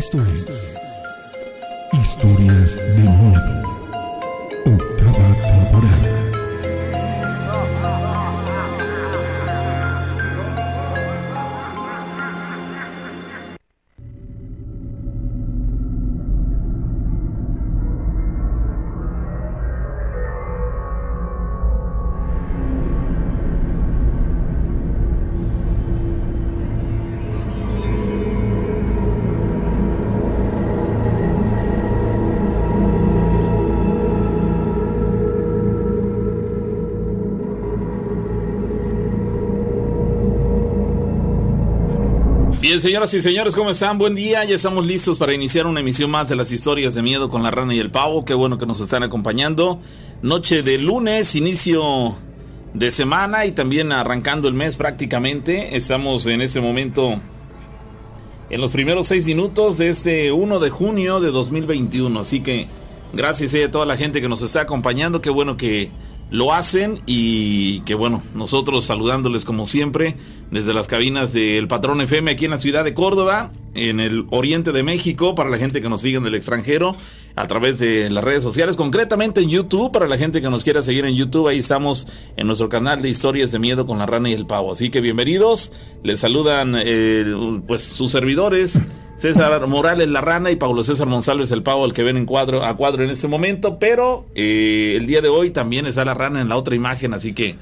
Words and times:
Esto 0.00 0.24
es 0.32 0.46
Historias 1.92 2.96
de 2.96 3.09
Bien, 42.70 42.80
señoras 42.80 43.12
y 43.14 43.20
señores, 43.20 43.56
¿cómo 43.56 43.70
están? 43.70 43.98
Buen 43.98 44.14
día, 44.14 44.44
ya 44.44 44.54
estamos 44.54 44.86
listos 44.86 45.18
para 45.18 45.34
iniciar 45.34 45.66
una 45.66 45.80
emisión 45.80 46.08
más 46.08 46.28
de 46.28 46.36
las 46.36 46.52
historias 46.52 46.94
de 46.94 47.02
miedo 47.02 47.28
con 47.28 47.42
la 47.42 47.50
rana 47.50 47.74
y 47.74 47.80
el 47.80 47.90
pavo. 47.90 48.24
Qué 48.24 48.32
bueno 48.32 48.58
que 48.58 48.66
nos 48.66 48.80
están 48.80 49.02
acompañando. 49.02 49.80
Noche 50.22 50.62
de 50.62 50.78
lunes, 50.78 51.34
inicio 51.34 52.14
de 52.72 52.92
semana 52.92 53.44
y 53.44 53.50
también 53.50 53.90
arrancando 53.90 54.46
el 54.46 54.54
mes 54.54 54.76
prácticamente. 54.76 55.76
Estamos 55.76 56.26
en 56.26 56.42
ese 56.42 56.60
momento 56.60 57.20
en 58.50 58.60
los 58.60 58.70
primeros 58.70 59.08
seis 59.08 59.24
minutos 59.24 59.78
de 59.78 59.88
este 59.88 60.30
1 60.30 60.60
de 60.60 60.70
junio 60.70 61.18
de 61.18 61.32
2021. 61.32 62.20
Así 62.20 62.40
que 62.40 62.68
gracias 63.12 63.52
a 63.52 63.70
toda 63.72 63.84
la 63.84 63.96
gente 63.96 64.20
que 64.20 64.28
nos 64.28 64.42
está 64.42 64.60
acompañando. 64.60 65.20
Qué 65.20 65.30
bueno 65.30 65.56
que 65.56 65.90
lo 66.30 66.54
hacen 66.54 67.02
y 67.06 67.80
que 67.80 67.96
bueno, 67.96 68.22
nosotros 68.32 68.84
saludándoles 68.84 69.44
como 69.44 69.66
siempre 69.66 70.14
desde 70.50 70.74
las 70.74 70.88
cabinas 70.88 71.32
del 71.32 71.68
Patrón 71.68 72.00
FM 72.00 72.30
aquí 72.30 72.44
en 72.44 72.50
la 72.50 72.58
ciudad 72.58 72.84
de 72.84 72.94
Córdoba, 72.94 73.52
en 73.74 74.00
el 74.00 74.26
oriente 74.30 74.72
de 74.72 74.82
México, 74.82 75.34
para 75.34 75.48
la 75.48 75.58
gente 75.58 75.80
que 75.80 75.88
nos 75.88 76.00
sigue 76.00 76.18
en 76.18 76.26
el 76.26 76.34
extranjero, 76.34 76.96
a 77.36 77.46
través 77.46 77.78
de 77.78 78.10
las 78.10 78.24
redes 78.24 78.42
sociales, 78.42 78.76
concretamente 78.76 79.40
en 79.40 79.48
YouTube, 79.48 79.92
para 79.92 80.08
la 80.08 80.18
gente 80.18 80.42
que 80.42 80.50
nos 80.50 80.64
quiera 80.64 80.82
seguir 80.82 81.04
en 81.04 81.14
YouTube, 81.14 81.46
ahí 81.48 81.58
estamos 81.58 82.08
en 82.36 82.46
nuestro 82.46 82.68
canal 82.68 83.00
de 83.00 83.08
historias 83.08 83.52
de 83.52 83.60
miedo 83.60 83.86
con 83.86 83.98
la 83.98 84.06
rana 84.06 84.28
y 84.28 84.32
el 84.32 84.46
pavo. 84.46 84.72
Así 84.72 84.90
que 84.90 85.00
bienvenidos, 85.00 85.72
les 86.02 86.20
saludan 86.20 86.74
eh, 86.76 87.24
pues 87.66 87.82
sus 87.82 88.10
servidores. 88.10 88.80
César 89.16 89.66
Morales 89.66 90.08
la 90.08 90.22
rana 90.22 90.50
y 90.50 90.56
Pablo 90.56 90.82
César 90.82 91.06
González 91.06 91.52
el 91.52 91.62
pavo, 91.62 91.84
el 91.84 91.92
que 91.92 92.02
ven 92.02 92.16
en 92.16 92.24
cuadro 92.24 92.64
a 92.64 92.74
cuadro 92.74 93.04
en 93.04 93.10
este 93.10 93.28
momento, 93.28 93.78
pero 93.78 94.26
eh, 94.34 94.94
el 94.96 95.06
día 95.06 95.20
de 95.20 95.28
hoy 95.28 95.50
también 95.50 95.84
está 95.84 96.06
la 96.06 96.14
rana 96.14 96.40
en 96.40 96.48
la 96.48 96.56
otra 96.56 96.74
imagen, 96.74 97.12
así 97.12 97.34
que 97.34 97.56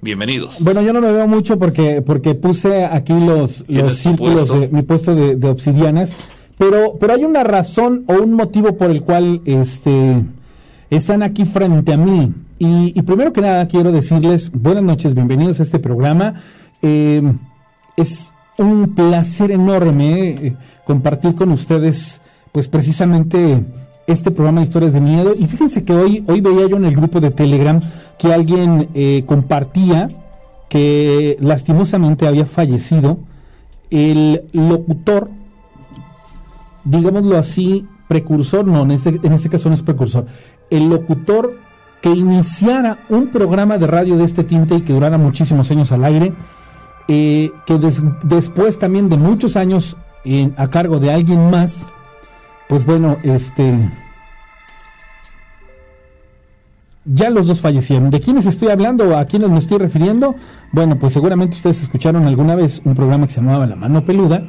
bienvenidos. 0.00 0.62
Bueno, 0.62 0.82
yo 0.82 0.92
no 0.92 1.00
me 1.00 1.12
veo 1.12 1.26
mucho 1.26 1.58
porque, 1.58 2.02
porque 2.02 2.34
puse 2.34 2.84
aquí 2.84 3.12
los, 3.12 3.64
los 3.68 3.96
círculos 3.96 4.48
de 4.48 4.68
mi 4.68 4.82
puesto 4.82 5.14
de, 5.14 5.36
de, 5.36 5.48
obsidianas, 5.48 6.16
pero, 6.58 6.94
pero 6.98 7.14
hay 7.14 7.24
una 7.24 7.44
razón 7.44 8.04
o 8.06 8.14
un 8.14 8.34
motivo 8.34 8.76
por 8.76 8.90
el 8.90 9.02
cual 9.02 9.40
este, 9.44 10.22
están 10.90 11.22
aquí 11.22 11.44
frente 11.44 11.92
a 11.92 11.96
mí. 11.96 12.32
Y, 12.58 12.92
y 12.98 13.02
primero 13.02 13.32
que 13.32 13.40
nada 13.40 13.66
quiero 13.68 13.92
decirles 13.92 14.50
buenas 14.52 14.82
noches, 14.82 15.14
bienvenidos 15.14 15.60
a 15.60 15.62
este 15.62 15.78
programa. 15.78 16.42
Eh, 16.82 17.22
es 17.96 18.32
un 18.58 18.94
placer 18.94 19.50
enorme 19.50 20.30
eh, 20.30 20.56
compartir 20.84 21.34
con 21.34 21.50
ustedes, 21.52 22.20
pues 22.52 22.68
precisamente 22.68 23.64
este 24.12 24.30
programa 24.30 24.60
de 24.60 24.64
historias 24.66 24.92
de 24.92 25.00
miedo. 25.00 25.34
Y 25.38 25.46
fíjense 25.46 25.84
que 25.84 25.92
hoy, 25.92 26.24
hoy 26.26 26.40
veía 26.40 26.66
yo 26.68 26.76
en 26.76 26.84
el 26.84 26.94
grupo 26.94 27.20
de 27.20 27.30
Telegram 27.30 27.80
que 28.18 28.32
alguien 28.32 28.88
eh, 28.94 29.24
compartía 29.26 30.10
que 30.68 31.36
lastimosamente 31.40 32.26
había 32.26 32.46
fallecido 32.46 33.18
el 33.90 34.42
locutor, 34.52 35.30
digámoslo 36.84 37.36
así, 37.36 37.84
precursor, 38.06 38.66
no, 38.66 38.82
en 38.82 38.92
este, 38.92 39.20
en 39.22 39.32
este 39.32 39.48
caso 39.48 39.68
no 39.68 39.74
es 39.74 39.82
precursor, 39.82 40.26
el 40.70 40.88
locutor 40.88 41.56
que 42.00 42.10
iniciara 42.10 42.98
un 43.08 43.28
programa 43.28 43.78
de 43.78 43.86
radio 43.86 44.16
de 44.16 44.24
este 44.24 44.44
tinte 44.44 44.76
y 44.76 44.80
que 44.82 44.92
durara 44.92 45.18
muchísimos 45.18 45.70
años 45.70 45.90
al 45.92 46.04
aire, 46.04 46.32
eh, 47.08 47.50
que 47.66 47.78
des, 47.78 48.02
después 48.22 48.78
también 48.78 49.08
de 49.08 49.16
muchos 49.16 49.56
años 49.56 49.96
a 50.56 50.68
cargo 50.68 50.98
de 50.98 51.10
alguien 51.10 51.50
más, 51.50 51.88
pues 52.70 52.86
bueno, 52.86 53.18
este 53.24 53.74
ya 57.04 57.28
los 57.30 57.48
dos 57.48 57.60
fallecieron. 57.60 58.10
¿De 58.10 58.20
quiénes 58.20 58.46
estoy 58.46 58.68
hablando? 58.68 59.16
¿A 59.16 59.24
quiénes 59.24 59.50
me 59.50 59.58
estoy 59.58 59.78
refiriendo? 59.78 60.36
Bueno, 60.70 60.96
pues 60.96 61.12
seguramente 61.12 61.56
ustedes 61.56 61.82
escucharon 61.82 62.28
alguna 62.28 62.54
vez 62.54 62.80
un 62.84 62.94
programa 62.94 63.26
que 63.26 63.32
se 63.32 63.40
llamaba 63.40 63.66
La 63.66 63.74
Mano 63.74 64.04
Peluda 64.04 64.44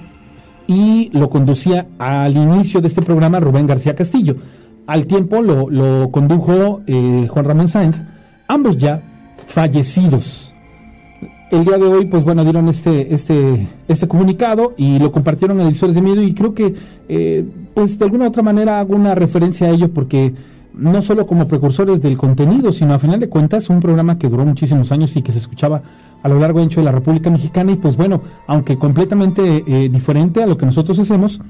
y 0.68 1.10
lo 1.14 1.32
conducía 1.32 1.88
al 1.98 2.38
inicio 2.38 2.80
de 2.80 2.90
este 2.90 3.02
programa 3.02 3.40
Rubén 3.40 3.66
García 3.66 3.96
Castillo. 3.96 4.36
Al 4.86 5.08
tiempo 5.08 5.42
lo, 5.42 5.72
lo 5.72 6.12
condujo 6.12 6.84
eh, 6.86 7.28
Juan 7.28 7.46
Ramón 7.46 7.70
Sáenz, 7.70 8.04
ambos 8.48 8.78
ya 8.78 9.02
fallecidos. 9.48 10.51
El 11.52 11.66
día 11.66 11.78
de 11.78 11.84
hoy, 11.84 12.06
pues 12.06 12.24
bueno, 12.24 12.46
dieron 12.46 12.70
este, 12.70 13.14
este, 13.14 13.68
este 13.90 14.08
comunicado 14.08 14.74
y 14.78 15.00
lo 15.00 15.12
compartieron 15.12 15.60
en 15.60 15.68
Editores 15.68 15.96
de 15.96 16.02
Miedo 16.02 16.24
y 16.24 16.34
creo 16.34 16.54
que, 16.54 16.74
eh, 17.10 17.46
pues 17.74 18.00
de 18.00 18.06
alguna 18.06 18.24
u 18.24 18.28
otra 18.30 18.42
manera 18.42 18.80
hago 18.80 18.96
una 18.96 19.16
referencia 19.16 19.68
a 19.68 19.72
ello 19.72 19.92
porque 19.94 20.34
no 20.74 21.02
solo 21.02 21.28
como 21.28 21.50
precursores 21.50 22.02
del 22.02 22.18
contenido, 22.18 22.72
sino 22.72 22.94
a 22.94 23.00
final 23.00 23.20
de 23.20 23.28
cuentas 23.28 23.70
un 23.70 23.82
programa 23.82 24.18
que 24.18 24.30
duró 24.30 24.46
muchísimos 24.46 24.94
años 24.94 25.14
y 25.18 25.22
que 25.22 25.34
se 25.34 25.40
escuchaba 25.40 25.82
a 26.24 26.30
lo 26.30 26.40
largo 26.40 26.66
de 26.66 26.84
la 26.84 26.92
República 26.94 27.30
Mexicana 27.30 27.74
y 27.74 27.76
pues 27.76 27.98
bueno, 27.98 28.22
aunque 28.48 28.78
completamente 28.78 29.66
eh, 29.68 29.90
diferente 29.90 30.42
a 30.42 30.48
lo 30.48 30.58
que 30.58 30.66
nosotros 30.66 31.00
hacemos, 31.00 31.42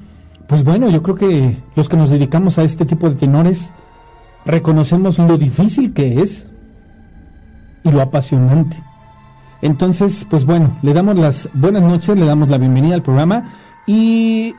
pues 0.48 0.64
bueno, 0.64 0.90
yo 0.90 1.00
creo 1.04 1.14
que 1.14 1.56
los 1.76 1.88
que 1.88 1.96
nos 1.96 2.10
dedicamos 2.10 2.58
a 2.58 2.64
este 2.64 2.84
tipo 2.84 3.08
de 3.08 3.14
tenores 3.14 3.72
reconocemos 4.44 5.20
lo 5.20 5.38
difícil 5.38 5.92
que 5.94 6.20
es 6.22 6.48
y 7.84 7.92
lo 7.92 8.02
apasionante. 8.02 8.82
Entonces, 9.62 10.26
pues 10.28 10.44
bueno, 10.44 10.76
le 10.82 10.92
damos 10.92 11.16
las 11.16 11.48
buenas 11.54 11.82
noches, 11.82 12.18
le 12.18 12.26
damos 12.26 12.50
la 12.50 12.58
bienvenida 12.58 12.94
al 12.94 13.02
programa 13.02 13.44
y 13.86 14.54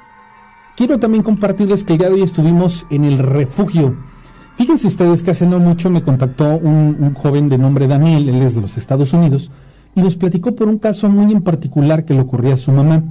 quiero 0.78 0.98
también 0.98 1.24
compartirles 1.24 1.84
que 1.84 1.94
el 1.94 2.00
día 2.00 2.08
de 2.08 2.16
hoy 2.16 2.22
estuvimos 2.24 2.86
en 2.90 3.04
el 3.04 3.20
refugio. 3.20 3.98
Fíjense 4.56 4.88
ustedes 4.88 5.22
que 5.22 5.32
hace 5.32 5.46
no 5.46 5.60
mucho 5.60 5.90
me 5.90 6.04
contactó 6.04 6.56
un, 6.56 6.96
un, 7.00 7.14
joven 7.14 7.50
de 7.50 7.58
nombre 7.58 7.88
Daniel, 7.88 8.30
él 8.30 8.42
es 8.42 8.56
de 8.56 8.62
los 8.62 8.78
Estados 8.78 9.12
Unidos, 9.12 9.52
y 9.94 10.02
nos 10.02 10.16
platicó 10.16 10.56
por 10.56 10.70
un 10.70 10.80
caso 10.80 11.10
muy 11.10 11.34
en 11.34 11.42
particular 11.42 12.06
que 12.06 12.14
le 12.14 12.22
ocurría 12.22 12.54
a 12.54 12.58
su 12.58 12.72
mamá. 12.72 13.04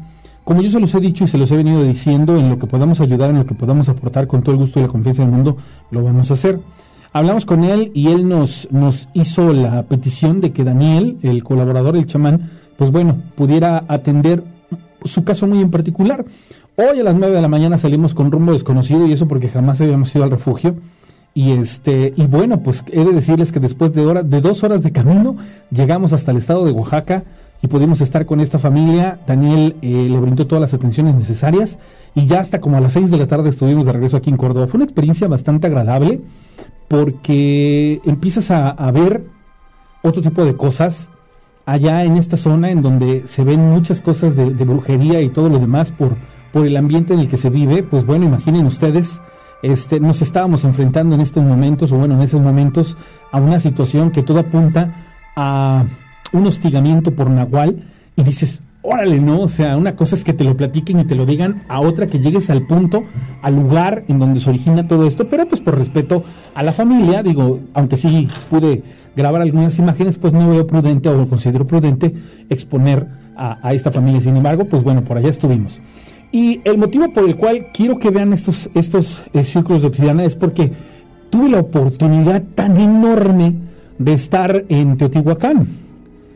Como 0.44 0.62
yo 0.62 0.70
se 0.70 0.80
los 0.80 0.94
he 0.94 1.00
dicho 1.00 1.24
y 1.24 1.26
se 1.26 1.38
los 1.38 1.50
he 1.52 1.56
venido 1.56 1.84
diciendo, 1.84 2.36
en 2.38 2.48
lo 2.48 2.58
que 2.58 2.66
podamos 2.66 3.00
ayudar, 3.00 3.30
en 3.30 3.38
lo 3.38 3.46
que 3.46 3.54
podamos 3.54 3.88
aportar 3.88 4.26
con 4.26 4.42
todo 4.42 4.52
el 4.54 4.58
gusto 4.60 4.80
y 4.80 4.82
la 4.82 4.88
confianza 4.88 5.22
del 5.22 5.30
mundo, 5.30 5.56
lo 5.90 6.02
vamos 6.02 6.30
a 6.30 6.34
hacer. 6.34 6.58
Hablamos 7.14 7.44
con 7.44 7.64
él 7.64 7.90
y 7.94 8.08
él 8.08 8.26
nos, 8.26 8.68
nos 8.70 9.08
hizo 9.12 9.52
la 9.52 9.82
petición 9.82 10.40
de 10.40 10.52
que 10.52 10.64
Daniel, 10.64 11.18
el 11.22 11.44
colaborador, 11.44 11.96
el 11.96 12.06
chamán, 12.06 12.50
pues 12.78 12.90
bueno, 12.90 13.18
pudiera 13.34 13.84
atender 13.86 14.42
su 15.04 15.22
caso 15.22 15.46
muy 15.46 15.60
en 15.60 15.70
particular. 15.70 16.24
Hoy 16.76 17.00
a 17.00 17.04
las 17.04 17.14
9 17.14 17.34
de 17.34 17.42
la 17.42 17.48
mañana 17.48 17.76
salimos 17.76 18.14
con 18.14 18.30
rumbo 18.30 18.54
desconocido 18.54 19.06
y 19.06 19.12
eso 19.12 19.28
porque 19.28 19.48
jamás 19.48 19.80
habíamos 19.82 20.14
ido 20.14 20.24
al 20.24 20.30
refugio. 20.30 20.74
Y 21.34 21.52
este, 21.52 22.14
y 22.16 22.26
bueno, 22.26 22.62
pues 22.62 22.82
he 22.90 23.04
de 23.04 23.12
decirles 23.12 23.52
que 23.52 23.60
después 23.60 23.92
de 23.92 24.06
hora, 24.06 24.22
de 24.22 24.40
dos 24.40 24.64
horas 24.64 24.82
de 24.82 24.92
camino, 24.92 25.36
llegamos 25.70 26.14
hasta 26.14 26.30
el 26.30 26.38
estado 26.38 26.64
de 26.64 26.72
Oaxaca 26.72 27.24
y 27.62 27.68
pudimos 27.68 28.00
estar 28.00 28.24
con 28.24 28.40
esta 28.40 28.58
familia. 28.58 29.18
Daniel 29.26 29.76
eh, 29.82 30.08
le 30.10 30.18
brindó 30.18 30.46
todas 30.46 30.62
las 30.62 30.74
atenciones 30.74 31.14
necesarias 31.14 31.78
y 32.14 32.26
ya 32.26 32.40
hasta 32.40 32.60
como 32.60 32.78
a 32.78 32.80
las 32.80 32.94
6 32.94 33.10
de 33.10 33.18
la 33.18 33.26
tarde 33.26 33.50
estuvimos 33.50 33.84
de 33.84 33.92
regreso 33.92 34.16
aquí 34.16 34.30
en 34.30 34.36
Córdoba. 34.36 34.66
Fue 34.66 34.78
una 34.78 34.84
experiencia 34.84 35.28
bastante 35.28 35.66
agradable 35.66 36.20
porque 36.92 38.02
empiezas 38.04 38.50
a, 38.50 38.90
ver 38.90 39.24
otro 40.02 40.20
tipo 40.20 40.44
de 40.44 40.54
cosas 40.54 41.08
allá 41.64 42.04
en 42.04 42.18
esta 42.18 42.36
zona 42.36 42.70
en 42.70 42.82
donde 42.82 43.26
se 43.26 43.44
ven 43.44 43.60
muchas 43.70 44.02
cosas 44.02 44.36
de, 44.36 44.52
de, 44.52 44.64
brujería 44.66 45.22
y 45.22 45.30
todo 45.30 45.48
lo 45.48 45.58
demás 45.58 45.90
por, 45.90 46.16
por 46.52 46.66
el 46.66 46.76
ambiente 46.76 47.14
en 47.14 47.20
el 47.20 47.30
que 47.30 47.38
se 47.38 47.48
vive, 47.48 47.82
pues 47.82 48.04
bueno, 48.04 48.26
imaginen 48.26 48.66
ustedes, 48.66 49.22
este, 49.62 50.00
nos 50.00 50.20
estábamos 50.20 50.64
enfrentando 50.64 51.14
en 51.14 51.22
estos 51.22 51.42
momentos, 51.42 51.92
o 51.92 51.96
bueno, 51.96 52.14
en 52.16 52.20
esos 52.20 52.42
momentos, 52.42 52.98
a 53.30 53.40
una 53.40 53.58
situación 53.58 54.10
que 54.10 54.22
todo 54.22 54.40
apunta 54.40 54.92
a 55.34 55.86
un 56.32 56.46
hostigamiento 56.46 57.12
por 57.12 57.30
Nahual, 57.30 57.88
y 58.16 58.22
dices, 58.22 58.60
órale, 58.82 59.20
¿no? 59.20 59.40
O 59.40 59.48
sea, 59.48 59.76
una 59.76 59.96
cosa 59.96 60.14
es 60.14 60.24
que 60.24 60.32
te 60.32 60.44
lo 60.44 60.56
platiquen 60.56 61.00
y 61.00 61.04
te 61.04 61.14
lo 61.14 61.24
digan, 61.24 61.62
a 61.68 61.80
otra 61.80 62.08
que 62.08 62.18
llegues 62.18 62.50
al 62.50 62.66
punto, 62.66 63.04
al 63.40 63.56
lugar 63.56 64.04
en 64.08 64.18
donde 64.18 64.40
se 64.40 64.50
origina 64.50 64.86
todo 64.86 65.06
esto, 65.06 65.28
pero 65.28 65.46
pues 65.46 65.60
por 65.60 65.78
respeto 65.78 66.24
a 66.54 66.62
la 66.62 66.72
familia, 66.72 67.22
digo, 67.22 67.60
aunque 67.74 67.96
sí 67.96 68.28
pude 68.50 68.82
grabar 69.16 69.42
algunas 69.42 69.78
imágenes, 69.78 70.18
pues 70.18 70.32
no 70.32 70.48
veo 70.48 70.66
prudente 70.66 71.08
o 71.08 71.28
considero 71.28 71.66
prudente 71.66 72.14
exponer 72.48 73.06
a, 73.36 73.66
a 73.66 73.72
esta 73.72 73.90
familia. 73.90 74.20
Sin 74.20 74.36
embargo, 74.36 74.64
pues 74.66 74.82
bueno, 74.82 75.02
por 75.02 75.16
allá 75.16 75.28
estuvimos. 75.28 75.80
Y 76.32 76.62
el 76.64 76.78
motivo 76.78 77.12
por 77.12 77.24
el 77.24 77.36
cual 77.36 77.66
quiero 77.74 77.98
que 77.98 78.10
vean 78.10 78.32
estos, 78.32 78.70
estos 78.74 79.22
eh, 79.34 79.44
círculos 79.44 79.82
de 79.82 79.88
obsidiana 79.88 80.24
es 80.24 80.34
porque 80.34 80.72
tuve 81.28 81.50
la 81.50 81.60
oportunidad 81.60 82.42
tan 82.54 82.78
enorme 82.78 83.54
de 83.98 84.14
estar 84.14 84.64
en 84.68 84.96
Teotihuacán. 84.96 85.68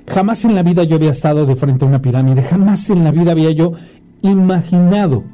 Jamás 0.07 0.45
en 0.45 0.55
la 0.55 0.63
vida 0.63 0.85
yo 0.85 0.97
había 0.97 1.11
estado 1.11 1.47
de 1.47 1.57
frente 1.57 1.85
a 1.85 1.89
una 1.89 2.01
pirámide, 2.01 2.43
jamás 2.43 2.89
en 2.91 3.05
la 3.05 3.11
vida 3.11 3.33
había 3.33 3.51
yo 3.51 3.73
imaginado 4.23 5.25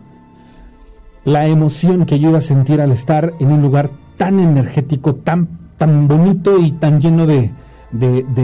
la 1.24 1.46
emoción 1.46 2.04
que 2.06 2.18
yo 2.18 2.30
iba 2.30 2.38
a 2.38 2.42
sentir 2.42 2.80
al 2.80 2.90
estar 2.90 3.32
en 3.38 3.52
un 3.52 3.62
lugar 3.62 3.90
tan 4.16 4.40
energético, 4.40 5.14
tan, 5.14 5.48
tan 5.76 6.08
bonito 6.08 6.58
y 6.58 6.72
tan 6.72 7.00
lleno 7.00 7.26
de, 7.26 7.50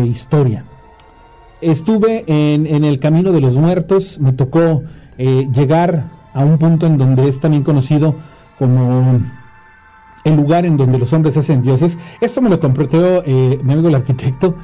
historia. 0.06 0.64
Estuve 1.60 2.24
en, 2.26 2.84
el 2.84 3.00
Camino 3.00 3.32
de 3.32 3.40
los 3.40 3.56
Muertos, 3.56 4.18
me 4.20 4.32
tocó 4.32 4.82
eh, 5.16 5.48
llegar 5.52 6.04
a 6.34 6.44
un 6.44 6.58
punto 6.58 6.86
en 6.86 6.98
donde 6.98 7.28
es 7.28 7.40
también 7.40 7.62
conocido 7.62 8.14
como 8.58 9.18
el 10.24 10.36
lugar 10.36 10.66
en 10.66 10.76
donde 10.76 10.98
los 10.98 11.12
hombres 11.12 11.36
hacen 11.36 11.62
dioses. 11.62 11.98
Esto 12.20 12.40
me 12.42 12.50
lo 12.50 12.60
compartió 12.60 13.22
eh, 13.24 13.58
mi 13.62 13.72
amigo 13.72 13.88
el 13.88 13.96
arquitecto, 13.96 14.54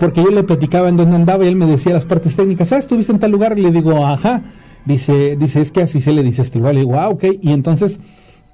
porque 0.00 0.22
yo 0.22 0.30
le 0.30 0.42
platicaba 0.42 0.88
en 0.88 0.96
dónde 0.96 1.14
andaba 1.14 1.44
y 1.44 1.48
él 1.48 1.56
me 1.56 1.66
decía 1.66 1.92
las 1.92 2.06
partes 2.06 2.34
técnicas. 2.34 2.72
Ah, 2.72 2.78
estuviste 2.78 3.12
en 3.12 3.18
tal 3.18 3.30
lugar. 3.30 3.58
Y 3.58 3.62
le 3.62 3.70
digo, 3.70 4.06
ajá. 4.06 4.42
Dice, 4.86 5.36
dice, 5.36 5.60
es 5.60 5.70
que 5.70 5.82
así 5.82 6.00
se 6.00 6.12
le 6.12 6.22
dice 6.22 6.40
este 6.40 6.58
lugar. 6.58 6.74
Le 6.74 6.80
digo, 6.80 6.98
ah, 6.98 7.10
ok. 7.10 7.24
Y 7.42 7.52
entonces 7.52 8.00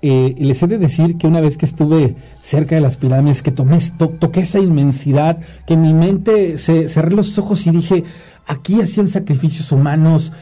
eh, 0.02 0.34
les 0.38 0.60
he 0.60 0.66
de 0.66 0.76
decir 0.76 1.16
que 1.16 1.28
una 1.28 1.40
vez 1.40 1.56
que 1.56 1.64
estuve 1.64 2.16
cerca 2.40 2.75
de 2.75 2.81
las 2.81 2.96
pirámides, 2.96 3.44
que 3.44 3.52
tomé, 3.52 3.78
toqué 3.96 4.40
esa 4.40 4.58
inmensidad, 4.58 5.38
que 5.69 5.76
mi 5.76 5.94
mente 5.94 6.58
se 6.58 6.88
cerré 6.88 7.14
los 7.14 7.38
ojos 7.38 7.64
y 7.69 7.70
dije, 7.70 8.02
aquí 8.48 8.81
hacían 8.81 9.08
sacrificios 9.08 9.70
humanos. 9.70 10.32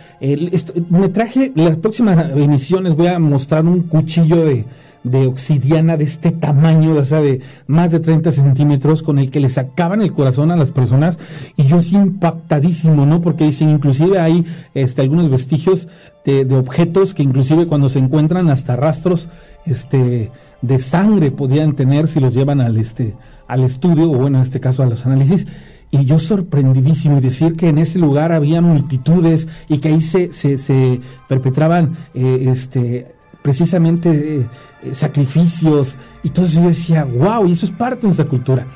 me 0.88 1.10
traje, 1.10 1.52
las 1.54 1.76
próximas 1.76 2.30
emisiones 2.34 2.96
voy 2.96 3.08
a 3.08 3.18
mostrar 3.18 3.66
un 3.66 3.82
cuchillo 3.82 4.42
de, 4.46 4.64
de 5.04 5.26
obsidiana 5.26 5.96
de 5.96 6.04
este 6.04 6.32
tamaño, 6.32 6.94
o 6.94 7.04
sea, 7.04 7.20
de 7.20 7.40
más 7.66 7.90
de 7.90 8.00
30 8.00 8.30
centímetros, 8.32 9.02
con 9.02 9.18
el 9.18 9.30
que 9.30 9.38
le 9.38 9.50
sacaban 9.50 10.00
el 10.00 10.12
corazón 10.12 10.50
a 10.50 10.56
las 10.56 10.70
personas. 10.70 11.18
Y 11.56 11.66
yo 11.66 11.76
así 11.76 11.94
impactadísimo, 11.96 13.06
¿no? 13.06 13.20
Porque 13.20 13.44
dicen, 13.44 13.68
inclusive 13.68 14.18
hay 14.18 14.44
este, 14.74 15.02
algunos 15.02 15.30
vestigios 15.30 15.88
de, 16.24 16.44
de, 16.46 16.56
objetos 16.56 17.14
que 17.14 17.22
inclusive 17.22 17.66
cuando 17.66 17.90
se 17.90 17.98
encuentran 17.98 18.48
hasta 18.48 18.76
rastros 18.76 19.28
este, 19.66 20.32
de 20.62 20.78
sangre 20.78 21.30
podían 21.30 21.76
tener 21.76 22.08
si 22.08 22.18
los 22.20 22.32
llevan 22.32 22.62
al, 22.62 22.78
este, 22.78 23.14
al 23.46 23.62
estudio, 23.62 24.10
o 24.10 24.16
bueno, 24.16 24.38
en 24.38 24.42
este 24.42 24.60
caso 24.60 24.82
a 24.82 24.86
los 24.86 25.04
análisis. 25.04 25.46
Y 25.90 26.06
yo 26.06 26.18
sorprendidísimo 26.18 27.18
y 27.18 27.20
decir 27.20 27.54
que 27.54 27.68
en 27.68 27.78
ese 27.78 27.98
lugar 27.98 28.32
había 28.32 28.62
multitudes 28.62 29.46
y 29.68 29.78
que 29.78 29.88
ahí 29.88 30.00
se, 30.00 30.32
se, 30.32 30.56
se 30.58 31.00
perpetraban 31.28 31.96
eh, 32.14 32.46
este, 32.48 33.14
precisamente 33.42 34.40
eh, 34.40 34.46
sacrificios 34.92 35.96
y 36.22 36.30
todo 36.30 36.46
eso. 36.46 36.60
Yo 36.60 36.68
decía, 36.68 37.04
wow, 37.04 37.46
y 37.46 37.52
eso 37.52 37.66
es 37.66 37.72
parte 37.72 38.02
de 38.02 38.08
nuestra 38.08 38.26
cultura. 38.26 38.66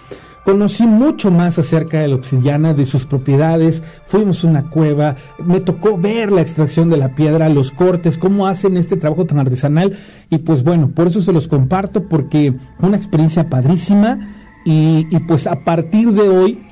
Conocí 0.49 0.87
mucho 0.87 1.31
más 1.31 1.59
acerca 1.59 2.01
de 2.01 2.09
la 2.09 2.15
obsidiana, 2.15 2.73
de 2.73 2.87
sus 2.87 3.05
propiedades, 3.05 3.83
fuimos 4.05 4.43
a 4.43 4.49
una 4.49 4.71
cueva, 4.71 5.15
me 5.45 5.61
tocó 5.61 5.99
ver 5.99 6.33
la 6.33 6.41
extracción 6.41 6.89
de 6.89 6.97
la 6.97 7.15
piedra, 7.15 7.51
los 7.51 7.71
cortes, 7.71 8.17
cómo 8.17 8.47
hacen 8.47 8.79
este 8.79 8.97
trabajo 8.97 9.27
tan 9.27 9.41
artesanal 9.41 9.99
y 10.31 10.39
pues 10.39 10.65
bueno, 10.65 10.89
por 10.89 11.09
eso 11.09 11.21
se 11.21 11.35
los 11.35 11.49
comparto 11.49 12.05
porque 12.05 12.55
fue 12.79 12.89
una 12.89 12.97
experiencia 12.97 13.51
padrísima 13.51 14.37
y, 14.65 15.05
pues 15.27 15.47
a 15.47 15.65
partir 15.65 16.13
de 16.13 16.31
hoy 16.31 16.63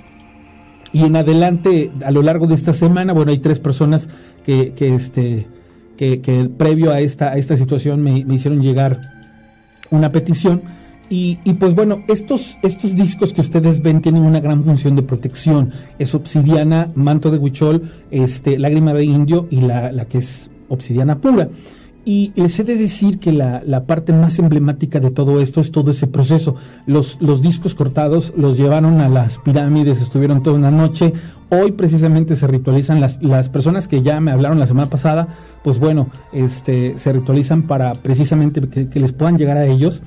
y 0.92 1.04
en 1.04 1.16
adelante 1.16 1.92
a 2.02 2.10
lo 2.10 2.22
largo 2.22 2.46
de 2.46 2.54
esta 2.54 2.72
semana, 2.72 3.12
bueno, 3.12 3.30
hay 3.30 3.40
tres 3.40 3.60
personas 3.60 4.08
que, 4.44 4.72
este, 4.78 5.48
que, 5.98 6.50
previo 6.56 6.92
a 6.92 7.00
esta, 7.00 7.32
a 7.32 7.36
esta 7.36 7.58
situación 7.58 8.00
me, 8.00 8.20
hicieron 8.34 8.62
llegar 8.62 9.15
una 9.90 10.12
petición. 10.12 10.62
Y, 11.08 11.36
pues 11.54 11.74
bueno, 11.74 12.02
estos, 12.08 12.58
estos 12.62 12.96
discos 12.96 13.32
que 13.32 13.40
ustedes 13.40 13.80
ven 13.80 14.02
tienen 14.02 14.22
una 14.22 14.40
gran 14.40 14.64
función 14.64 14.96
de 14.96 15.02
protección. 15.02 15.70
Es 16.00 16.16
obsidiana, 16.16 16.90
manto 16.96 17.30
de 17.30 17.38
huichol, 17.38 17.88
este, 18.10 18.58
lágrima 18.58 18.92
de 18.92 19.04
indio 19.04 19.46
y 19.48 19.60
la, 19.60 19.92
la 19.92 20.06
que 20.06 20.18
es 20.18 20.50
obsidiana 20.68 21.20
pura. 21.20 21.48
Y 22.08 22.30
les 22.36 22.56
he 22.60 22.62
de 22.62 22.76
decir 22.76 23.18
que 23.18 23.32
la, 23.32 23.84
parte 23.84 24.12
más 24.12 24.38
emblemática 24.38 25.00
de 25.00 25.10
todo 25.10 25.40
esto 25.40 25.60
es 25.60 25.72
todo 25.72 25.90
ese 25.90 26.06
proceso. 26.06 26.54
Los, 26.86 27.20
los 27.20 27.42
discos 27.42 27.74
cortados 27.74 28.32
los 28.36 28.56
llevaron 28.56 29.00
a 29.00 29.08
las 29.08 29.38
pirámides, 29.38 30.00
estuvieron 30.00 30.40
toda 30.40 30.54
una 30.54 30.70
noche. 30.70 31.12
Hoy 31.50 31.72
precisamente 31.72 32.36
se 32.36 32.46
ritualizan 32.46 33.00
las, 33.00 33.20
las 33.20 33.48
personas 33.48 33.88
que 33.88 34.02
ya 34.02 34.20
me 34.20 34.30
hablaron 34.30 34.60
la 34.60 34.68
semana 34.68 34.88
pasada, 34.88 35.26
pues 35.64 35.80
bueno, 35.80 36.08
este, 36.32 36.96
se 36.96 37.12
ritualizan 37.12 37.64
para 37.64 37.94
precisamente 37.94 38.60
que, 38.68 39.00
les 39.00 39.12
puedan 39.12 39.36
llegar 39.36 39.56
a 39.56 39.66
ellos. 39.66 40.00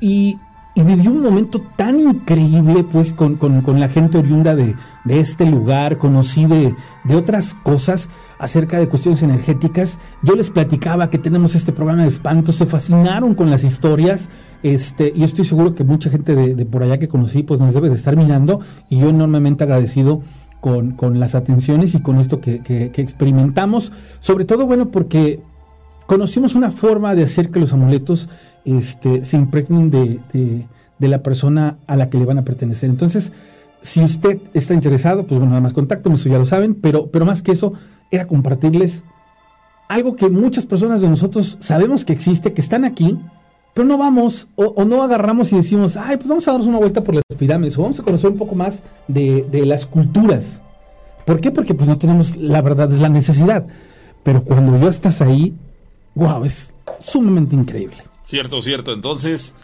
Y, 0.00 0.38
y 0.76 0.82
viví 0.82 1.08
un 1.08 1.22
momento 1.22 1.62
tan 1.74 1.98
increíble 1.98 2.84
pues 2.84 3.14
con, 3.14 3.38
la 3.80 3.88
gente 3.88 4.18
oriunda 4.18 4.54
de, 4.54 4.76
de 5.04 5.20
este 5.20 5.46
lugar, 5.46 5.96
conocí 5.96 6.44
de, 6.44 6.74
de 7.04 7.16
otras 7.16 7.54
cosas 7.54 8.10
acerca 8.38 8.78
de 8.78 8.86
cuestiones 8.86 9.22
energéticas. 9.22 9.98
Yo 10.22 10.36
les 10.36 10.50
platicaba 10.50 11.08
que 11.08 11.16
tenemos 11.16 11.54
este 11.54 11.72
programa 11.72 12.02
de 12.02 12.08
espanto, 12.08 12.52
se 12.52 12.66
fascinaron 12.66 13.34
con 13.34 13.50
las 13.50 13.64
historias, 13.64 14.28
este, 14.62 15.14
y 15.16 15.24
estoy 15.24 15.46
seguro 15.46 15.74
que 15.74 15.82
mucha 15.82 16.10
gente 16.10 16.34
de, 16.34 16.66
por 16.66 16.82
allá 16.82 16.98
que 16.98 17.08
conocí, 17.08 17.42
pues 17.42 17.58
nos 17.58 17.72
debe 17.72 17.88
de 17.88 17.96
estar 17.96 18.14
mirando, 18.14 18.60
y 18.90 18.98
yo 18.98 19.08
enormemente 19.08 19.64
agradecido 19.64 20.20
con, 20.60 20.90
con 20.90 21.18
las 21.18 21.34
atenciones 21.34 21.94
y 21.94 22.00
con 22.00 22.18
esto 22.18 22.42
que, 22.42 22.60
que, 22.60 22.92
experimentamos, 23.00 23.92
sobre 24.20 24.44
todo, 24.44 24.66
bueno, 24.66 24.90
porque 24.90 25.40
conocimos 26.06 26.54
una 26.54 26.70
forma 26.70 27.14
de 27.14 27.24
hacer 27.24 27.50
que 27.50 27.60
los 27.60 27.72
amuletos 27.72 28.28
este, 28.64 29.24
se 29.24 29.36
impregnen 29.36 29.90
de, 29.90 30.20
de, 30.32 30.66
de 30.98 31.08
la 31.08 31.22
persona 31.22 31.78
a 31.86 31.96
la 31.96 32.08
que 32.10 32.18
le 32.18 32.24
van 32.24 32.38
a 32.38 32.44
pertenecer. 32.44 32.88
Entonces, 32.88 33.32
si 33.82 34.02
usted 34.02 34.40
está 34.54 34.74
interesado, 34.74 35.26
pues 35.26 35.38
bueno, 35.38 35.50
nada 35.50 35.60
más 35.60 35.72
contáctame, 35.72 36.16
eso 36.16 36.28
ya 36.28 36.38
lo 36.38 36.46
saben, 36.46 36.74
pero, 36.74 37.10
pero 37.10 37.24
más 37.24 37.42
que 37.42 37.52
eso, 37.52 37.72
era 38.10 38.26
compartirles 38.26 39.04
algo 39.88 40.16
que 40.16 40.28
muchas 40.28 40.66
personas 40.66 41.00
de 41.00 41.08
nosotros 41.08 41.58
sabemos 41.60 42.04
que 42.04 42.12
existe, 42.12 42.52
que 42.52 42.60
están 42.60 42.84
aquí, 42.84 43.18
pero 43.74 43.86
no 43.86 43.98
vamos 43.98 44.48
o, 44.56 44.84
no 44.84 45.02
agarramos 45.02 45.52
y 45.52 45.56
decimos, 45.56 45.96
ay, 45.96 46.16
pues 46.16 46.28
vamos 46.28 46.48
a 46.48 46.52
darnos 46.52 46.66
una 46.66 46.78
vuelta 46.78 47.04
por 47.04 47.14
las 47.14 47.24
pirámides 47.38 47.78
o 47.78 47.82
vamos 47.82 48.00
a 48.00 48.02
conocer 48.02 48.30
un 48.30 48.38
poco 48.38 48.54
más 48.54 48.82
de, 49.06 49.46
de 49.50 49.66
las 49.66 49.86
culturas. 49.86 50.62
¿Por 51.24 51.40
qué? 51.40 51.50
Porque 51.50 51.74
pues 51.74 51.88
no 51.88 51.98
tenemos, 51.98 52.36
la 52.36 52.62
verdad 52.62 52.92
es 52.92 53.00
la 53.00 53.08
necesidad. 53.08 53.66
Pero 54.22 54.44
cuando 54.44 54.78
ya 54.78 54.88
estás 54.88 55.20
ahí, 55.20 55.54
wow, 56.16 56.44
es 56.44 56.74
sumamente 56.98 57.54
increíble. 57.54 58.02
Cierto, 58.24 58.60
cierto. 58.60 58.92
Entonces, 58.92 59.54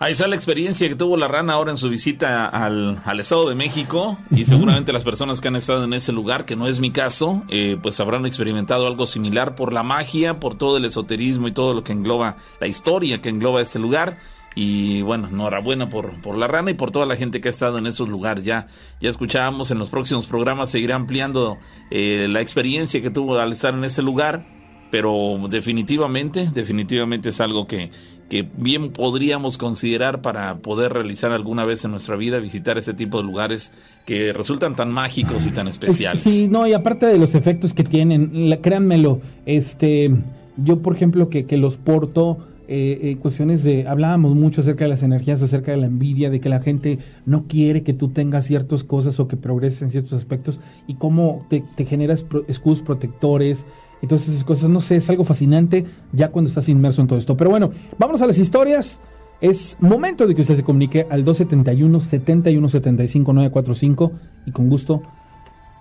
Ahí 0.00 0.12
está 0.12 0.26
la 0.26 0.34
experiencia 0.34 0.88
que 0.88 0.96
tuvo 0.96 1.16
la 1.16 1.28
rana 1.28 1.52
ahora 1.52 1.70
en 1.70 1.78
su 1.78 1.88
visita 1.88 2.46
al, 2.46 3.00
Estado 3.20 3.48
de 3.48 3.54
México 3.54 4.18
y 4.30 4.44
seguramente 4.44 4.92
las 4.92 5.04
personas 5.04 5.40
que 5.40 5.48
han 5.48 5.56
estado 5.56 5.84
en 5.84 5.94
ese 5.94 6.12
lugar, 6.12 6.44
que 6.44 6.56
no 6.56 6.66
es 6.66 6.80
mi 6.80 6.90
caso, 6.90 7.44
eh, 7.48 7.78
pues 7.80 8.00
habrán 8.00 8.26
experimentado 8.26 8.88
algo 8.88 9.06
similar 9.06 9.54
por 9.54 9.72
la 9.72 9.84
magia, 9.84 10.40
por 10.40 10.58
todo 10.58 10.78
el 10.78 10.84
esoterismo 10.84 11.46
y 11.46 11.52
todo 11.52 11.74
lo 11.74 11.84
que 11.84 11.92
engloba 11.92 12.36
la 12.60 12.66
historia 12.66 13.22
que 13.22 13.28
engloba 13.28 13.62
ese 13.62 13.78
lugar. 13.78 14.18
Y 14.56 15.02
bueno, 15.02 15.28
enhorabuena 15.28 15.88
por, 15.88 16.20
por 16.22 16.36
la 16.36 16.48
rana 16.48 16.72
y 16.72 16.74
por 16.74 16.90
toda 16.90 17.06
la 17.06 17.16
gente 17.16 17.40
que 17.40 17.48
ha 17.48 17.50
estado 17.50 17.78
en 17.78 17.86
esos 17.86 18.08
lugares. 18.08 18.44
Ya, 18.44 18.66
ya 19.00 19.10
escuchábamos 19.10 19.70
en 19.70 19.78
los 19.78 19.88
próximos 19.88 20.26
programas, 20.26 20.70
seguirá 20.70 20.96
ampliando 20.96 21.58
eh, 21.90 22.26
la 22.28 22.40
experiencia 22.40 23.00
que 23.00 23.10
tuvo 23.10 23.38
al 23.38 23.52
estar 23.52 23.74
en 23.74 23.84
ese 23.84 24.02
lugar. 24.02 24.44
Pero 24.94 25.40
definitivamente, 25.50 26.48
definitivamente 26.54 27.30
es 27.30 27.40
algo 27.40 27.66
que, 27.66 27.90
que 28.28 28.48
bien 28.56 28.92
podríamos 28.92 29.58
considerar 29.58 30.22
para 30.22 30.58
poder 30.58 30.92
realizar 30.92 31.32
alguna 31.32 31.64
vez 31.64 31.84
en 31.84 31.90
nuestra 31.90 32.14
vida, 32.14 32.38
visitar 32.38 32.78
ese 32.78 32.94
tipo 32.94 33.18
de 33.18 33.24
lugares 33.24 33.72
que 34.06 34.32
resultan 34.32 34.76
tan 34.76 34.92
mágicos 34.92 35.46
y 35.46 35.50
tan 35.50 35.66
especiales. 35.66 36.20
Sí, 36.20 36.46
no, 36.48 36.64
y 36.68 36.74
aparte 36.74 37.06
de 37.06 37.18
los 37.18 37.34
efectos 37.34 37.74
que 37.74 37.82
tienen, 37.82 38.56
créanmelo, 38.62 39.20
este, 39.46 40.14
yo 40.58 40.78
por 40.78 40.94
ejemplo 40.94 41.28
que, 41.28 41.44
que 41.44 41.56
los 41.56 41.76
porto, 41.76 42.46
eh, 42.68 43.00
eh, 43.02 43.16
cuestiones 43.16 43.64
de, 43.64 43.88
hablábamos 43.88 44.36
mucho 44.36 44.60
acerca 44.60 44.84
de 44.84 44.90
las 44.90 45.02
energías, 45.02 45.42
acerca 45.42 45.72
de 45.72 45.78
la 45.78 45.86
envidia, 45.86 46.30
de 46.30 46.40
que 46.40 46.48
la 46.48 46.60
gente 46.60 47.00
no 47.26 47.48
quiere 47.48 47.82
que 47.82 47.94
tú 47.94 48.10
tengas 48.10 48.46
ciertas 48.46 48.84
cosas 48.84 49.18
o 49.18 49.26
que 49.26 49.36
progreses 49.36 49.82
en 49.82 49.90
ciertos 49.90 50.12
aspectos 50.12 50.60
y 50.86 50.94
cómo 50.94 51.44
te, 51.50 51.64
te 51.74 51.84
generas 51.84 52.24
escudos 52.46 52.80
protectores, 52.80 53.66
entonces 54.04 54.30
esas 54.30 54.44
cosas, 54.44 54.70
no 54.70 54.80
sé, 54.80 54.96
es 54.96 55.10
algo 55.10 55.24
fascinante 55.24 55.84
ya 56.12 56.30
cuando 56.30 56.48
estás 56.48 56.68
inmerso 56.68 57.00
en 57.00 57.08
todo 57.08 57.18
esto. 57.18 57.36
Pero 57.36 57.50
bueno, 57.50 57.70
vamos 57.98 58.22
a 58.22 58.26
las 58.26 58.38
historias. 58.38 59.00
Es 59.40 59.76
momento 59.80 60.26
de 60.26 60.34
que 60.34 60.42
usted 60.42 60.56
se 60.56 60.62
comunique 60.62 61.06
al 61.10 61.24
271 61.24 62.00
71 62.00 62.68
75 62.68 63.32
945 63.32 64.12
y 64.46 64.52
con 64.52 64.68
gusto 64.68 65.02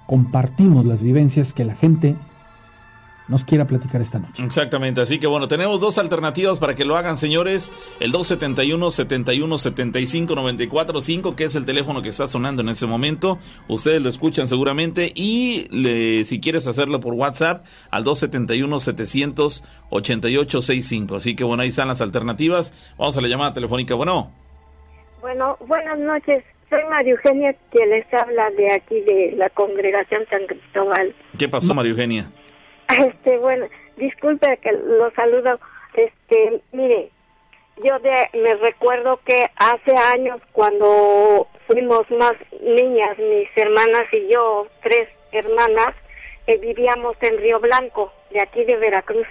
compartimos 0.08 0.86
las 0.86 1.02
vivencias 1.02 1.54
que 1.54 1.64
la 1.64 1.76
gente 1.76 2.16
nos 3.28 3.44
quiera 3.44 3.66
platicar 3.66 4.02
esta 4.02 4.20
noche. 4.20 4.44
Exactamente, 4.44 5.02
así 5.02 5.20
que 5.20 5.28
bueno, 5.28 5.48
tenemos 5.48 5.80
dos 5.80 5.98
alternativas 5.98 6.60
para 6.60 6.76
que 6.76 6.86
lo 6.86 6.98
hagan, 6.98 7.18
señores. 7.18 7.72
El 8.00 8.12
271 8.12 8.92
71 8.92 9.58
75 9.58 10.36
94 10.36 11.02
5, 11.02 11.36
que 11.36 11.44
es 11.46 11.56
el 11.56 11.66
teléfono 11.66 12.02
que 12.02 12.10
está 12.10 12.28
sonando 12.28 12.62
en 12.62 12.70
este 12.70 12.86
momento. 12.86 13.40
Ustedes 13.68 14.02
lo 14.02 14.10
escuchan 14.10 14.48
seguramente 14.48 15.12
y 15.16 15.68
si 16.26 16.40
quieres 16.40 16.68
hacerlo 16.68 17.00
por 17.00 17.14
WhatsApp 17.14 17.66
al 17.92 18.04
271 18.04 18.80
700 18.80 19.64
88 19.90 20.62
65. 20.62 21.16
Así 21.16 21.36
que 21.36 21.44
bueno, 21.44 21.64
ahí 21.64 21.70
están 21.70 21.88
las 21.88 22.02
alternativas. 22.02 22.74
Vamos 22.98 23.18
a 23.18 23.22
la 23.22 23.28
llamada 23.28 23.54
telefónica. 23.54 23.96
Bueno. 23.96 24.32
Bueno, 25.22 25.58
buenas 25.68 25.98
noches. 26.00 26.44
Soy 26.70 26.82
María 26.90 27.14
Eugenia 27.14 27.56
que 27.72 27.86
les 27.86 28.14
habla 28.14 28.50
de 28.52 28.72
aquí 28.74 29.00
de 29.02 29.34
la 29.38 29.50
congregación 29.52 30.24
San 30.30 30.46
Cristóbal. 30.48 31.16
¿Qué 31.38 31.48
pasó, 31.48 31.74
María 31.74 31.92
Eugenia? 31.92 32.32
Este, 33.00 33.38
bueno, 33.38 33.68
disculpe 33.98 34.58
que 34.58 34.72
lo 34.72 35.12
saludo. 35.12 35.60
Este, 35.94 36.62
mire, 36.72 37.10
yo 37.84 38.00
de, 38.00 38.30
me 38.40 38.54
recuerdo 38.56 39.20
que 39.26 39.50
hace 39.56 39.96
años 40.14 40.42
cuando 40.52 41.48
fuimos 41.68 42.10
más 42.12 42.34
niñas, 42.62 43.18
mis 43.18 43.50
hermanas 43.56 44.04
y 44.12 44.32
yo, 44.32 44.68
tres 44.82 45.10
hermanas, 45.32 45.96
eh, 46.48 46.58
vivíamos 46.58 47.16
en 47.22 47.38
Río 47.38 47.60
Blanco, 47.60 48.12
de 48.32 48.42
aquí 48.42 48.64
de 48.64 48.78
Veracruz. 48.78 49.28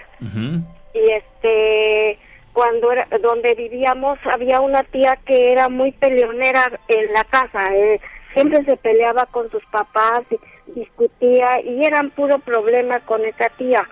Y 0.93 1.11
este, 1.11 2.19
cuando 2.53 2.91
era, 2.91 3.07
donde 3.21 3.55
vivíamos 3.55 4.19
había 4.25 4.59
una 4.59 4.83
tía 4.83 5.17
que 5.25 5.51
era 5.51 5.69
muy 5.69 5.91
peleonera 5.91 6.71
en 6.87 7.13
la 7.13 7.23
casa, 7.23 7.75
eh, 7.75 7.99
siempre 8.33 8.63
se 8.65 8.77
peleaba 8.77 9.25
con 9.27 9.49
sus 9.49 9.63
papás 9.65 10.23
discutía 10.67 11.61
y 11.61 11.85
eran 11.85 12.09
puro 12.11 12.39
problema 12.39 12.99
con 13.01 13.23
esa 13.25 13.49
tía. 13.49 13.87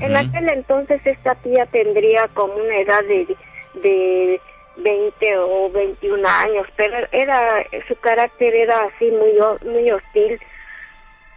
En 0.00 0.16
aquel 0.16 0.48
entonces 0.48 1.00
esta 1.06 1.34
tía 1.36 1.66
tendría 1.66 2.28
como 2.28 2.54
una 2.54 2.78
edad 2.78 3.02
de, 3.04 3.36
de 3.82 4.40
20 4.78 5.38
o 5.38 5.70
21 5.70 6.28
años, 6.28 6.66
pero 6.76 6.96
era 7.12 7.64
su 7.86 7.94
carácter 7.96 8.54
era 8.54 8.80
así 8.84 9.10
muy 9.10 9.34
muy 9.70 9.90
hostil. 9.90 10.38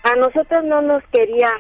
A 0.03 0.15
nosotros 0.15 0.63
no 0.63 0.81
nos 0.81 1.03
quería, 1.07 1.51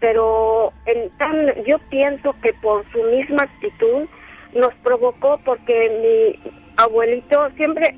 pero 0.00 0.72
en 0.86 1.10
tan, 1.18 1.64
yo 1.64 1.78
pienso 1.90 2.34
que 2.42 2.52
por 2.54 2.84
su 2.90 3.02
misma 3.04 3.44
actitud 3.44 4.08
nos 4.54 4.74
provocó 4.76 5.38
porque 5.44 5.90
mi 6.02 6.52
abuelito 6.76 7.50
siempre 7.56 7.94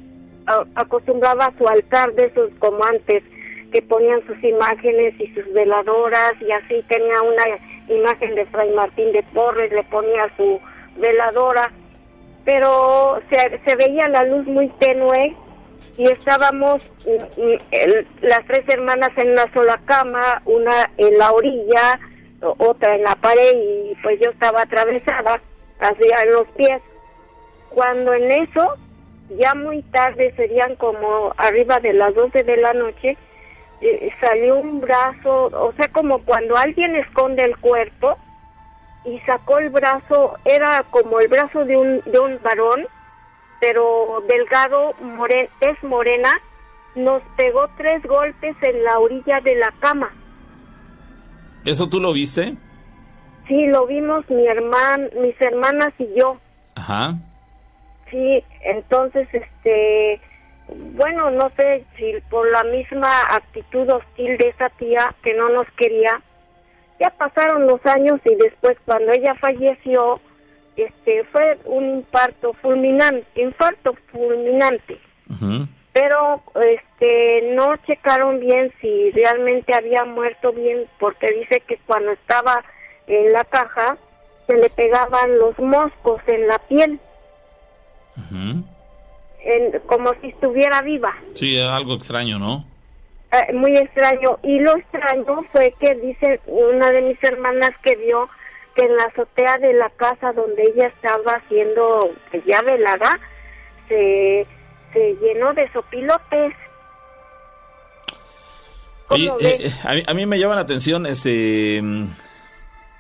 acostumbraba 0.75 1.47
a 1.47 1.59
su 1.59 1.67
altar 1.69 2.12
de 2.14 2.26
esos 2.26 2.50
como 2.59 2.85
antes 2.85 3.23
que 3.73 3.83
ponían 3.83 4.26
sus 4.26 4.43
imágenes 4.43 5.14
y 5.21 5.26
sus 5.35 5.52
veladoras 5.52 6.33
y 6.40 6.50
así 6.52 6.83
tenía 6.88 7.23
una 7.23 7.45
imagen 7.88 8.35
de 8.35 8.47
Fray 8.47 8.71
Martín 8.73 9.12
de 9.12 9.23
Porres, 9.35 9.71
le 9.73 9.85
ponía 9.85 10.31
su 10.37 10.61
veladora, 10.97 11.71
pero 12.45 13.21
se, 13.31 13.61
se 13.64 13.76
veía 13.76 14.09
la 14.09 14.25
luz 14.25 14.47
muy 14.47 14.69
tenue 14.78 15.37
y 15.99 16.05
estábamos 16.05 16.88
mm, 17.05 18.23
las 18.23 18.47
tres 18.47 18.62
hermanas 18.69 19.11
en 19.17 19.33
una 19.33 19.52
sola 19.52 19.81
cama, 19.85 20.40
una 20.47 20.90
en 20.97 21.19
la 21.19 21.33
orilla, 21.33 22.00
otra 22.40 22.95
en 22.95 23.02
la 23.02 23.17
pared 23.17 23.52
y 23.55 23.95
pues 24.02 24.21
yo 24.21 24.31
estaba 24.31 24.62
atravesada 24.62 25.40
hacia 25.81 26.25
los 26.26 26.47
pies. 26.57 26.81
Cuando 27.71 28.14
en 28.14 28.31
eso, 28.31 28.76
ya 29.37 29.54
muy 29.54 29.82
tarde, 29.82 30.32
serían 30.37 30.76
como 30.76 31.35
arriba 31.37 31.80
de 31.80 31.92
las 31.92 32.14
12 32.14 32.44
de 32.44 32.56
la 32.56 32.73
noche, 32.73 33.16
eh, 33.80 34.11
salió 34.20 34.56
un 34.56 34.80
brazo, 34.80 35.47
o 35.47 35.73
sea, 35.76 35.88
como 35.88 36.20
cuando 36.25 36.56
alguien 36.56 36.97
esconde 36.97 37.44
el 37.44 37.56
cuerpo 37.58 38.18
y 39.04 39.18
sacó 39.20 39.58
el 39.58 39.70
brazo, 39.70 40.35
era 40.44 40.85
como 40.90 41.20
el 41.20 41.28
brazo 41.28 41.64
de 41.64 41.76
un, 41.76 42.00
de 42.06 42.18
un 42.18 42.38
varón, 42.42 42.87
pero 43.61 44.23
delgado, 44.28 44.94
moren, 45.00 45.49
es 45.61 45.82
morena, 45.82 46.30
nos 46.94 47.23
pegó 47.37 47.68
tres 47.76 48.02
golpes 48.02 48.56
en 48.62 48.85
la 48.85 48.99
orilla 48.99 49.40
de 49.40 49.54
la 49.56 49.73
cama. 49.80 50.12
¿Eso 51.64 51.88
tú 51.88 52.00
lo 52.00 52.12
viste? 52.12 52.56
Sí, 53.47 53.66
lo 53.66 53.87
vimos 53.87 54.28
mi 54.30 54.47
hermana, 54.47 55.08
mis 55.20 55.40
hermanas 55.40 55.92
y 55.99 56.08
yo. 56.18 56.38
Ajá. 56.76 57.14
Sí, 58.10 58.44
entonces, 58.62 59.28
este, 59.32 60.20
bueno, 60.68 61.30
no 61.30 61.50
sé 61.56 61.84
si 61.96 62.14
por 62.30 62.50
la 62.50 62.64
misma 62.64 63.20
actitud 63.30 63.88
hostil 63.88 64.36
de 64.38 64.48
esa 64.48 64.68
tía 64.70 65.14
que 65.22 65.34
no 65.34 65.48
nos 65.50 65.66
quería, 65.76 66.20
ya 67.00 67.10
pasaron 67.10 67.66
los 67.66 67.84
años 67.86 68.20
y 68.24 68.34
después 68.34 68.76
cuando 68.84 69.12
ella 69.12 69.34
falleció, 69.36 70.20
este 70.76 71.24
fue 71.24 71.58
un 71.64 71.98
infarto 71.98 72.52
fulminante, 72.54 73.26
infarto 73.40 73.94
fulminante. 74.12 74.98
Pero 75.92 76.42
este 76.54 77.52
no 77.54 77.76
checaron 77.78 78.40
bien 78.40 78.72
si 78.80 79.10
realmente 79.10 79.74
había 79.74 80.04
muerto 80.04 80.52
bien 80.52 80.86
porque 80.98 81.26
dice 81.32 81.60
que 81.66 81.78
cuando 81.86 82.12
estaba 82.12 82.64
en 83.06 83.32
la 83.32 83.44
caja 83.44 83.96
se 84.46 84.56
le 84.56 84.70
pegaban 84.70 85.38
los 85.38 85.58
moscos 85.58 86.20
en 86.26 86.46
la 86.46 86.58
piel 86.60 87.00
como 89.87 90.12
si 90.20 90.28
estuviera 90.28 90.82
viva. 90.82 91.14
Sí, 91.34 91.58
algo 91.58 91.94
extraño, 91.94 92.38
¿no? 92.38 92.64
Eh, 93.30 93.52
muy 93.52 93.76
extraño. 93.76 94.38
Y 94.42 94.58
lo 94.60 94.76
extraño 94.76 95.44
fue 95.52 95.75
que 95.78 95.94
dice 95.94 96.40
una 96.46 96.90
de 96.90 97.02
mis 97.02 97.22
hermanas 97.22 97.72
que 97.82 97.96
vio 97.96 98.28
que 98.75 98.84
en 98.84 98.96
la 98.96 99.04
azotea 99.04 99.58
de 99.58 99.75
la 99.75 99.90
casa 99.90 100.32
donde 100.32 100.62
ella 100.62 100.87
estaba 100.87 101.34
haciendo 101.34 101.98
pues, 102.30 102.44
ya 102.46 102.62
velada, 102.62 103.18
se, 103.88 104.42
se 104.92 105.16
llenó 105.20 105.52
de 105.52 105.70
sopilotes. 105.72 106.54
Oye, 109.08 109.32
eh, 109.40 109.70
a, 110.06 110.14
mí, 110.14 110.26
me 110.26 110.38
llama 110.38 110.54
la 110.54 110.60
atención, 110.60 111.06
este, 111.06 111.80
mm, 111.82 112.04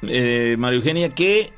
eh, 0.08 0.56
María 0.58 0.78
Eugenia, 0.78 1.14
que 1.14 1.52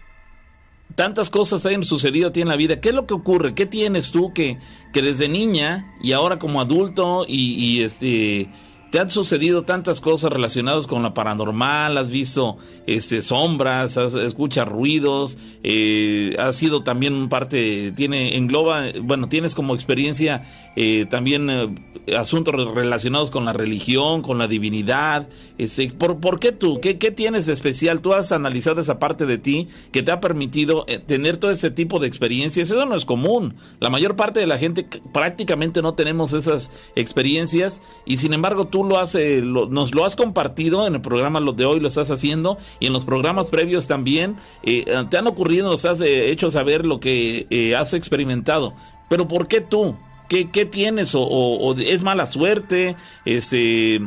tantas 1.01 1.31
cosas 1.31 1.65
han 1.65 1.83
sucedido 1.83 2.29
a 2.29 2.33
ti 2.33 2.43
en 2.43 2.49
la 2.49 2.57
vida. 2.57 2.79
¿Qué 2.79 2.91
es 2.91 2.95
lo 2.95 3.07
que 3.07 3.15
ocurre? 3.15 3.55
¿Qué 3.55 3.65
tienes 3.65 4.13
tú 4.13 4.35
que, 4.35 4.59
que 4.93 5.01
desde 5.01 5.31
niña 5.31 5.95
y 6.03 6.13
ahora 6.13 6.39
como 6.39 6.61
adulto 6.61 7.25
y, 7.27 7.55
y 7.55 7.83
este 7.83 8.51
te 8.91 8.99
han 8.99 9.09
sucedido 9.09 9.63
tantas 9.63 10.01
cosas 10.01 10.33
relacionadas 10.33 10.87
con 10.87 11.03
la 11.03 11.15
paranormal, 11.15 11.97
has 11.97 12.11
visto 12.11 12.59
este, 12.87 13.23
sombras, 13.23 13.97
has, 13.97 14.15
escuchas 14.15 14.69
ruidos, 14.69 15.39
eh, 15.63 16.35
has 16.39 16.57
sido 16.57 16.83
también 16.83 17.29
parte, 17.29 17.93
tiene, 17.93 18.37
engloba, 18.37 18.85
bueno, 19.03 19.29
tienes 19.29 19.55
como 19.55 19.75
experiencia 19.75 20.43
eh, 20.75 21.07
también 21.09 21.49
eh, 21.51 21.75
asuntos 22.17 22.55
relacionados 22.75 23.31
con 23.31 23.45
la 23.45 23.53
religión, 23.53 24.23
con 24.23 24.39
la 24.39 24.49
divinidad. 24.49 25.29
Este, 25.59 25.89
¿por, 25.91 26.19
¿Por 26.19 26.41
qué 26.41 26.51
tú? 26.51 26.81
¿Qué, 26.81 26.99
¿Qué 26.99 27.13
tienes 27.13 27.47
de 27.47 27.53
especial? 27.53 28.01
Tú 28.01 28.13
has 28.13 28.33
analizado 28.33 28.81
esa 28.81 28.99
parte 28.99 29.27
de 29.27 29.39
ti 29.39 29.69
que 29.93 30.03
te 30.03 30.11
ha 30.11 30.21
permitido 30.21 30.85
tener 31.07 31.37
todo 31.37 31.53
ese 31.53 31.71
tipo 31.71 32.01
de 32.01 32.09
experiencias. 32.09 32.71
Eso 32.71 32.87
no 32.87 32.97
es 32.97 33.05
común. 33.05 33.55
La 33.79 33.91
mayor 33.91 34.17
parte 34.17 34.41
de 34.41 34.47
la 34.47 34.59
gente 34.59 34.89
prácticamente 35.13 35.83
no 35.83 35.95
tenemos 35.95 36.33
esas 36.33 36.71
experiencias 36.97 37.83
y 38.05 38.17
sin 38.17 38.33
embargo 38.33 38.67
tú 38.67 38.80
lo 38.85 38.99
has, 38.99 39.15
eh, 39.15 39.43
nos 39.43 39.95
lo 39.95 40.05
has 40.05 40.17
compartido 40.17 40.87
en 40.87 40.95
el 40.95 41.01
programa 41.01 41.41
lo 41.41 41.53
de 41.53 41.65
hoy, 41.65 41.81
lo 41.81 41.89
estás 41.89 42.11
haciendo 42.11 42.59
y 42.79 42.87
en 42.87 42.93
los 42.93 43.05
programas 43.05 43.51
previos 43.51 43.87
también. 43.87 44.37
Eh, 44.63 44.85
te 45.09 45.19
han 45.19 45.27
ocurrido, 45.27 45.71
nos 45.71 45.85
has 45.85 46.01
eh, 46.01 46.31
hecho 46.31 46.51
saber 46.51 46.87
lo 46.87 47.01
que 47.01 47.75
has 47.79 47.95
experimentado. 47.95 48.75
Pero 49.09 49.27
¿por 49.27 49.49
qué 49.49 49.61
tú? 49.61 49.97
¿Qué, 50.29 50.51
qué 50.51 50.65
tienes? 50.65 51.15
O, 51.15 51.75
es 51.79 52.03
mala 52.03 52.27
suerte? 52.27 52.97
Este, 53.25 54.01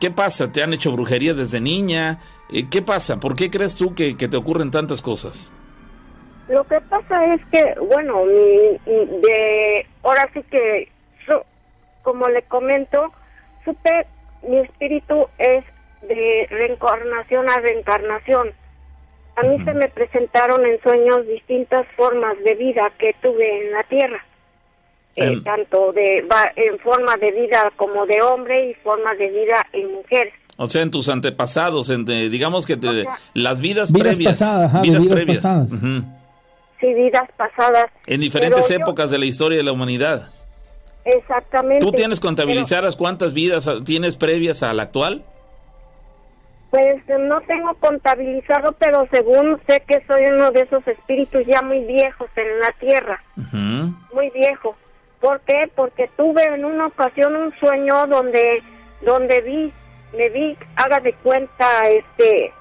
¿Qué 0.00 0.10
pasa? 0.10 0.50
¿Te 0.50 0.62
han 0.62 0.74
hecho 0.74 0.92
brujería 0.92 1.34
desde 1.34 1.60
niña? 1.60 2.18
¿Qué 2.70 2.82
pasa? 2.82 3.18
¿Por 3.20 3.36
qué 3.36 3.50
crees 3.50 3.76
tú 3.76 3.94
que, 3.94 4.14
te 4.14 4.36
ocurren 4.36 4.70
tantas 4.70 5.02
cosas? 5.02 5.52
Lo 6.48 6.64
que 6.64 6.80
pasa 6.80 7.34
es 7.34 7.40
que, 7.52 7.74
bueno, 7.80 8.22
ahora 10.02 10.28
sí 10.32 10.42
que, 10.50 10.88
como 12.06 12.28
le 12.28 12.42
comento, 12.42 13.12
supe, 13.66 14.06
mi 14.48 14.58
espíritu 14.60 15.26
es 15.36 15.64
de 16.08 16.46
reencarnación 16.48 17.48
a 17.50 17.56
reencarnación. 17.58 18.52
A 19.36 19.42
mí 19.42 19.62
se 19.62 19.74
me 19.74 19.88
presentaron 19.88 20.64
en 20.64 20.80
sueños 20.80 21.26
distintas 21.26 21.86
formas 21.94 22.42
de 22.42 22.54
vida 22.54 22.90
que 22.98 23.14
tuve 23.20 23.66
en 23.66 23.72
la 23.72 23.82
tierra. 23.82 24.24
Eh, 25.16 25.40
tanto 25.44 25.92
de 25.92 26.26
en 26.56 26.78
forma 26.80 27.16
de 27.16 27.30
vida 27.32 27.72
como 27.76 28.04
de 28.04 28.20
hombre 28.20 28.70
y 28.70 28.74
forma 28.74 29.14
de 29.14 29.30
vida 29.30 29.66
en 29.72 29.92
mujer. 29.92 30.30
O 30.58 30.66
sea, 30.66 30.82
en 30.82 30.90
tus 30.90 31.08
antepasados, 31.08 31.88
en 31.88 32.04
digamos 32.04 32.66
que 32.66 32.76
las 33.32 33.60
vidas, 33.60 33.92
previas. 33.92 34.38
vidas, 34.82 35.06
previas. 35.06 35.42
Pasadas. 35.42 35.70
Sí, 36.80 36.92
vidas 36.92 37.28
pasadas. 37.36 37.86
En 38.06 38.20
diferentes 38.20 38.70
épocas 38.70 39.10
de 39.10 39.18
la 39.18 39.24
historia 39.24 39.56
de 39.56 39.64
la 39.64 39.72
humanidad. 39.72 40.30
Exactamente. 41.06 41.84
¿Tú 41.84 41.92
tienes 41.92 42.18
contabilizadas 42.18 42.96
cuántas 42.96 43.32
vidas 43.32 43.70
tienes 43.84 44.16
previas 44.16 44.62
a 44.64 44.74
la 44.74 44.82
actual? 44.82 45.24
Pues 46.70 47.00
no 47.20 47.40
tengo 47.42 47.74
contabilizado, 47.74 48.72
pero 48.72 49.06
según 49.10 49.58
sé 49.66 49.82
que 49.86 50.02
soy 50.06 50.26
uno 50.26 50.50
de 50.50 50.62
esos 50.62 50.86
espíritus 50.88 51.46
ya 51.46 51.62
muy 51.62 51.84
viejos 51.84 52.28
en 52.34 52.60
la 52.60 52.72
tierra, 52.72 53.22
muy 54.12 54.30
viejo. 54.30 54.76
¿Por 55.20 55.40
qué? 55.40 55.70
Porque 55.74 56.10
tuve 56.16 56.42
en 56.42 56.64
una 56.64 56.88
ocasión 56.88 57.36
un 57.36 57.54
sueño 57.58 58.06
donde 58.08 58.62
donde 59.02 59.40
vi, 59.42 59.72
me 60.16 60.28
vi, 60.30 60.56
haga 60.74 61.00
de 61.00 61.12
cuenta, 61.14 61.88
este, 61.88 62.52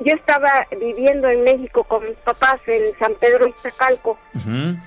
yo 0.00 0.14
estaba 0.14 0.66
viviendo 0.80 1.28
en 1.28 1.42
México 1.42 1.84
con 1.84 2.04
mis 2.04 2.16
papás 2.18 2.60
en 2.66 2.96
San 2.98 3.14
Pedro 3.14 3.48
Iztacalco. 3.48 4.18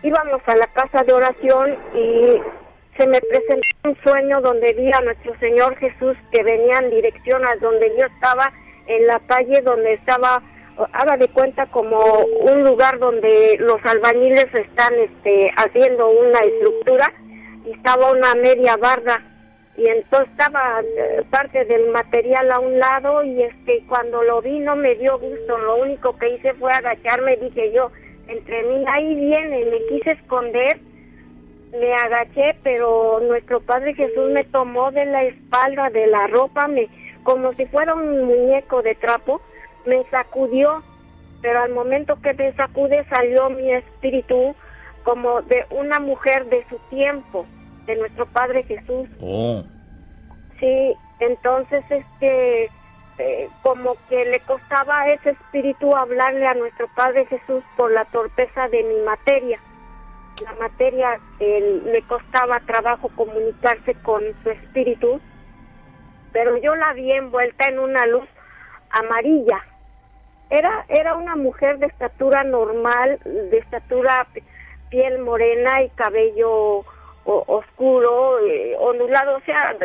Íbamos 0.03 0.41
a 0.45 0.55
la 0.55 0.67
casa 0.67 1.03
de 1.03 1.13
oración 1.13 1.75
y 1.95 2.39
se 2.99 3.07
me 3.07 3.21
presentó 3.21 3.65
un 3.85 3.97
sueño 4.03 4.41
donde 4.41 4.73
vi 4.73 4.91
a 4.91 4.99
nuestro 4.99 5.33
Señor 5.39 5.73
Jesús 5.77 6.17
que 6.33 6.43
venía 6.43 6.79
en 6.79 6.89
dirección 6.89 7.45
a 7.45 7.55
donde 7.55 7.89
yo 7.97 8.05
estaba, 8.05 8.51
en 8.87 9.07
la 9.07 9.21
calle 9.21 9.61
donde 9.61 9.93
estaba, 9.93 10.41
haga 10.91 11.15
de 11.15 11.29
cuenta 11.29 11.65
como 11.67 11.97
un 12.41 12.65
lugar 12.65 12.99
donde 12.99 13.55
los 13.61 13.79
albañiles 13.85 14.53
están 14.53 14.93
este, 14.95 15.49
haciendo 15.55 16.09
una 16.09 16.39
estructura 16.39 17.13
y 17.65 17.71
estaba 17.71 18.11
una 18.11 18.35
media 18.35 18.75
barda 18.75 19.23
y 19.77 19.87
entonces 19.87 20.29
estaba 20.31 20.81
eh, 20.81 21.23
parte 21.29 21.63
del 21.63 21.91
material 21.91 22.51
a 22.51 22.59
un 22.59 22.79
lado 22.79 23.23
y 23.23 23.43
este 23.43 23.81
cuando 23.87 24.23
lo 24.23 24.41
vi 24.41 24.59
no 24.59 24.75
me 24.75 24.95
dio 24.95 25.17
gusto, 25.19 25.57
lo 25.57 25.77
único 25.77 26.17
que 26.17 26.35
hice 26.35 26.53
fue 26.55 26.73
agacharme, 26.73 27.37
dije 27.37 27.71
yo, 27.71 27.91
entre 28.27 28.61
mí, 28.63 28.83
ahí 28.93 29.15
viene, 29.15 29.63
me 29.67 29.85
quise 29.87 30.11
esconder 30.11 30.81
me 31.71 31.93
agaché, 31.93 32.55
pero 32.63 33.19
nuestro 33.21 33.61
Padre 33.61 33.93
Jesús 33.93 34.31
me 34.31 34.43
tomó 34.45 34.91
de 34.91 35.05
la 35.05 35.23
espalda, 35.23 35.89
de 35.89 36.07
la 36.07 36.27
ropa, 36.27 36.67
me 36.67 36.87
como 37.23 37.53
si 37.53 37.65
fuera 37.67 37.93
un 37.93 38.25
muñeco 38.25 38.81
de 38.81 38.95
trapo, 38.95 39.41
me 39.85 40.03
sacudió, 40.05 40.81
pero 41.41 41.61
al 41.61 41.71
momento 41.73 42.19
que 42.21 42.33
me 42.33 42.53
sacude 42.53 43.05
salió 43.09 43.49
mi 43.49 43.71
espíritu 43.71 44.55
como 45.03 45.41
de 45.43 45.65
una 45.69 45.99
mujer 45.99 46.45
de 46.45 46.65
su 46.69 46.77
tiempo, 46.89 47.45
de 47.85 47.95
nuestro 47.97 48.25
Padre 48.25 48.63
Jesús. 48.63 49.07
Oh. 49.21 49.63
Sí, 50.59 50.95
entonces 51.19 51.83
este 51.89 52.69
eh, 53.19 53.49
como 53.61 53.95
que 54.07 54.25
le 54.25 54.39
costaba 54.41 55.01
a 55.01 55.07
ese 55.09 55.31
espíritu 55.31 55.95
hablarle 55.95 56.47
a 56.47 56.53
nuestro 56.53 56.87
Padre 56.95 57.25
Jesús 57.25 57.63
por 57.75 57.91
la 57.91 58.05
torpeza 58.05 58.67
de 58.69 58.83
mi 58.83 59.01
materia. 59.05 59.59
La 60.43 60.53
materia 60.53 61.19
eh, 61.39 61.81
le 61.85 62.01
costaba 62.03 62.59
trabajo 62.61 63.09
comunicarse 63.15 63.93
con 64.03 64.23
su 64.43 64.49
espíritu, 64.51 65.19
pero 66.31 66.57
yo 66.57 66.75
la 66.75 66.93
vi 66.93 67.11
envuelta 67.11 67.65
en 67.65 67.79
una 67.79 68.05
luz 68.05 68.27
amarilla. 68.91 69.63
Era 70.49 70.85
era 70.87 71.15
una 71.15 71.35
mujer 71.35 71.77
de 71.79 71.87
estatura 71.87 72.43
normal, 72.43 73.19
de 73.25 73.57
estatura 73.57 74.27
piel 74.89 75.19
morena 75.19 75.83
y 75.83 75.89
cabello 75.89 76.49
o- 77.25 77.43
oscuro, 77.47 78.39
eh, 78.47 78.75
ondulado, 78.79 79.37
o 79.37 79.41
sea, 79.41 79.75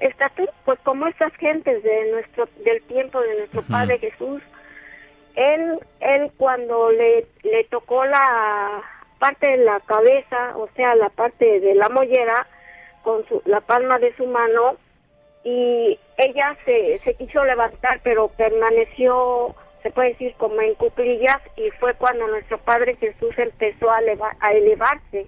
estatura, 0.00 0.52
pues 0.64 0.78
como 0.80 1.06
esas 1.08 1.32
gentes 1.36 1.82
de 1.82 2.10
nuestro 2.12 2.48
del 2.64 2.82
tiempo 2.82 3.20
de 3.20 3.38
nuestro 3.38 3.62
Padre 3.62 3.98
Jesús. 3.98 4.42
Él 5.34 5.78
él 6.00 6.30
cuando 6.36 6.90
le 6.92 7.26
le 7.42 7.64
tocó 7.64 8.04
la 8.04 8.82
parte 9.22 9.46
de 9.52 9.58
la 9.58 9.78
cabeza, 9.80 10.56
o 10.56 10.68
sea, 10.74 10.96
la 10.96 11.08
parte 11.10 11.60
de 11.60 11.74
la 11.76 11.88
mollera 11.88 12.44
con 13.04 13.24
su, 13.28 13.40
la 13.44 13.60
palma 13.60 13.98
de 14.00 14.12
su 14.16 14.26
mano 14.26 14.76
y 15.44 15.96
ella 16.16 16.56
se, 16.64 16.98
se 17.04 17.14
quiso 17.14 17.44
levantar, 17.44 18.00
pero 18.02 18.28
permaneció, 18.36 19.54
se 19.82 19.90
puede 19.92 20.08
decir, 20.10 20.34
como 20.38 20.60
en 20.60 20.74
cuclillas 20.74 21.40
y 21.56 21.70
fue 21.78 21.94
cuando 21.94 22.26
nuestro 22.26 22.58
Padre 22.58 22.96
Jesús 22.96 23.38
empezó 23.38 23.90
a, 23.92 24.00
eleva- 24.00 24.36
a 24.40 24.52
elevarse. 24.54 25.26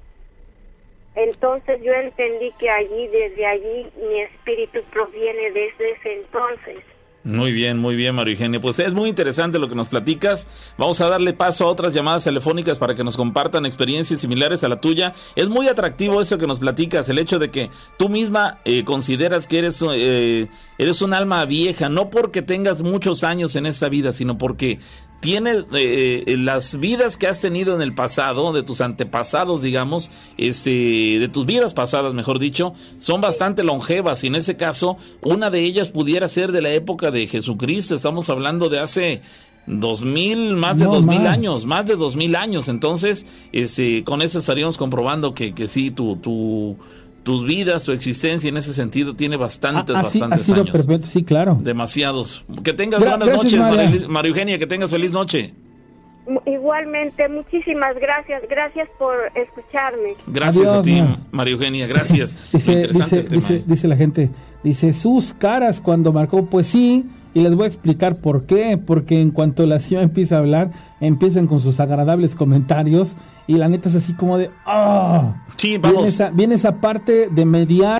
Entonces 1.14 1.80
yo 1.80 1.92
entendí 1.92 2.50
que 2.58 2.68
allí, 2.70 3.06
desde 3.08 3.46
allí, 3.46 3.92
mi 3.96 4.22
espíritu 4.22 4.82
proviene 4.92 5.52
desde 5.52 5.92
ese 5.92 6.12
entonces. 6.14 6.78
Muy 7.24 7.52
bien, 7.52 7.78
muy 7.78 7.96
bien, 7.96 8.14
María 8.14 8.34
Eugenia. 8.34 8.60
Pues 8.60 8.78
es 8.78 8.92
muy 8.92 9.08
interesante 9.08 9.58
lo 9.58 9.66
que 9.66 9.74
nos 9.74 9.88
platicas. 9.88 10.46
Vamos 10.76 11.00
a 11.00 11.08
darle 11.08 11.32
paso 11.32 11.64
a 11.64 11.68
otras 11.68 11.94
llamadas 11.94 12.24
telefónicas 12.24 12.76
para 12.76 12.94
que 12.94 13.02
nos 13.02 13.16
compartan 13.16 13.64
experiencias 13.64 14.20
similares 14.20 14.62
a 14.62 14.68
la 14.68 14.78
tuya. 14.78 15.14
Es 15.34 15.48
muy 15.48 15.66
atractivo 15.68 16.20
eso 16.20 16.36
que 16.36 16.46
nos 16.46 16.58
platicas, 16.58 17.08
el 17.08 17.18
hecho 17.18 17.38
de 17.38 17.50
que 17.50 17.70
tú 17.96 18.10
misma 18.10 18.58
eh, 18.66 18.84
consideras 18.84 19.46
que 19.46 19.58
eres, 19.58 19.82
eh, 19.90 20.48
eres 20.76 21.00
un 21.00 21.14
alma 21.14 21.42
vieja, 21.46 21.88
no 21.88 22.10
porque 22.10 22.42
tengas 22.42 22.82
muchos 22.82 23.24
años 23.24 23.56
en 23.56 23.64
esta 23.64 23.88
vida, 23.88 24.12
sino 24.12 24.36
porque 24.36 24.78
tienes 25.24 25.64
eh, 25.72 26.22
eh, 26.26 26.36
las 26.36 26.78
vidas 26.78 27.16
que 27.16 27.26
has 27.26 27.40
tenido 27.40 27.74
en 27.74 27.80
el 27.80 27.94
pasado, 27.94 28.52
de 28.52 28.62
tus 28.62 28.82
antepasados, 28.82 29.62
digamos, 29.62 30.10
este, 30.36 31.18
de 31.18 31.28
tus 31.32 31.46
vidas 31.46 31.72
pasadas, 31.72 32.12
mejor 32.12 32.38
dicho, 32.38 32.74
son 32.98 33.22
bastante 33.22 33.64
longevas 33.64 34.22
y 34.22 34.26
en 34.26 34.34
ese 34.34 34.58
caso 34.58 34.98
una 35.22 35.48
de 35.48 35.60
ellas 35.60 35.92
pudiera 35.92 36.28
ser 36.28 36.52
de 36.52 36.60
la 36.60 36.72
época 36.72 37.10
de 37.10 37.26
Jesucristo. 37.26 37.94
Estamos 37.94 38.28
hablando 38.28 38.68
de 38.68 38.80
hace 38.80 39.22
dos 39.66 40.04
mil, 40.04 40.52
más 40.56 40.78
de 40.78 40.84
No, 40.84 40.96
dos 40.96 41.06
mil 41.06 41.26
años, 41.26 41.64
más 41.64 41.86
de 41.86 41.96
dos 41.96 42.16
mil 42.16 42.36
años. 42.36 42.68
Entonces, 42.68 43.24
este, 43.52 44.04
con 44.04 44.20
eso 44.20 44.40
estaríamos 44.40 44.76
comprobando 44.76 45.32
que, 45.32 45.54
que 45.54 45.68
sí, 45.68 45.90
tu, 45.90 46.16
tu, 46.16 46.76
tus 47.24 47.44
vidas, 47.44 47.84
tu 47.84 47.90
existencia 47.92 48.48
en 48.48 48.56
ese 48.56 48.72
sentido 48.72 49.14
tiene 49.16 49.36
bastantes, 49.36 49.96
Ha, 49.96 50.00
ha 50.00 50.04
si- 50.04 50.18
ha 50.18 50.20
bastantes 50.28 50.42
sido 50.46 50.60
años. 50.62 50.70
perfecto, 50.70 51.08
sí, 51.08 51.24
claro. 51.24 51.58
Demasiados. 51.60 52.44
Que 52.62 52.72
tengas 52.72 53.00
Gra- 53.00 53.10
buenas 53.18 53.28
gracias, 53.28 53.60
noches, 53.60 54.08
María. 54.08 54.30
Eugenia, 54.30 54.58
que 54.58 54.66
tengas 54.66 54.90
feliz 54.90 55.12
noche. 55.12 55.54
Igualmente, 56.46 57.28
muchísimas 57.28 57.96
gracias, 58.00 58.42
gracias 58.48 58.88
por 58.98 59.14
escucharme. 59.34 60.14
Gracias 60.26 60.68
Adiós, 60.72 60.74
a 60.78 60.82
ti, 60.82 61.00
ma. 61.02 61.18
María 61.32 61.52
Eugenia, 61.52 61.86
gracias. 61.86 62.36
Dice, 62.52 62.72
interesante 62.72 63.16
dice, 63.16 63.18
el 63.20 63.24
tema, 63.28 63.40
dice, 63.40 63.54
¿eh? 63.56 63.64
dice 63.66 63.88
la 63.88 63.96
gente, 63.96 64.30
dice 64.62 64.92
sus 64.94 65.34
caras 65.34 65.82
cuando 65.82 66.12
marcó, 66.14 66.46
pues 66.46 66.66
sí, 66.66 67.04
y 67.34 67.40
les 67.40 67.54
voy 67.54 67.64
a 67.64 67.66
explicar 67.68 68.16
por 68.16 68.44
qué, 68.46 68.78
porque 68.78 69.20
en 69.20 69.30
cuanto 69.32 69.66
la 69.66 69.78
señora 69.80 70.04
empieza 70.04 70.36
a 70.36 70.38
hablar, 70.38 70.70
empiezan 71.00 71.46
con 71.46 71.60
sus 71.60 71.80
agradables 71.80 72.36
comentarios 72.36 73.16
y 73.46 73.54
la 73.54 73.68
neta 73.68 73.88
es 73.88 73.96
así 73.96 74.14
como 74.14 74.38
de, 74.38 74.50
ah, 74.64 75.44
Sí, 75.56 75.70
viene 75.78 75.88
vamos. 75.92 76.08
esa, 76.08 76.30
viene 76.30 76.54
esa 76.54 76.80
parte 76.80 77.28
de 77.30 77.44
mediar 77.44 77.98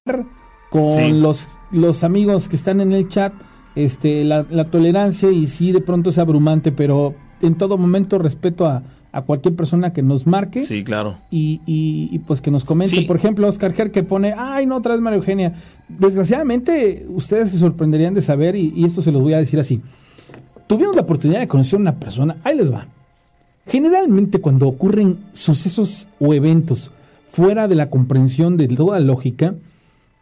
con 0.70 0.90
Sí. 0.92 1.12
los, 1.12 1.48
los 1.70 2.04
amigos 2.04 2.48
que 2.48 2.56
están 2.56 2.80
en 2.80 2.92
el 2.92 3.08
chat, 3.08 3.32
este, 3.74 4.24
la, 4.24 4.46
la 4.50 4.70
tolerancia 4.70 5.30
y 5.30 5.46
sí 5.48 5.72
de 5.72 5.80
pronto 5.80 6.10
es 6.10 6.18
abrumante, 6.18 6.70
pero 6.72 7.14
en 7.42 7.56
todo 7.56 7.76
momento 7.76 8.18
respeto 8.18 8.66
a, 8.66 8.82
a 9.14 9.22
cualquier 9.22 9.54
persona 9.54 9.92
que 9.92 10.02
nos 10.02 10.26
marque 10.26 10.62
Sí, 10.62 10.82
claro. 10.84 11.16
y, 11.30 11.60
y- 11.66 12.08
y, 12.12 12.18
pues 12.18 12.40
que 12.40 12.50
nos 12.50 12.64
comente. 12.64 12.96
Sí. 12.96 13.04
Por 13.04 13.16
ejemplo, 13.16 13.48
Oscar 13.48 13.72
Ger 13.72 13.90
que 13.90 14.02
pone, 14.02 14.34
ay, 14.36 14.66
no, 14.66 14.76
otra 14.76 14.92
vez 14.94 15.00
María 15.00 15.18
Eugenia. 15.18 15.54
Desgraciadamente, 15.88 17.06
ustedes 17.08 17.50
se 17.50 17.58
sorprenderían 17.58 18.14
de 18.14 18.22
saber, 18.22 18.56
y, 18.56 18.72
y 18.74 18.84
esto 18.84 19.02
se 19.02 19.12
los 19.12 19.22
voy 19.22 19.32
a 19.34 19.38
decir 19.38 19.58
así. 19.60 19.80
Tuvimos 20.66 20.96
la 20.96 21.02
oportunidad 21.02 21.40
de 21.40 21.48
conocer 21.48 21.78
a 21.78 21.80
una 21.82 21.94
persona, 21.96 22.36
ahí 22.44 22.56
les 22.56 22.72
va. 22.72 22.86
Generalmente 23.66 24.40
cuando 24.40 24.68
ocurren 24.68 25.18
sucesos 25.32 26.06
o 26.20 26.34
eventos 26.34 26.90
fuera 27.28 27.66
de 27.68 27.74
la 27.74 27.90
comprensión 27.90 28.56
de 28.56 28.68
toda 28.68 29.00
lógica, 29.00 29.54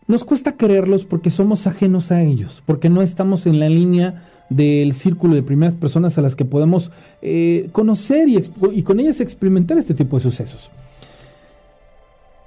nos 0.07 0.25
cuesta 0.25 0.57
creerlos 0.57 1.05
porque 1.05 1.31
somos 1.31 1.67
ajenos 1.67 2.13
a 2.13 2.23
ellos, 2.23 2.63
porque 2.67 2.89
no 2.89 3.03
estamos 3.03 3.47
en 3.47 3.59
la 3.61 3.69
línea 3.69 4.25
del 4.57 4.93
círculo 4.93 5.35
de 5.35 5.43
primeras 5.43 5.77
personas 5.77 6.19
a 6.19 6.23
las 6.23 6.37
que 6.37 6.45
podemos 6.45 6.91
eh, 7.21 7.69
conocer 7.73 8.29
y, 8.29 8.83
con 8.83 9.01
ellas 9.01 9.21
experimentar 9.21 9.79
este 9.79 9.95
tipo 9.95 10.17
de 10.17 10.23
sucesos. 10.23 10.71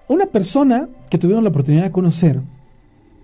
Una 0.08 0.28
persona 0.28 0.88
que 1.10 1.18
tuvimos 1.18 1.44
la 1.44 1.50
oportunidad 1.50 1.84
de 1.84 1.92
conocer, 1.92 2.40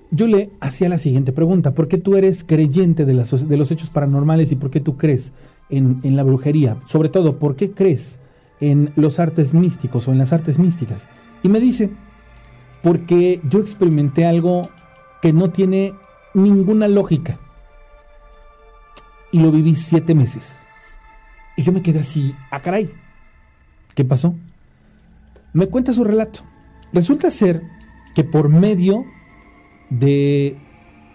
yo 0.09 0.27
le 0.27 0.49
hacía 0.59 0.89
la 0.89 0.97
siguiente 0.97 1.31
pregunta, 1.31 1.73
¿por 1.73 1.87
qué 1.87 1.97
tú 1.97 2.15
eres 2.15 2.43
creyente 2.43 3.05
de 3.05 3.13
los 3.13 3.71
hechos 3.71 3.89
paranormales 3.89 4.51
y 4.51 4.55
por 4.55 4.71
qué 4.71 4.79
tú 4.79 4.97
crees 4.97 5.31
en, 5.69 5.99
en 6.03 6.15
la 6.15 6.23
brujería? 6.23 6.77
Sobre 6.87 7.09
todo, 7.09 7.37
¿por 7.37 7.55
qué 7.55 7.71
crees 7.71 8.19
en 8.59 8.91
los 8.95 9.19
artes 9.19 9.53
místicos 9.53 10.07
o 10.07 10.11
en 10.11 10.17
las 10.17 10.33
artes 10.33 10.59
místicas? 10.59 11.07
Y 11.43 11.49
me 11.49 11.59
dice, 11.59 11.89
porque 12.81 13.41
yo 13.49 13.59
experimenté 13.59 14.25
algo 14.25 14.69
que 15.21 15.33
no 15.33 15.51
tiene 15.51 15.93
ninguna 16.33 16.87
lógica. 16.87 17.39
Y 19.31 19.39
lo 19.39 19.51
viví 19.51 19.75
siete 19.75 20.13
meses. 20.13 20.59
Y 21.55 21.63
yo 21.63 21.71
me 21.71 21.81
quedé 21.81 21.99
así, 21.99 22.33
ah, 22.49 22.61
caray. 22.61 22.89
¿Qué 23.95 24.05
pasó? 24.05 24.35
Me 25.53 25.67
cuenta 25.67 25.93
su 25.93 26.03
relato. 26.03 26.41
Resulta 26.93 27.31
ser 27.31 27.61
que 28.15 28.23
por 28.23 28.49
medio 28.49 29.05
de 29.89 30.57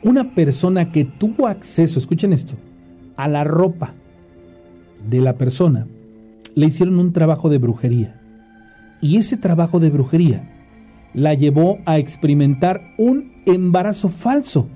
una 0.02 0.35
persona 0.35 0.92
que 0.92 1.05
tuvo 1.05 1.46
acceso, 1.46 1.98
escuchen 1.98 2.33
esto, 2.33 2.55
a 3.16 3.29
la 3.29 3.44
ropa 3.44 3.94
de 5.09 5.20
la 5.20 5.37
persona, 5.37 5.87
le 6.55 6.66
hicieron 6.66 6.98
un 6.98 7.12
trabajo 7.12 7.48
de 7.48 7.59
brujería. 7.59 8.20
Y 9.00 9.16
ese 9.16 9.37
trabajo 9.37 9.81
de 9.81 9.90
brujería 9.90 10.48
la 11.14 11.35
llevó 11.35 11.79
a 11.87 11.98
experimentar 11.98 12.94
un 12.98 13.42
embarazo 13.46 14.09
falso 14.09 14.68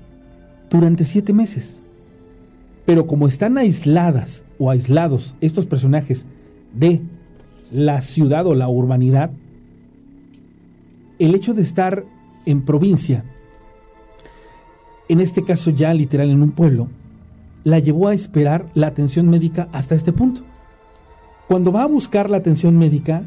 durante 0.69 1.05
siete 1.05 1.33
meses. 1.33 1.83
Pero 2.91 3.07
como 3.07 3.29
están 3.29 3.57
aisladas 3.57 4.43
o 4.59 4.69
aislados 4.69 5.33
estos 5.39 5.65
personajes 5.65 6.25
de 6.73 7.01
la 7.71 8.01
ciudad 8.01 8.45
o 8.45 8.53
la 8.53 8.67
urbanidad, 8.67 9.31
el 11.17 11.33
hecho 11.33 11.53
de 11.53 11.61
estar 11.61 12.03
en 12.45 12.63
provincia, 12.63 13.23
en 15.07 15.21
este 15.21 15.45
caso 15.45 15.69
ya 15.69 15.93
literal 15.93 16.31
en 16.31 16.43
un 16.43 16.51
pueblo, 16.51 16.89
la 17.63 17.79
llevó 17.79 18.09
a 18.09 18.13
esperar 18.13 18.67
la 18.73 18.87
atención 18.87 19.29
médica 19.29 19.69
hasta 19.71 19.95
este 19.95 20.11
punto. 20.11 20.41
Cuando 21.47 21.71
va 21.71 21.83
a 21.83 21.87
buscar 21.87 22.29
la 22.29 22.35
atención 22.35 22.77
médica, 22.77 23.23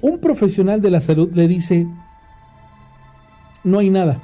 un 0.00 0.18
profesional 0.18 0.82
de 0.82 0.90
la 0.90 1.00
salud 1.00 1.32
le 1.34 1.46
dice, 1.46 1.86
no 3.62 3.78
hay 3.78 3.90
nada. 3.90 4.18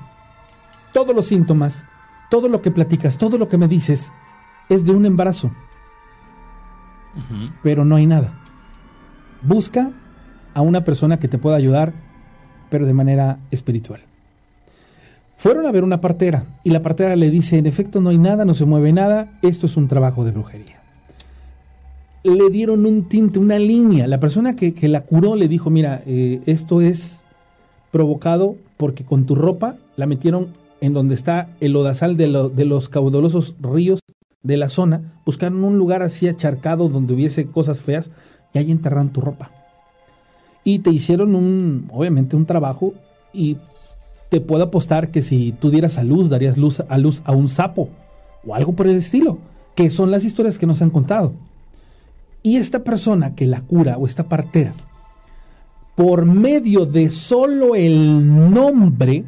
Todos 0.92 1.14
los 1.14 1.26
síntomas, 1.26 1.84
todo 2.28 2.48
lo 2.48 2.60
que 2.60 2.72
platicas, 2.72 3.18
todo 3.18 3.38
lo 3.38 3.48
que 3.48 3.56
me 3.56 3.68
dices 3.68 4.10
es 4.68 4.84
de 4.84 4.92
un 4.92 5.06
embarazo. 5.06 5.50
Pero 7.62 7.84
no 7.84 7.96
hay 7.96 8.06
nada. 8.06 8.38
Busca 9.42 9.92
a 10.54 10.60
una 10.60 10.84
persona 10.84 11.18
que 11.18 11.28
te 11.28 11.38
pueda 11.38 11.56
ayudar, 11.56 11.92
pero 12.70 12.86
de 12.86 12.92
manera 12.92 13.38
espiritual. 13.50 14.00
Fueron 15.36 15.66
a 15.66 15.72
ver 15.72 15.84
una 15.84 16.00
partera 16.00 16.46
y 16.64 16.70
la 16.70 16.82
partera 16.82 17.14
le 17.14 17.30
dice, 17.30 17.58
en 17.58 17.66
efecto 17.66 18.00
no 18.00 18.10
hay 18.10 18.18
nada, 18.18 18.44
no 18.44 18.54
se 18.54 18.64
mueve 18.64 18.92
nada, 18.92 19.38
esto 19.42 19.66
es 19.66 19.76
un 19.76 19.86
trabajo 19.86 20.24
de 20.24 20.32
brujería. 20.32 20.82
Le 22.24 22.50
dieron 22.50 22.84
un 22.84 23.08
tinte, 23.08 23.38
una 23.38 23.58
línea. 23.58 24.08
La 24.08 24.18
persona 24.18 24.56
que, 24.56 24.74
la 24.88 25.02
curó 25.02 25.36
le 25.36 25.46
dijo, 25.46 25.70
mira, 25.70 26.02
eh, 26.06 26.40
esto 26.46 26.80
es 26.80 27.22
provocado 27.92 28.56
porque 28.76 29.04
con 29.04 29.26
tu 29.26 29.36
ropa 29.36 29.76
la 29.96 30.06
metieron 30.06 30.48
en 30.80 30.92
donde 30.92 31.14
está 31.14 31.50
el 31.60 31.74
odasal 31.76 32.16
de, 32.16 32.50
de 32.54 32.64
los 32.64 32.88
caudalosos 32.88 33.54
ríos 33.60 34.00
de 34.42 34.56
la 34.56 34.68
zona, 34.68 35.20
buscaron 35.24 35.64
un 35.64 35.78
lugar 35.78 36.02
así 36.02 36.28
acharcado 36.28 36.88
donde 36.88 37.14
hubiese 37.14 37.46
cosas 37.46 37.82
feas 37.82 38.10
y 38.52 38.58
ahí 38.58 38.70
enterraron 38.70 39.10
tu 39.10 39.20
ropa. 39.20 39.50
Y 40.64 40.80
te 40.80 40.90
hicieron 40.90 41.34
un, 41.34 41.88
obviamente, 41.92 42.36
un 42.36 42.46
trabajo 42.46 42.94
y 43.32 43.56
te 44.30 44.40
puedo 44.40 44.64
apostar 44.64 45.10
que 45.10 45.22
si 45.22 45.52
tú 45.52 45.70
dieras 45.70 45.98
a 45.98 46.04
luz, 46.04 46.28
darías 46.28 46.58
luz 46.58 46.80
a 46.80 46.98
luz 46.98 47.22
a 47.24 47.32
un 47.32 47.48
sapo 47.48 47.88
o 48.46 48.54
algo 48.54 48.74
por 48.74 48.86
el 48.86 48.96
estilo, 48.96 49.38
que 49.74 49.90
son 49.90 50.10
las 50.10 50.24
historias 50.24 50.58
que 50.58 50.66
nos 50.66 50.82
han 50.82 50.90
contado. 50.90 51.32
Y 52.42 52.56
esta 52.56 52.84
persona 52.84 53.34
que 53.34 53.46
la 53.46 53.62
cura 53.62 53.96
o 53.96 54.06
esta 54.06 54.28
partera, 54.28 54.74
por 55.96 56.24
medio 56.24 56.86
de 56.86 57.10
solo 57.10 57.74
el 57.74 58.52
nombre, 58.52 59.24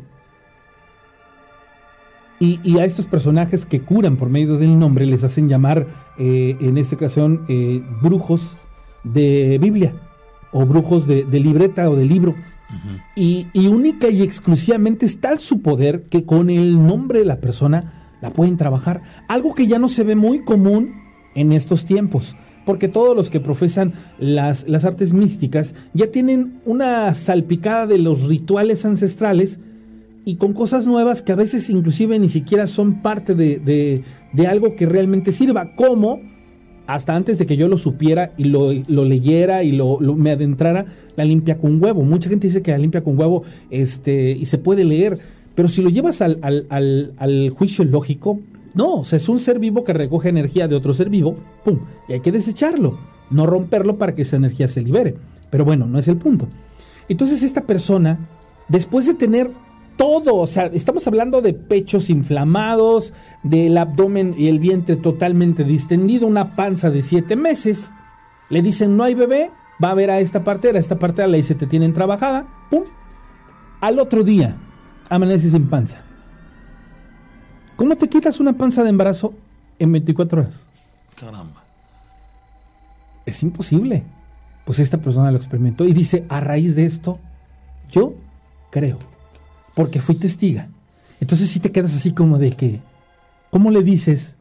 y, 2.40 2.78
a 2.78 2.86
estos 2.86 3.06
personajes 3.06 3.66
que 3.66 3.82
curan 3.82 4.16
por 4.16 4.30
medio 4.30 4.56
del 4.56 4.78
nombre 4.78 5.04
les 5.04 5.24
hacen 5.24 5.46
llamar, 5.46 5.86
eh, 6.18 6.56
en 6.60 6.78
esta 6.78 6.96
ocasión, 6.96 7.44
eh, 7.48 7.82
brujos 8.00 8.56
de 9.04 9.58
Biblia 9.60 9.94
o 10.50 10.64
brujos 10.64 11.06
de, 11.06 11.24
libreta 11.30 11.90
o 11.90 11.96
de 11.96 12.06
libro. 12.06 12.34
y, 13.14 13.46
y, 13.52 13.66
única 13.66 14.08
y 14.08 14.22
exclusivamente 14.22 15.04
está 15.04 15.36
su 15.36 15.60
poder 15.60 16.04
que 16.04 16.24
con 16.24 16.48
el 16.48 16.84
nombre 16.86 17.18
de 17.18 17.24
la 17.26 17.40
persona 17.40 18.16
la 18.22 18.30
pueden 18.30 18.56
trabajar. 18.56 19.02
Algo 19.28 19.54
que 19.54 19.66
ya 19.66 19.78
no 19.78 19.90
se 19.90 20.02
ve 20.04 20.16
muy 20.16 20.40
común 20.42 20.94
en 21.34 21.52
estos 21.52 21.84
tiempos. 21.84 22.36
Porque 22.64 22.88
todos 22.88 23.16
los 23.16 23.30
que 23.30 23.40
profesan 23.40 23.92
las, 24.18 24.66
las 24.68 24.84
artes 24.84 25.12
místicas 25.12 25.74
ya 25.92 26.10
tienen 26.10 26.60
una 26.64 27.12
salpicada 27.14 27.86
de 27.86 27.98
los 27.98 28.26
rituales 28.26 28.84
ancestrales 28.84 29.60
y 30.24 30.36
con 30.36 30.52
cosas 30.52 30.86
nuevas 30.86 31.22
que 31.22 31.32
a 31.32 31.36
veces 31.36 31.70
inclusive 31.70 32.18
ni 32.18 32.28
siquiera 32.28 32.66
son 32.66 33.02
parte 33.02 33.34
de, 33.34 34.02
algo 34.48 34.76
que 34.76 34.86
realmente 34.86 35.32
sirva, 35.32 35.74
como 35.74 36.20
hasta 36.86 37.14
antes 37.14 37.38
de 37.38 37.46
que 37.46 37.56
yo 37.56 37.68
lo 37.68 37.78
supiera 37.78 38.32
y 38.36 38.44
lo, 38.44 38.72
leyera 38.72 39.62
y 39.62 39.72
lo, 39.72 39.98
me 40.00 40.32
adentrara, 40.32 40.86
la 41.16 41.24
limpia 41.24 41.58
con 41.58 41.82
huevo. 41.82 42.02
Mucha 42.02 42.28
gente 42.28 42.48
dice 42.48 42.62
que 42.62 42.72
la 42.72 42.78
limpia 42.78 43.04
con 43.04 43.18
huevo 43.18 43.44
este, 43.70 44.32
y 44.32 44.46
se 44.46 44.58
puede 44.58 44.84
leer, 44.84 45.18
pero 45.54 45.68
si 45.68 45.82
lo 45.82 45.88
llevas 45.88 46.20
al, 46.20 46.38
al, 46.68 47.50
juicio 47.50 47.84
lógico, 47.84 48.40
no, 48.74 49.00
o 49.00 49.04
sea, 49.04 49.16
es 49.16 49.28
un 49.28 49.38
ser 49.38 49.58
vivo 49.58 49.84
que 49.84 49.92
recoge 49.92 50.28
energía 50.28 50.68
de 50.68 50.76
otro 50.76 50.92
ser 50.92 51.10
vivo, 51.10 51.36
¡pum! 51.64 51.80
Y 52.08 52.14
hay 52.14 52.20
que 52.20 52.32
desecharlo, 52.32 52.98
no 53.30 53.46
romperlo 53.46 53.96
para 53.98 54.14
que 54.14 54.22
esa 54.22 54.36
energía 54.36 54.68
se 54.68 54.82
libere. 54.82 55.16
Pero 55.50 55.64
bueno, 55.64 55.86
no 55.86 55.98
es 55.98 56.06
el 56.08 56.16
punto. 56.16 56.48
Entonces 57.08 57.42
esta 57.42 57.62
persona, 57.62 58.28
después 58.68 59.06
de 59.06 59.14
tener 59.14 59.50
todo, 60.00 60.36
o 60.36 60.46
sea, 60.46 60.64
estamos 60.72 61.06
hablando 61.06 61.42
de 61.42 61.52
pechos 61.52 62.08
inflamados, 62.08 63.12
del 63.42 63.76
abdomen 63.76 64.34
y 64.34 64.48
el 64.48 64.58
vientre 64.58 64.96
totalmente 64.96 65.62
distendido, 65.62 66.26
una 66.26 66.56
panza 66.56 66.90
de 66.90 67.02
siete 67.02 67.36
meses. 67.36 67.92
Le 68.48 68.62
dicen, 68.62 68.96
no 68.96 69.04
hay 69.04 69.14
bebé, 69.14 69.50
va 69.84 69.90
a 69.90 69.94
ver 69.94 70.10
a 70.10 70.18
esta 70.18 70.42
partera, 70.42 70.78
esta 70.78 70.98
partera 70.98 71.28
le 71.28 71.36
dice, 71.36 71.54
te 71.54 71.66
tienen 71.66 71.92
trabajada, 71.92 72.48
pum. 72.70 72.84
Al 73.82 73.98
otro 73.98 74.24
día, 74.24 74.56
amaneces 75.10 75.52
sin 75.52 75.68
panza. 75.68 75.98
¿Cómo 77.76 77.94
te 77.94 78.08
quitas 78.08 78.40
una 78.40 78.54
panza 78.54 78.82
de 78.82 78.88
embarazo 78.88 79.34
en 79.78 79.92
24 79.92 80.40
horas? 80.40 80.66
Caramba. 81.14 81.62
Es 83.26 83.42
imposible. 83.42 84.02
Pues 84.64 84.78
esta 84.78 84.96
persona 84.96 85.30
lo 85.30 85.36
experimentó 85.36 85.84
y 85.84 85.92
dice, 85.92 86.24
a 86.30 86.40
raíz 86.40 86.74
de 86.74 86.86
esto, 86.86 87.18
yo 87.90 88.14
creo 88.70 89.09
porque 89.74 90.00
fui 90.00 90.14
testiga. 90.14 90.68
Entonces 91.20 91.48
si 91.50 91.60
te 91.60 91.70
quedas 91.70 91.94
así 91.94 92.12
como 92.12 92.38
de 92.38 92.52
que, 92.52 92.80
¿cómo 93.50 93.70
le 93.70 93.82
dices 93.82 94.36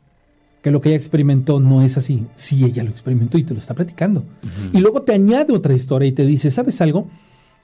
que 0.62 0.72
lo 0.72 0.82
que 0.82 0.90
ella 0.90 0.98
experimentó 0.98 1.60
no 1.60 1.82
es 1.82 1.98
así? 1.98 2.28
Si 2.36 2.64
ella 2.64 2.84
lo 2.84 2.90
experimentó 2.90 3.38
y 3.38 3.44
te 3.44 3.54
lo 3.54 3.60
está 3.60 3.74
platicando. 3.74 4.24
Y 4.74 4.80
luego 4.80 5.02
te 5.02 5.14
añade 5.14 5.54
otra 5.54 5.74
historia 5.74 6.08
y 6.08 6.12
te 6.12 6.26
dice, 6.26 6.52
¿sabes 6.52 6.82
algo? 6.82 7.08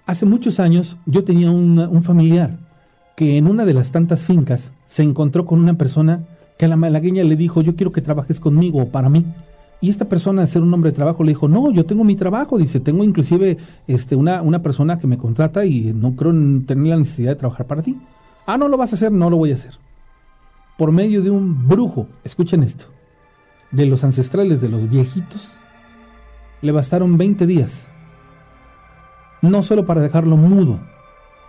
Hace 0.05 0.25
muchos 0.25 0.59
años 0.59 0.97
yo 1.05 1.23
tenía 1.23 1.51
un 1.51 2.03
familiar 2.03 2.57
que 3.15 3.37
en 3.37 3.47
una 3.47 3.65
de 3.65 3.73
las 3.73 3.91
tantas 3.91 4.23
fincas 4.23 4.73
se 4.85 5.03
encontró 5.03 5.45
con 5.45 5.59
una 5.59 5.77
persona 5.77 6.25
que 6.57 6.65
a 6.65 6.67
la 6.67 6.75
malagueña 6.75 7.23
le 7.23 7.35
dijo, 7.35 7.61
yo 7.61 7.75
quiero 7.75 7.91
que 7.91 8.01
trabajes 8.01 8.39
conmigo 8.39 8.81
o 8.81 8.89
para 8.89 9.09
mí. 9.09 9.25
Y 9.85 9.89
esta 9.91 10.09
persona, 10.09 10.41
al 10.41 10.47
ser 10.47 10.63
un 10.63 10.73
hombre 10.73 10.89
de 10.89 10.95
trabajo, 10.95 11.23
le 11.23 11.29
dijo, 11.29 11.47
no, 11.47 11.69
yo 11.69 11.85
tengo 11.85 12.03
mi 12.03 12.15
trabajo, 12.15 12.57
dice, 12.57 12.79
tengo 12.79 13.03
inclusive 13.03 13.55
este, 13.85 14.15
una, 14.15 14.41
una 14.41 14.63
persona 14.63 14.97
que 14.97 15.05
me 15.05 15.19
contrata 15.19 15.63
y 15.63 15.93
no 15.93 16.15
creo 16.15 16.31
tener 16.65 16.87
la 16.87 16.97
necesidad 16.97 17.33
de 17.33 17.35
trabajar 17.35 17.67
para 17.67 17.83
ti. 17.83 17.95
Ah, 18.47 18.57
no 18.57 18.67
lo 18.67 18.77
vas 18.77 18.93
a 18.93 18.95
hacer, 18.95 19.11
no 19.11 19.29
lo 19.29 19.37
voy 19.37 19.51
a 19.51 19.53
hacer. 19.53 19.77
Por 20.75 20.91
medio 20.91 21.21
de 21.21 21.29
un 21.29 21.67
brujo, 21.67 22.07
escuchen 22.23 22.63
esto, 22.63 22.85
de 23.69 23.85
los 23.85 24.03
ancestrales, 24.03 24.59
de 24.59 24.69
los 24.69 24.89
viejitos, 24.89 25.51
le 26.63 26.71
bastaron 26.71 27.15
20 27.19 27.45
días. 27.45 27.87
No 29.43 29.61
solo 29.61 29.85
para 29.85 30.01
dejarlo 30.01 30.35
mudo, 30.35 30.79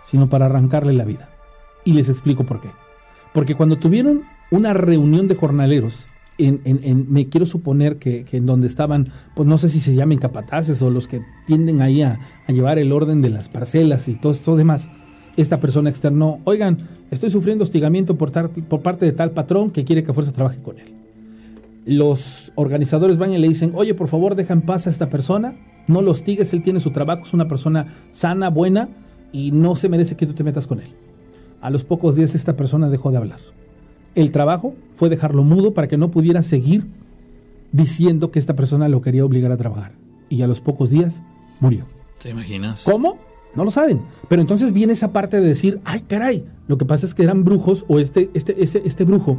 sino 0.05 0.29
para 0.29 0.45
arrancarle 0.45 0.93
la 0.93 1.05
vida. 1.05 1.27
Y 1.85 1.93
les 1.93 2.07
explico 2.07 2.43
por 2.43 2.61
qué. 2.61 2.69
Porque 3.33 3.55
cuando 3.55 3.77
tuvieron 3.77 4.25
una 4.51 4.75
reunión 4.75 5.27
de 5.27 5.33
jornaleros 5.33 6.07
me 6.37 7.29
quiero 7.29 7.45
suponer 7.45 7.97
que, 7.97 8.25
en 8.31 8.45
donde 8.45 8.67
estaban, 8.67 9.09
pues 9.35 9.47
no 9.47 9.57
sé 9.57 9.69
si 9.69 9.79
se 9.79 9.95
llaman 9.95 10.17
capataces 10.17 10.81
o 10.81 10.89
los 10.89 11.07
que 11.07 11.21
tienden 11.45 11.81
ahí 11.81 12.01
a, 12.01 12.19
llevar 12.47 12.79
el 12.79 12.91
orden 12.91 13.21
de 13.21 13.29
las 13.29 13.49
parcelas 13.49 14.07
y 14.07 14.15
todo 14.15 14.31
esto 14.31 14.55
demás, 14.55 14.89
esta 15.35 15.59
persona 15.59 15.89
externó, 15.89 16.39
oigan, 16.45 16.77
estoy 17.11 17.29
sufriendo 17.29 17.63
hostigamiento 17.63 18.17
por, 18.17 18.31
por 18.31 18.81
parte 18.81 19.05
de 19.05 19.11
tal 19.11 19.31
patrón 19.31 19.71
que 19.71 19.83
quiere 19.83 20.03
que 20.03 20.11
a 20.11 20.13
fuerza 20.13 20.31
trabaje 20.31 20.61
con 20.61 20.79
él. 20.79 20.85
Los 21.85 22.51
organizadores 22.55 23.17
van 23.17 23.31
y 23.31 23.37
le 23.37 23.47
dicen, 23.47 23.71
oye, 23.75 23.93
por 23.93 24.07
favor, 24.07 24.35
deja 24.35 24.53
en 24.53 24.61
paz 24.61 24.87
a 24.87 24.89
esta 24.89 25.09
persona, 25.09 25.55
no 25.87 26.01
lo 26.01 26.11
hostigues, 26.11 26.53
él 26.53 26.61
tiene 26.61 26.79
su 26.79 26.91
trabajo, 26.91 27.23
es 27.25 27.33
una 27.33 27.47
persona 27.47 27.87
sana, 28.11 28.49
buena, 28.49 28.89
y 29.31 29.51
no 29.51 29.75
se 29.75 29.89
merece 29.89 30.15
que 30.15 30.25
tú 30.25 30.33
te 30.33 30.43
metas 30.43 30.67
con 30.67 30.79
él. 30.79 30.89
A 31.61 31.69
los 31.69 31.83
pocos 31.83 32.15
días 32.15 32.35
esta 32.35 32.55
persona 32.55 32.89
dejó 32.89 33.11
de 33.11 33.17
hablar. 33.17 33.39
El 34.17 34.31
trabajo 34.31 34.73
fue 34.93 35.09
dejarlo 35.09 35.43
mudo 35.43 35.75
para 35.75 35.87
que 35.87 35.95
no 35.95 36.09
pudiera 36.09 36.41
seguir 36.41 36.87
diciendo 37.71 38.31
que 38.31 38.39
esta 38.39 38.55
persona 38.55 38.89
lo 38.89 39.03
quería 39.03 39.23
obligar 39.23 39.51
a 39.51 39.57
trabajar. 39.57 39.91
Y 40.27 40.41
a 40.41 40.47
los 40.47 40.59
pocos 40.59 40.89
días 40.89 41.21
murió. 41.59 41.85
¿Te 42.19 42.31
imaginas? 42.31 42.83
¿Cómo? 42.83 43.19
No 43.53 43.63
lo 43.63 43.69
saben. 43.69 44.01
Pero 44.27 44.41
entonces 44.41 44.73
viene 44.73 44.93
esa 44.93 45.13
parte 45.13 45.39
de 45.39 45.47
decir, 45.47 45.81
ay 45.85 46.01
caray, 46.01 46.47
lo 46.67 46.79
que 46.79 46.85
pasa 46.85 47.05
es 47.05 47.13
que 47.13 47.21
eran 47.21 47.43
brujos 47.43 47.85
o 47.87 47.99
este, 47.99 48.31
este, 48.33 48.63
este, 48.63 48.87
este 48.87 49.03
brujo 49.03 49.37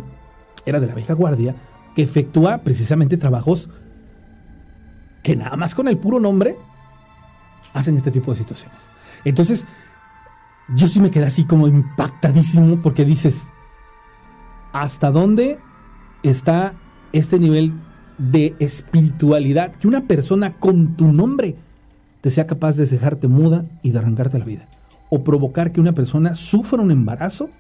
era 0.65 0.79
de 0.79 0.87
la 0.87 0.95
vieja 0.95 1.15
guardia 1.15 1.57
que 1.97 2.03
efectúa 2.03 2.59
precisamente 2.59 3.17
trabajos 3.17 3.71
que 5.25 5.35
nada 5.35 5.57
más 5.57 5.75
con 5.75 5.89
el 5.89 5.99
puro 5.99 6.21
nombre 6.21 6.55
hacen 7.75 7.97
este 7.97 8.13
tipo 8.13 8.31
de 8.31 8.39
situaciones. 8.39 8.93
Entonces, 9.25 9.67
yo 10.77 10.87
sí 10.87 11.01
me 11.01 11.11
quedé 11.11 11.25
así 11.25 11.43
como 11.43 11.67
impactadísimo 11.67 12.81
porque 12.81 13.05
dices, 13.05 13.51
hasta 14.83 15.11
dónde 15.11 15.59
está 16.23 16.75
este 17.13 17.39
nivel 17.39 17.73
de 18.19 18.55
espiritualidad 18.59 19.73
que 19.73 19.89
una 19.89 20.07
persona 20.07 20.55
con 20.59 20.97
tu 20.97 21.13
nombre 21.13 21.57
te 22.21 22.31
sea 22.31 22.47
capaz 22.47 22.77
de 22.77 22.87
dejarte 22.87 23.29
muda 23.29 23.65
y 23.83 23.91
de 23.91 23.99
arrancarte 23.99 24.39
la 24.39 24.45
vida. 24.45 24.69
O 25.11 25.25
provocar 25.25 25.73
que 25.73 25.81
una 25.81 25.93
persona 25.93 26.35
sufra 26.35 26.83
un 26.83 26.91
embarazo 26.91 27.51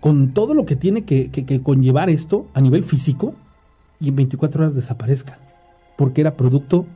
con 0.00 0.32
todo 0.32 0.54
lo 0.54 0.64
que 0.64 0.76
tiene 0.76 1.04
que, 1.04 1.60
conllevar 1.62 2.10
esto 2.10 2.48
a 2.54 2.60
nivel 2.60 2.82
físico. 2.82 3.34
y 4.00 4.08
en 4.08 4.16
24 4.16 4.62
horas 4.62 4.74
desaparezca, 4.74 5.38
porque 5.96 6.22
era 6.22 6.36
producto 6.36 6.86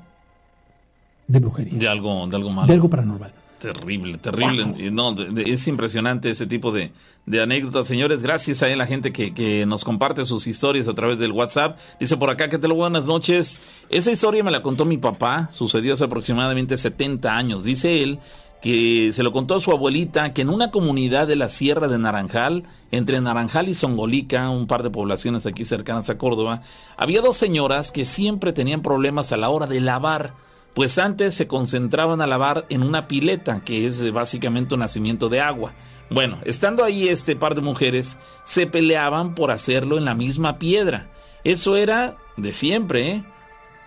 de 1.28 1.38
brujería. 1.38 1.78
De 1.78 1.88
algo, 1.88 2.26
de 2.26 2.36
algo 2.36 2.50
malo. 2.50 2.66
De 2.66 2.74
algo 2.74 2.88
paranormal. 2.88 3.32
Terrible, 3.72 4.18
terrible. 4.18 4.90
No, 4.90 5.14
es 5.44 5.66
impresionante 5.68 6.30
ese 6.30 6.46
tipo 6.46 6.70
de, 6.72 6.92
anécdotas. 7.40 7.88
Señores, 7.88 8.22
gracias 8.22 8.62
a 8.62 8.68
la 8.76 8.86
gente 8.86 9.12
que, 9.12 9.64
nos 9.66 9.84
comparte 9.84 10.24
sus 10.24 10.46
historias 10.46 10.88
a 10.88 10.94
través 10.94 11.18
del 11.18 11.32
WhatsApp. 11.32 11.78
Dice 11.98 12.16
por 12.16 12.30
acá 12.30 12.48
que 12.48 12.58
te 12.58 12.68
lo 12.68 12.74
buenas 12.74 13.06
noches. 13.06 13.58
Esa 13.88 14.12
historia 14.12 14.44
me 14.44 14.50
la 14.50 14.62
contó 14.62 14.84
mi 14.84 14.98
papá. 14.98 15.48
Sucedió 15.52 15.94
hace 15.94 16.04
aproximadamente 16.04 16.76
70 16.76 17.34
años. 17.34 17.64
Dice 17.64 18.02
él 18.02 18.18
que 18.60 19.10
se 19.12 19.22
lo 19.22 19.30
contó 19.30 19.56
a 19.56 19.60
su 19.60 19.72
abuelita 19.72 20.32
que 20.32 20.42
en 20.42 20.48
una 20.48 20.70
comunidad 20.70 21.26
de 21.26 21.36
la 21.36 21.50
Sierra 21.50 21.86
de 21.86 21.98
Naranjal, 21.98 22.64
entre 22.90 23.20
Naranjal 23.20 23.68
y 23.68 23.74
Songolica, 23.74 24.48
un 24.48 24.66
par 24.66 24.82
de 24.82 24.88
poblaciones 24.88 25.44
aquí 25.44 25.66
cercanas 25.66 26.08
a 26.08 26.16
Córdoba, 26.16 26.62
había 26.96 27.20
dos 27.20 27.36
señoras 27.36 27.92
que 27.92 28.06
siempre 28.06 28.54
tenían 28.54 28.80
problemas 28.80 29.32
a 29.32 29.36
la 29.36 29.50
hora 29.50 29.66
de 29.66 29.82
lavar 29.82 30.32
pues 30.74 30.98
antes 30.98 31.34
se 31.34 31.46
concentraban 31.46 32.20
a 32.20 32.26
lavar 32.26 32.66
en 32.68 32.82
una 32.82 33.08
pileta, 33.08 33.62
que 33.64 33.86
es 33.86 34.00
eh, 34.00 34.10
básicamente 34.10 34.74
un 34.74 34.80
nacimiento 34.80 35.28
de 35.28 35.40
agua. 35.40 35.74
Bueno, 36.10 36.38
estando 36.44 36.84
ahí 36.84 37.08
este 37.08 37.36
par 37.36 37.54
de 37.54 37.62
mujeres, 37.62 38.18
se 38.44 38.66
peleaban 38.66 39.34
por 39.34 39.50
hacerlo 39.50 39.96
en 39.96 40.04
la 40.04 40.14
misma 40.14 40.58
piedra. 40.58 41.10
Eso 41.44 41.76
era 41.76 42.16
de 42.36 42.52
siempre, 42.52 43.10
¿eh? 43.10 43.24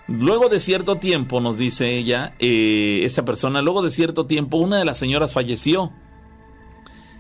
Luego 0.07 0.47
de 0.47 0.61
cierto 0.61 0.95
tiempo, 0.95 1.41
nos 1.41 1.57
dice 1.57 1.97
ella, 1.97 2.33
eh, 2.39 3.01
esa 3.03 3.25
persona, 3.25 3.61
luego 3.61 3.81
de 3.81 3.91
cierto 3.91 4.25
tiempo, 4.25 4.57
una 4.57 4.77
de 4.77 4.85
las 4.85 4.97
señoras 4.97 5.33
falleció. 5.33 5.91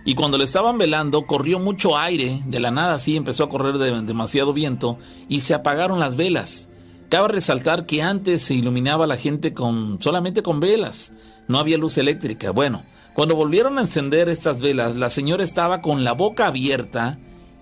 Y 0.05 0.15
cuando 0.15 0.37
le 0.37 0.45
estaban 0.45 0.77
velando, 0.77 1.25
corrió 1.25 1.59
mucho 1.59 1.97
aire, 1.97 2.39
de 2.45 2.61
la 2.61 2.71
nada 2.71 2.93
así 2.93 3.17
empezó 3.17 3.43
a 3.43 3.49
correr 3.49 3.77
demasiado 3.77 4.53
viento, 4.53 4.97
y 5.27 5.41
se 5.41 5.53
apagaron 5.53 5.99
las 5.99 6.15
velas. 6.15 6.69
Cabe 7.09 7.29
resaltar 7.29 7.85
que 7.85 8.01
antes 8.01 8.41
se 8.41 8.53
iluminaba 8.53 9.07
la 9.07 9.15
gente 9.15 9.53
con 9.53 10.01
solamente 10.01 10.43
con 10.43 10.59
velas, 10.59 11.13
no 11.47 11.57
había 11.57 11.77
luz 11.77 11.97
eléctrica. 11.97 12.51
Bueno, 12.51 12.83
cuando 13.13 13.35
volvieron 13.35 13.77
a 13.77 13.81
encender 13.81 14.27
estas 14.27 14.61
velas, 14.61 14.95
la 14.97 15.09
señora 15.09 15.43
estaba 15.43 15.81
con 15.81 16.03
la 16.03 16.11
boca 16.11 16.47
abierta 16.47 17.17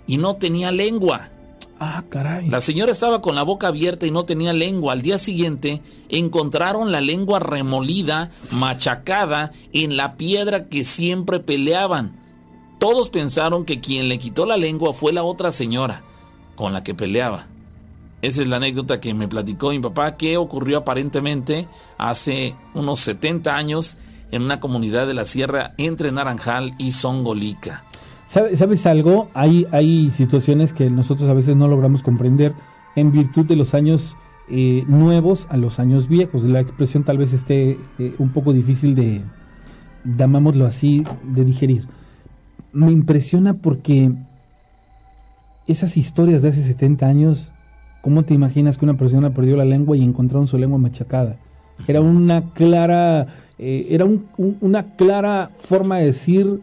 y 0.07 0.17
no 0.17 0.35
tenía 0.37 0.71
lengua. 0.71 1.29
Ah, 1.79 2.03
caray. 2.09 2.49
La 2.49 2.59
señora 2.59 2.91
estaba 2.91 3.21
con 3.21 3.35
la 3.35 3.43
boca 3.43 3.67
abierta 3.67 4.07
y 4.07 4.11
no 4.11 4.25
tenía 4.25 4.51
lengua. 4.51 4.93
Al 4.93 5.03
día 5.03 5.19
siguiente 5.19 5.81
encontraron 6.09 6.91
la 6.91 7.01
lengua 7.01 7.39
remolida, 7.39 8.31
machacada 8.51 9.51
en 9.73 9.95
la 9.95 10.17
piedra 10.17 10.69
que 10.69 10.83
siempre 10.83 11.39
peleaban. 11.39 12.19
Todos 12.79 13.09
pensaron 13.09 13.63
que 13.63 13.79
quien 13.79 14.09
le 14.09 14.17
quitó 14.17 14.45
la 14.45 14.57
lengua 14.57 14.93
fue 14.93 15.13
la 15.13 15.23
otra 15.23 15.51
señora 15.51 16.03
con 16.55 16.73
la 16.73 16.83
que 16.83 16.95
peleaba. 16.95 17.47
Esa 18.25 18.41
es 18.41 18.47
la 18.47 18.55
anécdota 18.55 18.99
que 18.99 19.13
me 19.13 19.27
platicó 19.27 19.69
mi 19.69 19.77
papá, 19.77 20.17
que 20.17 20.37
ocurrió 20.37 20.79
aparentemente 20.79 21.67
hace 21.99 22.55
unos 22.73 22.99
70 23.01 23.55
años 23.55 23.99
en 24.31 24.41
una 24.41 24.59
comunidad 24.59 25.05
de 25.05 25.13
la 25.13 25.25
sierra 25.25 25.75
entre 25.77 26.11
Naranjal 26.11 26.73
y 26.79 26.93
Songolica. 26.93 27.83
¿Sabes 28.25 28.87
algo? 28.87 29.29
Hay, 29.35 29.67
hay 29.71 30.09
situaciones 30.09 30.73
que 30.73 30.89
nosotros 30.89 31.29
a 31.29 31.35
veces 31.35 31.55
no 31.55 31.67
logramos 31.67 32.01
comprender 32.01 32.55
en 32.95 33.11
virtud 33.11 33.45
de 33.45 33.57
los 33.57 33.75
años 33.75 34.17
eh, 34.49 34.83
nuevos 34.87 35.45
a 35.51 35.57
los 35.57 35.77
años 35.77 36.09
viejos. 36.09 36.45
La 36.45 36.61
expresión 36.61 37.03
tal 37.03 37.19
vez 37.19 37.31
esté 37.31 37.77
eh, 37.99 38.15
un 38.17 38.29
poco 38.29 38.53
difícil 38.53 38.95
de, 38.95 39.21
llamámoslo 40.03 40.65
así, 40.65 41.05
de 41.21 41.45
digerir. 41.45 41.87
Me 42.73 42.91
impresiona 42.91 43.53
porque 43.53 44.11
esas 45.67 45.95
historias 45.95 46.41
de 46.41 46.49
hace 46.49 46.63
70 46.63 47.05
años 47.05 47.51
¿Cómo 48.05 48.21
te 48.21 48.35
imaginas 48.35 48.77
que 48.77 48.85
una 48.85 48.97
persona 48.97 49.33
perdió 49.33 49.57
la 49.57 49.65
lengua 49.65 49.97
y 49.97 50.03
encontraron 50.03 50.47
su 50.47 50.59
lengua 50.59 50.77
machacada? 50.77 51.37
Era 51.87 52.01
una 52.01 52.51
clara, 52.53 53.25
eh, 53.57 53.87
era 53.89 54.05
una 54.37 54.95
clara 54.95 55.49
forma 55.57 55.97
de 55.97 56.05
decir 56.05 56.61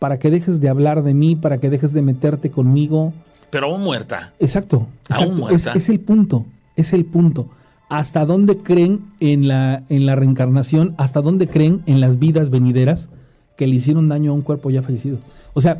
para 0.00 0.18
que 0.18 0.28
dejes 0.28 0.58
de 0.58 0.68
hablar 0.68 1.04
de 1.04 1.14
mí, 1.14 1.36
para 1.36 1.58
que 1.58 1.70
dejes 1.70 1.92
de 1.92 2.02
meterte 2.02 2.50
conmigo. 2.50 3.12
Pero 3.50 3.66
aún 3.66 3.84
muerta. 3.84 4.32
Exacto. 4.40 4.88
Aún 5.08 5.36
muerta. 5.36 5.72
Es, 5.72 5.88
el 5.88 6.00
punto, 6.00 6.46
es 6.74 6.92
el 6.92 7.04
punto. 7.04 7.46
¿Hasta 7.88 8.26
dónde 8.26 8.56
creen 8.56 9.04
en 9.20 9.46
la, 9.46 9.84
en 9.88 10.04
la 10.04 10.16
reencarnación? 10.16 10.96
¿Hasta 10.98 11.20
dónde 11.20 11.46
creen 11.46 11.84
en 11.86 12.00
las 12.00 12.18
vidas 12.18 12.50
venideras 12.50 13.08
que 13.56 13.68
le 13.68 13.76
hicieron 13.76 14.08
daño 14.08 14.32
a 14.32 14.34
un 14.34 14.42
cuerpo 14.42 14.68
ya 14.68 14.82
fallecido? 14.82 15.18
O 15.54 15.60
sea, 15.60 15.78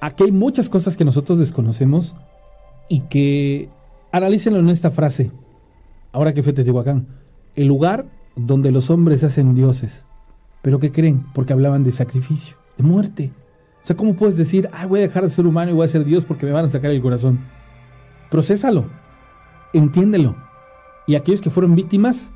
aquí 0.00 0.24
hay 0.24 0.32
muchas 0.32 0.68
cosas 0.68 0.96
que 0.96 1.04
nosotros 1.04 1.38
desconocemos 1.38 2.16
y 2.92 3.00
que 3.08 3.70
analícenlo 4.10 4.58
en 4.58 4.68
esta 4.68 4.90
frase. 4.90 5.30
Ahora 6.12 6.34
que 6.34 6.42
fue 6.42 6.52
Teotihuacán, 6.52 7.06
el 7.56 7.66
lugar 7.66 8.04
donde 8.36 8.70
los 8.70 8.90
hombres 8.90 9.24
hacen 9.24 9.54
dioses. 9.54 10.04
¿Pero 10.60 10.78
qué 10.78 10.92
creen? 10.92 11.24
Porque 11.32 11.54
hablaban 11.54 11.84
de 11.84 11.92
sacrificio, 11.92 12.56
de 12.76 12.84
muerte. 12.84 13.30
O 13.82 13.86
sea, 13.86 13.96
¿cómo 13.96 14.14
puedes 14.14 14.36
decir, 14.36 14.68
ay, 14.74 14.86
voy 14.88 14.98
a 14.98 15.04
dejar 15.04 15.24
de 15.24 15.30
ser 15.30 15.46
humano 15.46 15.70
y 15.70 15.74
voy 15.74 15.86
a 15.86 15.88
ser 15.88 16.04
Dios 16.04 16.26
porque 16.26 16.44
me 16.44 16.52
van 16.52 16.66
a 16.66 16.70
sacar 16.70 16.90
el 16.90 17.00
corazón? 17.00 17.38
Procésalo, 18.30 18.84
entiéndelo. 19.72 20.36
Y 21.06 21.14
aquellos 21.14 21.40
que 21.40 21.48
fueron 21.48 21.74
víctimas, 21.74 22.30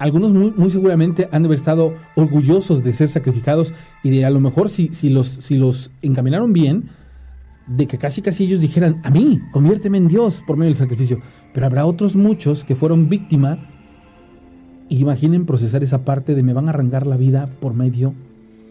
algunos 0.00 0.32
muy, 0.32 0.50
muy, 0.50 0.72
seguramente 0.72 1.28
han 1.30 1.44
de 1.44 1.46
haber 1.46 1.58
estado 1.58 1.94
orgullosos 2.16 2.82
de 2.82 2.92
ser 2.92 3.08
sacrificados 3.08 3.72
y 4.02 4.10
de 4.10 4.24
a 4.24 4.30
lo 4.30 4.40
mejor 4.40 4.68
si, 4.68 4.88
si, 4.88 5.10
los, 5.10 5.28
si 5.28 5.58
los 5.58 5.92
encaminaron 6.02 6.52
bien, 6.52 6.90
de 7.66 7.86
que 7.86 7.98
casi 7.98 8.22
casi 8.22 8.44
ellos 8.44 8.60
dijeran, 8.60 9.00
a 9.04 9.10
mí, 9.10 9.40
conviérteme 9.52 9.98
en 9.98 10.08
Dios 10.08 10.42
por 10.46 10.56
medio 10.56 10.70
del 10.70 10.78
sacrificio. 10.78 11.20
Pero 11.52 11.66
habrá 11.66 11.86
otros 11.86 12.16
muchos 12.16 12.64
que 12.64 12.76
fueron 12.76 13.08
víctima 13.08 13.58
imaginen 14.88 15.46
procesar 15.46 15.82
esa 15.82 16.04
parte 16.04 16.34
de 16.34 16.42
me 16.42 16.52
van 16.52 16.66
a 16.66 16.70
arrancar 16.70 17.06
la 17.06 17.16
vida 17.16 17.48
por 17.60 17.74
medio, 17.74 18.14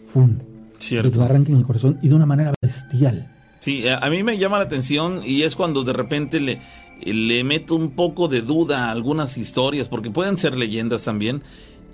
¡fum! 0.04 0.38
Cierto. 0.78 1.10
Que 1.10 1.22
arranquen 1.22 1.56
el 1.56 1.64
corazón 1.64 1.98
y 2.02 2.08
de 2.08 2.14
una 2.14 2.26
manera 2.26 2.52
bestial. 2.60 3.28
Sí, 3.58 3.84
a 3.88 4.08
mí 4.10 4.24
me 4.24 4.38
llama 4.38 4.58
la 4.58 4.64
atención 4.64 5.20
y 5.24 5.42
es 5.42 5.54
cuando 5.54 5.84
de 5.84 5.92
repente 5.92 6.40
le, 6.40 6.58
le 7.04 7.44
meto 7.44 7.76
un 7.76 7.90
poco 7.90 8.26
de 8.26 8.42
duda 8.42 8.88
a 8.88 8.90
algunas 8.90 9.38
historias, 9.38 9.88
porque 9.88 10.10
pueden 10.10 10.38
ser 10.38 10.56
leyendas 10.56 11.04
también. 11.04 11.42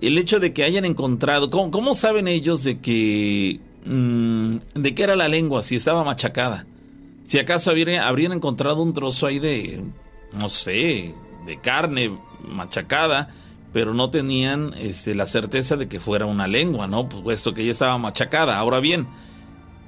El 0.00 0.16
hecho 0.16 0.40
de 0.40 0.52
que 0.52 0.64
hayan 0.64 0.84
encontrado, 0.84 1.50
¿cómo, 1.50 1.94
saben 1.94 2.28
ellos 2.28 2.64
de 2.64 2.78
que, 2.78 3.60
mm, 3.84 4.80
de 4.80 4.94
qué 4.94 5.02
era 5.02 5.16
la 5.16 5.28
lengua, 5.28 5.62
si 5.62 5.76
estaba 5.76 6.04
machacada? 6.04 6.66
Si 7.28 7.38
acaso 7.38 7.70
habrían, 7.70 8.32
encontrado 8.32 8.80
un 8.80 8.94
trozo 8.94 9.26
ahí 9.26 9.38
de, 9.38 9.84
no 10.32 10.48
sé, 10.48 11.14
de 11.44 11.60
carne 11.60 12.10
machacada, 12.40 13.28
pero 13.70 13.92
no 13.92 14.08
tenían 14.08 14.72
este, 14.78 15.14
la 15.14 15.26
certeza 15.26 15.76
de 15.76 15.88
que 15.88 16.00
fuera 16.00 16.24
una 16.24 16.48
lengua, 16.48 16.86
¿no? 16.86 17.06
Pues, 17.06 17.22
puesto 17.22 17.52
que 17.52 17.66
ya 17.66 17.70
estaba 17.70 17.98
machacada. 17.98 18.56
Ahora 18.56 18.80
bien, 18.80 19.08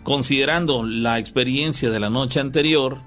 considerando 0.03 0.85
la 0.85 1.18
experiencia 1.18 1.88
de 1.88 1.98
la 1.98 2.11
noche 2.11 2.40
anterior, 2.40 3.00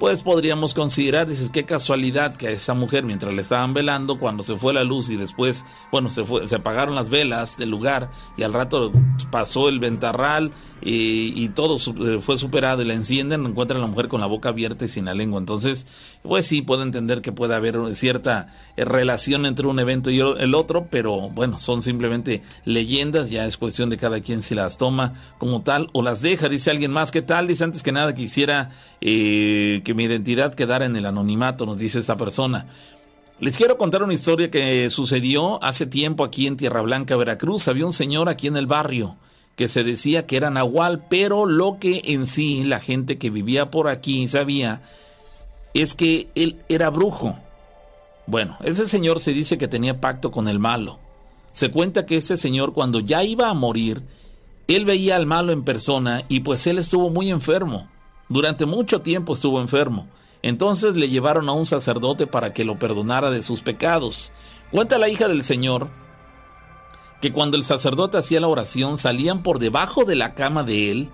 pues 0.00 0.22
podríamos 0.22 0.72
considerar, 0.72 1.28
dices, 1.28 1.50
qué 1.50 1.66
casualidad 1.66 2.34
que 2.34 2.48
a 2.48 2.50
esa 2.50 2.72
mujer 2.72 3.04
mientras 3.04 3.34
le 3.34 3.42
estaban 3.42 3.74
velando, 3.74 4.18
cuando 4.18 4.42
se 4.42 4.56
fue 4.56 4.72
la 4.72 4.82
luz 4.82 5.10
y 5.10 5.16
después, 5.16 5.66
bueno, 5.92 6.10
se, 6.10 6.24
fue, 6.24 6.48
se 6.48 6.54
apagaron 6.54 6.94
las 6.94 7.10
velas 7.10 7.58
del 7.58 7.68
lugar 7.68 8.10
y 8.38 8.42
al 8.42 8.54
rato 8.54 8.92
pasó 9.30 9.68
el 9.68 9.78
ventarral 9.78 10.52
y, 10.82 11.48
todo 11.50 11.76
eh, 11.76 12.18
fue 12.20 12.38
superado 12.38 12.82
y 12.82 12.86
la 12.86 12.94
encienden, 12.94 13.44
encuentran 13.44 13.78
a 13.78 13.82
la 13.82 13.86
mujer 13.88 14.08
con 14.08 14.20
la 14.20 14.26
boca 14.26 14.48
abierta 14.48 14.84
y 14.86 14.88
sin 14.88 15.04
la 15.04 15.14
lengua. 15.14 15.38
Entonces, 15.38 15.86
pues 16.22 16.46
sí, 16.46 16.62
puedo 16.62 16.82
entender 16.82 17.20
que 17.20 17.32
puede 17.32 17.54
haber 17.54 17.94
cierta 17.94 18.48
eh, 18.76 18.84
relación 18.84 19.46
entre 19.46 19.66
un 19.66 19.78
evento 19.78 20.10
y 20.10 20.20
el 20.20 20.54
otro, 20.54 20.86
pero 20.90 21.28
bueno, 21.30 21.58
son 21.58 21.82
simplemente 21.82 22.42
leyendas, 22.64 23.30
ya 23.30 23.44
es 23.44 23.58
cuestión 23.58 23.90
de 23.90 23.98
cada 23.98 24.20
quien 24.20 24.42
si 24.42 24.54
las 24.54 24.78
toma 24.78 25.12
como 25.38 25.62
tal 25.62 25.88
o 25.92 26.02
las 26.02 26.22
deja. 26.22 26.48
Dice 26.48 26.70
alguien 26.70 26.92
más, 26.92 27.10
¿qué 27.10 27.20
tal? 27.22 27.46
Dice 27.46 27.64
antes 27.64 27.82
que 27.82 27.92
nada 27.92 28.14
quisiera 28.14 28.70
eh, 29.02 29.82
que 29.84 29.89
mi 29.94 30.04
identidad 30.04 30.54
quedara 30.54 30.86
en 30.86 30.96
el 30.96 31.06
anonimato, 31.06 31.66
nos 31.66 31.78
dice 31.78 32.00
esta 32.00 32.16
persona. 32.16 32.66
Les 33.40 33.56
quiero 33.56 33.78
contar 33.78 34.02
una 34.02 34.12
historia 34.12 34.50
que 34.50 34.90
sucedió 34.90 35.62
hace 35.64 35.86
tiempo 35.86 36.24
aquí 36.24 36.46
en 36.46 36.56
Tierra 36.56 36.82
Blanca, 36.82 37.16
Veracruz. 37.16 37.68
Había 37.68 37.86
un 37.86 37.92
señor 37.92 38.28
aquí 38.28 38.48
en 38.48 38.56
el 38.56 38.66
barrio 38.66 39.16
que 39.56 39.68
se 39.68 39.84
decía 39.84 40.26
que 40.26 40.36
era 40.36 40.50
nahual, 40.50 41.04
pero 41.08 41.46
lo 41.46 41.78
que 41.78 42.02
en 42.04 42.26
sí 42.26 42.64
la 42.64 42.80
gente 42.80 43.18
que 43.18 43.30
vivía 43.30 43.70
por 43.70 43.88
aquí 43.88 44.26
sabía 44.28 44.82
es 45.74 45.94
que 45.94 46.28
él 46.34 46.60
era 46.68 46.90
brujo. 46.90 47.38
Bueno, 48.26 48.58
ese 48.62 48.86
señor 48.86 49.20
se 49.20 49.32
dice 49.32 49.58
que 49.58 49.68
tenía 49.68 50.00
pacto 50.00 50.30
con 50.30 50.48
el 50.48 50.58
malo. 50.58 50.98
Se 51.52 51.70
cuenta 51.70 52.06
que 52.06 52.16
ese 52.16 52.36
señor 52.36 52.72
cuando 52.72 53.00
ya 53.00 53.24
iba 53.24 53.48
a 53.48 53.54
morir, 53.54 54.02
él 54.68 54.84
veía 54.84 55.16
al 55.16 55.26
malo 55.26 55.52
en 55.52 55.64
persona 55.64 56.24
y 56.28 56.40
pues 56.40 56.66
él 56.66 56.78
estuvo 56.78 57.10
muy 57.10 57.30
enfermo. 57.30 57.88
Durante 58.30 58.64
mucho 58.64 59.02
tiempo 59.02 59.34
estuvo 59.34 59.60
enfermo. 59.60 60.08
Entonces 60.40 60.96
le 60.96 61.10
llevaron 61.10 61.50
a 61.50 61.52
un 61.52 61.66
sacerdote 61.66 62.26
para 62.26 62.54
que 62.54 62.64
lo 62.64 62.78
perdonara 62.78 63.30
de 63.30 63.42
sus 63.42 63.60
pecados. 63.60 64.32
Cuenta 64.70 64.98
la 64.98 65.10
hija 65.10 65.28
del 65.28 65.42
señor 65.42 65.88
que 67.20 67.32
cuando 67.32 67.58
el 67.58 67.64
sacerdote 67.64 68.16
hacía 68.16 68.40
la 68.40 68.48
oración 68.48 68.96
salían 68.96 69.42
por 69.42 69.58
debajo 69.58 70.06
de 70.06 70.16
la 70.16 70.34
cama 70.34 70.62
de 70.62 70.90
él 70.90 71.10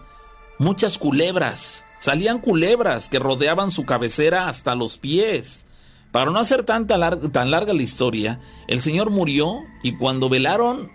muchas 0.59 0.99
culebras, 0.99 1.85
salían 1.99 2.39
culebras 2.39 3.09
que 3.09 3.19
rodeaban 3.19 3.71
su 3.71 3.85
cabecera 3.85 4.49
hasta 4.49 4.75
los 4.75 4.99
pies. 4.99 5.67
Para 6.13 6.31
no 6.31 6.39
hacer 6.39 6.63
tanta 6.63 6.99
tan 7.31 7.51
larga 7.51 7.75
la 7.75 7.83
historia, 7.83 8.41
el 8.69 8.81
señor 8.81 9.11
murió 9.11 9.59
y 9.83 9.97
cuando 9.97 10.29
velaron, 10.29 10.91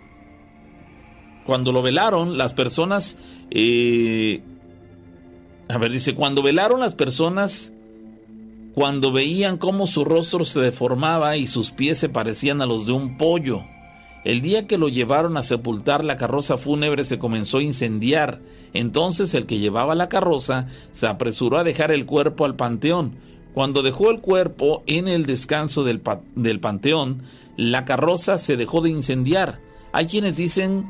cuando 1.44 1.72
lo 1.72 1.82
velaron, 1.82 2.38
las 2.38 2.54
personas, 2.54 3.16
eh, 3.50 4.42
a 5.68 5.78
ver, 5.78 5.90
dice, 5.90 6.14
cuando 6.14 6.42
velaron 6.42 6.80
las 6.80 6.94
personas, 6.94 7.72
cuando 8.74 9.12
veían 9.12 9.58
cómo 9.58 9.86
su 9.86 10.04
rostro 10.04 10.44
se 10.44 10.60
deformaba 10.60 11.36
y 11.36 11.46
sus 11.46 11.70
pies 11.70 11.98
se 11.98 12.08
parecían 12.08 12.60
a 12.62 12.66
los 12.66 12.86
de 12.86 12.92
un 12.92 13.16
pollo, 13.16 13.64
el 14.24 14.40
día 14.40 14.68
que 14.68 14.78
lo 14.78 14.88
llevaron 14.88 15.36
a 15.36 15.42
sepultar, 15.42 16.04
la 16.04 16.16
carroza 16.16 16.56
fúnebre 16.56 17.04
se 17.04 17.18
comenzó 17.18 17.58
a 17.58 17.62
incendiar. 17.62 18.40
Entonces 18.72 19.34
el 19.34 19.46
que 19.46 19.58
llevaba 19.58 19.96
la 19.96 20.08
carroza 20.08 20.68
se 20.92 21.08
apresuró 21.08 21.58
a 21.58 21.64
dejar 21.64 21.90
el 21.90 22.06
cuerpo 22.06 22.44
al 22.44 22.54
panteón. 22.54 23.16
Cuando 23.52 23.82
dejó 23.82 24.10
el 24.10 24.20
cuerpo 24.20 24.84
en 24.86 25.08
el 25.08 25.26
descanso 25.26 25.82
del, 25.82 26.00
del 26.36 26.60
panteón, 26.60 27.24
la 27.56 27.84
carroza 27.84 28.38
se 28.38 28.56
dejó 28.56 28.80
de 28.80 28.90
incendiar. 28.90 29.60
Hay 29.92 30.06
quienes 30.06 30.36
dicen 30.36 30.86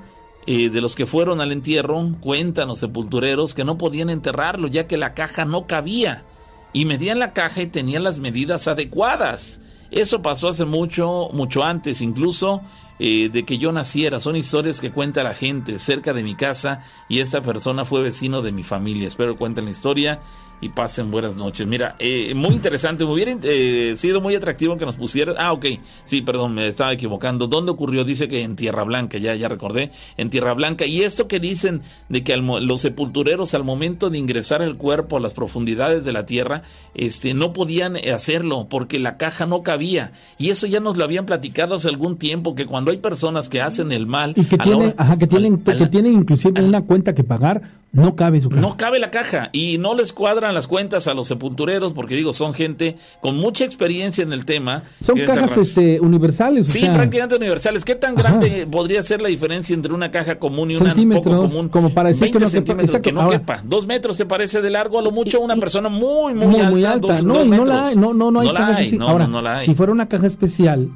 eh, 0.46 0.70
de 0.70 0.80
los 0.80 0.96
que 0.96 1.06
fueron 1.06 1.40
al 1.40 1.52
entierro, 1.52 2.16
cuentan 2.20 2.68
los 2.68 2.80
sepultureros 2.80 3.54
que 3.54 3.64
no 3.64 3.78
podían 3.78 4.10
enterrarlo 4.10 4.66
ya 4.68 4.86
que 4.86 4.96
la 4.96 5.14
caja 5.14 5.44
no 5.44 5.66
cabía. 5.66 6.24
Y 6.72 6.84
medían 6.84 7.18
la 7.18 7.32
caja 7.32 7.62
y 7.62 7.66
tenían 7.66 8.02
las 8.02 8.18
medidas 8.18 8.66
adecuadas. 8.66 9.60
Eso 9.90 10.22
pasó 10.22 10.48
hace 10.48 10.64
mucho, 10.64 11.28
mucho 11.32 11.62
antes 11.62 12.00
incluso 12.00 12.62
eh, 12.98 13.28
de 13.30 13.44
que 13.44 13.58
yo 13.58 13.72
naciera. 13.72 14.20
Son 14.20 14.36
historias 14.36 14.80
que 14.80 14.90
cuenta 14.90 15.22
la 15.22 15.34
gente 15.34 15.78
cerca 15.78 16.12
de 16.12 16.22
mi 16.22 16.34
casa 16.34 16.82
y 17.08 17.20
esta 17.20 17.42
persona 17.42 17.84
fue 17.84 18.02
vecino 18.02 18.40
de 18.40 18.52
mi 18.52 18.62
familia. 18.62 19.08
Espero 19.08 19.36
cuenten 19.36 19.66
la 19.66 19.70
historia 19.70 20.20
y 20.62 20.68
pasen 20.68 21.10
buenas 21.10 21.36
noches. 21.36 21.66
Mira, 21.66 21.96
eh, 21.98 22.34
muy 22.36 22.50
interesante, 22.54 23.04
me 23.04 23.12
hubiera 23.12 23.32
eh, 23.42 23.94
sido 23.96 24.20
muy 24.20 24.36
atractivo 24.36 24.78
que 24.78 24.86
nos 24.86 24.94
pusieran. 24.94 25.34
Ah, 25.36 25.52
ok, 25.52 25.66
sí, 26.04 26.22
perdón, 26.22 26.54
me 26.54 26.68
estaba 26.68 26.92
equivocando. 26.92 27.48
¿Dónde 27.48 27.72
ocurrió? 27.72 28.04
Dice 28.04 28.28
que 28.28 28.42
en 28.42 28.54
Tierra 28.54 28.84
Blanca, 28.84 29.18
ya, 29.18 29.34
ya 29.34 29.48
recordé, 29.48 29.90
en 30.16 30.30
Tierra 30.30 30.54
Blanca. 30.54 30.86
Y 30.86 31.02
esto 31.02 31.26
que 31.26 31.40
dicen 31.40 31.82
de 32.08 32.22
que 32.22 32.36
los 32.36 32.80
sepultureros 32.80 33.54
al 33.54 33.64
momento 33.64 34.08
de 34.08 34.18
ingresar 34.18 34.62
el 34.62 34.76
cuerpo 34.76 35.16
a 35.16 35.20
las 35.20 35.34
profundidades 35.34 36.04
de 36.04 36.12
la 36.12 36.26
tierra, 36.26 36.62
este, 36.94 37.34
no 37.34 37.52
podían 37.52 37.96
hacerlo 38.14 38.68
porque 38.70 39.00
la 39.00 39.16
caja 39.16 39.46
no 39.46 39.62
cabía. 39.62 40.12
Y 40.38 40.50
eso 40.50 40.68
ya 40.68 40.78
nos 40.78 40.96
lo 40.96 41.02
habían 41.02 41.26
platicado 41.26 41.74
hace 41.74 41.88
algún 41.88 42.18
tiempo, 42.18 42.54
que 42.54 42.66
cuando 42.66 42.92
hay 42.92 42.98
personas 42.98 43.48
que 43.48 43.60
hacen 43.60 43.90
el 43.90 44.06
mal. 44.06 44.32
Y 44.36 44.44
que, 44.44 44.58
tienen, 44.58 44.94
ajá, 44.96 45.18
que 45.18 45.26
tienen, 45.26 45.58
que 45.58 45.86
tienen 45.86 46.12
inclusive 46.12 46.62
una 46.62 46.82
cuenta 46.82 47.16
que 47.16 47.24
pagar 47.24 47.82
no 47.92 48.16
cabe 48.16 48.40
su 48.40 48.48
caja. 48.48 48.60
No 48.62 48.76
cabe 48.78 48.98
la 48.98 49.10
caja 49.10 49.50
y 49.52 49.76
no 49.76 49.94
les 49.94 50.14
cuadran 50.14 50.51
las 50.54 50.66
cuentas 50.66 51.06
a 51.06 51.14
los 51.14 51.28
sepultureros 51.28 51.92
porque 51.92 52.14
digo, 52.14 52.32
son 52.32 52.54
gente 52.54 52.96
con 53.20 53.36
mucha 53.36 53.64
experiencia 53.64 54.22
en 54.22 54.32
el 54.32 54.44
tema. 54.44 54.84
Son 55.00 55.18
cajas 55.18 55.56
este, 55.56 56.00
universales. 56.00 56.68
sí, 56.68 56.80
prácticamente 56.80 57.36
universales. 57.36 57.84
¿Qué 57.84 57.94
tan 57.94 58.14
grande 58.14 58.66
podría 58.70 59.02
ser 59.02 59.20
la 59.20 59.28
diferencia 59.28 59.74
entre 59.74 59.92
una 59.92 60.10
caja 60.10 60.38
común 60.38 60.70
y 60.70 60.76
una 60.76 60.94
poco 60.94 61.36
común? 61.36 61.68
Como 61.68 61.90
para 61.90 62.10
decir 62.10 62.32
que 62.32 62.38
no, 62.38 62.48
centímetros 62.48 63.00
que 63.00 63.12
no 63.12 63.28
quepa. 63.28 63.60
Dos 63.64 63.86
metros 63.86 64.16
se 64.16 64.26
parece 64.26 64.60
de 64.62 64.70
largo 64.70 64.98
a 64.98 65.02
lo 65.02 65.10
mucho 65.10 65.40
una 65.40 65.56
persona 65.56 65.88
muy, 65.88 66.34
muy, 66.34 66.56
alta. 66.56 66.70
Muy 66.70 66.84
alta. 66.84 67.22
no, 67.22 67.44
no 67.44 67.64
la 67.64 67.86
hay. 67.86 67.96
No, 67.96 68.12
no, 68.12 68.30
no 68.30 68.40
hay 68.40 68.48
así. 68.48 68.98
Ahora, 69.00 69.26
no 69.26 69.42
la 69.42 69.58
hay. 69.58 69.66
si 69.66 69.74
fuera 69.74 69.92
una 69.92 70.08
caja 70.08 70.26
especial, 70.26 70.90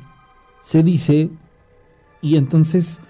se 0.62 0.82
dice 0.82 1.30
y 2.22 2.36
entonces 2.36 3.00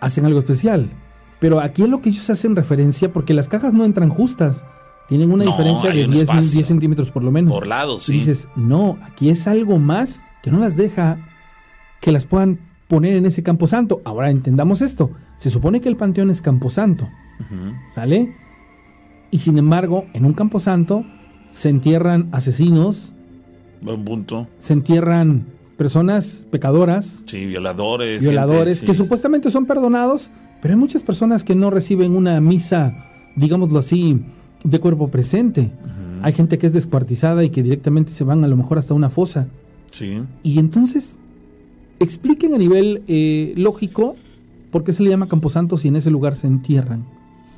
hacen 0.00 0.26
algo 0.26 0.40
especial 0.40 0.90
pero 1.38 1.60
aquí 1.60 1.82
es 1.82 1.88
lo 1.88 2.00
que 2.00 2.08
ellos 2.08 2.28
hacen 2.30 2.56
referencia, 2.56 3.12
porque 3.12 3.34
las 3.34 3.48
cajas 3.48 3.74
no 3.74 3.84
entran 3.84 4.08
justas. 4.08 4.64
Tienen 5.08 5.30
una 5.30 5.44
diferencia 5.44 5.90
de 5.90 6.06
10, 6.06 6.52
10, 6.52 6.66
centímetros 6.66 7.10
por 7.10 7.22
lo 7.22 7.30
menos. 7.30 7.52
Por 7.52 7.66
lado, 7.66 7.98
sí. 8.00 8.14
Y 8.14 8.18
dices, 8.18 8.48
no, 8.56 8.98
aquí 9.02 9.30
es 9.30 9.46
algo 9.46 9.78
más 9.78 10.22
que 10.42 10.50
no 10.50 10.58
las 10.58 10.76
deja 10.76 11.18
que 12.00 12.12
las 12.12 12.26
puedan 12.26 12.58
poner 12.88 13.14
en 13.16 13.26
ese 13.26 13.42
camposanto. 13.42 14.00
Ahora 14.04 14.30
entendamos 14.30 14.82
esto. 14.82 15.10
Se 15.36 15.50
supone 15.50 15.80
que 15.80 15.88
el 15.88 15.96
panteón 15.96 16.30
es 16.30 16.42
camposanto. 16.42 17.08
¿Sale? 17.94 18.34
Y 19.30 19.38
sin 19.38 19.58
embargo, 19.58 20.06
en 20.12 20.24
un 20.24 20.32
camposanto 20.32 21.04
se 21.50 21.68
entierran 21.68 22.28
asesinos. 22.32 23.14
Buen 23.82 24.04
punto. 24.04 24.48
Se 24.58 24.72
entierran 24.72 25.46
personas 25.76 26.46
pecadoras. 26.50 27.22
Sí, 27.26 27.46
violadores. 27.46 28.22
Violadores, 28.22 28.82
que 28.82 28.94
supuestamente 28.94 29.50
son 29.50 29.66
perdonados 29.66 30.30
pero 30.60 30.74
hay 30.74 30.80
muchas 30.80 31.02
personas 31.02 31.44
que 31.44 31.54
no 31.54 31.70
reciben 31.70 32.16
una 32.16 32.40
misa, 32.40 33.06
digámoslo 33.36 33.78
así, 33.78 34.20
de 34.64 34.78
cuerpo 34.80 35.08
presente. 35.08 35.70
Hay 36.22 36.32
gente 36.32 36.58
que 36.58 36.66
es 36.66 36.72
descuartizada 36.72 37.44
y 37.44 37.50
que 37.50 37.62
directamente 37.62 38.12
se 38.12 38.24
van 38.24 38.42
a 38.42 38.48
lo 38.48 38.56
mejor 38.56 38.78
hasta 38.78 38.94
una 38.94 39.10
fosa. 39.10 39.48
Sí. 39.90 40.20
Y 40.42 40.58
entonces, 40.58 41.18
expliquen 42.00 42.54
a 42.54 42.58
nivel 42.58 43.02
eh, 43.06 43.54
lógico 43.56 44.16
por 44.70 44.82
qué 44.84 44.92
se 44.92 45.02
le 45.02 45.10
llama 45.10 45.28
Camposanto 45.28 45.78
si 45.78 45.88
en 45.88 45.96
ese 45.96 46.10
lugar 46.10 46.36
se 46.36 46.46
entierran 46.46 47.04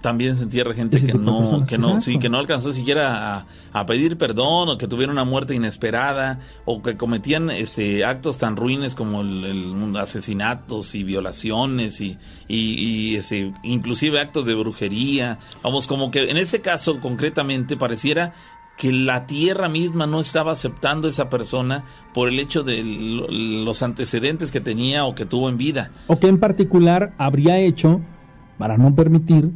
también 0.01 0.37
se 0.37 0.45
entierra 0.45 0.75
gente 0.75 1.05
que 1.05 1.15
no, 1.15 1.65
que 1.67 1.79
no, 1.79 2.01
sí, 2.01 2.19
que 2.19 2.29
no 2.29 2.39
alcanzó 2.39 2.73
siquiera 2.73 3.47
a, 3.73 3.87
pedir 3.87 4.19
perdón 4.19 4.69
o 4.69 4.79
que 4.79 4.87
tuvieron 4.87 5.15
una 5.15 5.25
muerte 5.25 5.55
inesperada 5.55 6.41
o 6.65 6.83
que 6.83 6.97
cometían 6.97 7.51
ese 7.51 8.05
actos 8.05 8.39
tan 8.39 8.57
ruines 8.57 8.95
como 8.95 9.23
el, 9.23 9.97
asesinatos 9.97 10.95
y 10.95 11.05
violaciones 11.05 12.01
y, 12.01 12.19
y, 12.49 13.17
ese, 13.17 13.53
inclusive 13.63 14.21
actos 14.21 14.45
de 14.47 14.55
brujería. 14.55 15.39
Vamos, 15.63 15.87
como 15.87 16.11
que 16.11 16.31
en 16.31 16.37
ese 16.37 16.61
caso 16.61 17.01
concretamente 17.01 17.77
pareciera 17.77 18.33
que 18.77 18.93
la 18.93 19.27
tierra 19.27 19.69
misma 19.69 20.07
no 20.07 20.21
estaba 20.21 20.53
aceptando 20.53 21.09
a 21.09 21.11
esa 21.11 21.29
persona 21.29 21.85
por 22.15 22.29
el 22.29 22.39
hecho 22.39 22.63
de 22.63 22.83
los 22.85 23.83
antecedentes 23.83 24.53
que 24.53 24.61
tenía 24.61 25.05
o 25.05 25.15
que 25.15 25.27
tuvo 25.27 25.49
en 25.49 25.59
vida. 25.59 25.91
O 26.07 26.19
que 26.21 26.29
en 26.29 26.39
particular 26.39 27.13
habría 27.19 27.59
hecho 27.59 28.01
para 28.57 28.79
no 28.79 28.95
permitir 28.95 29.51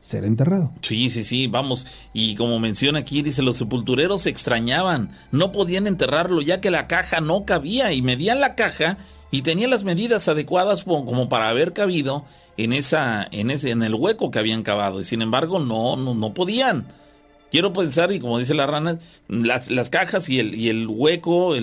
ser 0.00 0.24
enterrado. 0.24 0.72
Sí, 0.82 1.10
sí, 1.10 1.24
sí, 1.24 1.46
vamos. 1.46 1.86
Y 2.12 2.36
como 2.36 2.58
menciona 2.58 3.00
aquí, 3.00 3.22
dice, 3.22 3.42
los 3.42 3.56
sepultureros 3.56 4.22
se 4.22 4.30
extrañaban, 4.30 5.10
no 5.30 5.52
podían 5.52 5.86
enterrarlo 5.86 6.40
ya 6.40 6.60
que 6.60 6.70
la 6.70 6.86
caja 6.86 7.20
no 7.20 7.44
cabía 7.44 7.92
y 7.92 8.02
medían 8.02 8.40
la 8.40 8.54
caja 8.54 8.98
y 9.30 9.42
tenían 9.42 9.70
las 9.70 9.84
medidas 9.84 10.28
adecuadas 10.28 10.84
como 10.84 11.28
para 11.28 11.48
haber 11.48 11.72
cabido 11.72 12.24
en 12.56 12.72
esa, 12.72 13.26
en 13.30 13.50
ese, 13.50 13.70
en 13.70 13.82
el 13.82 13.94
hueco 13.94 14.30
que 14.30 14.38
habían 14.38 14.62
cavado. 14.62 15.00
Y 15.00 15.04
sin 15.04 15.22
embargo, 15.22 15.58
no, 15.58 15.96
no, 15.96 16.14
no 16.14 16.34
podían. 16.34 16.88
Quiero 17.50 17.72
pensar, 17.72 18.12
y 18.12 18.20
como 18.20 18.38
dice 18.38 18.54
la 18.54 18.66
rana, 18.66 18.98
las, 19.26 19.70
las 19.70 19.88
cajas 19.88 20.28
y 20.28 20.38
el, 20.38 20.54
y 20.54 20.68
el 20.68 20.86
hueco 20.86 21.54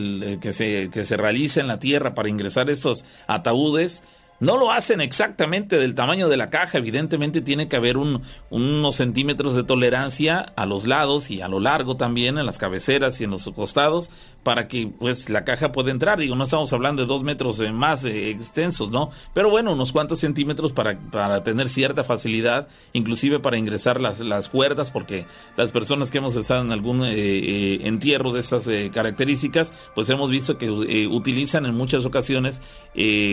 que, 0.42 0.54
se, 0.54 0.90
que 0.90 1.06
se 1.06 1.18
realiza 1.18 1.60
en 1.60 1.68
la 1.68 1.80
tierra 1.80 2.16
para 2.16 2.30
ingresar 2.30 2.70
estos 2.72 3.06
ataúdes, 3.28 4.04
no 4.40 4.58
lo 4.58 4.72
hacen 4.72 5.02
exactamente 5.02 5.80
del 5.80 5.96
tamaño 5.96 6.28
de 6.28 6.38
la 6.38 6.48
caja, 6.48 6.78
evidentemente 6.78 7.42
tiene 7.42 7.68
que 7.68 7.76
haber 7.76 7.98
unos 7.98 8.96
centímetros 8.96 9.54
de 9.56 9.64
tolerancia 9.64 10.40
a 10.56 10.66
los 10.66 10.88
lados 10.88 11.32
y 11.32 11.42
a 11.42 11.48
lo 11.48 11.60
largo 11.60 11.96
también, 11.98 12.38
en 12.38 12.46
las 12.46 12.58
cabeceras 12.58 13.20
y 13.22 13.24
en 13.24 13.32
los 13.32 13.50
costados, 13.56 14.10
para 14.46 14.68
que 14.68 14.86
pues 14.86 15.32
la 15.32 15.44
caja 15.44 15.72
pueda 15.72 15.90
entrar. 15.90 16.20
Digo, 16.20 16.36
no 16.36 16.44
estamos 16.44 16.72
hablando 16.72 17.02
de 17.02 17.08
dos 17.08 17.24
metros 17.24 17.60
más 17.74 18.06
eh, 18.06 18.30
extensos, 18.30 18.92
¿no? 18.92 19.10
Pero 19.34 19.50
bueno, 19.50 19.74
unos 19.74 19.92
cuantos 19.92 20.20
centímetros 20.20 20.72
para, 20.72 21.00
para 21.00 21.44
tener 21.44 21.68
cierta 21.68 22.04
facilidad, 22.04 22.68
inclusive 22.94 23.40
para 23.40 23.58
ingresar 23.58 24.00
las, 24.00 24.20
las 24.20 24.48
cuerdas, 24.48 24.92
porque 24.92 25.26
las 25.58 25.72
personas 25.72 26.12
que 26.12 26.20
hemos 26.20 26.36
estado 26.36 26.62
en 26.62 26.72
algún 26.72 27.04
eh, 27.04 27.14
eh, 27.16 27.80
entierro 27.86 28.34
de 28.34 28.42
estas 28.42 28.70
características, 28.94 29.74
pues 29.96 30.12
hemos 30.12 30.30
visto 30.30 30.60
que 30.60 30.70
utilizan 30.70 31.66
en 31.66 31.76
muchas 31.76 32.06
ocasiones 32.06 32.62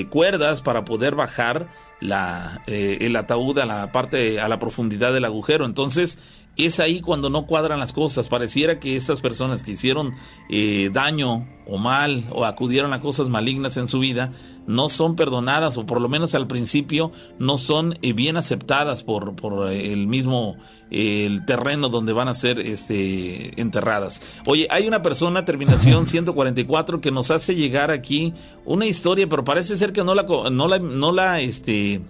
cuerdas 0.09 0.63
para 0.63 0.87
poder 0.87 1.15
bajar 1.15 1.69
la, 2.01 2.63
el 2.67 3.15
ataúd 3.17 3.59
a 3.59 3.67
la 3.67 3.93
parte, 3.93 4.41
a 4.41 4.49
la 4.49 4.59
profundidad 4.59 5.13
del 5.13 5.27
agujero. 5.27 5.67
Entonces, 5.67 6.42
es 6.67 6.81
ahí 6.81 7.01
cuando 7.01 7.31
no 7.31 7.47
cuadran 7.47 7.79
las 7.79 7.93
cosas. 7.93 8.29
Pareciera 8.29 8.81
que 8.81 8.97
estas 8.97 9.21
personas 9.21 9.63
que 9.63 9.73
hicieron 9.73 10.15
eh, 10.49 10.91
daño 10.93 11.47
o 11.67 11.79
mal 11.79 12.25
o 12.31 12.45
acudieron 12.45 12.93
a 12.93 13.01
cosas 13.01 13.29
malignas 13.29 13.77
en 13.77 13.89
su 13.89 14.01
vida 14.01 14.33
no 14.67 14.89
son 14.89 15.17
perdonadas 15.17 15.77
o 15.77 15.87
por 15.87 16.01
lo 16.01 16.09
menos 16.09 16.35
al 16.35 16.47
principio 16.47 17.13
no 17.39 17.59
son 17.59 17.99
eh, 18.03 18.13
bien 18.13 18.37
aceptadas 18.37 19.03
por, 19.03 19.35
por 19.35 19.71
eh, 19.71 19.93
el 19.93 20.07
mismo 20.07 20.57
el 20.91 21.45
terreno 21.47 21.89
donde 21.89 22.13
van 22.13 22.29
a 22.29 22.35
ser 22.35 22.59
este, 22.59 23.61
enterradas. 23.61 24.21
Oye, 24.47 24.69
hay 24.71 24.87
una 24.87 25.03
persona, 25.03 25.45
terminación 25.45 26.07
144, 26.13 27.01
que 27.01 27.11
nos 27.11 27.31
hace 27.31 27.55
llegar 27.55 27.91
aquí 27.91 28.35
una 28.65 28.87
historia, 28.87 29.27
pero 29.29 29.45
parece 29.45 29.77
ser 29.77 29.93
que 29.93 30.05
no 30.05 30.15
la, 30.15 30.25
no 30.51 30.69
la, 30.69 30.79
no 30.79 31.13
la, 31.13 31.41
este, 31.41 32.03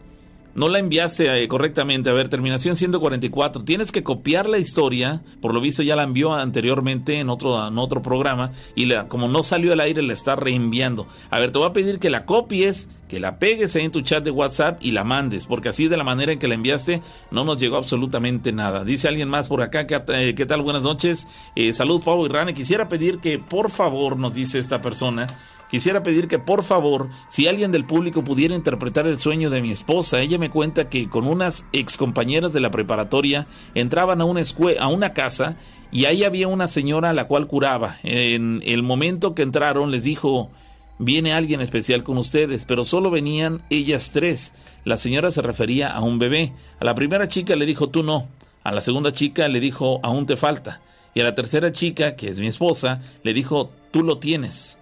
no 0.55 0.69
la 0.69 0.79
enviaste 0.79 1.43
eh, 1.43 1.49
correctamente. 1.49 2.11
A 2.11 2.13
ver, 2.13 2.29
terminación 2.29 2.77
144. 2.77 3.65
Tienes 3.65 3.93
que 3.93 4.03
copiar 4.03 4.49
la 4.49 4.59
historia. 4.59 5.23
Por 5.41 5.55
lo 5.55 5.61
visto 5.61 5.83
ya 5.83 5.97
la 5.97 6.03
envió 6.03 6.35
anteriormente 6.35 7.19
en 7.19 7.31
otro, 7.31 7.67
en 7.67 7.79
otro 7.79 8.03
programa. 8.03 8.53
Y 8.75 8.87
la, 8.87 9.09
como 9.09 9.29
no 9.29 9.43
salió 9.43 9.73
al 9.73 9.81
aire, 9.81 10.03
la 10.03 10.13
está 10.13 10.37
reenviando. 10.37 11.07
A 11.31 11.41
ver, 11.41 11.53
te 11.53 11.59
voy 11.59 11.69
a 11.69 11.73
pedir 11.73 11.99
que 11.99 12.11
la 12.11 12.27
copies, 12.27 12.89
que 13.09 13.21
la 13.21 13.39
pegues 13.39 13.75
ahí 13.77 13.85
en 13.85 13.93
tu 13.93 14.03
chat 14.03 14.23
de 14.23 14.31
WhatsApp 14.31 14.79
y 14.81 14.93
la 14.93 15.05
mandes. 15.05 15.47
Porque 15.47 15.71
así 15.71 15.89
de 15.89 15.97
la 15.97 16.05
manera 16.05 16.33
en 16.33 16.39
que 16.39 16.49
la 16.49 16.55
enviaste 16.55 17.03
no 17.31 17.45
nos 17.45 17.59
llegó 17.59 17.77
absolutamente 17.77 18.53
nada. 18.53 18.85
Dice 18.85 19.09
alguien 19.09 19.29
más 19.29 19.49
por 19.49 19.63
acá. 19.63 19.87
¿Qué, 19.87 20.03
eh, 20.09 20.35
¿qué 20.35 20.47
tal? 20.47 20.63
Buenas 20.63 20.83
noches. 20.83 21.27
Eh, 21.57 21.73
salud, 21.73 22.03
Pablo 22.03 22.27
y. 22.27 22.53
Quisiera 22.55 22.89
pedir 22.89 23.19
que 23.19 23.39
por 23.39 23.71
favor 23.71 24.19
nos 24.19 24.35
dice 24.35 24.59
esta 24.59 24.81
persona 24.83 25.27
Quisiera 25.73 26.03
pedir 26.03 26.29
que 26.29 26.39
por 26.39 26.65
favor, 26.65 27.09
si 27.29 27.49
alguien 27.49 27.73
del 27.73 27.87
público 27.87 28.23
pudiera 28.23 28.55
interpretar 28.55 29.07
el 29.07 29.17
sueño 29.17 29.49
de 29.49 29.63
mi 29.63 29.71
esposa, 29.71 30.21
ella 30.21 30.37
me 30.37 30.51
cuenta 30.51 30.91
que 30.91 31.09
con 31.09 31.27
unas 31.27 31.65
ex 31.73 31.97
compañeras 31.97 32.53
de 32.53 32.61
la 32.61 32.71
preparatoria 32.71 33.47
entraban 33.75 34.21
a 34.21 34.27
una, 34.27 34.43
a 34.79 34.89
una 34.89 35.15
casa 35.15 35.57
y 35.91 36.05
ahí 36.05 36.25
había 36.25 36.47
una 36.47 36.67
señora 36.67 37.09
a 37.09 37.15
la 37.15 37.27
cual 37.27 37.47
curaba. 37.47 37.97
En 38.03 38.61
el 38.67 38.83
momento 38.83 39.35
que 39.35 39.41
entraron 39.41 39.91
les 39.91 40.05
dijo, 40.05 40.51
viene 40.99 41.33
alguien 41.33 41.63
especial 41.63 42.05
con 42.05 42.19
ustedes, 42.19 42.67
pero 42.67 42.85
solo 42.85 43.11
venían 43.11 43.63
ellas 43.71 44.11
tres. 44.13 44.53
La 44.85 44.99
señora 44.99 45.31
se 45.31 45.41
refería 45.41 45.89
a 45.89 46.03
un 46.03 46.19
bebé. 46.19 46.53
A 46.81 46.85
la 46.85 46.95
primera 46.95 47.29
chica 47.29 47.57
le 47.57 47.65
dijo, 47.65 47.89
tú 47.89 48.03
no. 48.03 48.29
A 48.63 48.73
la 48.73 48.83
segunda 48.83 49.15
chica 49.15 49.49
le 49.49 49.59
dijo, 49.59 50.01
aún 50.03 50.27
te 50.27 50.37
falta. 50.37 50.83
Y 51.15 51.21
a 51.21 51.25
la 51.25 51.35
tercera 51.35 51.73
chica, 51.73 52.15
que 52.15 52.29
es 52.29 52.41
mi 52.41 52.49
esposa, 52.49 53.01
le 53.23 53.33
dijo, 53.33 53.71
tú 53.91 54.03
lo 54.03 54.19
tienes 54.19 54.79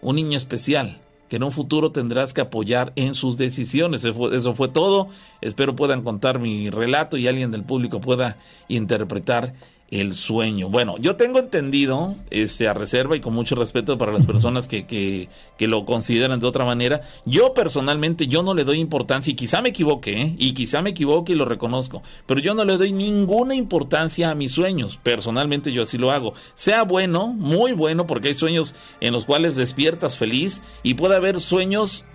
un 0.00 0.16
niño 0.16 0.36
especial 0.36 1.00
que 1.28 1.36
en 1.36 1.42
un 1.42 1.52
futuro 1.52 1.92
tendrás 1.92 2.32
que 2.32 2.40
apoyar 2.40 2.92
en 2.96 3.14
sus 3.14 3.36
decisiones. 3.36 4.04
Eso 4.04 4.54
fue, 4.54 4.68
todo. 4.68 5.08
Espero 5.40 5.76
puedan 5.76 6.02
contar 6.02 6.38
mi 6.38 6.70
relato 6.70 7.16
y 7.16 7.28
alguien 7.28 7.50
del 7.50 7.64
público 7.64 8.00
pueda 8.00 8.38
interpretar 8.68 9.52
el 9.90 10.14
sueño. 10.14 10.68
Bueno, 10.68 10.96
yo 10.98 11.16
tengo 11.16 11.38
entendido, 11.38 12.14
este, 12.30 12.68
a 12.68 12.74
reserva 12.74 13.16
y 13.16 13.20
con 13.20 13.34
mucho 13.34 13.54
respeto 13.54 13.96
para 13.96 14.12
las 14.12 14.26
personas 14.26 14.68
que, 14.68 14.86
que, 14.86 15.28
que 15.56 15.66
lo 15.66 15.86
consideran 15.86 16.40
de 16.40 16.46
otra 16.46 16.64
manera, 16.64 17.00
yo 17.24 17.54
personalmente 17.54 18.26
yo 18.26 18.42
no 18.42 18.54
le 18.54 18.64
doy 18.64 18.80
importancia 18.80 19.30
y 19.30 19.34
quizá 19.34 19.62
me 19.62 19.70
equivoque, 19.70 20.20
¿eh? 20.20 20.34
y 20.36 20.52
quizá 20.52 20.82
me 20.82 20.90
equivoque 20.90 21.32
y 21.32 21.36
lo 21.36 21.46
reconozco, 21.46 22.02
pero 22.26 22.40
yo 22.40 22.54
no 22.54 22.64
le 22.64 22.76
doy 22.76 22.92
ninguna 22.92 23.54
importancia 23.54 24.30
a 24.30 24.34
mis 24.34 24.52
sueños. 24.52 24.98
Personalmente 25.02 25.72
yo 25.72 25.82
así 25.82 25.96
lo 25.96 26.10
hago. 26.10 26.34
Sea 26.54 26.82
bueno, 26.84 27.28
muy 27.28 27.72
bueno, 27.72 28.06
porque 28.06 28.28
hay 28.28 28.34
sueños 28.34 28.74
en 29.00 29.12
los 29.12 29.24
cuales 29.24 29.56
despiertas 29.56 30.18
feliz 30.18 30.62
y 30.82 30.94
puede 30.94 31.16
haber 31.16 31.40
sueños 31.40 32.06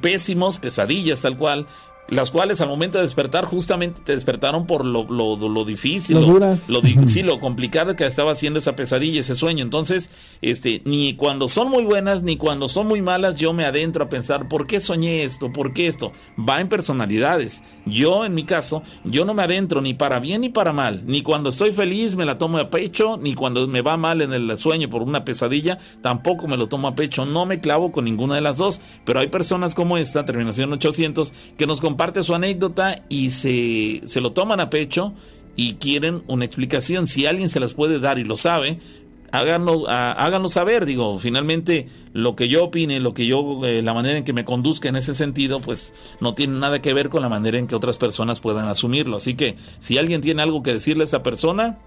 pésimos, 0.00 0.58
pesadillas 0.58 1.20
tal 1.20 1.36
cual, 1.36 1.66
las 2.08 2.30
cuales 2.30 2.60
al 2.60 2.68
momento 2.68 2.98
de 2.98 3.04
despertar 3.04 3.44
justamente 3.44 4.00
te 4.02 4.12
despertaron 4.12 4.66
por 4.66 4.84
lo, 4.84 5.04
lo, 5.04 5.36
lo 5.36 5.64
difícil, 5.64 6.20
lo, 6.20 6.38
lo, 6.38 6.82
sí, 7.06 7.22
lo 7.22 7.38
complicado 7.38 7.96
que 7.96 8.06
estaba 8.06 8.32
haciendo 8.32 8.58
esa 8.58 8.76
pesadilla, 8.76 9.20
ese 9.20 9.34
sueño. 9.34 9.62
Entonces, 9.62 10.10
este, 10.40 10.82
ni 10.84 11.14
cuando 11.14 11.48
son 11.48 11.70
muy 11.70 11.84
buenas 11.84 12.22
ni 12.22 12.36
cuando 12.36 12.68
son 12.68 12.86
muy 12.86 13.02
malas, 13.02 13.36
yo 13.36 13.52
me 13.52 13.64
adentro 13.64 14.04
a 14.04 14.08
pensar, 14.08 14.48
¿por 14.48 14.66
qué 14.66 14.80
soñé 14.80 15.24
esto? 15.24 15.52
¿Por 15.52 15.72
qué 15.72 15.86
esto? 15.86 16.12
Va 16.38 16.60
en 16.60 16.68
personalidades. 16.68 17.62
Yo, 17.84 18.24
en 18.24 18.34
mi 18.34 18.44
caso, 18.44 18.82
yo 19.04 19.24
no 19.24 19.34
me 19.34 19.42
adentro 19.42 19.80
ni 19.80 19.94
para 19.94 20.20
bien 20.20 20.40
ni 20.40 20.48
para 20.48 20.72
mal. 20.72 21.02
Ni 21.06 21.22
cuando 21.22 21.50
estoy 21.50 21.72
feliz 21.72 22.14
me 22.14 22.24
la 22.24 22.38
tomo 22.38 22.58
a 22.58 22.70
pecho, 22.70 23.18
ni 23.22 23.34
cuando 23.34 23.66
me 23.68 23.82
va 23.82 23.96
mal 23.96 24.22
en 24.22 24.32
el 24.32 24.56
sueño 24.56 24.88
por 24.88 25.02
una 25.02 25.24
pesadilla, 25.24 25.78
tampoco 26.00 26.48
me 26.48 26.56
lo 26.56 26.68
tomo 26.68 26.88
a 26.88 26.94
pecho. 26.94 27.26
No 27.26 27.44
me 27.44 27.60
clavo 27.60 27.92
con 27.92 28.04
ninguna 28.04 28.34
de 28.34 28.40
las 28.40 28.56
dos. 28.56 28.80
Pero 29.04 29.20
hay 29.20 29.28
personas 29.28 29.74
como 29.74 29.98
esta, 29.98 30.24
terminación 30.24 30.72
800, 30.72 31.32
que 31.56 31.66
nos 31.66 31.80
comparte 31.98 32.22
su 32.22 32.32
anécdota 32.32 32.94
y 33.08 33.30
se, 33.30 34.02
se 34.04 34.20
lo 34.20 34.30
toman 34.30 34.60
a 34.60 34.70
pecho 34.70 35.14
y 35.56 35.74
quieren 35.74 36.22
una 36.28 36.44
explicación. 36.44 37.08
Si 37.08 37.26
alguien 37.26 37.48
se 37.48 37.58
las 37.58 37.74
puede 37.74 37.98
dar 37.98 38.20
y 38.20 38.24
lo 38.24 38.36
sabe, 38.36 38.78
háganlo, 39.32 39.88
háganlo 39.88 40.48
saber. 40.48 40.86
Digo, 40.86 41.18
finalmente 41.18 41.88
lo 42.12 42.36
que 42.36 42.46
yo 42.46 42.66
opine, 42.66 43.00
lo 43.00 43.14
que 43.14 43.26
yo, 43.26 43.66
eh, 43.66 43.82
la 43.82 43.94
manera 43.94 44.16
en 44.16 44.22
que 44.22 44.32
me 44.32 44.44
conduzca 44.44 44.88
en 44.88 44.94
ese 44.94 45.12
sentido, 45.12 45.60
pues 45.60 45.92
no 46.20 46.34
tiene 46.34 46.56
nada 46.56 46.80
que 46.80 46.94
ver 46.94 47.08
con 47.08 47.20
la 47.20 47.28
manera 47.28 47.58
en 47.58 47.66
que 47.66 47.74
otras 47.74 47.98
personas 47.98 48.38
puedan 48.38 48.68
asumirlo. 48.68 49.16
Así 49.16 49.34
que 49.34 49.56
si 49.80 49.98
alguien 49.98 50.20
tiene 50.20 50.40
algo 50.40 50.62
que 50.62 50.74
decirle 50.74 51.02
a 51.02 51.06
esa 51.06 51.24
persona, 51.24 51.78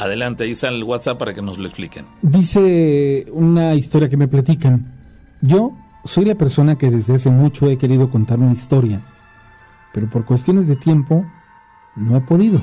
adelante, 0.00 0.42
ahí 0.42 0.56
sale 0.56 0.78
el 0.78 0.82
WhatsApp 0.82 1.16
para 1.16 1.32
que 1.32 1.42
nos 1.42 1.58
lo 1.58 1.66
expliquen. 1.68 2.06
Dice 2.22 3.28
una 3.30 3.76
historia 3.76 4.08
que 4.08 4.16
me 4.16 4.26
platican. 4.26 4.98
Yo 5.42 5.76
soy 6.04 6.24
la 6.24 6.34
persona 6.34 6.76
que 6.76 6.90
desde 6.90 7.14
hace 7.14 7.30
mucho 7.30 7.70
he 7.70 7.78
querido 7.78 8.10
contar 8.10 8.40
una 8.40 8.52
historia 8.52 9.00
pero 9.98 10.08
por 10.08 10.24
cuestiones 10.24 10.68
de 10.68 10.76
tiempo 10.76 11.26
no 11.96 12.16
he 12.16 12.20
podido. 12.20 12.62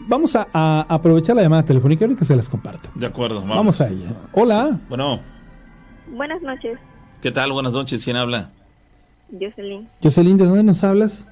Vamos 0.00 0.34
a, 0.34 0.46
aprovechar 0.88 1.36
la 1.36 1.42
llamada 1.42 1.64
telefónica, 1.64 2.04
ahorita 2.04 2.24
se 2.24 2.34
las 2.34 2.48
comparto. 2.48 2.90
De 2.96 3.06
acuerdo, 3.06 3.36
vamos, 3.40 3.56
vamos 3.56 3.80
a 3.80 3.88
ella. 3.88 4.08
Hola. 4.32 4.80
Bueno. 4.88 5.20
Buenas 6.08 6.42
noches. 6.42 6.76
¿Qué 7.22 7.30
tal? 7.30 7.52
Buenas 7.52 7.72
noches. 7.72 8.04
¿Quién 8.04 8.16
habla? 8.16 8.50
Jocelyn. 9.30 9.88
Jocelyn, 10.02 10.36
¿de 10.36 10.46
dónde 10.46 10.64
nos 10.64 10.82
hablas? 10.82 11.28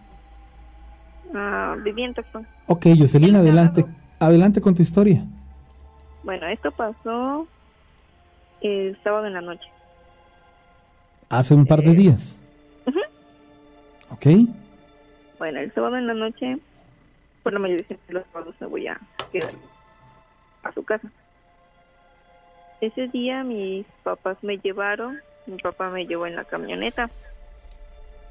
Ah, 1.34 1.74
viviendo. 1.82 2.22
Ok, 2.68 2.86
Jocelyn, 2.96 3.34
adelante, 3.34 3.84
adelante 4.20 4.60
con 4.60 4.76
tu 4.76 4.82
historia. 4.82 5.24
Bueno, 6.22 6.46
esto 6.46 6.70
pasó 6.70 7.48
el 8.60 8.96
sábado 9.02 9.26
en 9.26 9.32
la 9.32 9.40
noche. 9.40 9.68
Hace 11.28 11.54
un 11.54 11.66
par 11.66 11.82
de 11.82 11.90
eh, 11.90 11.94
días. 11.94 12.40
Ok. 14.10 14.26
Bueno, 15.38 15.60
el 15.60 15.72
sábado 15.74 15.96
en 15.96 16.06
la 16.06 16.14
noche, 16.14 16.58
por 17.42 17.52
la 17.52 17.58
mayoría 17.58 17.86
de 17.88 18.14
los 18.14 18.24
sábados 18.32 18.54
me 18.60 18.66
voy 18.66 18.86
a 18.86 18.98
quedar 19.30 19.52
a 20.62 20.72
su 20.72 20.84
casa. 20.84 21.10
Ese 22.80 23.08
día 23.08 23.44
mis 23.44 23.86
papás 24.02 24.38
me 24.42 24.58
llevaron, 24.58 25.20
mi 25.46 25.58
papá 25.58 25.90
me 25.90 26.06
llevó 26.06 26.26
en 26.26 26.36
la 26.36 26.44
camioneta. 26.44 27.10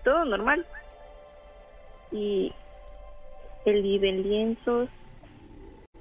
Todo 0.03 0.25
normal. 0.25 0.65
Y 2.11 2.53
el 3.65 3.99
de 3.99 4.11
lienzos, 4.11 4.89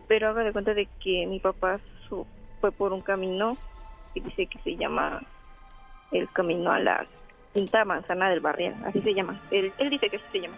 pero 0.09 0.29
haga 0.29 0.45
de 0.45 0.53
cuenta 0.53 0.75
de 0.75 0.87
que 1.03 1.27
mi 1.27 1.41
papá 1.41 1.81
fue 2.61 2.73
por 2.73 2.93
un 2.93 3.01
camino 3.01 3.57
que 4.13 4.21
dice 4.21 4.47
que 4.47 4.59
se 4.61 4.77
llama 4.77 5.23
el 6.13 6.31
camino 6.31 6.71
a 6.71 6.79
las 6.79 7.09
Quinta 7.55 7.85
Manzana 7.85 8.29
del 8.29 8.41
Barrial, 8.41 8.75
así 8.85 9.01
se 9.01 9.15
llama. 9.15 9.41
Él, 9.51 9.73
él 9.79 9.91
dice 9.91 10.11
que 10.11 10.17
así 10.17 10.27
se 10.33 10.41
llama. 10.41 10.57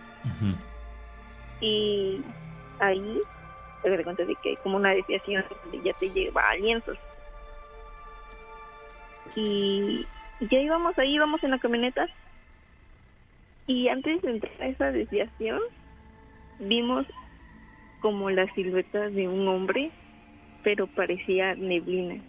Y 1.60 2.20
ahí 2.80 3.20
te 3.82 4.04
cuenta 4.04 4.24
de 4.24 4.34
que 4.42 4.50
hay 4.50 4.56
como 4.56 4.76
una 4.76 4.90
desviación 4.90 5.44
donde 5.62 5.82
ya 5.82 5.92
te 5.98 6.10
lleva 6.10 6.48
a 6.48 6.56
lienzos. 6.56 6.98
Y 9.34 10.06
ya 10.40 10.58
íbamos 10.58 10.98
ahí, 10.98 11.14
íbamos 11.14 11.42
en 11.44 11.50
la 11.52 11.58
camioneta. 11.58 12.08
Y 13.66 13.88
antes 13.88 14.22
de 14.22 14.30
entrar 14.30 14.62
a 14.62 14.66
esa 14.66 14.92
desviación, 14.92 15.60
vimos 16.58 17.06
como 18.00 18.30
la 18.30 18.52
silueta 18.54 19.10
de 19.10 19.28
un 19.28 19.46
hombre, 19.48 19.90
pero 20.62 20.86
parecía 20.86 21.54
neblina. 21.54 22.22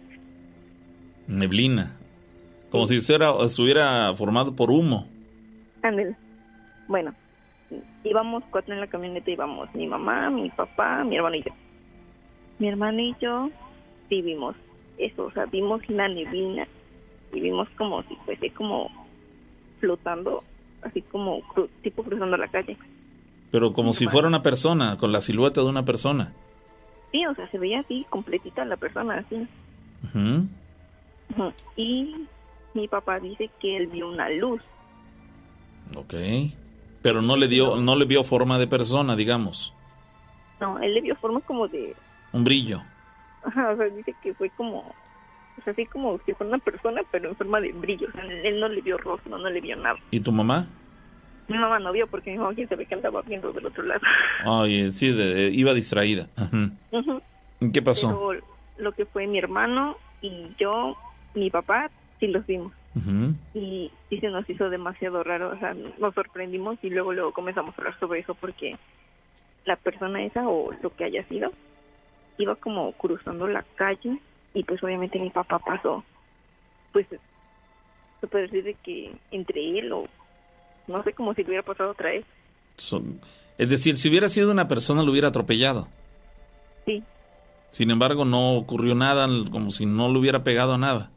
Neblina. 1.26 1.96
Como 2.70 2.86
si 2.86 2.96
estuviera 2.96 4.14
formado 4.14 4.54
por 4.54 4.70
humo. 4.70 5.08
Ándale. 5.82 6.16
Bueno, 6.86 7.14
íbamos 8.04 8.44
cuatro 8.50 8.74
en 8.74 8.80
la 8.80 8.86
camioneta, 8.86 9.30
íbamos 9.30 9.74
mi 9.74 9.86
mamá, 9.86 10.30
mi 10.30 10.50
papá, 10.50 11.04
mi 11.04 11.16
hermano 11.16 11.36
y 11.36 11.42
yo. 11.42 11.52
Mi 12.58 12.68
hermano 12.68 13.00
y 13.00 13.14
yo 13.20 13.50
vivimos 14.10 14.56
eso, 14.96 15.26
o 15.26 15.32
sea, 15.32 15.46
vimos 15.46 15.86
la 15.88 16.08
neblina 16.08 16.66
y 17.32 17.40
vimos 17.40 17.68
como 17.76 18.02
si 18.04 18.16
fuese 18.24 18.50
como 18.50 18.90
flotando, 19.80 20.42
así 20.82 21.02
como 21.02 21.42
tipo 21.82 22.02
cruzando 22.02 22.36
la 22.36 22.48
calle. 22.48 22.76
Pero 23.50 23.72
como 23.72 23.92
si 23.92 24.06
fuera 24.06 24.28
una 24.28 24.42
persona, 24.42 24.96
con 24.98 25.12
la 25.12 25.20
silueta 25.20 25.60
de 25.60 25.68
una 25.68 25.84
persona. 25.84 26.32
Sí, 27.12 27.24
o 27.24 27.34
sea, 27.34 27.50
se 27.50 27.58
veía 27.58 27.80
así, 27.80 28.04
completita 28.10 28.64
la 28.64 28.76
persona, 28.76 29.24
así. 29.26 29.46
Y 31.76 32.14
mi 32.78 32.88
papá 32.88 33.18
dice 33.20 33.50
que 33.60 33.76
él 33.76 33.88
vio 33.88 34.08
una 34.08 34.28
luz. 34.30 34.62
Ok. 35.96 36.14
Pero 37.02 37.22
no 37.22 37.36
le 37.36 37.48
dio, 37.48 37.76
no 37.76 37.96
le 37.96 38.04
vio 38.04 38.24
forma 38.24 38.58
de 38.58 38.66
persona, 38.66 39.16
digamos. 39.16 39.74
No, 40.60 40.78
él 40.80 40.94
le 40.94 41.00
vio 41.00 41.16
forma 41.16 41.40
como 41.40 41.68
de... 41.68 41.94
Un 42.32 42.44
brillo. 42.44 42.82
Ajá, 43.44 43.70
o 43.70 43.76
sea, 43.76 43.86
dice 43.86 44.14
que 44.22 44.34
fue 44.34 44.50
como... 44.50 44.80
O 44.80 45.62
sea, 45.64 45.72
así 45.72 45.86
como 45.86 46.18
si 46.24 46.34
fuera 46.34 46.54
una 46.54 46.58
persona, 46.58 47.00
pero 47.10 47.30
en 47.30 47.36
forma 47.36 47.60
de 47.60 47.72
brillo. 47.72 48.08
O 48.08 48.12
sea, 48.12 48.24
él 48.24 48.60
no 48.60 48.68
le 48.68 48.80
vio 48.80 48.96
rostro, 48.98 49.38
no 49.38 49.48
le 49.50 49.60
vio 49.60 49.76
nada. 49.76 49.98
¿Y 50.10 50.20
tu 50.20 50.32
mamá? 50.32 50.66
Mi 51.48 51.56
mamá 51.56 51.78
no 51.78 51.92
vio 51.92 52.06
porque 52.06 52.30
mi 52.30 52.38
mamá 52.38 52.54
se 52.54 52.76
ve 52.76 52.86
que 52.86 52.94
andaba 52.94 53.22
viendo 53.22 53.52
del 53.52 53.66
otro 53.66 53.82
lado. 53.82 54.00
Ay, 54.44 54.92
sí, 54.92 55.08
iba 55.52 55.72
distraída. 55.74 56.28
¿Y 57.60 57.72
¿Qué 57.72 57.82
pasó? 57.82 58.32
lo 58.76 58.92
que 58.92 59.06
fue 59.06 59.26
mi 59.26 59.38
hermano 59.38 59.96
y 60.20 60.50
yo, 60.58 60.96
mi 61.34 61.50
papá, 61.50 61.90
sí 62.20 62.26
los 62.28 62.46
vimos. 62.46 62.72
Y 63.54 63.90
sí 64.08 64.18
se 64.20 64.28
nos 64.28 64.48
hizo 64.50 64.68
demasiado 64.70 65.22
raro, 65.24 65.50
o 65.50 65.58
sea, 65.58 65.74
nos 65.74 66.14
sorprendimos 66.14 66.78
y 66.82 66.90
luego 66.90 67.12
luego 67.12 67.32
comenzamos 67.32 67.74
a 67.74 67.80
hablar 67.80 67.98
sobre 67.98 68.20
eso 68.20 68.34
porque 68.34 68.76
la 69.64 69.76
persona 69.76 70.24
esa 70.24 70.48
o 70.48 70.72
lo 70.82 70.94
que 70.94 71.04
haya 71.04 71.24
sido 71.28 71.50
iba 72.38 72.54
como 72.56 72.92
cruzando 72.92 73.46
la 73.48 73.64
calle 73.76 74.18
y 74.54 74.64
pues 74.64 74.82
obviamente 74.82 75.18
mi 75.18 75.30
papá 75.30 75.58
pasó, 75.58 76.04
pues 76.92 77.06
se 78.20 78.26
puede 78.26 78.44
decir 78.44 78.64
de 78.64 78.74
que 78.74 79.12
entre 79.30 79.78
él 79.78 79.92
o 79.92 80.06
no 80.86 81.02
sé 81.04 81.12
como 81.12 81.34
si 81.34 81.42
le 81.42 81.48
hubiera 81.48 81.62
pasado 81.64 81.90
otra 81.90 82.10
vez, 82.10 82.24
Son- 82.76 83.20
es 83.58 83.68
decir, 83.70 83.96
si 83.96 84.08
hubiera 84.08 84.28
sido 84.28 84.50
una 84.52 84.68
persona 84.68 85.02
lo 85.02 85.10
hubiera 85.10 85.28
atropellado. 85.28 85.88
sí, 86.86 87.02
Sin 87.72 87.90
embargo, 87.90 88.24
no 88.24 88.54
ocurrió 88.54 88.94
nada, 88.94 89.26
como 89.50 89.70
si 89.70 89.84
no 89.84 90.10
le 90.12 90.18
hubiera 90.18 90.42
pegado 90.44 90.74
a 90.74 90.78
nada. 90.78 91.10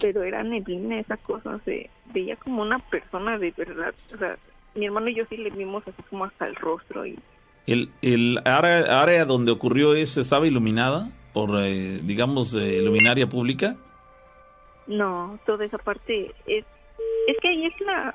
Pero 0.00 0.22
era 0.22 0.42
neblina 0.42 1.00
esa 1.00 1.16
cosa, 1.16 1.58
se 1.64 1.90
veía 2.12 2.36
como 2.36 2.62
una 2.62 2.78
persona 2.78 3.36
de 3.38 3.52
verdad, 3.56 3.94
o 4.14 4.18
sea, 4.18 4.36
mi 4.74 4.86
hermano 4.86 5.08
y 5.08 5.16
yo 5.16 5.24
sí 5.28 5.36
le 5.36 5.50
vimos 5.50 5.82
así 5.86 6.02
como 6.08 6.24
hasta 6.24 6.46
el 6.46 6.54
rostro 6.54 7.04
y 7.04 7.18
El, 7.66 7.90
el 8.02 8.38
área, 8.44 9.02
área 9.02 9.24
donde 9.24 9.50
ocurrió 9.50 9.94
eso 9.94 10.20
estaba 10.20 10.46
iluminada 10.46 11.10
por, 11.32 11.50
eh, 11.62 11.98
digamos, 12.02 12.54
eh, 12.54 12.80
luminaria 12.80 13.28
pública. 13.28 13.76
No, 14.86 15.38
toda 15.44 15.64
esa 15.64 15.78
parte 15.78 16.32
es 16.46 16.64
es 17.26 17.36
que 17.42 17.48
ahí 17.48 17.66
es 17.66 17.80
la 17.80 18.14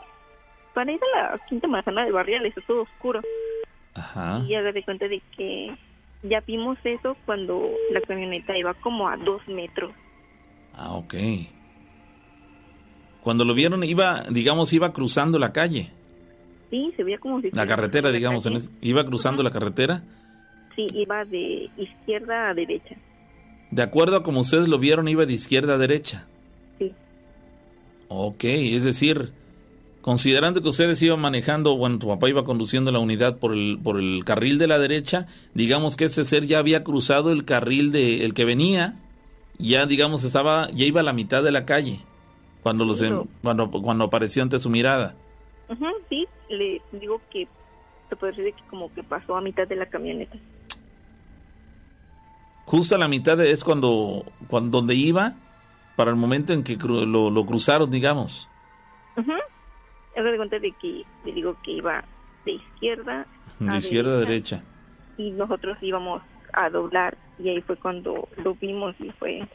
para 0.73 0.91
ir 0.91 0.99
a 1.15 1.31
la 1.33 1.39
quinta 1.47 1.67
manzana 1.67 2.03
de 2.03 2.11
Barriales 2.11 2.57
es 2.57 2.65
todo 2.65 2.81
oscuro 2.81 3.21
Ajá. 3.93 4.41
y 4.47 4.55
haga 4.55 4.71
de 4.71 4.83
cuenta 4.83 5.07
de 5.07 5.21
que 5.37 5.75
ya 6.23 6.39
vimos 6.41 6.77
eso 6.83 7.15
cuando 7.25 7.69
la 7.91 8.01
camioneta 8.01 8.57
iba 8.57 8.73
como 8.75 9.07
a 9.07 9.17
dos 9.17 9.47
metros 9.47 9.91
Ah, 10.75 10.93
ok. 10.95 11.13
Cuando 13.21 13.45
lo 13.45 13.53
vieron, 13.53 13.83
iba, 13.83 14.23
digamos, 14.29 14.73
iba 14.73 14.91
cruzando 14.91 15.39
la 15.39 15.53
calle, 15.53 15.91
sí 16.69 16.91
se 16.97 17.03
veía 17.03 17.17
como 17.19 17.39
si 17.41 17.51
la 17.51 17.65
carretera, 17.65 18.09
la 18.09 18.15
digamos, 18.15 18.45
en 18.45 18.53
calle. 18.53 18.65
es- 18.65 18.71
iba 18.81 19.05
cruzando 19.05 19.43
la 19.43 19.51
carretera. 19.51 20.03
sí 20.75 20.87
iba 20.93 21.23
de 21.25 21.69
izquierda 21.77 22.49
a 22.49 22.53
derecha 22.55 22.95
De 23.71 23.81
acuerdo 23.83 24.17
a 24.17 24.23
como 24.23 24.41
ustedes 24.41 24.67
lo 24.67 24.77
vieron, 24.79 25.07
iba 25.07 25.25
de 25.25 25.33
izquierda 25.33 25.75
a 25.75 25.77
derecha. 25.77 26.27
sí 26.79 26.91
Ok, 28.09 28.43
es 28.43 28.83
decir, 28.83 29.31
considerando 30.01 30.61
que 30.61 30.69
ustedes 30.69 31.01
iban 31.01 31.21
manejando, 31.21 31.77
bueno, 31.77 31.99
tu 31.99 32.07
papá 32.07 32.27
iba 32.27 32.43
conduciendo 32.43 32.91
la 32.91 32.99
unidad 32.99 33.37
por 33.37 33.53
el, 33.53 33.79
por 33.81 33.99
el 33.99 34.25
carril 34.25 34.57
de 34.57 34.67
la 34.67 34.79
derecha, 34.79 35.27
digamos 35.53 35.95
que 35.95 36.05
ese 36.05 36.25
ser 36.25 36.45
ya 36.45 36.59
había 36.59 36.83
cruzado 36.83 37.31
el 37.31 37.45
carril 37.45 37.91
de 37.91 38.25
el 38.25 38.33
que 38.33 38.43
venía, 38.45 38.99
ya 39.67 39.85
digamos 39.85 40.23
estaba, 40.23 40.69
ya 40.71 40.85
iba 40.85 40.99
a 40.99 41.03
la 41.03 41.13
mitad 41.13 41.43
de 41.43 41.51
la 41.51 41.65
calle 41.65 41.99
cuando 42.61 42.85
los 42.85 43.01
em- 43.01 43.13
No. 43.15 43.27
cuando, 43.41 43.69
cuando 43.71 44.03
apareció 44.05 44.43
ante 44.43 44.59
su 44.59 44.69
mirada. 44.69 45.15
Ujú, 45.69 45.85
sí 46.09 46.27
le 46.49 46.81
digo 46.91 47.21
que 47.31 47.47
se 48.09 48.15
puede 48.15 48.33
decir 48.33 48.53
que 48.53 48.63
como 48.69 48.93
que 48.93 49.01
pasó 49.03 49.35
a 49.35 49.41
mitad 49.41 49.67
de 49.67 49.75
la 49.75 49.85
camioneta 49.87 50.37
Justo 52.65 52.95
a 52.95 52.97
la 52.97 53.07
mitad 53.07 53.37
de- 53.37 53.51
es 53.51 53.63
cuando, 53.63 54.23
cuando 54.47 54.77
donde 54.79 54.95
iba 54.95 55.33
para 55.95 56.09
el 56.11 56.15
momento 56.17 56.53
en 56.53 56.63
que 56.63 56.77
cru- 56.77 57.05
lo, 57.05 57.29
lo 57.29 57.45
cruzaron, 57.45 57.89
digamos. 57.91 58.49
Haga 59.15 60.31
de 60.31 60.37
cuenta 60.37 60.59
de 60.59 60.71
que 60.81 61.03
le 61.25 61.31
digo 61.33 61.55
que 61.63 61.71
iba 61.71 62.03
de 62.45 62.53
izquierda 62.53 63.25
De 63.59 63.69
a 63.71 63.77
izquierda 63.77 64.13
a 64.13 64.17
derecha. 64.17 64.63
y 65.17 65.31
nosotros 65.31 65.77
íbamos 65.81 66.21
a 66.53 66.69
doblar 66.69 67.17
y 67.39 67.49
ahí 67.49 67.61
fue 67.61 67.75
cuando 67.75 68.27
lo 68.43 68.55
vimos 68.55 68.95
y 68.99 69.09
fue 69.11 69.47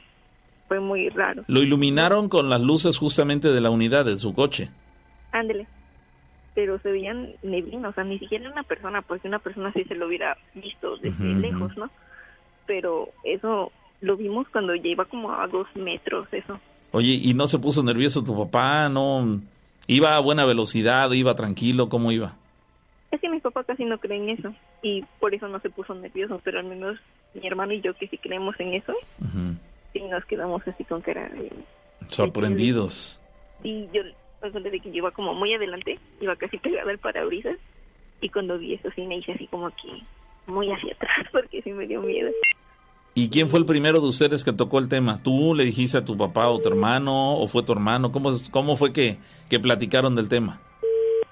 fue 0.68 0.80
muy 0.80 1.08
raro. 1.08 1.44
Lo 1.48 1.62
iluminaron 1.62 2.28
con 2.28 2.50
las 2.50 2.60
luces 2.60 2.98
justamente 2.98 3.48
de 3.48 3.60
la 3.60 3.70
unidad 3.70 4.04
de 4.04 4.18
su 4.18 4.34
coche. 4.34 4.70
Ándele. 5.32 5.66
Pero 6.54 6.78
se 6.80 6.90
veían 6.90 7.30
neblina, 7.42 7.88
o 7.88 7.92
sea, 7.94 8.04
ni 8.04 8.18
siquiera 8.18 8.50
una 8.50 8.62
persona, 8.62 9.00
porque 9.00 9.28
una 9.28 9.38
persona 9.38 9.72
sí 9.72 9.84
se 9.84 9.94
lo 9.94 10.06
hubiera 10.06 10.36
visto 10.54 10.96
desde 10.98 11.24
lejos, 11.24 11.76
¿no? 11.76 11.90
Pero 12.66 13.08
eso 13.24 13.72
lo 14.00 14.16
vimos 14.16 14.46
cuando 14.52 14.74
ya 14.74 14.88
iba 14.88 15.04
como 15.06 15.32
a 15.32 15.46
dos 15.46 15.66
metros, 15.74 16.26
eso. 16.32 16.60
Oye, 16.90 17.12
¿y 17.12 17.34
no 17.34 17.46
se 17.46 17.58
puso 17.58 17.82
nervioso 17.82 18.24
tu 18.24 18.36
papá? 18.36 18.88
¿No? 18.88 19.40
¿Iba 19.86 20.16
a 20.16 20.20
buena 20.20 20.44
velocidad? 20.44 21.10
¿Iba 21.12 21.34
tranquilo? 21.34 21.88
¿Cómo 21.88 22.12
iba? 22.12 22.34
Es 23.18 23.22
que 23.22 23.30
mi 23.30 23.40
papá 23.40 23.64
casi 23.64 23.84
no 23.84 23.98
cree 23.98 24.16
en 24.16 24.28
eso 24.28 24.54
y 24.80 25.02
por 25.18 25.34
eso 25.34 25.48
no 25.48 25.58
se 25.58 25.70
puso 25.70 25.92
nervioso, 25.92 26.40
pero 26.44 26.60
al 26.60 26.66
menos 26.66 27.00
mi 27.34 27.44
hermano 27.44 27.72
y 27.72 27.80
yo 27.80 27.92
que 27.94 28.06
sí 28.06 28.16
creemos 28.16 28.54
en 28.60 28.74
eso, 28.74 28.94
sí 29.92 30.00
nos 30.02 30.24
quedamos 30.26 30.62
así 30.68 30.84
con 30.84 31.00
cara 31.00 31.28
de... 31.30 31.50
Sorprendidos. 32.06 33.20
Y 33.64 33.88
yo, 33.92 34.04
me 34.40 34.48
acuerdo 34.48 34.70
de 34.70 34.78
que 34.78 34.90
yo 34.92 34.98
iba 34.98 35.10
como 35.10 35.34
muy 35.34 35.52
adelante, 35.52 35.98
iba 36.20 36.36
casi 36.36 36.58
pegada 36.58 36.88
al 36.88 36.98
parabrisas, 36.98 37.56
y 38.20 38.28
cuando 38.28 38.56
vi 38.56 38.74
eso 38.74 38.88
sí 38.94 39.02
me 39.02 39.16
hice 39.16 39.32
así 39.32 39.48
como 39.48 39.68
que 39.70 40.00
muy 40.46 40.70
hacia 40.70 40.92
atrás, 40.92 41.26
porque 41.32 41.60
sí 41.62 41.72
me 41.72 41.88
dio 41.88 42.00
miedo. 42.00 42.30
¿Y 43.14 43.30
quién 43.30 43.48
fue 43.48 43.58
el 43.58 43.66
primero 43.66 44.00
de 44.00 44.06
ustedes 44.06 44.44
que 44.44 44.52
tocó 44.52 44.78
el 44.78 44.88
tema? 44.88 45.20
¿Tú 45.24 45.56
le 45.56 45.64
dijiste 45.64 45.98
a 45.98 46.04
tu 46.04 46.16
papá 46.16 46.48
o 46.50 46.60
tu 46.60 46.68
hermano? 46.68 47.34
¿O 47.34 47.48
fue 47.48 47.64
tu 47.64 47.72
hermano? 47.72 48.12
¿Cómo, 48.12 48.30
cómo 48.52 48.76
fue 48.76 48.92
que, 48.92 49.18
que 49.50 49.58
platicaron 49.58 50.14
del 50.14 50.28
tema? 50.28 50.60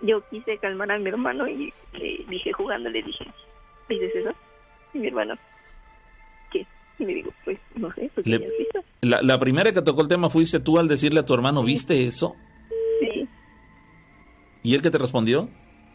Yo 0.03 0.22
quise 0.28 0.59
calmar 0.59 0.90
a 0.92 0.99
mi 0.99 1.09
hermano 1.09 1.49
y 1.49 1.72
le 1.94 2.24
dije 2.28 2.53
jugando, 2.53 2.88
le 2.90 3.03
dije, 3.03 3.26
¿dices 3.88 4.14
eso? 4.14 4.30
Y 4.94 4.99
mi 4.99 5.07
hermano, 5.09 5.36
¿qué? 6.53 6.66
Y 6.99 7.05
le 7.05 7.14
digo, 7.14 7.32
pues 7.44 7.59
no 7.76 7.92
sé, 7.94 8.11
porque 8.14 8.30
Le- 8.30 8.38
visto. 8.38 8.84
La, 9.03 9.22
la 9.22 9.38
primera 9.38 9.72
que 9.72 9.82
tocó 9.82 10.03
el 10.03 10.09
tema 10.09 10.28
fuiste 10.30 10.61
tú 10.61 10.78
al 10.78 10.88
decirle 10.88 11.20
a 11.20 11.24
tu 11.24 11.34
hermano, 11.34 11.62
¿viste 11.62 12.07
eso? 12.07 12.34
Sí, 13.01 13.26
¿Y 14.62 14.74
él 14.74 14.82
que 14.82 14.90
te 14.90 14.99
respondió? 14.99 15.49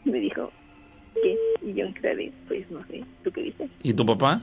me 0.03 0.19
dijo, 0.19 0.51
¿qué? 1.21 1.37
Y 1.61 1.73
yo 1.73 1.85
en 1.85 1.93
pues 2.47 2.69
no 2.71 2.83
sé, 2.87 3.03
¿tú 3.23 3.31
qué 3.31 3.41
viste? 3.43 3.69
¿Y 3.83 3.93
tu 3.93 4.05
papá? 4.05 4.41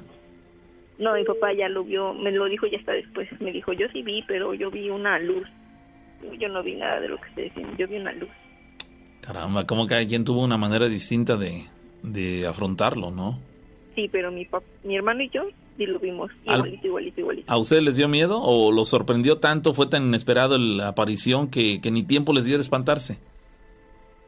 No, 0.98 1.14
mi 1.14 1.24
papá 1.24 1.52
ya 1.52 1.68
lo 1.68 1.84
vio, 1.84 2.12
me 2.14 2.30
lo 2.32 2.46
dijo 2.46 2.66
ya 2.66 2.78
hasta 2.78 2.92
después. 2.92 3.28
Me 3.40 3.52
dijo, 3.52 3.72
yo 3.72 3.88
sí 3.92 4.02
vi, 4.02 4.22
pero 4.26 4.54
yo 4.54 4.70
vi 4.70 4.90
una 4.90 5.18
luz. 5.18 5.46
Yo 6.38 6.48
no 6.48 6.62
vi 6.62 6.74
nada 6.74 7.00
de 7.00 7.08
lo 7.08 7.20
que 7.20 7.28
ustedes 7.28 7.54
decían, 7.54 7.76
yo 7.76 7.86
vi 7.86 7.96
una 7.96 8.12
luz. 8.12 8.28
Caramba, 9.28 9.66
como 9.66 9.86
cada 9.86 10.06
quien 10.06 10.24
tuvo 10.24 10.42
una 10.42 10.56
manera 10.56 10.88
distinta 10.88 11.36
de, 11.36 11.64
de 12.02 12.46
afrontarlo, 12.46 13.10
¿no? 13.10 13.38
Sí, 13.94 14.08
pero 14.10 14.32
mi 14.32 14.46
pap 14.46 14.62
mi 14.84 14.96
hermano 14.96 15.22
y 15.22 15.28
yo 15.28 15.42
sí 15.76 15.84
lo 15.84 15.98
vimos 15.98 16.30
Al- 16.46 16.56
igualito, 16.60 16.86
igualito, 16.86 17.20
igualito. 17.20 17.52
¿A 17.52 17.58
ustedes 17.58 17.82
les 17.82 17.96
dio 17.96 18.08
miedo 18.08 18.40
o 18.42 18.72
los 18.72 18.88
sorprendió 18.88 19.36
tanto, 19.38 19.74
fue 19.74 19.86
tan 19.86 20.04
inesperado 20.06 20.56
la 20.56 20.88
aparición 20.88 21.48
que, 21.50 21.80
que 21.82 21.90
ni 21.90 22.04
tiempo 22.04 22.32
les 22.32 22.46
dio 22.46 22.56
de 22.56 22.62
espantarse? 22.62 23.18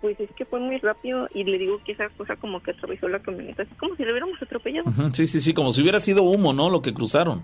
Pues 0.03 0.21
es 0.21 0.31
que 0.37 0.45
fue 0.45 0.61
muy 0.61 0.77
rápido 0.79 1.29
y 1.35 1.45
le 1.45 1.57
digo 1.59 1.83
que 1.85 1.93
esa 1.93 2.09
cosa 2.11 2.37
como 2.37 2.63
que 2.63 2.73
atravesó 2.73 3.09
la 3.09 3.21
camioneta, 3.21 3.63
así 3.63 3.75
como 3.77 3.97
si 3.97 4.03
lo 4.05 4.11
hubiéramos 4.11 4.41
atropellado. 4.43 4.91
Sí, 5.15 5.27
sí, 5.27 5.41
sí, 5.41 5.55
como 5.55 5.73
si 5.73 5.81
hubiera 5.81 6.01
sido 6.01 6.25
humo, 6.25 6.53
¿no? 6.53 6.69
Lo 6.69 6.83
que 6.83 6.93
cruzaron. 6.93 7.43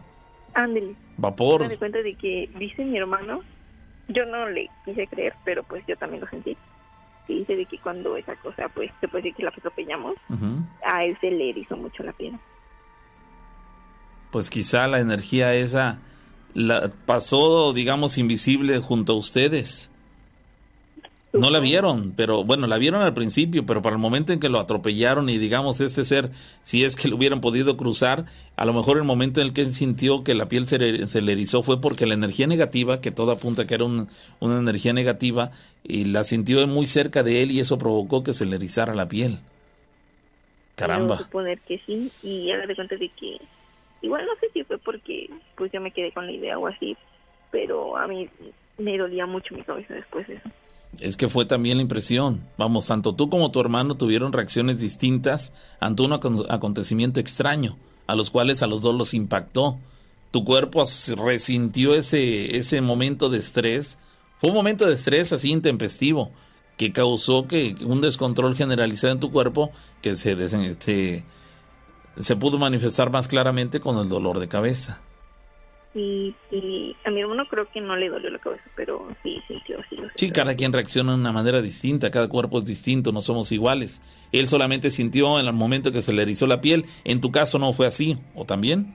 Ándele. 0.53 0.89
Me 0.89 0.95
Vapor. 1.17 1.69
de 1.69 1.79
cuenta 1.79 2.03
de 2.03 2.15
que 2.15 2.51
dice 2.59 2.85
mi 2.85 2.99
hermano, 2.99 3.41
yo 4.09 4.27
no 4.27 4.49
le 4.51 4.69
quise 4.85 5.07
creer, 5.07 5.33
pero 5.45 5.63
pues 5.65 5.83
yo 5.87 5.97
también 5.97 6.23
lo 6.23 6.29
sentí. 6.29 6.55
Y 7.29 7.41
dice 7.41 7.57
de 7.57 7.67
que 7.67 7.79
cuando 7.79 8.17
esa 8.17 8.37
cosa, 8.37 8.69
pues 8.69 8.91
se 9.01 9.09
puede 9.09 9.25
decir 9.25 9.37
que 9.37 9.43
la 9.43 9.51
atropellamos, 9.51 10.15
a 10.85 11.05
él 11.05 11.17
se 11.21 11.31
le 11.31 11.51
erizó 11.51 11.77
mucho 11.77 12.03
la 12.03 12.13
piel. 12.13 12.39
Pues 14.31 14.51
quizá 14.51 14.87
la 14.87 15.01
energía 15.01 15.55
esa 15.55 16.01
la 16.57 16.91
pasó, 17.05 17.75
digamos, 17.75 18.17
invisible 18.17 18.79
junto 18.79 19.13
a 19.13 19.17
ustedes. 19.17 19.91
No 21.41 21.51
la 21.51 21.61
vieron, 21.61 22.13
pero 22.17 22.45
bueno, 22.45 22.67
la 22.67 22.79
vieron 22.79 23.03
al 23.03 23.15
principio, 23.15 23.65
pero 23.67 23.83
para 23.83 23.97
el 23.97 24.01
momento 24.03 24.33
en 24.33 24.41
que 24.41 24.49
lo 24.49 24.59
atropellaron 24.59 25.29
y 25.29 25.39
digamos 25.39 25.81
este 25.81 26.05
ser, 26.05 26.31
si 26.63 26.85
es 26.85 26.97
que 26.97 27.09
lo 27.09 27.17
hubieran 27.17 27.41
podido 27.41 27.77
cruzar, 27.77 28.25
a 28.57 28.65
lo 28.65 28.73
mejor 28.73 28.97
el 28.99 29.05
momento 29.05 29.41
en 29.41 29.49
el 29.49 29.53
que 29.53 29.63
él 29.63 29.71
sintió 29.73 30.25
que 30.25 30.35
la 30.35 30.49
piel 30.49 30.67
se 30.67 30.79
le, 30.79 31.07
se 31.07 31.23
le 31.23 31.33
erizó 31.33 31.63
fue 31.63 31.81
porque 31.81 32.07
la 32.07 32.15
energía 32.15 32.47
negativa, 32.47 33.01
que 33.01 33.11
todo 33.11 33.31
apunta 33.33 33.67
que 33.67 33.75
era 33.75 33.85
un- 33.85 34.09
una 34.41 34.59
energía 34.59 34.93
negativa, 34.93 35.51
y 35.85 36.05
la 36.07 36.25
sintió 36.25 36.67
muy 36.67 36.87
cerca 36.87 37.23
de 37.23 37.43
él 37.43 37.51
y 37.51 37.61
eso 37.61 37.79
provocó 37.79 38.23
que 38.25 38.33
se 38.33 38.47
le 38.47 38.57
erizara 38.57 38.95
la 38.95 39.07
piel. 39.09 39.39
Caramba. 40.75 41.19
Suponer 41.19 41.59
que 41.61 41.81
sí, 41.87 42.11
y 42.23 42.51
cuenta 42.75 42.97
de 42.97 43.09
que, 43.09 43.39
igual 44.03 44.27
no 44.27 44.33
sé 44.41 44.49
si 44.53 44.63
fue 44.65 44.79
porque 44.79 45.31
pues 45.57 45.73
yo 45.73 45.81
me 45.81 45.91
quedé 45.91 46.13
con 46.13 46.27
la 46.27 46.33
idea 46.33 46.59
o 46.59 46.67
así, 46.67 46.97
pero 47.51 47.97
a 47.97 48.07
mí 48.07 48.29
me 48.77 48.99
dolía 48.99 49.25
mucho 49.25 49.55
mi 49.55 49.63
cabeza 49.63 49.95
después 49.95 50.27
de 50.29 50.35
eso. 50.35 50.51
Es 50.99 51.17
que 51.17 51.29
fue 51.29 51.45
también 51.45 51.77
la 51.77 51.83
impresión. 51.83 52.47
Vamos, 52.57 52.87
tanto 52.87 53.15
tú 53.15 53.29
como 53.29 53.51
tu 53.51 53.61
hermano 53.61 53.97
tuvieron 53.97 54.33
reacciones 54.33 54.81
distintas 54.81 55.53
ante 55.79 56.03
un 56.03 56.13
acon- 56.13 56.47
acontecimiento 56.49 57.21
extraño, 57.21 57.77
a 58.07 58.15
los 58.15 58.31
cuales 58.31 58.63
a 58.63 58.67
los 58.67 58.81
dos 58.81 58.95
los 58.95 59.13
impactó. 59.13 59.79
Tu 60.31 60.45
cuerpo 60.45 60.85
resintió 61.17 61.95
ese, 61.95 62.57
ese 62.57 62.81
momento 62.81 63.29
de 63.29 63.39
estrés. 63.39 63.99
Fue 64.39 64.51
un 64.51 64.57
momento 64.57 64.87
de 64.87 64.95
estrés 64.95 65.33
así 65.33 65.51
intempestivo, 65.53 66.31
que 66.77 66.93
causó 66.93 67.47
que 67.47 67.75
un 67.87 68.01
descontrol 68.01 68.55
generalizado 68.57 69.13
en 69.13 69.21
tu 69.21 69.31
cuerpo 69.31 69.71
que 70.03 70.17
se, 70.17 70.49
se, 70.49 71.25
se 72.19 72.37
pudo 72.37 72.59
manifestar 72.59 73.11
más 73.11 73.29
claramente 73.29 73.81
con 73.81 73.99
el 73.99 74.09
dolor 74.09 74.41
de 74.41 74.49
cabeza. 74.49 75.01
Y, 75.97 76.35
y 76.51 76.95
a 77.07 77.11
mi 77.11 77.23
hermano 77.23 77.49
creo 77.49 77.69
que 77.73 77.81
no 77.81 77.97
le 77.97 78.11
dolió 78.11 78.29
la 78.29 78.39
cabeza, 78.39 78.63
pero 78.77 79.09
sí 79.23 79.41
sintió 79.49 79.79
Sí, 80.15 80.31
cada 80.31 80.55
quien 80.55 80.73
reacciona 80.73 81.13
de 81.13 81.19
una 81.19 81.33
manera 81.33 81.63
distinta, 81.63 82.11
cada 82.11 82.29
cuerpo 82.29 82.59
es 82.59 82.67
distinto, 82.67 83.13
no 83.13 83.23
somos 83.23 83.51
iguales. 83.51 84.03
Él 84.31 84.47
solamente 84.47 84.91
sintió 84.91 85.41
en 85.41 85.47
el 85.47 85.53
momento 85.55 85.93
que 85.93 86.03
se 86.03 86.13
le 86.13 86.23
erizó 86.23 86.47
la 86.47 86.61
piel. 86.61 86.85
En 87.05 87.21
tu 87.21 87.33
caso 87.33 87.59
no 87.59 87.73
fue 87.73 87.87
así, 87.87 88.19
¿o 88.35 88.45
también? 88.45 88.95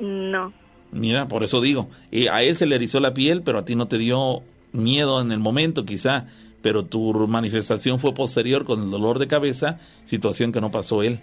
No, 0.00 0.52
Mira, 0.94 1.26
por 1.26 1.42
eso 1.42 1.60
digo, 1.60 1.90
eh, 2.12 2.28
a 2.30 2.44
él 2.44 2.54
se 2.54 2.66
le 2.66 2.76
erizó 2.76 3.00
la 3.00 3.14
piel, 3.14 3.42
pero 3.42 3.58
a 3.58 3.64
ti 3.64 3.74
no 3.74 3.88
te 3.88 3.98
dio 3.98 4.44
miedo 4.70 5.20
en 5.20 5.32
el 5.32 5.40
momento 5.40 5.84
quizá, 5.84 6.28
pero 6.62 6.84
tu 6.84 7.26
manifestación 7.26 7.98
fue 7.98 8.14
posterior 8.14 8.64
con 8.64 8.80
el 8.80 8.90
dolor 8.92 9.18
de 9.18 9.26
cabeza, 9.26 9.80
situación 10.04 10.52
que 10.52 10.60
no 10.60 10.70
pasó 10.70 11.02
él. 11.02 11.18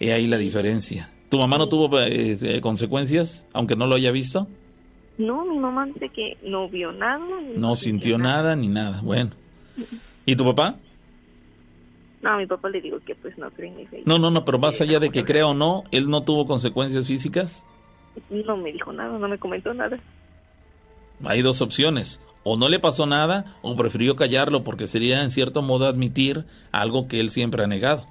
He 0.00 0.14
ahí 0.14 0.26
la 0.26 0.38
diferencia. 0.38 1.10
¿Tu 1.30 1.38
mamá 1.38 1.56
no 1.56 1.68
tuvo 1.68 1.98
eh, 2.00 2.36
eh, 2.42 2.60
consecuencias, 2.60 3.46
aunque 3.52 3.76
no 3.76 3.86
lo 3.86 3.94
haya 3.94 4.10
visto? 4.10 4.46
no, 5.16 5.44
mi 5.44 5.58
mamá 5.58 5.86
dice 5.86 6.08
que 6.08 6.38
no 6.42 6.68
vio 6.68 6.92
nada. 6.92 7.20
No 7.54 7.76
sintió 7.76 8.18
nada 8.18 8.56
ni 8.56 8.68
nada. 8.68 9.00
Bueno. 9.02 9.30
¿Y 10.26 10.34
tu 10.34 10.44
papá? 10.44 10.76
No, 12.22 12.30
a 12.30 12.36
mi 12.36 12.46
papá 12.46 12.68
le 12.68 12.80
digo 12.80 12.98
que 13.00 13.14
pues 13.14 13.36
no 13.38 13.50
cree 13.50 13.70
en 13.70 13.80
eso. 13.80 13.96
No, 14.04 14.18
no, 14.18 14.30
no, 14.30 14.44
pero 14.44 14.58
más 14.58 14.80
allá 14.80 14.98
de 14.98 15.10
que 15.10 15.24
crea 15.24 15.46
o 15.46 15.54
no, 15.54 15.84
él 15.90 16.08
no 16.08 16.22
tuvo 16.22 16.46
consecuencias 16.46 17.06
físicas. 17.06 17.66
No 18.28 18.56
me 18.56 18.72
dijo 18.72 18.92
nada, 18.92 19.18
no 19.18 19.28
me 19.28 19.38
comentó 19.38 19.72
nada. 19.72 20.00
Hay 21.24 21.42
dos 21.42 21.60
opciones. 21.60 22.20
O 22.42 22.56
no 22.56 22.68
le 22.68 22.78
pasó 22.78 23.06
nada 23.06 23.56
o 23.62 23.76
prefirió 23.76 24.16
callarlo 24.16 24.64
porque 24.64 24.86
sería 24.86 25.22
en 25.22 25.30
cierto 25.30 25.60
modo 25.62 25.86
admitir 25.86 26.46
algo 26.72 27.08
que 27.08 27.20
él 27.20 27.30
siempre 27.30 27.62
ha 27.62 27.66
negado. 27.66 28.06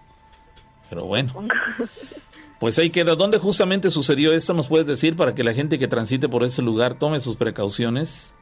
Pero 0.89 1.05
bueno, 1.05 1.33
pues 2.59 2.77
ahí 2.79 2.89
queda. 2.89 3.15
¿Dónde 3.15 3.37
justamente 3.37 3.89
sucedió 3.89 4.33
esto? 4.33 4.53
¿Nos 4.53 4.67
puedes 4.67 4.87
decir 4.87 5.15
para 5.15 5.33
que 5.33 5.43
la 5.43 5.53
gente 5.53 5.79
que 5.79 5.87
transite 5.87 6.29
por 6.29 6.43
ese 6.43 6.61
lugar 6.61 6.93
tome 6.93 7.19
sus 7.19 7.35
precauciones? 7.35 8.35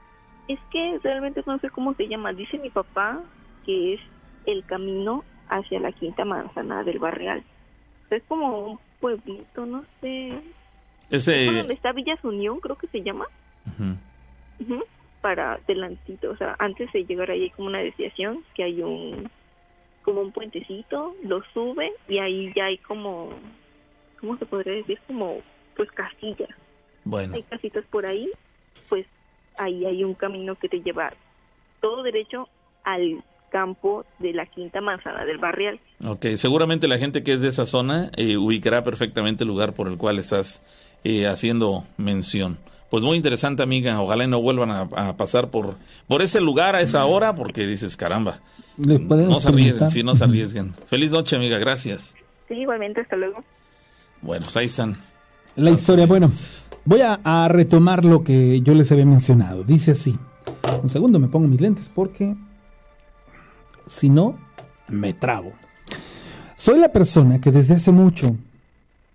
Es 0.48 0.60
que 0.72 1.00
realmente 1.04 1.44
no 1.46 1.60
sé 1.60 1.70
cómo 1.70 1.94
se 1.96 2.08
llama. 2.08 2.34
Dice 2.34 2.58
mi 2.58 2.70
papá 2.70 3.22
que 3.66 3.96
es 3.96 4.00
el 4.46 4.66
camino 4.66 5.24
hacia 5.50 5.80
la 5.80 5.92
quinta 5.92 6.26
manzana 6.26 6.84
del 6.84 7.00
barrial. 7.00 7.44
Es 8.10 8.24
como 8.28 8.72
un 8.72 8.80
pueblito, 9.00 9.66
no 9.66 9.84
sé. 10.02 10.34
Ese... 11.10 11.46
¿Dónde 11.46 11.74
está 11.74 11.92
Villas 11.92 12.24
Unión? 12.24 12.60
Creo 12.60 12.78
que 12.78 12.88
se 12.88 13.02
llama. 13.02 13.26
Para 15.22 15.54
adelantito. 15.54 16.32
O 16.32 16.38
sea, 16.38 16.56
antes 16.60 16.92
de 16.94 17.06
llegar 17.06 17.30
ahí 17.30 17.44
hay 17.44 17.50
como 17.50 17.68
una 17.68 17.80
desviación, 17.80 18.44
que 18.56 18.64
hay 18.64 18.82
un 18.82 19.30
como 20.08 20.22
un 20.22 20.32
puentecito, 20.32 21.16
lo 21.24 21.44
sube 21.54 21.92
y 22.08 22.20
ahí 22.20 22.54
ya 22.56 22.68
hay 22.68 22.78
como, 22.78 23.30
¿cómo 24.20 24.38
se 24.38 24.46
podría 24.46 24.74
decir? 24.76 25.00
Como, 25.08 25.38
pues 25.76 25.90
casillas. 25.92 26.50
Bueno, 27.04 27.36
hay 27.36 27.44
casitas 27.44 27.86
por 27.86 28.06
ahí, 28.06 28.30
pues 28.90 29.06
ahí 29.58 29.86
hay 29.86 30.04
un 30.04 30.14
camino 30.14 30.56
que 30.56 30.68
te 30.70 30.82
lleva 30.82 31.14
todo 31.82 32.04
derecho 32.04 32.50
al 32.84 33.24
campo 33.50 34.06
de 34.20 34.34
la 34.34 34.46
quinta 34.46 34.82
manzana 34.82 35.24
del 35.26 35.38
barrial. 35.38 35.80
ok. 36.06 36.26
Seguramente 36.36 36.88
la 36.88 36.98
gente 36.98 37.24
que 37.24 37.34
es 37.34 37.42
de 37.42 37.48
esa 37.48 37.66
zona 37.66 38.12
eh, 38.18 38.38
ubicará 38.38 38.84
perfectamente 38.84 39.44
el 39.44 39.48
lugar 39.48 39.74
por 39.74 39.88
el 39.88 39.98
cual 39.98 40.20
estás 40.20 40.64
eh, 41.04 41.28
haciendo 41.28 41.86
mención. 41.98 42.58
Pues 42.90 43.04
muy 43.04 43.18
interesante, 43.18 43.64
amiga. 43.64 44.02
Ojalá 44.02 44.24
y 44.26 44.28
no 44.28 44.42
vuelvan 44.42 44.72
a, 44.72 44.82
a 44.82 45.18
pasar 45.18 45.50
por, 45.50 45.76
por 46.08 46.22
ese 46.22 46.42
lugar 46.42 46.76
a 46.76 46.82
esa 46.82 47.06
hora 47.06 47.36
porque 47.36 47.66
dices, 47.66 47.96
caramba. 47.98 48.40
¿Le 48.78 49.00
podemos 49.00 49.32
No 49.32 49.40
se 49.40 49.50
arriesguen, 49.50 49.90
sí, 49.90 50.04
no 50.04 50.16
se 50.16 50.24
arriesguen. 50.24 50.74
Feliz 50.86 51.12
noche, 51.12 51.36
amiga. 51.36 51.58
Gracias. 51.58 52.16
Sí, 52.48 52.54
igualmente, 52.56 53.02
hasta 53.02 53.16
luego. 53.16 53.44
Bueno, 54.22 54.44
pues 54.44 54.58
ahí 54.58 54.66
están. 54.66 54.96
La 55.56 55.72
historia, 55.72 56.06
bueno, 56.06 56.30
voy 56.86 57.02
a, 57.02 57.20
a 57.24 57.48
retomar 57.48 58.06
lo 58.06 58.24
que 58.24 58.62
yo 58.62 58.74
les 58.74 58.92
había 58.92 59.06
mencionado. 59.06 59.64
Dice 59.64 59.92
así. 59.92 60.18
Un 60.84 60.90
segundo, 60.90 61.20
me 61.20 61.28
pongo 61.28 61.48
mis 61.48 61.62
lentes 61.62 61.90
porque 61.90 62.36
si 63.88 64.10
no, 64.10 64.38
me 64.88 65.14
trabo. 65.14 65.54
Soy 66.56 66.80
la 66.80 66.92
persona 66.92 67.40
que 67.40 67.52
desde 67.52 67.76
hace 67.76 67.92
mucho 67.92 68.36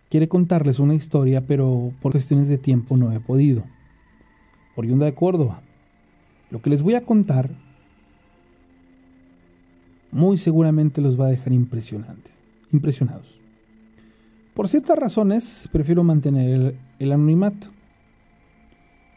quiere 0.09 0.28
contarles 0.28 0.78
una 0.78 0.94
historia, 0.94 1.46
pero 1.46 1.92
por 2.00 2.12
cuestiones 2.12 2.48
de 2.48 2.59
tiempo 2.59 2.96
no 2.96 3.12
he 3.12 3.20
podido. 3.20 3.64
Oriunda 4.76 5.07
de 5.07 5.14
Córdoba. 5.14 5.62
Lo 6.50 6.61
que 6.61 6.70
les 6.70 6.82
voy 6.82 6.94
a 6.94 7.03
contar 7.03 7.50
muy 10.11 10.36
seguramente 10.36 11.00
los 11.00 11.18
va 11.18 11.26
a 11.26 11.30
dejar 11.30 11.53
impresionantes, 11.53 12.32
impresionados. 12.72 13.41
Por 14.55 14.68
ciertas 14.68 14.98
razones, 14.98 15.68
prefiero 15.72 16.05
mantener 16.05 16.50
el, 16.50 16.76
el 16.98 17.12
anonimato. 17.12 17.68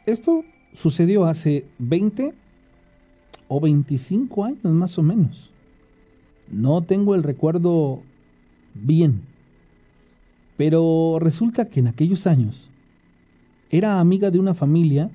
Esto 0.05 0.43
sucedió 0.71 1.25
hace 1.25 1.65
20 1.79 2.33
o 3.47 3.59
25 3.59 4.45
años 4.45 4.63
más 4.63 4.97
o 4.97 5.03
menos. 5.03 5.51
No 6.51 6.81
tengo 6.83 7.15
el 7.15 7.23
recuerdo 7.23 8.01
bien. 8.73 9.23
Pero 10.57 11.17
resulta 11.19 11.65
que 11.65 11.81
en 11.81 11.88
aquellos 11.88 12.27
años 12.27 12.69
era 13.69 13.99
amiga 13.99 14.31
de 14.31 14.39
una 14.39 14.53
familia 14.53 15.09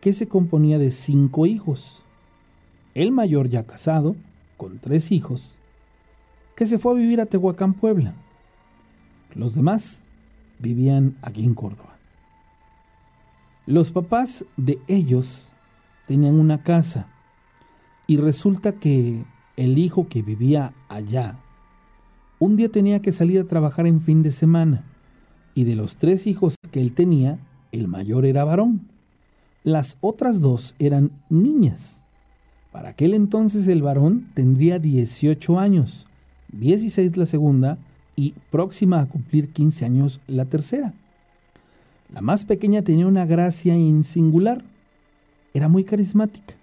que 0.00 0.12
se 0.12 0.26
componía 0.26 0.78
de 0.78 0.90
cinco 0.90 1.46
hijos. 1.46 2.02
El 2.94 3.12
mayor 3.12 3.48
ya 3.48 3.64
casado, 3.64 4.16
con 4.56 4.78
tres 4.78 5.12
hijos, 5.12 5.58
que 6.56 6.66
se 6.66 6.78
fue 6.78 6.92
a 6.92 6.96
vivir 6.96 7.20
a 7.20 7.26
Tehuacán, 7.26 7.74
Puebla. 7.74 8.14
Los 9.36 9.54
demás 9.54 10.02
vivían 10.58 11.16
aquí 11.22 11.44
en 11.44 11.54
Córdoba. 11.54 11.96
Los 13.66 13.92
papás 13.92 14.44
de 14.56 14.80
ellos 14.88 15.52
tenían 16.06 16.34
una 16.34 16.62
casa 16.62 17.08
y 18.08 18.16
resulta 18.16 18.72
que 18.72 19.24
el 19.56 19.78
hijo 19.78 20.08
que 20.08 20.22
vivía 20.22 20.72
allá 20.88 21.38
un 22.38 22.56
día 22.56 22.68
tenía 22.68 23.00
que 23.00 23.12
salir 23.12 23.40
a 23.40 23.46
trabajar 23.46 23.86
en 23.86 24.02
fin 24.02 24.22
de 24.22 24.30
semana 24.30 24.84
y 25.54 25.64
de 25.64 25.74
los 25.74 25.96
tres 25.96 26.26
hijos 26.26 26.56
que 26.70 26.82
él 26.82 26.92
tenía, 26.92 27.38
el 27.72 27.88
mayor 27.88 28.26
era 28.26 28.44
varón. 28.44 28.88
Las 29.64 29.96
otras 30.02 30.42
dos 30.42 30.74
eran 30.78 31.12
niñas. 31.30 32.02
Para 32.72 32.90
aquel 32.90 33.14
entonces 33.14 33.66
el 33.68 33.80
varón 33.80 34.28
tendría 34.34 34.78
18 34.78 35.58
años, 35.58 36.06
16 36.52 37.16
la 37.16 37.24
segunda 37.24 37.78
y 38.16 38.34
próxima 38.50 39.00
a 39.00 39.06
cumplir 39.06 39.52
15 39.52 39.84
años 39.84 40.20
la 40.26 40.46
tercera. 40.46 40.94
La 42.12 42.20
más 42.22 42.44
pequeña 42.44 42.82
tenía 42.82 43.06
una 43.06 43.26
gracia 43.26 43.74
singular. 44.02 44.64
Era 45.54 45.68
muy 45.68 45.84
carismática. 45.84 46.54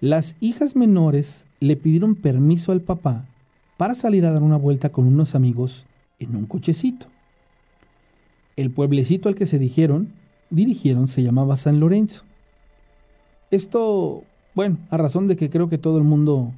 Las 0.00 0.36
hijas 0.40 0.76
menores 0.76 1.46
le 1.60 1.76
pidieron 1.76 2.14
permiso 2.14 2.72
al 2.72 2.80
papá 2.80 3.26
para 3.76 3.94
salir 3.94 4.26
a 4.26 4.32
dar 4.32 4.42
una 4.42 4.56
vuelta 4.56 4.90
con 4.90 5.06
unos 5.06 5.34
amigos 5.34 5.86
en 6.18 6.36
un 6.36 6.46
cochecito. 6.46 7.06
El 8.56 8.70
pueblecito 8.70 9.28
al 9.28 9.34
que 9.34 9.46
se 9.46 9.58
dijeron, 9.58 10.12
dirigieron 10.50 11.08
se 11.08 11.22
llamaba 11.22 11.56
San 11.56 11.80
Lorenzo. 11.80 12.24
Esto, 13.50 14.24
bueno, 14.54 14.78
a 14.90 14.96
razón 14.96 15.28
de 15.28 15.36
que 15.36 15.50
creo 15.50 15.68
que 15.68 15.78
todo 15.78 15.98
el 15.98 16.04
mundo 16.04 16.52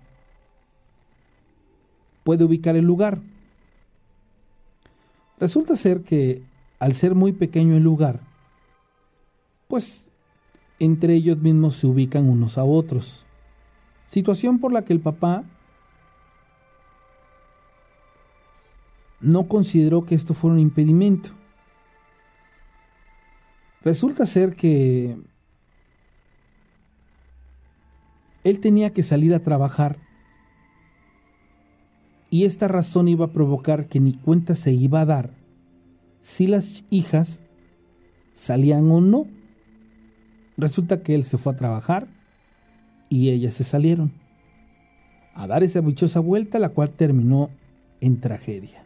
puede 2.25 2.45
ubicar 2.45 2.77
el 2.77 2.85
lugar. 2.85 3.21
Resulta 5.43 5.75
ser 5.75 6.05
que 6.05 6.41
al 6.79 6.95
ser 6.95 7.17
muy 7.17 7.33
pequeño 7.33 7.77
el 7.77 7.83
lugar, 7.83 8.21
pues 9.67 10.13
entre 10.79 11.15
ellos 11.15 11.37
mismos 11.39 11.75
se 11.75 11.89
ubican 11.89 12.29
unos 12.29 12.59
a 12.59 12.63
otros. 12.63 13.27
Situación 14.07 14.61
por 14.61 14.73
la 14.73 14.85
que 14.85 14.93
el 14.93 15.01
papá 15.01 15.43
no 19.19 19.49
consideró 19.49 20.07
que 20.07 20.15
esto 20.15 20.33
fuera 20.33 20.55
un 20.55 20.61
impedimento. 20.61 21.31
Resulta 23.81 24.27
ser 24.27 24.55
que 24.55 25.17
él 28.45 28.61
tenía 28.61 28.93
que 28.93 29.03
salir 29.03 29.35
a 29.35 29.43
trabajar 29.43 29.99
y 32.33 32.47
esta 32.47 32.67
razón 32.67 33.09
iba 33.09 33.27
a 33.27 33.33
provocar 33.33 33.89
que 33.89 34.01
ni 34.01 34.15
cuenta 34.15 34.55
se 34.55 34.73
iba 34.73 35.03
a 35.03 35.05
dar 35.05 35.35
si 36.23 36.47
las 36.47 36.83
hijas 36.89 37.43
salían 38.33 38.91
o 38.91 39.03
no. 39.03 39.27
Resulta 40.57 41.03
que 41.03 41.15
él 41.15 41.25
se 41.25 41.37
fue 41.37 41.53
a 41.53 41.57
trabajar 41.57 42.09
y 43.11 43.29
ellas 43.29 43.53
se 43.53 43.65
salieron 43.65 44.13
a 45.35 45.47
dar 45.47 45.63
esa 45.63 45.83
dichosa 45.83 46.21
vuelta, 46.21 46.59
la 46.59 46.71
cual 46.71 46.93
terminó 46.93 47.51
en 48.01 48.19
tragedia. 48.19 48.83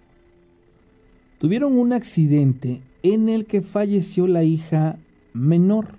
Tuvieron 1.38 1.78
un 1.78 1.92
accidente 1.92 2.82
en 3.04 3.28
el 3.28 3.46
que 3.46 3.62
falleció 3.62 4.26
la 4.26 4.42
hija 4.42 4.98
menor, 5.34 5.98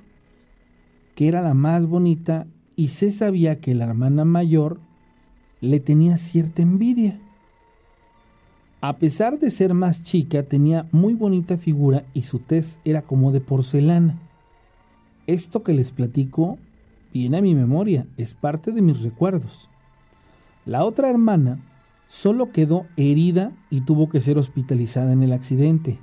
que 1.15 1.29
era 1.29 1.41
la 1.41 1.53
más 1.53 1.85
bonita, 1.85 2.45
y 2.75 2.89
se 2.89 3.09
sabía 3.09 3.61
que 3.61 3.73
la 3.73 3.85
hermana 3.85 4.25
mayor 4.25 4.81
le 5.61 5.79
tenía 5.79 6.17
cierta 6.17 6.61
envidia. 6.61 7.21
A 8.87 8.99
pesar 8.99 9.37
de 9.37 9.51
ser 9.51 9.73
más 9.73 10.01
chica, 10.01 10.43
tenía 10.43 10.87
muy 10.93 11.13
bonita 11.13 11.57
figura 11.57 12.05
y 12.13 12.21
su 12.21 12.39
tez 12.39 12.79
era 12.85 13.01
como 13.01 13.33
de 13.33 13.41
porcelana. 13.41 14.17
esto 15.25 15.61
que 15.61 15.73
les 15.73 15.91
platico 15.91 16.57
viene 17.11 17.35
a 17.35 17.41
mi 17.41 17.53
memoria, 17.53 18.07
es 18.15 18.33
parte 18.33 18.71
de 18.71 18.81
mis 18.81 19.01
recuerdos. 19.01 19.69
La 20.65 20.85
otra 20.85 21.09
hermana 21.09 21.59
solo 22.07 22.53
quedó 22.53 22.85
herida 22.95 23.51
y 23.69 23.81
tuvo 23.81 24.07
que 24.07 24.21
ser 24.21 24.37
hospitalizada 24.37 25.11
en 25.11 25.21
el 25.21 25.33
accidente. 25.33 25.99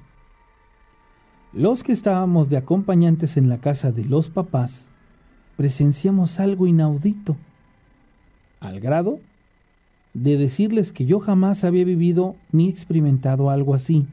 Los 1.55 1.85
que 1.85 1.93
estábamos 1.93 2.51
de 2.51 2.59
acompañantes 2.59 3.39
en 3.39 3.49
la 3.49 3.63
casa 3.63 3.93
de 3.93 4.05
los 4.05 4.29
papás 4.29 4.89
presenciamos 5.57 6.39
algo 6.39 6.67
inaudito, 6.67 7.39
al 8.61 8.79
grado 8.79 9.21
de 10.15 10.37
decirles 10.37 10.93
que 10.93 11.05
yo 11.05 11.21
jamás 11.21 11.65
había 11.65 11.85
vivido 11.85 12.37
ni 12.53 12.69
experimentado 12.69 13.51
algo 13.51 13.75
así. 13.75 14.07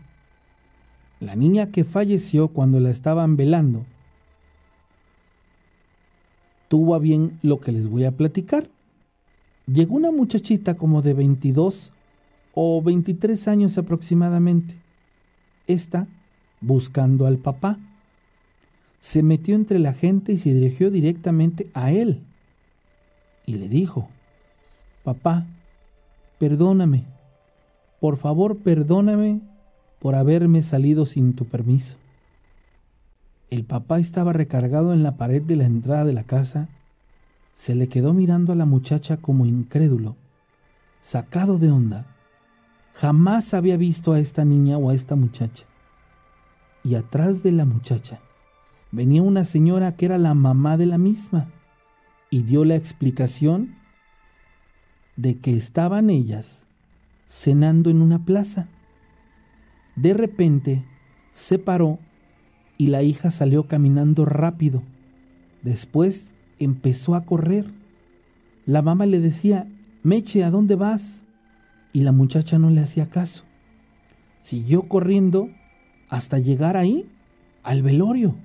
La 1.20 1.36
niña 1.36 1.72
que 1.72 1.84
falleció 1.84 2.48
cuando 2.48 2.80
la 2.80 2.90
estaban 2.90 3.38
velando 3.38 3.86
tuvo 6.68 6.96
a 6.96 7.00
bien 7.00 7.38
lo 7.44 7.60
que 7.60 7.72
les 7.72 7.88
voy 7.88 8.06
a 8.06 8.12
platicar. 8.12 8.70
Llegó 9.68 9.96
una 9.96 10.12
muchachita 10.12 10.76
como 10.76 11.02
de 11.02 11.14
22 11.14 11.92
o 12.54 12.82
23 12.82 13.48
años 13.48 13.78
aproximadamente. 13.78 14.76
Esta 15.68 16.08
buscando 16.62 17.26
al 17.26 17.38
papá. 17.38 17.78
Se 19.02 19.22
metió 19.24 19.56
entre 19.56 19.80
la 19.80 19.94
gente 19.94 20.32
y 20.32 20.38
se 20.38 20.54
dirigió 20.54 20.92
directamente 20.92 21.70
a 21.74 21.92
él. 21.92 22.22
Y 23.46 23.56
le 23.56 23.68
dijo, 23.68 24.08
Papá, 25.04 25.48
perdóname, 26.42 27.06
por 28.00 28.18
favor 28.18 28.58
perdóname 28.58 29.42
por 30.00 30.16
haberme 30.16 30.64
salido 30.64 31.06
sin 31.06 31.36
tu 31.36 31.46
permiso. 31.46 31.98
El 33.52 33.64
papá 33.64 34.00
estaba 34.00 34.34
recargado 34.34 34.92
en 34.92 35.04
la 35.04 35.18
pared 35.18 35.44
de 35.44 35.56
la 35.56 35.66
entrada 35.66 36.04
de 36.04 36.14
la 36.14 36.24
casa, 36.24 36.68
se 37.54 37.76
le 37.76 37.88
quedó 37.88 38.14
mirando 38.14 38.54
a 38.54 38.56
la 38.56 38.66
muchacha 38.66 39.18
como 39.18 39.46
incrédulo, 39.46 40.16
sacado 41.00 41.60
de 41.60 41.70
onda. 41.70 42.08
Jamás 42.96 43.54
había 43.54 43.78
visto 43.78 44.14
a 44.14 44.20
esta 44.20 44.44
niña 44.44 44.80
o 44.80 44.90
a 44.90 44.96
esta 44.96 45.16
muchacha 45.16 45.66
y 46.84 46.96
atrás 46.96 47.44
de 47.44 47.52
la 47.52 47.66
muchacha 47.66 48.20
venía 48.92 49.22
una 49.22 49.46
señora 49.46 49.96
que 49.96 50.06
era 50.06 50.18
la 50.18 50.34
mamá 50.34 50.76
de 50.76 50.88
la 50.88 50.98
misma 50.98 51.52
y 52.32 52.42
dio 52.42 52.66
la 52.66 52.78
explicación 52.78 53.80
de 55.16 55.38
que 55.40 55.56
estaban 55.56 56.10
ellas 56.10 56.68
cenando 57.28 57.90
en 57.90 58.02
una 58.02 58.26
plaza. 58.26 58.68
De 59.96 60.14
repente 60.14 60.84
se 61.34 61.60
paró 61.60 62.00
y 62.78 62.88
la 62.88 63.04
hija 63.04 63.32
salió 63.32 63.68
caminando 63.68 64.26
rápido. 64.26 64.84
Después 65.62 66.34
empezó 66.60 67.16
a 67.16 67.26
correr. 67.26 67.72
La 68.66 68.82
mamá 68.82 69.06
le 69.06 69.20
decía, 69.20 69.68
Meche, 70.04 70.44
¿a 70.44 70.50
dónde 70.50 70.76
vas? 70.76 71.24
Y 71.94 72.02
la 72.02 72.12
muchacha 72.12 72.58
no 72.58 72.70
le 72.70 72.82
hacía 72.82 73.10
caso. 73.10 73.44
Siguió 74.42 74.88
corriendo 74.88 75.50
hasta 76.10 76.40
llegar 76.40 76.76
ahí, 76.76 77.08
al 77.64 77.84
velorio. 77.84 78.36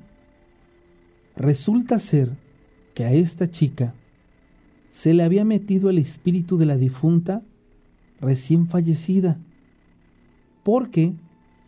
Resulta 1.37 1.99
ser 1.99 2.37
que 2.95 3.05
a 3.05 3.13
esta 3.13 3.51
chica 3.51 3.95
se 4.97 5.13
le 5.13 5.25
había 5.25 5.45
metido 5.45 5.91
el 5.91 5.99
espíritu 5.99 6.57
de 6.57 6.65
la 6.65 6.79
difunta 6.79 7.43
recién 8.19 8.67
fallecida, 8.67 9.39
porque 10.63 11.13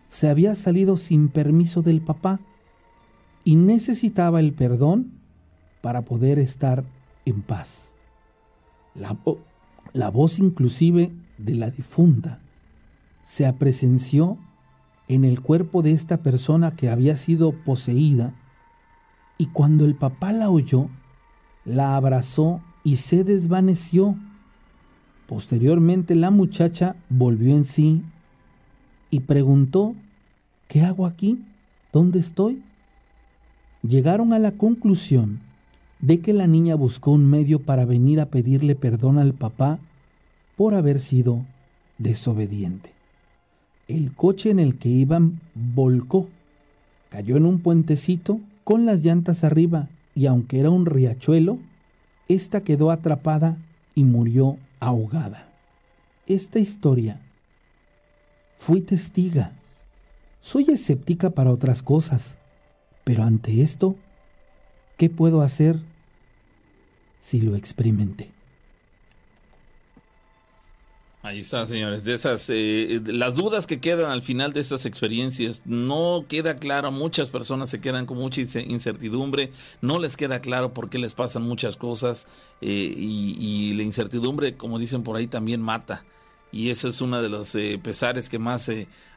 se 0.08 0.30
había 0.30 0.54
salido 0.54 0.96
sin 0.96 1.28
permiso 1.28 1.82
del 1.82 2.00
papá 2.00 2.40
y 3.44 3.56
necesitaba 3.56 4.40
el 4.40 4.54
perdón 4.54 5.12
para 5.82 6.06
poder 6.06 6.38
estar 6.38 6.86
en 7.26 7.42
paz. 7.42 7.92
La, 8.94 9.18
la 9.92 10.08
voz 10.08 10.38
inclusive 10.38 11.12
de 11.36 11.54
la 11.54 11.70
difunta 11.70 12.40
se 13.22 13.44
apresenció 13.44 14.38
en 15.06 15.26
el 15.26 15.42
cuerpo 15.42 15.82
de 15.82 15.90
esta 15.90 16.22
persona 16.22 16.76
que 16.76 16.88
había 16.88 17.18
sido 17.18 17.52
poseída, 17.52 18.32
y 19.36 19.48
cuando 19.48 19.84
el 19.84 19.96
papá 19.96 20.32
la 20.32 20.48
oyó, 20.48 20.88
la 21.66 21.94
abrazó 21.94 22.62
y 22.84 22.96
se 22.96 23.24
desvaneció. 23.24 24.16
Posteriormente 25.26 26.14
la 26.14 26.30
muchacha 26.30 26.96
volvió 27.08 27.54
en 27.56 27.64
sí 27.64 28.02
y 29.10 29.20
preguntó, 29.20 29.94
¿qué 30.68 30.82
hago 30.82 31.06
aquí? 31.06 31.42
¿Dónde 31.92 32.18
estoy? 32.18 32.62
Llegaron 33.82 34.32
a 34.32 34.38
la 34.38 34.52
conclusión 34.52 35.40
de 36.00 36.20
que 36.20 36.32
la 36.32 36.46
niña 36.46 36.74
buscó 36.74 37.12
un 37.12 37.28
medio 37.28 37.60
para 37.60 37.84
venir 37.84 38.20
a 38.20 38.26
pedirle 38.26 38.74
perdón 38.74 39.18
al 39.18 39.34
papá 39.34 39.78
por 40.56 40.74
haber 40.74 41.00
sido 41.00 41.44
desobediente. 41.98 42.92
El 43.86 44.12
coche 44.12 44.50
en 44.50 44.58
el 44.58 44.76
que 44.78 44.88
iban 44.88 45.40
volcó, 45.54 46.28
cayó 47.10 47.36
en 47.36 47.46
un 47.46 47.60
puentecito 47.60 48.40
con 48.64 48.84
las 48.84 49.04
llantas 49.04 49.44
arriba 49.44 49.88
y 50.14 50.26
aunque 50.26 50.60
era 50.60 50.70
un 50.70 50.84
riachuelo, 50.84 51.58
ésta 52.28 52.62
quedó 52.62 52.90
atrapada 52.90 53.56
y 53.94 54.04
murió 54.04 54.58
ahogada. 54.80 55.48
Esta 56.26 56.58
historia 56.58 57.20
fui 58.56 58.82
testiga. 58.82 59.52
Soy 60.40 60.64
escéptica 60.68 61.30
para 61.30 61.50
otras 61.50 61.82
cosas, 61.82 62.38
pero 63.04 63.24
ante 63.24 63.62
esto, 63.62 63.96
¿qué 64.96 65.10
puedo 65.10 65.42
hacer 65.42 65.80
si 67.18 67.40
lo 67.40 67.56
experimenté? 67.56 68.37
Ahí 71.28 71.40
está, 71.40 71.66
señores. 71.66 72.04
De 72.04 72.14
esas, 72.14 72.48
eh, 72.48 73.02
las 73.04 73.34
dudas 73.34 73.66
que 73.66 73.80
quedan 73.80 74.10
al 74.10 74.22
final 74.22 74.54
de 74.54 74.60
estas 74.60 74.86
experiencias, 74.86 75.60
no 75.66 76.24
queda 76.26 76.56
claro. 76.56 76.90
Muchas 76.90 77.28
personas 77.28 77.68
se 77.68 77.82
quedan 77.82 78.06
con 78.06 78.16
mucha 78.16 78.40
incertidumbre. 78.40 79.52
No 79.82 79.98
les 79.98 80.16
queda 80.16 80.40
claro 80.40 80.72
por 80.72 80.88
qué 80.88 80.96
les 80.96 81.12
pasan 81.12 81.42
muchas 81.42 81.76
cosas. 81.76 82.26
Eh, 82.62 82.94
y, 82.96 83.74
la 83.74 83.82
incertidumbre, 83.82 84.56
como 84.56 84.78
dicen 84.78 85.02
por 85.02 85.18
ahí, 85.18 85.26
también 85.26 85.60
mata. 85.60 86.02
Y 86.50 86.70
eso 86.70 86.88
es 86.88 87.00
uno 87.00 87.20
de 87.20 87.28
los 87.28 87.54
eh, 87.54 87.78
pesares 87.82 88.28
que 88.30 88.38
más 88.38 88.70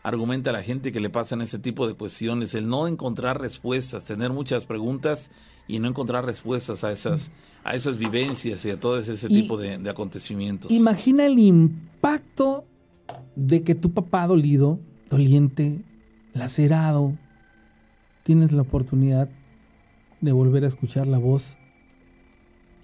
argumenta 0.04 0.52
la 0.52 0.64
gente 0.64 0.92
que 0.92 1.00
le 1.00 1.10
pasan 1.10 1.42
ese 1.42 1.60
tipo 1.60 1.88
de 1.88 1.94
cuestiones. 1.94 2.56
El 2.56 2.68
no 2.68 2.88
encontrar 2.88 3.40
respuestas, 3.40 4.06
tener 4.06 4.32
muchas 4.32 4.66
preguntas 4.66 5.32
y 5.68 5.80
no 5.80 5.88
encontrar 5.88 6.26
respuestas 6.26 6.84
a 6.84 6.92
esas, 6.92 7.32
a 7.64 7.76
esas 7.76 7.98
vivencias 7.98 8.66
y 8.66 8.72
a 8.72 8.80
todo 8.80 9.00
ese 9.00 9.28
tipo 9.30 9.58
de, 9.58 9.78
de, 9.78 9.90
acontecimientos. 9.90 10.72
Imagina 10.72 11.26
el 11.26 11.40
impacto 11.40 12.66
de 13.36 13.64
que 13.64 13.76
tu 13.76 13.94
papá 13.94 14.28
dolido, 14.28 14.80
doliente, 15.10 15.82
lacerado, 16.34 17.18
tienes 18.24 18.52
la 18.52 18.64
oportunidad 18.64 19.30
de 20.20 20.32
volver 20.32 20.64
a 20.64 20.68
escuchar 20.68 21.08
la 21.08 21.18
voz 21.18 21.58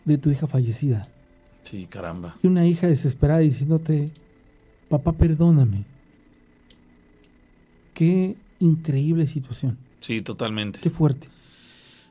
de 0.05 0.17
tu 0.17 0.31
hija 0.31 0.47
fallecida. 0.47 1.09
Sí, 1.63 1.85
caramba. 1.87 2.37
Y 2.41 2.47
una 2.47 2.65
hija 2.65 2.87
desesperada 2.87 3.39
diciéndote, 3.39 4.11
papá, 4.89 5.13
perdóname. 5.13 5.85
Qué 7.93 8.35
increíble 8.59 9.27
situación. 9.27 9.77
Sí, 10.01 10.21
totalmente. 10.21 10.79
Qué 10.79 10.89
fuerte. 10.89 11.29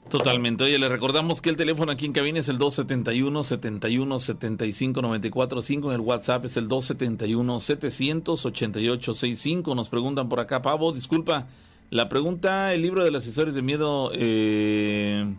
Totalmente. 0.09 0.63
Oye, 0.63 0.79
le 0.79 0.89
recordamos 0.89 1.41
que 1.41 1.51
el 1.51 1.57
teléfono 1.57 1.91
aquí 1.91 2.07
en 2.07 2.13
cabina 2.13 2.39
es 2.39 2.49
el 2.49 2.59
271 2.59 3.43
71 3.43 4.21
75 4.21 5.03
94 5.03 5.63
5. 5.63 5.93
El 5.93 6.01
WhatsApp 6.01 6.45
es 6.45 6.57
el 6.57 6.69
271 6.69 7.61
788 7.61 9.15
65. 9.15 9.75
Nos 9.75 9.89
preguntan 9.89 10.29
por 10.29 10.39
acá, 10.39 10.63
Pavo, 10.63 10.93
disculpa. 10.93 11.49
La 11.91 12.09
pregunta, 12.09 12.73
el 12.73 12.83
libro 12.83 13.05
de 13.05 13.11
las 13.11 13.27
historias 13.27 13.55
de 13.55 13.63
miedo, 13.63 14.11
eh, 14.15 15.35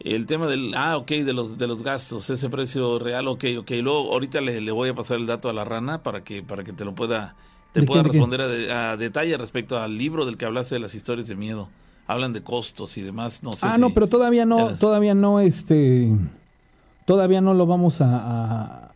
el 0.00 0.26
tema 0.26 0.46
del, 0.46 0.74
ah, 0.74 0.96
ok, 0.96 1.10
de 1.10 1.32
los, 1.32 1.58
de 1.58 1.66
los 1.66 1.82
gastos, 1.82 2.30
ese 2.30 2.48
precio 2.48 2.98
real, 2.98 3.28
ok, 3.28 3.44
ok. 3.58 3.70
Luego, 3.82 4.12
ahorita 4.12 4.40
le, 4.40 4.60
le 4.60 4.72
voy 4.72 4.88
a 4.88 4.94
pasar 4.94 5.18
el 5.18 5.26
dato 5.26 5.48
a 5.48 5.52
la 5.52 5.64
rana 5.64 6.02
para 6.02 6.24
que, 6.24 6.42
para 6.42 6.64
que 6.64 6.72
te 6.72 6.84
lo 6.84 6.94
pueda, 6.94 7.36
te 7.72 7.82
pueda 7.82 8.02
responder 8.02 8.40
a, 8.70 8.92
a, 8.92 8.96
detalle 8.96 9.36
respecto 9.36 9.78
al 9.78 9.96
libro 9.98 10.26
del 10.26 10.36
que 10.36 10.46
hablaste 10.46 10.74
de 10.76 10.80
las 10.80 10.94
historias 10.94 11.28
de 11.28 11.36
miedo 11.36 11.68
hablan 12.10 12.32
de 12.32 12.42
costos 12.42 12.96
y 12.98 13.02
demás. 13.02 13.42
No 13.42 13.52
sé 13.52 13.66
ah, 13.66 13.78
no, 13.78 13.90
pero 13.90 14.08
todavía 14.08 14.44
no, 14.44 14.74
todavía 14.74 15.14
no, 15.14 15.40
este, 15.40 16.12
todavía 17.04 17.40
no 17.40 17.54
lo 17.54 17.66
vamos 17.66 17.98
a, 18.00 18.92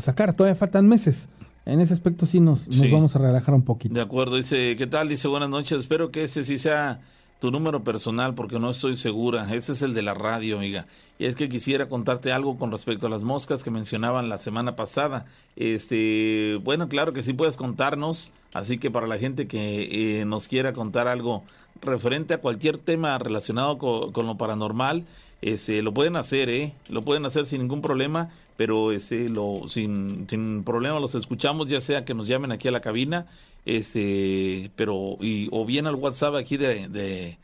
sacar, 0.00 0.34
todavía 0.34 0.54
faltan 0.54 0.86
meses. 0.86 1.28
En 1.66 1.80
ese 1.80 1.92
aspecto 1.92 2.26
sí 2.26 2.40
nos, 2.40 2.68
nos 2.68 2.90
vamos 2.90 3.14
a 3.16 3.18
relajar 3.18 3.54
un 3.54 3.62
poquito. 3.62 3.94
De 3.94 4.00
acuerdo, 4.00 4.36
dice, 4.36 4.76
¿qué 4.76 4.86
tal? 4.86 5.08
Dice, 5.08 5.28
buenas 5.28 5.50
noches, 5.50 5.78
espero 5.78 6.10
que 6.10 6.24
este 6.24 6.44
sí 6.44 6.58
sea 6.58 7.00
tu 7.40 7.50
número 7.50 7.82
personal 7.82 8.34
porque 8.34 8.58
no 8.60 8.70
estoy 8.70 8.94
segura. 8.94 9.52
Ese 9.52 9.72
es 9.72 9.82
el 9.82 9.94
de 9.94 10.02
la 10.02 10.14
radio, 10.14 10.58
amiga. 10.58 10.86
Y 11.18 11.24
es 11.24 11.34
que 11.34 11.48
quisiera 11.48 11.88
contarte 11.88 12.32
algo 12.32 12.58
con 12.58 12.70
respecto 12.70 13.06
a 13.06 13.10
las 13.10 13.24
moscas 13.24 13.64
que 13.64 13.70
mencionaban 13.70 14.28
la 14.28 14.38
semana 14.38 14.76
pasada. 14.76 15.26
Este, 15.56 16.58
bueno, 16.62 16.88
claro 16.88 17.12
que 17.12 17.22
sí 17.22 17.32
puedes 17.32 17.56
contarnos, 17.56 18.30
así 18.52 18.78
que 18.78 18.90
para 18.90 19.06
la 19.06 19.18
gente 19.18 19.48
que 19.48 20.20
eh, 20.20 20.24
nos 20.26 20.48
quiera 20.48 20.74
contar 20.74 21.08
algo 21.08 21.42
referente 21.80 22.34
a 22.34 22.40
cualquier 22.42 22.76
tema 22.76 23.16
relacionado 23.18 23.78
con, 23.78 24.26
lo 24.26 24.36
paranormal, 24.36 25.06
ese, 25.40 25.80
lo 25.80 25.94
pueden 25.94 26.16
hacer, 26.16 26.50
¿eh? 26.50 26.74
Lo 26.88 27.02
pueden 27.02 27.24
hacer 27.24 27.46
sin 27.46 27.62
ningún 27.62 27.80
problema, 27.80 28.28
pero 28.58 28.92
ese, 28.92 29.30
lo, 29.30 29.62
sin, 29.68 30.26
sin 30.28 30.62
problema 30.62 31.00
los 31.00 31.14
escuchamos, 31.14 31.70
ya 31.70 31.80
sea 31.80 32.04
que 32.04 32.12
nos 32.12 32.26
llamen 32.26 32.52
aquí 32.52 32.68
a 32.68 32.72
la 32.72 32.80
cabina, 32.80 33.26
ese, 33.66 34.70
pero, 34.76 35.16
y, 35.20 35.48
o 35.52 35.64
bien 35.64 35.86
al 35.86 35.94
WhatsApp 35.94 36.34
aquí 36.34 36.56
de, 36.56 36.88
de, 36.88 37.36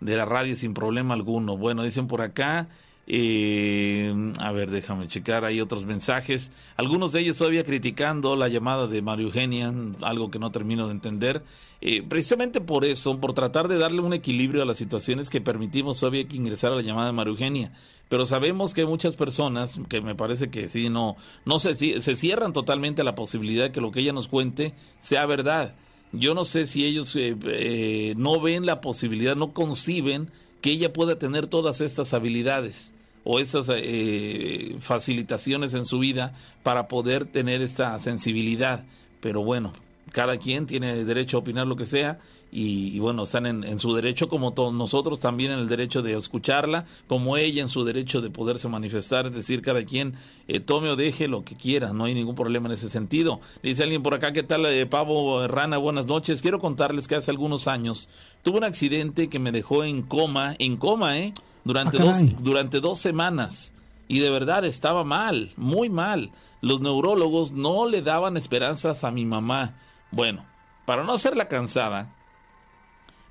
la 0.00 0.24
radio 0.24 0.56
sin 0.56 0.74
problema 0.74 1.14
alguno. 1.14 1.56
Bueno, 1.56 1.82
dicen 1.82 2.06
por 2.06 2.22
acá, 2.22 2.68
eh, 3.06 4.32
a 4.38 4.52
ver, 4.52 4.70
déjame 4.70 5.08
checar, 5.08 5.44
hay 5.44 5.60
otros 5.60 5.84
mensajes. 5.84 6.52
Algunos 6.76 7.12
de 7.12 7.20
ellos 7.20 7.38
todavía 7.38 7.64
criticando 7.64 8.36
la 8.36 8.48
llamada 8.48 8.86
de 8.86 9.02
Mario 9.02 9.26
Eugenia, 9.26 9.72
algo 10.02 10.30
que 10.30 10.38
no 10.38 10.50
termino 10.50 10.86
de 10.86 10.92
entender. 10.92 11.42
Eh, 11.80 12.02
precisamente 12.02 12.60
por 12.60 12.84
eso, 12.84 13.20
por 13.20 13.34
tratar 13.34 13.68
de 13.68 13.78
darle 13.78 14.00
un 14.00 14.14
equilibrio 14.14 14.62
a 14.62 14.64
las 14.66 14.78
situaciones 14.78 15.28
que 15.28 15.40
permitimos 15.40 16.00
todavía 16.00 16.26
que 16.26 16.36
ingresar 16.36 16.72
a 16.72 16.76
la 16.76 16.82
llamada 16.82 17.08
de 17.08 17.12
Mario 17.12 17.32
Eugenia. 17.32 17.72
Pero 18.08 18.26
sabemos 18.26 18.74
que 18.74 18.86
muchas 18.86 19.16
personas 19.16 19.80
que 19.88 20.00
me 20.00 20.14
parece 20.14 20.50
que 20.50 20.68
sí, 20.68 20.88
no, 20.88 21.16
no 21.44 21.58
se, 21.58 21.74
se 21.74 22.16
cierran 22.16 22.52
totalmente 22.52 23.02
a 23.02 23.04
la 23.04 23.14
posibilidad 23.14 23.64
de 23.64 23.72
que 23.72 23.80
lo 23.80 23.90
que 23.90 24.00
ella 24.00 24.12
nos 24.12 24.28
cuente 24.28 24.74
sea 25.00 25.26
verdad. 25.26 25.74
Yo 26.12 26.34
no 26.34 26.44
sé 26.44 26.66
si 26.66 26.84
ellos 26.84 27.16
eh, 27.16 27.36
eh, 27.44 28.14
no 28.16 28.40
ven 28.40 28.66
la 28.66 28.80
posibilidad, 28.80 29.34
no 29.34 29.52
conciben 29.52 30.30
que 30.60 30.70
ella 30.70 30.92
pueda 30.92 31.18
tener 31.18 31.46
todas 31.46 31.80
estas 31.80 32.14
habilidades 32.14 32.94
o 33.24 33.40
estas 33.40 33.68
eh, 33.70 34.76
facilitaciones 34.78 35.74
en 35.74 35.84
su 35.84 35.98
vida 35.98 36.34
para 36.62 36.88
poder 36.88 37.24
tener 37.24 37.62
esta 37.62 37.98
sensibilidad. 37.98 38.84
Pero 39.20 39.42
bueno, 39.42 39.72
cada 40.14 40.36
quien 40.36 40.66
tiene 40.66 41.04
derecho 41.04 41.36
a 41.36 41.40
opinar 41.40 41.66
lo 41.66 41.74
que 41.74 41.84
sea 41.84 42.20
y, 42.52 43.00
bueno, 43.00 43.24
están 43.24 43.46
en, 43.46 43.78
su 43.80 43.92
derecho 43.94 44.28
como 44.28 44.54
todos 44.54 44.72
nosotros 44.72 45.18
también 45.18 45.50
en 45.50 45.58
el 45.58 45.68
derecho 45.68 46.02
de 46.02 46.16
escucharla, 46.16 46.86
como 47.08 47.36
ella 47.36 47.62
en 47.62 47.68
su 47.68 47.82
derecho 47.82 48.20
de 48.20 48.30
poderse 48.30 48.68
manifestar, 48.68 49.26
es 49.26 49.34
decir, 49.34 49.60
cada 49.60 49.84
quien 49.84 50.14
eh, 50.46 50.60
tome 50.60 50.88
o 50.88 50.94
deje 50.94 51.26
lo 51.26 51.42
que 51.42 51.56
quiera, 51.56 51.92
no 51.92 52.04
hay 52.04 52.14
ningún 52.14 52.36
problema 52.36 52.68
en 52.68 52.74
ese 52.74 52.88
sentido. 52.88 53.40
Dice 53.60 53.82
alguien 53.82 54.04
por 54.04 54.14
acá, 54.14 54.32
¿qué 54.32 54.44
tal 54.44 54.64
eh, 54.66 54.86
Pavo 54.86 55.48
Rana? 55.48 55.78
Buenas 55.78 56.06
noches, 56.06 56.42
quiero 56.42 56.60
contarles 56.60 57.08
que 57.08 57.16
hace 57.16 57.32
algunos 57.32 57.66
años 57.66 58.08
tuve 58.44 58.58
un 58.58 58.64
accidente 58.64 59.26
que 59.26 59.40
me 59.40 59.50
dejó 59.50 59.82
en 59.82 60.02
coma, 60.02 60.54
en 60.60 60.76
coma, 60.76 61.18
¿eh? 61.18 61.34
Durante, 61.64 61.96
Ah, 61.98 62.04
dos, 62.04 62.18
durante 62.40 62.78
dos 62.78 63.00
semanas 63.00 63.74
y 64.06 64.20
de 64.20 64.30
verdad 64.30 64.64
estaba 64.64 65.02
mal, 65.02 65.50
muy 65.56 65.88
mal. 65.88 66.30
Los 66.60 66.80
neurólogos 66.80 67.50
no 67.50 67.88
le 67.88 68.00
daban 68.00 68.36
esperanzas 68.36 69.02
a 69.02 69.10
mi 69.10 69.24
mamá. 69.24 69.74
Bueno, 70.14 70.46
para 70.84 71.02
no 71.02 71.12
hacerla 71.12 71.48
cansada, 71.48 72.14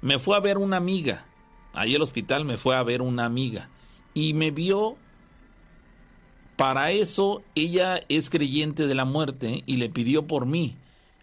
me 0.01 0.19
fue 0.19 0.35
a 0.35 0.41
ver 0.41 0.57
una 0.57 0.75
amiga. 0.75 1.25
Ahí 1.73 1.95
al 1.95 2.01
hospital 2.01 2.43
me 2.43 2.57
fue 2.57 2.75
a 2.75 2.83
ver 2.83 3.01
una 3.01 3.23
amiga. 3.23 3.69
Y 4.13 4.33
me 4.33 4.51
vio. 4.51 4.97
Para 6.57 6.91
eso 6.91 7.41
ella 7.55 8.01
es 8.09 8.29
creyente 8.29 8.85
de 8.85 8.95
la 8.95 9.05
muerte 9.05 9.63
y 9.65 9.77
le 9.77 9.87
pidió 9.87 10.27
por 10.27 10.45
mí. 10.45 10.75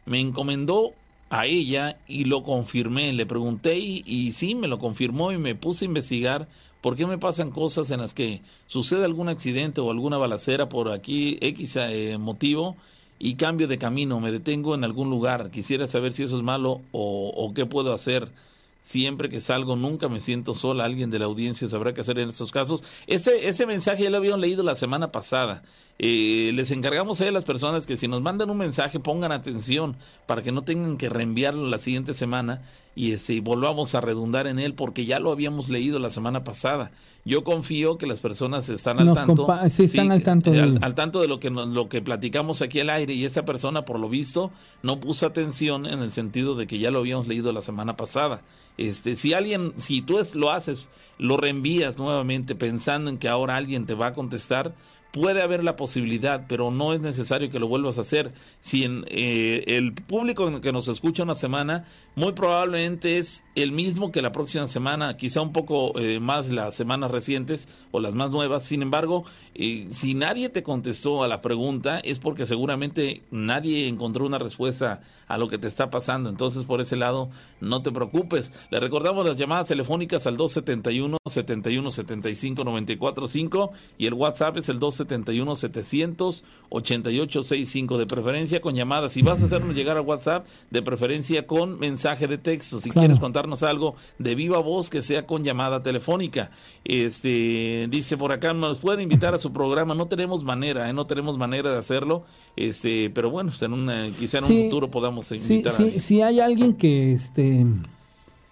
Me 0.06 0.18
encomendó 0.18 0.94
a 1.28 1.44
ella 1.44 1.98
y 2.08 2.24
lo 2.24 2.42
confirmé. 2.42 3.12
Le 3.12 3.26
pregunté 3.26 3.78
y, 3.78 4.02
y 4.06 4.32
sí, 4.32 4.54
me 4.54 4.66
lo 4.66 4.78
confirmó 4.78 5.30
y 5.30 5.36
me 5.36 5.54
puse 5.54 5.84
a 5.84 5.88
investigar 5.88 6.48
por 6.80 6.96
qué 6.96 7.06
me 7.06 7.18
pasan 7.18 7.50
cosas 7.50 7.90
en 7.90 8.00
las 8.00 8.14
que 8.14 8.40
sucede 8.66 9.04
algún 9.04 9.28
accidente 9.28 9.82
o 9.82 9.90
alguna 9.90 10.16
balacera 10.16 10.70
por 10.70 10.90
aquí 10.90 11.36
X 11.42 11.76
eh, 11.76 12.16
motivo 12.18 12.78
y 13.22 13.34
cambio 13.34 13.68
de 13.68 13.76
camino, 13.76 14.18
me 14.18 14.32
detengo 14.32 14.74
en 14.74 14.82
algún 14.82 15.10
lugar. 15.10 15.50
Quisiera 15.50 15.86
saber 15.86 16.14
si 16.14 16.22
eso 16.22 16.38
es 16.38 16.42
malo 16.42 16.80
o, 16.90 17.52
qué 17.54 17.66
puedo 17.66 17.92
hacer. 17.92 18.32
Siempre 18.80 19.28
que 19.28 19.42
salgo 19.42 19.76
nunca 19.76 20.08
me 20.08 20.20
siento 20.20 20.54
sola. 20.54 20.86
Alguien 20.86 21.10
de 21.10 21.18
la 21.18 21.26
audiencia 21.26 21.68
sabrá 21.68 21.92
qué 21.92 22.00
hacer 22.00 22.18
en 22.18 22.30
estos 22.30 22.50
casos. 22.50 22.82
Ese, 23.06 23.46
ese 23.46 23.66
mensaje 23.66 24.04
ya 24.04 24.10
lo 24.10 24.16
habían 24.16 24.40
leído 24.40 24.62
la 24.62 24.74
semana 24.74 25.12
pasada. 25.12 25.62
Eh, 26.02 26.52
les 26.54 26.70
encargamos 26.70 27.20
a 27.20 27.30
las 27.30 27.44
personas 27.44 27.86
que 27.86 27.98
si 27.98 28.08
nos 28.08 28.22
mandan 28.22 28.48
un 28.48 28.56
mensaje 28.56 28.98
pongan 29.00 29.32
atención 29.32 29.98
para 30.26 30.40
que 30.42 30.50
no 30.50 30.62
tengan 30.62 30.96
que 30.96 31.10
reenviarlo 31.10 31.68
la 31.68 31.76
siguiente 31.76 32.14
semana 32.14 32.62
y 32.96 33.12
este, 33.12 33.34
y 33.34 33.40
volvamos 33.40 33.94
a 33.94 34.00
redundar 34.00 34.46
en 34.46 34.58
él 34.58 34.72
porque 34.72 35.04
ya 35.04 35.20
lo 35.20 35.30
habíamos 35.30 35.68
leído 35.68 35.98
la 35.98 36.08
semana 36.08 36.42
pasada. 36.42 36.90
Yo 37.26 37.44
confío 37.44 37.98
que 37.98 38.06
las 38.06 38.18
personas 38.20 38.70
están 38.70 38.98
al 38.98 39.06
Nos 39.06 39.14
tanto. 39.14 39.46
sí, 39.68 39.84
están 39.84 40.10
al 40.10 40.22
tanto 40.22 40.48
eh, 40.54 40.56
del- 40.62 40.78
al 40.82 40.94
tanto 40.94 41.20
de 41.20 41.28
lo 41.28 41.38
que 41.38 41.50
nos- 41.50 41.68
lo 41.68 41.90
que 41.90 42.00
platicamos 42.00 42.62
aquí 42.62 42.80
al 42.80 42.88
aire 42.88 43.12
y 43.12 43.26
esta 43.26 43.44
persona 43.44 43.84
por 43.84 44.00
lo 44.00 44.08
visto 44.08 44.52
no 44.82 45.00
puso 45.00 45.26
atención 45.26 45.84
en 45.84 45.98
el 46.00 46.12
sentido 46.12 46.54
de 46.54 46.66
que 46.66 46.78
ya 46.78 46.90
lo 46.90 47.00
habíamos 47.00 47.28
leído 47.28 47.52
la 47.52 47.60
semana 47.60 47.98
pasada. 47.98 48.40
Este, 48.78 49.16
si 49.16 49.34
alguien, 49.34 49.74
si 49.76 50.00
tú 50.00 50.18
es- 50.18 50.34
lo 50.34 50.50
haces, 50.50 50.88
lo 51.18 51.36
reenvías 51.36 51.98
nuevamente 51.98 52.54
pensando 52.54 53.10
en 53.10 53.18
que 53.18 53.28
ahora 53.28 53.56
alguien 53.56 53.84
te 53.84 53.92
va 53.92 54.06
a 54.06 54.12
contestar, 54.14 54.74
puede 55.12 55.42
haber 55.42 55.64
la 55.64 55.76
posibilidad, 55.76 56.44
pero 56.48 56.70
no 56.70 56.92
es 56.92 57.00
necesario 57.00 57.50
que 57.50 57.58
lo 57.58 57.68
vuelvas 57.68 57.98
a 57.98 58.02
hacer. 58.02 58.32
Si 58.60 58.84
en, 58.84 59.04
eh, 59.08 59.64
el 59.66 59.92
público 59.92 60.60
que 60.60 60.72
nos 60.72 60.88
escucha 60.88 61.22
una 61.22 61.34
semana, 61.34 61.84
muy 62.16 62.32
probablemente 62.32 63.18
es 63.18 63.44
el 63.54 63.72
mismo 63.72 64.10
que 64.10 64.22
la 64.22 64.32
próxima 64.32 64.66
semana, 64.66 65.16
quizá 65.16 65.40
un 65.42 65.52
poco 65.52 65.98
eh, 65.98 66.18
más 66.20 66.50
las 66.50 66.74
semanas 66.74 67.10
recientes 67.10 67.68
o 67.92 68.00
las 68.00 68.14
más 68.14 68.30
nuevas. 68.30 68.64
Sin 68.64 68.82
embargo, 68.82 69.24
eh, 69.54 69.86
si 69.90 70.14
nadie 70.14 70.48
te 70.48 70.62
contestó 70.62 71.22
a 71.22 71.28
la 71.28 71.40
pregunta, 71.40 72.00
es 72.00 72.18
porque 72.18 72.46
seguramente 72.46 73.22
nadie 73.30 73.88
encontró 73.88 74.26
una 74.26 74.38
respuesta 74.38 75.02
a 75.28 75.38
lo 75.38 75.48
que 75.48 75.58
te 75.58 75.68
está 75.68 75.90
pasando. 75.90 76.28
Entonces, 76.28 76.64
por 76.64 76.80
ese 76.80 76.96
lado, 76.96 77.30
no 77.60 77.82
te 77.82 77.92
preocupes. 77.92 78.52
Le 78.70 78.80
recordamos 78.80 79.24
las 79.24 79.36
llamadas 79.36 79.68
telefónicas 79.68 80.26
al 80.26 80.36
271 80.36 81.16
71 81.26 81.90
75 81.90 82.64
94 82.64 83.28
5 83.28 83.72
y 83.98 84.06
el 84.06 84.14
WhatsApp 84.14 84.56
es 84.56 84.68
el 84.68 84.78
271 84.78 85.56
700 85.56 86.44
88 86.70 87.42
65 87.42 87.98
de 87.98 88.06
preferencia 88.06 88.60
con 88.60 88.74
llamadas. 88.74 89.12
Si 89.12 89.22
vas 89.22 89.42
a 89.42 89.44
hacernos 89.44 89.74
llegar 89.74 89.96
a 89.96 90.02
WhatsApp, 90.02 90.46
de 90.70 90.82
preferencia 90.82 91.46
con 91.46 91.78
mensaje 92.00 92.26
de 92.26 92.38
texto. 92.38 92.80
Si 92.80 92.88
Claro. 92.90 93.02
quieres 93.06 93.20
contarnos 93.20 93.62
algo 93.62 93.94
de 94.18 94.34
viva 94.34 94.58
voz 94.58 94.88
que 94.88 95.02
sea 95.02 95.26
con 95.26 95.44
llamada 95.44 95.82
telefónica. 95.82 96.50
Este 96.84 97.86
dice 97.90 98.16
por 98.16 98.32
acá 98.32 98.54
nos 98.54 98.78
pueden 98.78 99.02
invitar 99.02 99.34
a 99.34 99.38
su 99.38 99.52
programa. 99.52 99.94
No 99.94 100.06
tenemos 100.06 100.42
manera, 100.44 100.88
¿eh? 100.88 100.92
no 100.94 101.06
tenemos 101.06 101.36
manera 101.36 101.70
de 101.70 101.78
hacerlo. 101.78 102.24
Este, 102.56 103.10
pero 103.10 103.30
bueno, 103.30 103.50
pues 103.50 103.62
en 103.62 103.74
una, 103.74 104.08
quizá 104.18 104.38
en 104.38 104.44
Sí, 104.44 104.56
un 104.56 104.62
futuro 104.64 104.90
podamos 104.90 105.26
Sí, 105.26 105.34
invitar 105.36 105.72
a 105.74 105.76
sí, 105.76 106.00
si 106.00 106.22
hay 106.22 106.40
alguien 106.40 106.74
que 106.74 107.12
este 107.12 107.66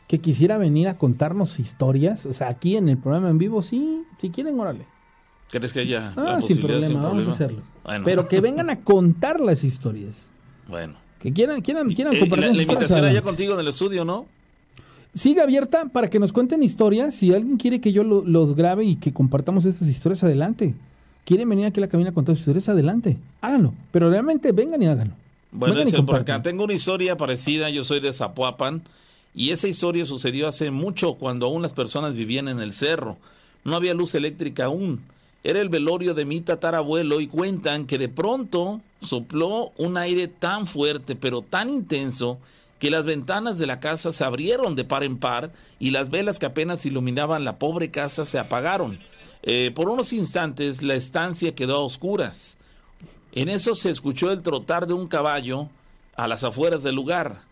que 0.09 0.20
quisiera 0.20 0.57
venir 0.59 0.88
a 0.88 0.96
contarnos 0.96 1.59
historias, 1.59 2.24
o 2.26 2.32
sea, 2.32 2.49
aquí 2.49 2.76
en 2.76 2.88
el 2.88 2.96
programa 2.99 3.28
en 3.30 3.36
vivo, 3.38 3.62
sí, 3.62 4.03
si 4.18 4.30
quieren, 4.30 4.59
órale. 4.59 4.86
¿Crees 5.51 5.72
que 5.72 5.80
haya 5.80 6.12
la 6.16 6.36
Ah, 6.36 6.42
sin 6.42 6.59
problema, 6.61 6.86
sin 6.86 7.03
vamos 7.03 7.28
a 7.28 7.32
hacerlo. 7.32 7.62
Bueno, 7.84 8.05
Pero 8.07 8.26
que 8.28 8.40
vengan 8.40 8.68
a 8.70 8.80
contar 8.82 9.40
las 9.40 9.64
historias. 9.64 10.30
bueno. 10.66 10.94
Que 11.20 11.32
quieran, 11.32 11.60
quieran, 11.62 11.88
quieran 11.92 12.14
Eh, 12.14 12.20
compartir 12.20 12.48
la, 12.50 12.54
la 12.56 12.62
invitación 12.62 13.04
allá 13.04 13.22
contigo 13.22 13.54
en 13.54 13.60
el 13.60 13.68
estudio, 13.68 14.04
¿no? 14.04 14.26
Sigue 15.14 15.40
abierta 15.40 15.86
para 15.86 16.08
que 16.10 16.18
nos 16.18 16.32
cuenten 16.32 16.62
historias. 16.62 17.14
Si 17.14 17.32
alguien 17.34 17.56
quiere 17.56 17.80
que 17.80 17.92
yo 17.92 18.04
lo- 18.04 18.22
los 18.24 18.54
grabe 18.54 18.84
y 18.84 18.96
que 18.96 19.12
compartamos 19.12 19.64
estas 19.64 19.88
historias, 19.88 20.22
adelante. 20.22 20.74
¿Quieren 21.24 21.48
venir 21.48 21.66
aquí 21.66 21.80
a 21.80 21.82
la 21.82 21.88
cabina 21.88 22.10
a 22.10 22.14
contar 22.14 22.34
sus 22.36 22.42
historias? 22.42 22.68
Adelante. 22.68 23.16
Háganlo. 23.40 23.74
Pero 23.90 24.10
realmente 24.10 24.52
vengan 24.52 24.82
y 24.82 24.86
háganlo. 24.86 25.14
Bueno, 25.50 25.74
Vengan 25.76 26.04
por 26.06 26.16
acá, 26.16 26.42
tengo 26.42 26.64
una 26.64 26.74
historia 26.74 27.16
parecida, 27.16 27.70
yo 27.70 27.82
soy 27.82 28.00
de 28.00 28.12
Zapoapan, 28.12 28.82
y 29.34 29.50
esa 29.50 29.66
historia 29.66 30.04
sucedió 30.04 30.46
hace 30.46 30.70
mucho 30.70 31.14
cuando 31.14 31.46
aún 31.46 31.62
las 31.62 31.72
personas 31.72 32.12
vivían 32.14 32.48
en 32.48 32.60
el 32.60 32.72
cerro. 32.72 33.16
No 33.64 33.74
había 33.74 33.94
luz 33.94 34.14
eléctrica 34.14 34.66
aún. 34.66 35.00
Era 35.45 35.61
el 35.61 35.68
velorio 35.68 36.14
de 36.14 36.24
mi 36.24 36.41
tatarabuelo 36.41 37.20
y 37.20 37.28
cuentan 37.28 37.86
que 37.86 37.99
de 37.99 38.09
pronto 38.09 38.80
sopló 39.01 39.72
un 39.76 39.97
aire 39.97 40.28
tan 40.28 40.66
fuerte, 40.66 41.14
pero 41.14 41.43
tan 41.43 41.70
intenso, 41.70 42.39
que 42.78 42.91
las 42.91 43.05
ventanas 43.05 43.59
de 43.59 43.66
la 43.66 43.80
casa 43.80 44.12
se 44.12 44.24
abrieron 44.24 44.76
de 44.76 44.84
par 44.84 45.03
en 45.03 45.18
par 45.18 45.53
y 45.78 45.91
las 45.91 46.11
velas 46.11 46.39
que 46.39 46.47
apenas 46.47 46.86
iluminaban 46.86 47.45
la 47.45 47.59
pobre 47.59 47.91
casa 47.91 48.24
se 48.24 48.39
apagaron. 48.39 48.99
Eh, 49.43 49.72
por 49.74 49.89
unos 49.89 50.12
instantes 50.12 50.82
la 50.82 50.95
estancia 50.95 51.55
quedó 51.55 51.76
a 51.76 51.84
oscuras. 51.84 52.57
En 53.32 53.49
eso 53.49 53.74
se 53.74 53.91
escuchó 53.91 54.30
el 54.30 54.43
trotar 54.43 54.86
de 54.86 54.95
un 54.95 55.09
caballo 55.09 55.68
a 56.16 56.28
las 56.28 56.45
afueras 56.45 56.82
del 56.82 56.95
lugar. 56.95 57.43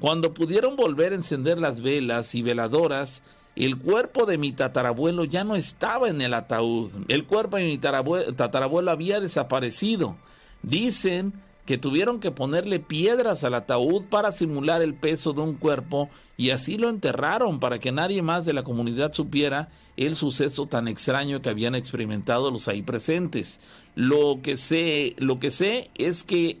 Cuando 0.00 0.32
pudieron 0.32 0.76
volver 0.76 1.12
a 1.12 1.16
encender 1.16 1.58
las 1.58 1.80
velas 1.80 2.34
y 2.34 2.42
veladoras, 2.42 3.22
el 3.64 3.78
cuerpo 3.78 4.24
de 4.26 4.38
mi 4.38 4.52
tatarabuelo 4.52 5.24
ya 5.24 5.44
no 5.44 5.56
estaba 5.56 6.08
en 6.08 6.20
el 6.20 6.34
ataúd. 6.34 6.90
El 7.08 7.24
cuerpo 7.24 7.56
de 7.56 7.64
mi 7.64 7.78
tatarabue- 7.78 8.34
tatarabuelo 8.36 8.90
había 8.90 9.20
desaparecido. 9.20 10.16
Dicen 10.62 11.32
que 11.66 11.76
tuvieron 11.76 12.18
que 12.20 12.30
ponerle 12.30 12.80
piedras 12.80 13.44
al 13.44 13.54
ataúd 13.54 14.06
para 14.06 14.32
simular 14.32 14.80
el 14.80 14.94
peso 14.94 15.32
de 15.34 15.42
un 15.42 15.54
cuerpo 15.54 16.08
y 16.36 16.50
así 16.50 16.78
lo 16.78 16.88
enterraron 16.88 17.58
para 17.60 17.78
que 17.78 17.92
nadie 17.92 18.22
más 18.22 18.46
de 18.46 18.54
la 18.54 18.62
comunidad 18.62 19.12
supiera 19.12 19.68
el 19.96 20.16
suceso 20.16 20.66
tan 20.66 20.88
extraño 20.88 21.40
que 21.40 21.50
habían 21.50 21.74
experimentado 21.74 22.50
los 22.50 22.68
ahí 22.68 22.80
presentes. 22.82 23.60
Lo 23.96 24.40
que 24.42 24.56
sé, 24.56 25.14
lo 25.18 25.40
que 25.40 25.50
sé 25.50 25.90
es 25.98 26.24
que 26.24 26.58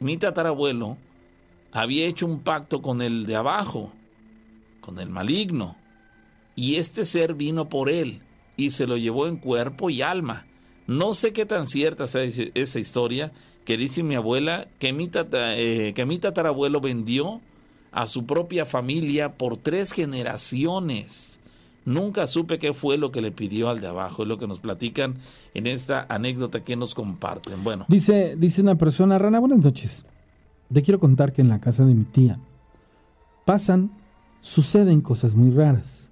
mi 0.00 0.16
tatarabuelo 0.18 0.98
había 1.72 2.06
hecho 2.06 2.26
un 2.26 2.40
pacto 2.40 2.82
con 2.82 3.00
el 3.00 3.24
de 3.26 3.36
abajo, 3.36 3.92
con 4.80 4.98
el 4.98 5.08
maligno. 5.08 5.76
Y 6.56 6.76
este 6.76 7.04
ser 7.04 7.34
vino 7.34 7.68
por 7.68 7.90
él 7.90 8.20
y 8.56 8.70
se 8.70 8.86
lo 8.86 8.96
llevó 8.96 9.26
en 9.26 9.36
cuerpo 9.36 9.90
y 9.90 10.02
alma. 10.02 10.46
No 10.86 11.14
sé 11.14 11.32
qué 11.32 11.46
tan 11.46 11.66
cierta 11.66 12.06
sea 12.06 12.22
esa 12.22 12.78
historia 12.78 13.32
que 13.64 13.76
dice 13.76 14.02
mi 14.02 14.14
abuela 14.14 14.68
que 14.78 14.92
mi, 14.92 15.10
eh, 15.32 15.92
que 15.94 16.06
mi 16.06 16.18
tatarabuelo 16.18 16.80
vendió 16.80 17.40
a 17.92 18.06
su 18.06 18.26
propia 18.26 18.66
familia 18.66 19.34
por 19.34 19.56
tres 19.56 19.92
generaciones. 19.92 21.40
Nunca 21.86 22.26
supe 22.26 22.58
qué 22.58 22.72
fue 22.72 22.96
lo 22.96 23.12
que 23.12 23.20
le 23.20 23.30
pidió 23.30 23.68
al 23.68 23.80
de 23.80 23.88
abajo, 23.88 24.22
es 24.22 24.28
lo 24.28 24.38
que 24.38 24.46
nos 24.46 24.58
platican 24.58 25.16
en 25.52 25.66
esta 25.66 26.06
anécdota 26.08 26.62
que 26.62 26.76
nos 26.76 26.94
comparten. 26.94 27.62
Bueno. 27.62 27.84
Dice, 27.88 28.36
dice 28.36 28.62
una 28.62 28.76
persona, 28.76 29.18
Rana, 29.18 29.38
buenas 29.38 29.58
noches. 29.58 30.04
Te 30.72 30.82
quiero 30.82 30.98
contar 30.98 31.32
que 31.32 31.42
en 31.42 31.48
la 31.48 31.60
casa 31.60 31.84
de 31.84 31.94
mi 31.94 32.04
tía 32.04 32.40
pasan, 33.44 33.92
suceden 34.40 35.02
cosas 35.02 35.34
muy 35.34 35.50
raras. 35.50 36.10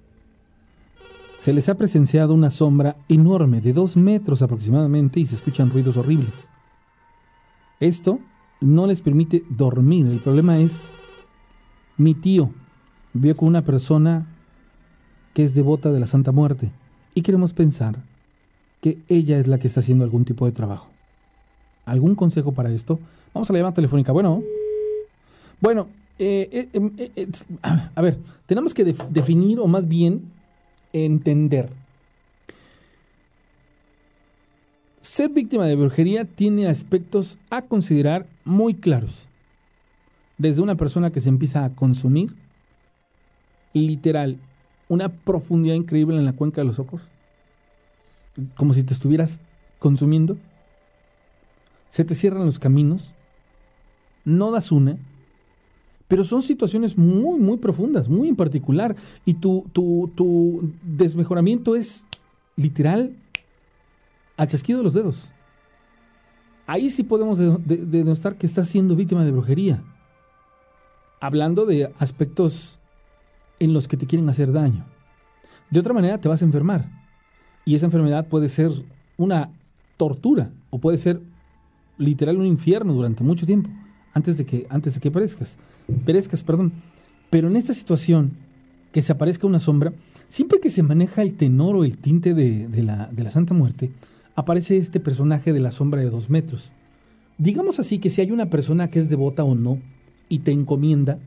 Se 1.43 1.53
les 1.53 1.69
ha 1.69 1.75
presenciado 1.75 2.35
una 2.35 2.53
sombra 2.53 2.99
enorme 3.09 3.61
de 3.61 3.73
dos 3.73 3.97
metros 3.97 4.43
aproximadamente 4.43 5.19
y 5.19 5.27
se 5.27 5.35
escuchan 5.35 5.71
ruidos 5.71 5.97
horribles. 5.97 6.49
Esto 7.81 8.21
no 8.61 8.87
les 8.87 9.01
permite 9.01 9.43
dormir. 9.51 10.07
El 10.07 10.21
problema 10.21 10.61
es, 10.61 10.95
mi 11.97 12.15
tío 12.15 12.51
vio 13.13 13.37
con 13.37 13.49
una 13.49 13.65
persona 13.65 14.29
que 15.35 15.43
es 15.43 15.53
devota 15.53 15.91
de 15.91 15.99
la 15.99 16.07
Santa 16.07 16.31
Muerte 16.31 16.71
y 17.13 17.23
queremos 17.23 17.53
pensar 17.53 18.05
que 18.81 18.99
ella 19.09 19.41
es 19.41 19.49
la 19.49 19.59
que 19.59 19.67
está 19.67 19.81
haciendo 19.81 20.05
algún 20.05 20.25
tipo 20.25 20.47
de 20.47 20.53
trabajo. 20.53 20.91
¿Algún 21.87 22.15
consejo 22.15 22.53
para 22.53 22.71
esto? 22.71 23.01
Vamos 23.35 23.51
a 23.51 23.53
la 23.53 23.59
llamada 23.59 23.75
telefónica. 23.75 24.13
Bueno, 24.13 24.45
bueno, 25.61 25.89
eh, 26.21 26.69
eh, 26.73 27.11
eh, 27.17 27.29
a 27.97 28.01
ver, 28.01 28.21
tenemos 28.47 28.75
que 28.75 28.85
definir 28.85 29.59
o 29.59 29.67
más 29.67 29.89
bien 29.89 30.41
entender. 30.93 31.71
Ser 35.01 35.31
víctima 35.31 35.67
de 35.67 35.75
brujería 35.75 36.25
tiene 36.25 36.69
aspectos 36.69 37.39
a 37.51 37.63
considerar 37.63 38.27
muy 38.45 38.75
claros. 38.75 39.29
Desde 40.39 40.63
una 40.63 40.77
persona 40.77 41.11
que 41.11 41.21
se 41.21 41.29
empieza 41.29 41.65
a 41.65 41.75
consumir, 41.75 42.35
literal, 43.73 44.39
una 44.89 45.09
profundidad 45.09 45.75
increíble 45.75 46.17
en 46.17 46.25
la 46.25 46.33
cuenca 46.33 46.61
de 46.61 46.67
los 46.67 46.79
ojos, 46.79 47.03
como 48.57 48.75
si 48.75 48.83
te 48.83 48.95
estuvieras 48.95 49.41
consumiendo, 49.79 50.37
se 51.89 52.05
te 52.05 52.15
cierran 52.15 52.47
los 52.47 52.59
caminos, 52.59 53.13
no 54.25 54.51
das 54.51 54.73
una, 54.73 54.97
pero 56.13 56.25
son 56.25 56.43
situaciones 56.43 56.99
muy, 56.99 57.41
muy 57.41 57.57
profundas, 57.57 58.07
muy 58.07 58.29
en 58.29 58.37
particular, 58.37 58.95
y 59.25 59.33
tu, 59.33 59.65
tu, 59.73 60.71
desmejoramiento 60.83 61.75
es 61.75 62.05
literal 62.55 63.17
al 64.37 64.47
chasquido 64.47 64.81
de 64.81 64.85
los 64.85 64.93
dedos. 64.93 65.33
Ahí 66.67 66.91
sí 66.91 67.03
podemos 67.03 67.39
denostar 67.65 68.37
que 68.37 68.47
estás 68.47 68.69
siendo 68.69 68.95
víctima 68.95 69.25
de 69.25 69.31
brujería. 69.31 69.83
Hablando 71.19 71.65
de 71.65 71.91
aspectos 71.99 72.79
en 73.59 73.73
los 73.73 73.89
que 73.89 73.97
te 73.97 74.07
quieren 74.07 74.29
hacer 74.29 74.53
daño. 74.53 74.85
De 75.71 75.81
otra 75.81 75.95
manera 75.95 76.21
te 76.21 76.29
vas 76.29 76.43
a 76.43 76.45
enfermar. 76.45 76.91
Y 77.65 77.75
esa 77.75 77.87
enfermedad 77.87 78.29
puede 78.29 78.51
ser 78.51 78.71
una 79.17 79.49
tortura 79.97 80.51
o 80.69 80.79
puede 80.79 80.99
ser 80.99 81.23
literal 81.97 82.37
un 82.37 82.45
infierno 82.45 82.93
durante 82.93 83.25
mucho 83.25 83.47
tiempo 83.47 83.71
antes 84.13 84.37
de 84.37 84.45
que 84.45 84.67
antes 84.69 84.95
de 84.95 85.01
que 85.01 85.11
perezcas 85.11 85.57
perezcas, 86.05 86.43
perdón. 86.43 86.73
Pero 87.31 87.49
en 87.49 87.57
esta 87.57 87.75
situación, 87.75 88.33
que 88.93 89.03
se 89.03 89.13
aparezca 89.13 89.47
una 89.47 89.59
sombra, 89.59 89.93
siempre 90.29 90.61
que 90.61 90.71
se 90.71 90.83
maneja 90.83 91.23
el 91.23 91.35
tenor 91.35 91.77
o 91.77 91.85
el 91.85 91.99
tinte 91.99 92.35
de, 92.35 92.83
la, 92.83 93.09
de 93.11 93.25
la 93.25 93.31
Santa 93.31 93.55
Muerte, 93.55 93.91
aparece 94.35 94.77
este 94.77 95.01
personaje 95.01 95.53
de 95.53 95.61
la 95.61 95.71
sombra 95.71 96.01
de 96.01 96.11
dos 96.11 96.31
metros. 96.31 96.73
Digamos 97.39 97.81
así 97.81 97.99
que 97.99 98.11
si 98.11 98.21
hay 98.21 98.31
una 98.31 98.51
persona 98.51 98.91
que 98.91 98.99
es 98.99 99.09
devota 99.09 99.45
o 99.45 99.55
no 99.55 99.79
y 100.29 100.41
te 100.41 100.53
encomienda, 100.53 101.19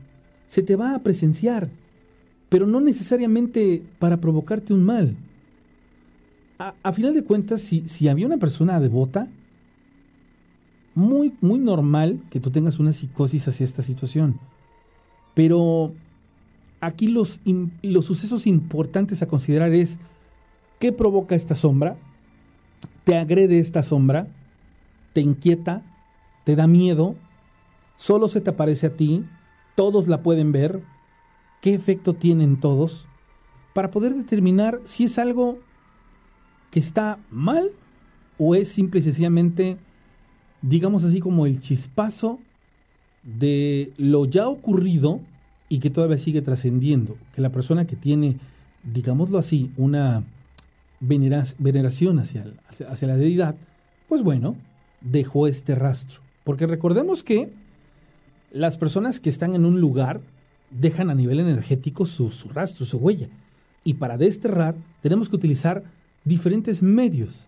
se 0.46 0.62
te 0.62 0.76
va 0.76 0.94
a 0.94 1.02
presenciar, 1.02 1.68
pero 2.48 2.66
no 2.66 2.80
necesariamente 2.80 3.82
para 3.98 4.20
provocarte 4.20 4.72
un 4.72 4.84
mal. 4.84 5.16
A, 6.58 6.92
final 6.92 7.12
de 7.12 7.22
cuentas, 7.22 7.60
si, 7.60 7.86
si 7.86 8.08
había 8.08 8.26
una 8.26 8.38
persona 8.38 8.80
devota, 8.80 9.28
muy, 10.96 11.34
muy 11.42 11.58
normal 11.60 12.22
que 12.30 12.40
tú 12.40 12.50
tengas 12.50 12.80
una 12.80 12.94
psicosis 12.94 13.46
hacia 13.46 13.64
esta 13.64 13.82
situación. 13.82 14.40
Pero 15.34 15.92
aquí 16.80 17.06
los, 17.08 17.38
los 17.82 18.06
sucesos 18.06 18.46
importantes 18.46 19.22
a 19.22 19.28
considerar 19.28 19.74
es 19.74 20.00
qué 20.80 20.92
provoca 20.92 21.34
esta 21.34 21.54
sombra, 21.54 21.98
te 23.04 23.18
agrede 23.18 23.58
esta 23.58 23.82
sombra, 23.82 24.28
te 25.12 25.20
inquieta, 25.20 25.82
te 26.44 26.56
da 26.56 26.66
miedo, 26.66 27.14
solo 27.96 28.26
se 28.26 28.40
te 28.40 28.50
aparece 28.50 28.86
a 28.86 28.96
ti, 28.96 29.22
todos 29.74 30.08
la 30.08 30.22
pueden 30.22 30.50
ver, 30.50 30.82
qué 31.60 31.74
efecto 31.74 32.14
tienen 32.14 32.58
todos, 32.58 33.06
para 33.74 33.90
poder 33.90 34.14
determinar 34.14 34.80
si 34.84 35.04
es 35.04 35.18
algo 35.18 35.58
que 36.70 36.80
está 36.80 37.18
mal 37.30 37.70
o 38.38 38.54
es 38.54 38.70
simple 38.70 39.00
y 39.00 39.02
sencillamente 39.02 39.76
digamos 40.62 41.04
así, 41.04 41.20
como 41.20 41.46
el 41.46 41.60
chispazo 41.60 42.40
de 43.22 43.92
lo 43.96 44.24
ya 44.24 44.48
ocurrido 44.48 45.20
y 45.68 45.80
que 45.80 45.90
todavía 45.90 46.18
sigue 46.18 46.42
trascendiendo. 46.42 47.16
Que 47.34 47.42
la 47.42 47.50
persona 47.50 47.86
que 47.86 47.96
tiene, 47.96 48.36
digámoslo 48.84 49.38
así, 49.38 49.70
una 49.76 50.24
veneración 51.00 52.18
hacia, 52.18 52.46
hacia, 52.68 53.08
la 53.08 53.16
deidad, 53.16 53.56
pues 54.08 54.22
bueno, 54.22 54.56
dejó 55.00 55.46
este 55.46 55.74
rastro. 55.74 56.20
Porque 56.44 56.66
recordemos 56.66 57.22
que 57.22 57.50
las 58.52 58.76
personas 58.76 59.20
que 59.20 59.30
están 59.30 59.54
en 59.54 59.64
un 59.64 59.80
lugar 59.80 60.20
dejan 60.70 61.10
a 61.10 61.14
nivel 61.14 61.40
energético 61.40 62.06
su, 62.06 62.30
su 62.30 62.48
rastro, 62.48 62.86
su 62.86 62.98
huella. 62.98 63.28
Y 63.84 63.94
para 63.94 64.16
desterrar 64.16 64.74
tenemos 65.00 65.28
que 65.28 65.36
utilizar 65.36 65.84
diferentes 66.24 66.82
medios 66.82 67.46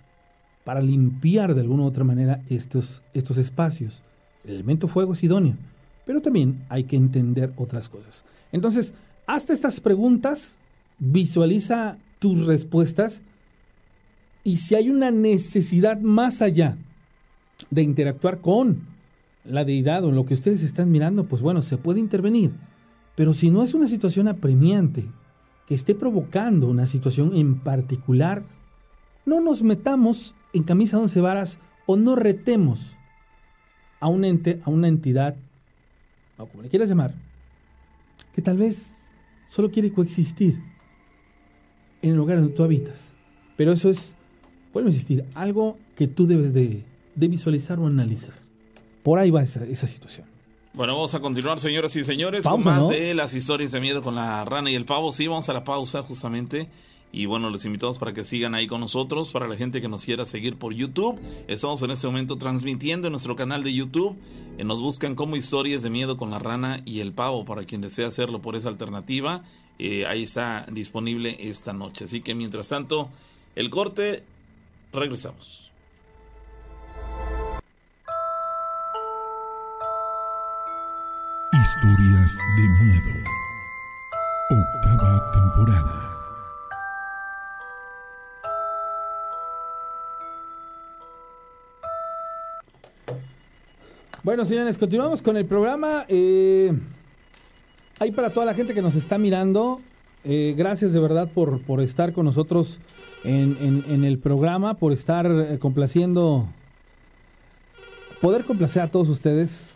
para 0.68 0.82
limpiar 0.82 1.54
de 1.54 1.62
alguna 1.62 1.84
u 1.84 1.86
otra 1.86 2.04
manera 2.04 2.42
estos, 2.46 3.00
estos 3.14 3.38
espacios. 3.38 4.02
El 4.44 4.56
elemento 4.56 4.86
fuego 4.86 5.14
es 5.14 5.24
idóneo, 5.24 5.56
pero 6.04 6.20
también 6.20 6.62
hay 6.68 6.84
que 6.84 6.96
entender 6.96 7.54
otras 7.56 7.88
cosas. 7.88 8.22
Entonces, 8.52 8.92
hasta 9.26 9.54
estas 9.54 9.80
preguntas, 9.80 10.58
visualiza 10.98 11.96
tus 12.18 12.44
respuestas 12.44 13.22
y 14.44 14.58
si 14.58 14.74
hay 14.74 14.90
una 14.90 15.10
necesidad 15.10 16.02
más 16.02 16.42
allá 16.42 16.76
de 17.70 17.80
interactuar 17.80 18.42
con 18.42 18.82
la 19.46 19.64
deidad 19.64 20.04
o 20.04 20.12
lo 20.12 20.26
que 20.26 20.34
ustedes 20.34 20.62
están 20.62 20.90
mirando, 20.90 21.24
pues 21.28 21.40
bueno, 21.40 21.62
se 21.62 21.78
puede 21.78 21.98
intervenir. 21.98 22.52
Pero 23.14 23.32
si 23.32 23.48
no 23.50 23.62
es 23.62 23.72
una 23.72 23.88
situación 23.88 24.28
apremiante 24.28 25.06
que 25.66 25.74
esté 25.74 25.94
provocando 25.94 26.68
una 26.68 26.84
situación 26.84 27.34
en 27.34 27.58
particular, 27.60 28.44
no 29.24 29.40
nos 29.40 29.62
metamos 29.62 30.34
en 30.52 30.62
camisa 30.62 30.96
de 30.96 31.04
once 31.04 31.20
varas 31.20 31.58
o 31.86 31.96
no 31.96 32.16
retemos 32.16 32.96
a 34.00 34.08
un 34.08 34.24
ente, 34.24 34.60
a 34.64 34.70
una 34.70 34.88
entidad, 34.88 35.36
o 36.36 36.46
como 36.46 36.62
le 36.62 36.68
quieras 36.68 36.88
llamar, 36.88 37.14
que 38.34 38.42
tal 38.42 38.56
vez 38.56 38.96
solo 39.48 39.70
quiere 39.70 39.92
coexistir 39.92 40.62
en 42.02 42.10
el 42.10 42.16
lugar 42.16 42.38
donde 42.38 42.54
tú 42.54 42.62
habitas. 42.62 43.14
Pero 43.56 43.72
eso 43.72 43.90
es, 43.90 44.14
vuelvo 44.72 44.88
a 44.88 44.92
insistir, 44.92 45.24
algo 45.34 45.78
que 45.96 46.06
tú 46.06 46.26
debes 46.26 46.52
de, 46.52 46.84
visualizar 47.16 47.78
o 47.80 47.86
analizar. 47.86 48.34
Por 49.02 49.18
ahí 49.18 49.30
va 49.30 49.42
esa, 49.42 49.86
situación. 49.86 50.26
Bueno, 50.74 50.94
vamos 50.94 51.14
a 51.14 51.20
continuar, 51.20 51.58
señoras 51.58 51.96
y 51.96 52.04
señores, 52.04 52.44
con 52.44 52.62
más 52.62 52.88
de 52.88 53.14
las 53.14 53.34
historias 53.34 53.72
de 53.72 53.80
miedo 53.80 54.02
con 54.02 54.14
la 54.14 54.44
rana 54.44 54.70
y 54.70 54.76
el 54.76 54.84
pavo. 54.84 55.10
Sí, 55.10 55.26
vamos 55.26 55.48
a 55.48 55.52
la 55.52 55.64
pausa 55.64 56.02
justamente. 56.02 56.68
Y 57.10 57.26
bueno, 57.26 57.50
les 57.50 57.64
invitamos 57.64 57.98
para 57.98 58.12
que 58.12 58.24
sigan 58.24 58.54
ahí 58.54 58.66
con 58.66 58.80
nosotros. 58.80 59.30
Para 59.30 59.48
la 59.48 59.56
gente 59.56 59.80
que 59.80 59.88
nos 59.88 60.04
quiera 60.04 60.26
seguir 60.26 60.56
por 60.56 60.74
YouTube, 60.74 61.18
estamos 61.46 61.82
en 61.82 61.90
este 61.90 62.06
momento 62.06 62.36
transmitiendo 62.36 63.08
en 63.08 63.12
nuestro 63.12 63.34
canal 63.34 63.64
de 63.64 63.72
YouTube. 63.72 64.16
Eh, 64.58 64.64
nos 64.64 64.82
buscan 64.82 65.14
como 65.14 65.36
historias 65.36 65.82
de 65.82 65.90
miedo 65.90 66.16
con 66.16 66.30
la 66.30 66.38
rana 66.38 66.82
y 66.84 67.00
el 67.00 67.12
pavo. 67.12 67.44
Para 67.44 67.64
quien 67.64 67.80
desea 67.80 68.08
hacerlo 68.08 68.42
por 68.42 68.56
esa 68.56 68.68
alternativa, 68.68 69.42
eh, 69.78 70.04
ahí 70.06 70.24
está 70.24 70.66
disponible 70.70 71.36
esta 71.40 71.72
noche. 71.72 72.04
Así 72.04 72.20
que 72.20 72.34
mientras 72.34 72.68
tanto, 72.68 73.08
el 73.54 73.70
corte, 73.70 74.22
regresamos. 74.92 75.70
Historias 81.52 82.36
de 82.56 82.84
miedo. 82.84 83.24
Octava 84.50 85.32
temporada. 85.32 86.07
Bueno, 94.24 94.44
señores, 94.44 94.76
continuamos 94.78 95.22
con 95.22 95.36
el 95.36 95.46
programa. 95.46 96.04
Eh, 96.08 96.72
Ahí 98.00 98.12
para 98.12 98.32
toda 98.32 98.46
la 98.46 98.54
gente 98.54 98.74
que 98.74 98.82
nos 98.82 98.94
está 98.94 99.18
mirando, 99.18 99.80
eh, 100.22 100.54
gracias 100.56 100.92
de 100.92 101.00
verdad 101.00 101.28
por, 101.34 101.60
por 101.62 101.80
estar 101.80 102.12
con 102.12 102.26
nosotros 102.26 102.78
en 103.24 104.04
el 104.04 104.18
programa, 104.18 104.74
por 104.74 104.92
estar 104.92 105.26
eh, 105.26 105.58
complaciendo, 105.58 106.46
poder 108.20 108.44
complacer 108.44 108.82
a 108.82 108.90
todos 108.92 109.08
ustedes 109.08 109.74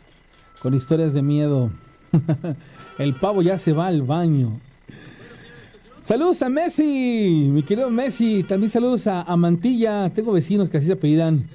con 0.60 0.72
historias 0.72 1.14
de 1.14 1.22
miedo. 1.22 1.70
el 2.98 3.16
pavo 3.16 3.42
ya 3.42 3.58
se 3.58 3.72
va 3.72 3.88
al 3.88 4.02
baño. 4.02 4.60
Saludos 6.02 6.40
a 6.42 6.48
Messi, 6.48 7.48
mi 7.50 7.64
querido 7.64 7.90
Messi. 7.90 8.44
También 8.44 8.70
saludos 8.70 9.08
a, 9.08 9.22
a 9.22 9.36
Mantilla. 9.36 10.10
Tengo 10.10 10.30
vecinos 10.30 10.70
que 10.70 10.76
así 10.76 10.86
se 10.86 10.92
apellidan. 10.92 11.48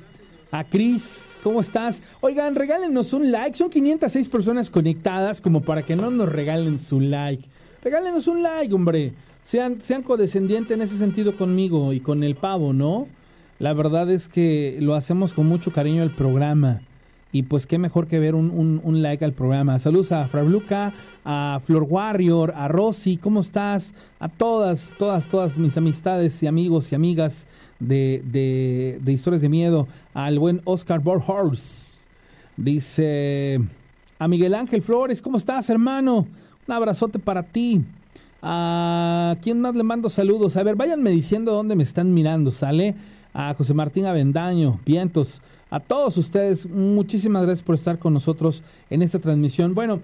A 0.51 0.63
Cris, 0.63 1.37
¿cómo 1.43 1.59
estás? 1.59 2.01
Oigan, 2.21 2.55
regálenos 2.55 3.11
un 3.13 3.31
like. 3.31 3.57
Son 3.57 3.69
506 3.69 4.29
personas 4.29 4.69
conectadas 4.69 5.41
como 5.41 5.61
para 5.61 5.83
que 5.83 5.95
no 5.95 6.09
nos 6.09 6.29
regalen 6.29 6.79
su 6.79 7.01
like. 7.01 7.47
Regálenos 7.83 8.27
un 8.27 8.43
like, 8.43 8.73
hombre. 8.73 9.13
Sean, 9.41 9.81
sean 9.81 10.03
condescendientes 10.03 10.75
en 10.75 10.81
ese 10.81 10.97
sentido 10.97 11.35
conmigo 11.35 11.91
y 11.93 11.99
con 11.99 12.23
el 12.23 12.35
pavo, 12.35 12.73
¿no? 12.73 13.07
La 13.59 13.73
verdad 13.73 14.09
es 14.09 14.27
que 14.27 14.77
lo 14.81 14.93
hacemos 14.95 15.33
con 15.33 15.47
mucho 15.47 15.73
cariño 15.73 16.01
al 16.03 16.15
programa. 16.15 16.81
Y 17.31 17.43
pues 17.43 17.67
qué 17.67 17.77
mejor 17.77 18.07
que 18.07 18.19
ver 18.19 18.35
un, 18.35 18.79
un- 18.83 19.01
like 19.01 19.23
al 19.25 19.33
programa. 19.33 19.77
Saludos 19.79 20.11
a 20.11 20.27
Frabluca, 20.27 20.93
a 21.25 21.59
Flor 21.63 21.83
Warrior, 21.83 22.53
a 22.55 22.67
Rosy, 22.69 23.17
¿cómo 23.17 23.41
estás? 23.41 23.93
A 24.19 24.29
todas, 24.29 24.95
todas, 24.97 25.27
todas 25.27 25.57
mis 25.57 25.77
amistades 25.77 26.41
y 26.41 26.47
amigos 26.47 26.91
y 26.91 26.95
amigas 26.95 27.47
de, 27.79 28.23
de, 28.31 28.99
de 29.03 29.11
Historias 29.13 29.41
de 29.41 29.49
Miedo. 29.49 29.87
Al 30.13 30.39
buen 30.39 30.61
Oscar 30.63 31.01
Borhorst. 31.01 32.07
Dice 32.55 33.59
a 34.19 34.27
Miguel 34.27 34.55
Ángel 34.55 34.81
Flores, 34.81 35.21
¿cómo 35.21 35.37
estás, 35.37 35.69
hermano? 35.69 36.27
Un 36.67 36.73
abrazote 36.73 37.19
para 37.19 37.43
ti. 37.43 37.81
¿A 38.41 39.35
quién 39.41 39.59
más 39.61 39.75
le 39.75 39.83
mando 39.83 40.09
saludos? 40.09 40.57
A 40.57 40.63
ver, 40.63 40.75
váyanme 40.75 41.09
diciendo 41.11 41.51
dónde 41.53 41.75
me 41.75 41.83
están 41.83 42.13
mirando, 42.13 42.51
¿sale? 42.51 42.95
A 43.33 43.53
José 43.53 43.73
Martín 43.73 44.05
Avendaño, 44.05 44.79
Vientos, 44.85 45.41
a 45.69 45.79
todos 45.79 46.17
ustedes, 46.17 46.65
muchísimas 46.65 47.43
gracias 47.43 47.65
por 47.65 47.75
estar 47.75 47.99
con 47.99 48.13
nosotros 48.13 48.63
en 48.89 49.01
esta 49.01 49.19
transmisión. 49.19 49.73
Bueno, 49.73 49.99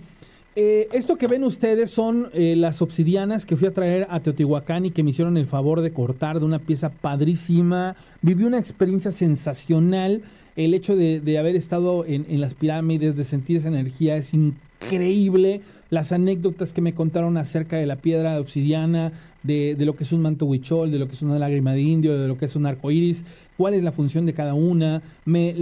eh, 0.55 0.87
esto 0.91 1.17
que 1.17 1.27
ven 1.27 1.43
ustedes 1.43 1.89
son 1.89 2.29
eh, 2.33 2.55
las 2.55 2.81
obsidianas 2.83 3.43
que 3.45 3.55
fui 3.55 3.67
a 3.67 3.73
traer 3.73 4.05
a 4.11 4.19
Teotihuacán 4.19 4.85
y 4.85 4.91
que 4.91 5.01
me 5.01 5.09
hicieron 5.09 5.35
el 5.37 5.47
favor 5.47 5.81
de 5.81 5.91
cortar 5.91 6.39
de 6.39 6.45
una 6.45 6.59
pieza 6.59 6.89
padrísima. 6.89 7.95
Viví 8.21 8.43
una 8.43 8.59
experiencia 8.59 9.11
sensacional. 9.11 10.21
El 10.55 10.75
hecho 10.75 10.95
de, 10.95 11.37
haber 11.39 11.55
estado 11.55 12.05
en, 12.05 12.27
en 12.29 12.39
las 12.39 12.53
pirámides, 12.53 13.15
de 13.15 13.23
sentir 13.23 13.57
esa 13.57 13.69
energía, 13.69 14.15
es 14.15 14.35
increíble. 14.35 15.61
Las 15.89 16.11
anécdotas 16.11 16.71
que 16.71 16.81
me 16.81 16.93
contaron 16.93 17.37
acerca 17.37 17.77
de 17.77 17.87
la 17.87 17.95
piedra 17.95 18.39
obsidiana, 18.39 19.11
de, 19.41 19.75
de 19.75 19.85
lo 19.85 19.95
que 19.95 20.03
es 20.03 20.11
un 20.11 20.21
manto 20.21 20.45
huichol, 20.45 20.91
de 20.91 20.99
lo 20.99 21.07
que 21.07 21.13
es 21.13 21.21
una 21.23 21.39
lágrima 21.39 21.73
de 21.73 21.81
indio, 21.81 22.19
de 22.19 22.27
lo 22.27 22.37
que 22.37 22.45
es 22.45 22.55
un 22.55 22.67
arco 22.67 22.91
iris, 22.91 23.25
cuál 23.57 23.73
es 23.73 23.83
la 23.83 23.91
función 23.91 24.25
de 24.25 24.33
cada 24.33 24.53
una. 24.53 25.01
Me, 25.25 25.53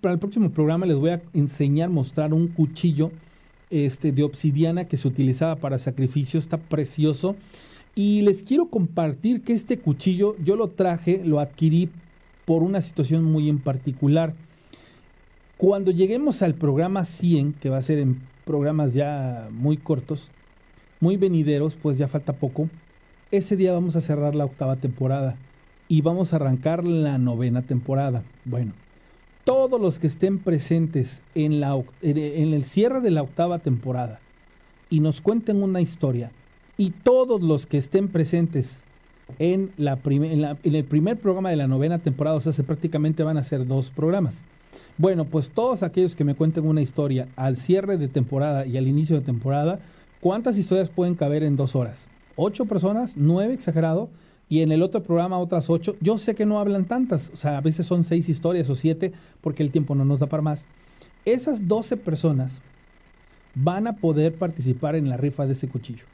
para 0.00 0.14
el 0.14 0.18
próximo 0.18 0.50
programa 0.50 0.86
les 0.86 0.96
voy 0.96 1.10
a 1.10 1.22
enseñar, 1.32 1.90
mostrar 1.90 2.32
un 2.34 2.48
cuchillo 2.48 3.10
este, 3.70 4.12
de 4.12 4.22
obsidiana 4.22 4.86
que 4.86 4.96
se 4.96 5.08
utilizaba 5.08 5.56
para 5.56 5.78
sacrificio, 5.78 6.38
está 6.38 6.58
precioso. 6.58 7.36
Y 7.94 8.22
les 8.22 8.42
quiero 8.42 8.66
compartir 8.66 9.42
que 9.42 9.52
este 9.52 9.78
cuchillo 9.78 10.36
yo 10.42 10.56
lo 10.56 10.68
traje, 10.68 11.22
lo 11.24 11.40
adquirí 11.40 11.90
por 12.44 12.62
una 12.62 12.82
situación 12.82 13.24
muy 13.24 13.48
en 13.48 13.58
particular. 13.58 14.34
Cuando 15.56 15.92
lleguemos 15.92 16.42
al 16.42 16.54
programa 16.54 17.04
100, 17.04 17.54
que 17.54 17.70
va 17.70 17.78
a 17.78 17.82
ser 17.82 17.98
en 17.98 18.20
programas 18.44 18.92
ya 18.92 19.48
muy 19.52 19.76
cortos, 19.76 20.30
muy 21.00 21.16
venideros, 21.16 21.76
pues 21.80 21.96
ya 21.96 22.08
falta 22.08 22.32
poco, 22.32 22.68
ese 23.30 23.56
día 23.56 23.72
vamos 23.72 23.96
a 23.96 24.00
cerrar 24.00 24.34
la 24.34 24.44
octava 24.44 24.76
temporada 24.76 25.36
y 25.88 26.00
vamos 26.00 26.32
a 26.32 26.36
arrancar 26.36 26.84
la 26.84 27.18
novena 27.18 27.62
temporada. 27.62 28.22
Bueno, 28.44 28.72
todos 29.44 29.80
los 29.80 29.98
que 29.98 30.06
estén 30.06 30.38
presentes 30.38 31.22
en, 31.34 31.60
la, 31.60 31.82
en- 32.02 32.54
el 32.54 32.64
cierre 32.64 33.00
de 33.00 33.10
la 33.10 33.22
octava 33.22 33.58
temporada 33.58 34.20
y 34.90 35.00
nos 35.00 35.20
cuenten 35.20 35.62
una 35.62 35.80
historia, 35.80 36.30
y 36.76 36.90
todos 36.90 37.40
los 37.42 37.66
que 37.66 37.78
estén 37.78 38.08
presentes 38.08 38.82
en, 39.38 39.70
la- 39.76 39.98
en 40.04 40.74
el 40.74 40.84
primer 40.84 41.18
programa 41.18 41.50
de 41.50 41.56
la 41.56 41.66
novena 41.68 41.98
temporada, 41.98 42.36
o 42.36 42.40
sea, 42.40 42.52
se 42.52 42.64
prácticamente 42.64 43.22
van 43.22 43.36
a 43.38 43.44
ser 43.44 43.66
dos 43.66 43.90
programas. 43.90 44.42
Bueno, 44.98 45.24
pues 45.24 45.50
todos 45.50 45.82
aquellos 45.82 46.14
que 46.14 46.24
me 46.24 46.34
cuenten 46.34 46.66
una 46.66 46.82
historia 46.82 47.28
al 47.36 47.56
cierre 47.56 47.96
de 47.96 48.08
temporada 48.08 48.66
y 48.66 48.76
al 48.76 48.86
inicio 48.88 49.16
de 49.16 49.22
temporada, 49.22 49.80
¿cuántas 50.20 50.58
historias 50.58 50.88
pueden 50.88 51.14
caber 51.14 51.42
en 51.42 51.56
dos 51.56 51.74
horas? 51.76 52.08
¿Ocho 52.36 52.64
personas? 52.66 53.16
¿Nueve 53.16 53.54
exagerado? 53.54 54.08
Y 54.48 54.60
en 54.60 54.72
el 54.72 54.82
otro 54.82 55.02
programa 55.02 55.38
otras 55.38 55.70
ocho. 55.70 55.96
Yo 56.00 56.18
sé 56.18 56.34
que 56.34 56.46
no 56.46 56.58
hablan 56.58 56.84
tantas, 56.84 57.30
o 57.32 57.36
sea, 57.36 57.58
a 57.58 57.60
veces 57.60 57.86
son 57.86 58.04
seis 58.04 58.28
historias 58.28 58.68
o 58.70 58.76
siete 58.76 59.12
porque 59.40 59.62
el 59.62 59.70
tiempo 59.70 59.94
no 59.94 60.04
nos 60.04 60.20
da 60.20 60.26
para 60.26 60.42
más. 60.42 60.66
Esas 61.24 61.66
12 61.66 61.96
personas 61.96 62.60
van 63.54 63.86
a 63.86 63.96
poder 63.96 64.34
participar 64.34 64.96
en 64.96 65.08
la 65.08 65.16
rifa 65.16 65.46
de 65.46 65.52
ese 65.52 65.68
cuchillo. 65.68 66.04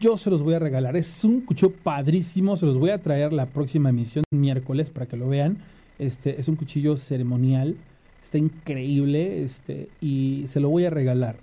Yo 0.00 0.16
se 0.16 0.30
los 0.30 0.42
voy 0.42 0.54
a 0.54 0.58
regalar. 0.58 0.96
Es 0.96 1.24
un 1.24 1.40
cuchillo 1.40 1.72
padrísimo. 1.72 2.56
Se 2.56 2.66
los 2.66 2.78
voy 2.78 2.90
a 2.90 2.98
traer 2.98 3.32
la 3.32 3.46
próxima 3.46 3.88
emisión 3.88 4.24
miércoles 4.30 4.90
para 4.90 5.06
que 5.06 5.16
lo 5.16 5.28
vean. 5.28 5.58
Este 5.98 6.40
es 6.40 6.48
un 6.48 6.56
cuchillo 6.56 6.96
ceremonial. 6.96 7.76
Está 8.22 8.38
increíble. 8.38 9.42
Este, 9.42 9.88
y 10.00 10.44
se 10.48 10.60
lo 10.60 10.68
voy 10.68 10.84
a 10.84 10.90
regalar 10.90 11.36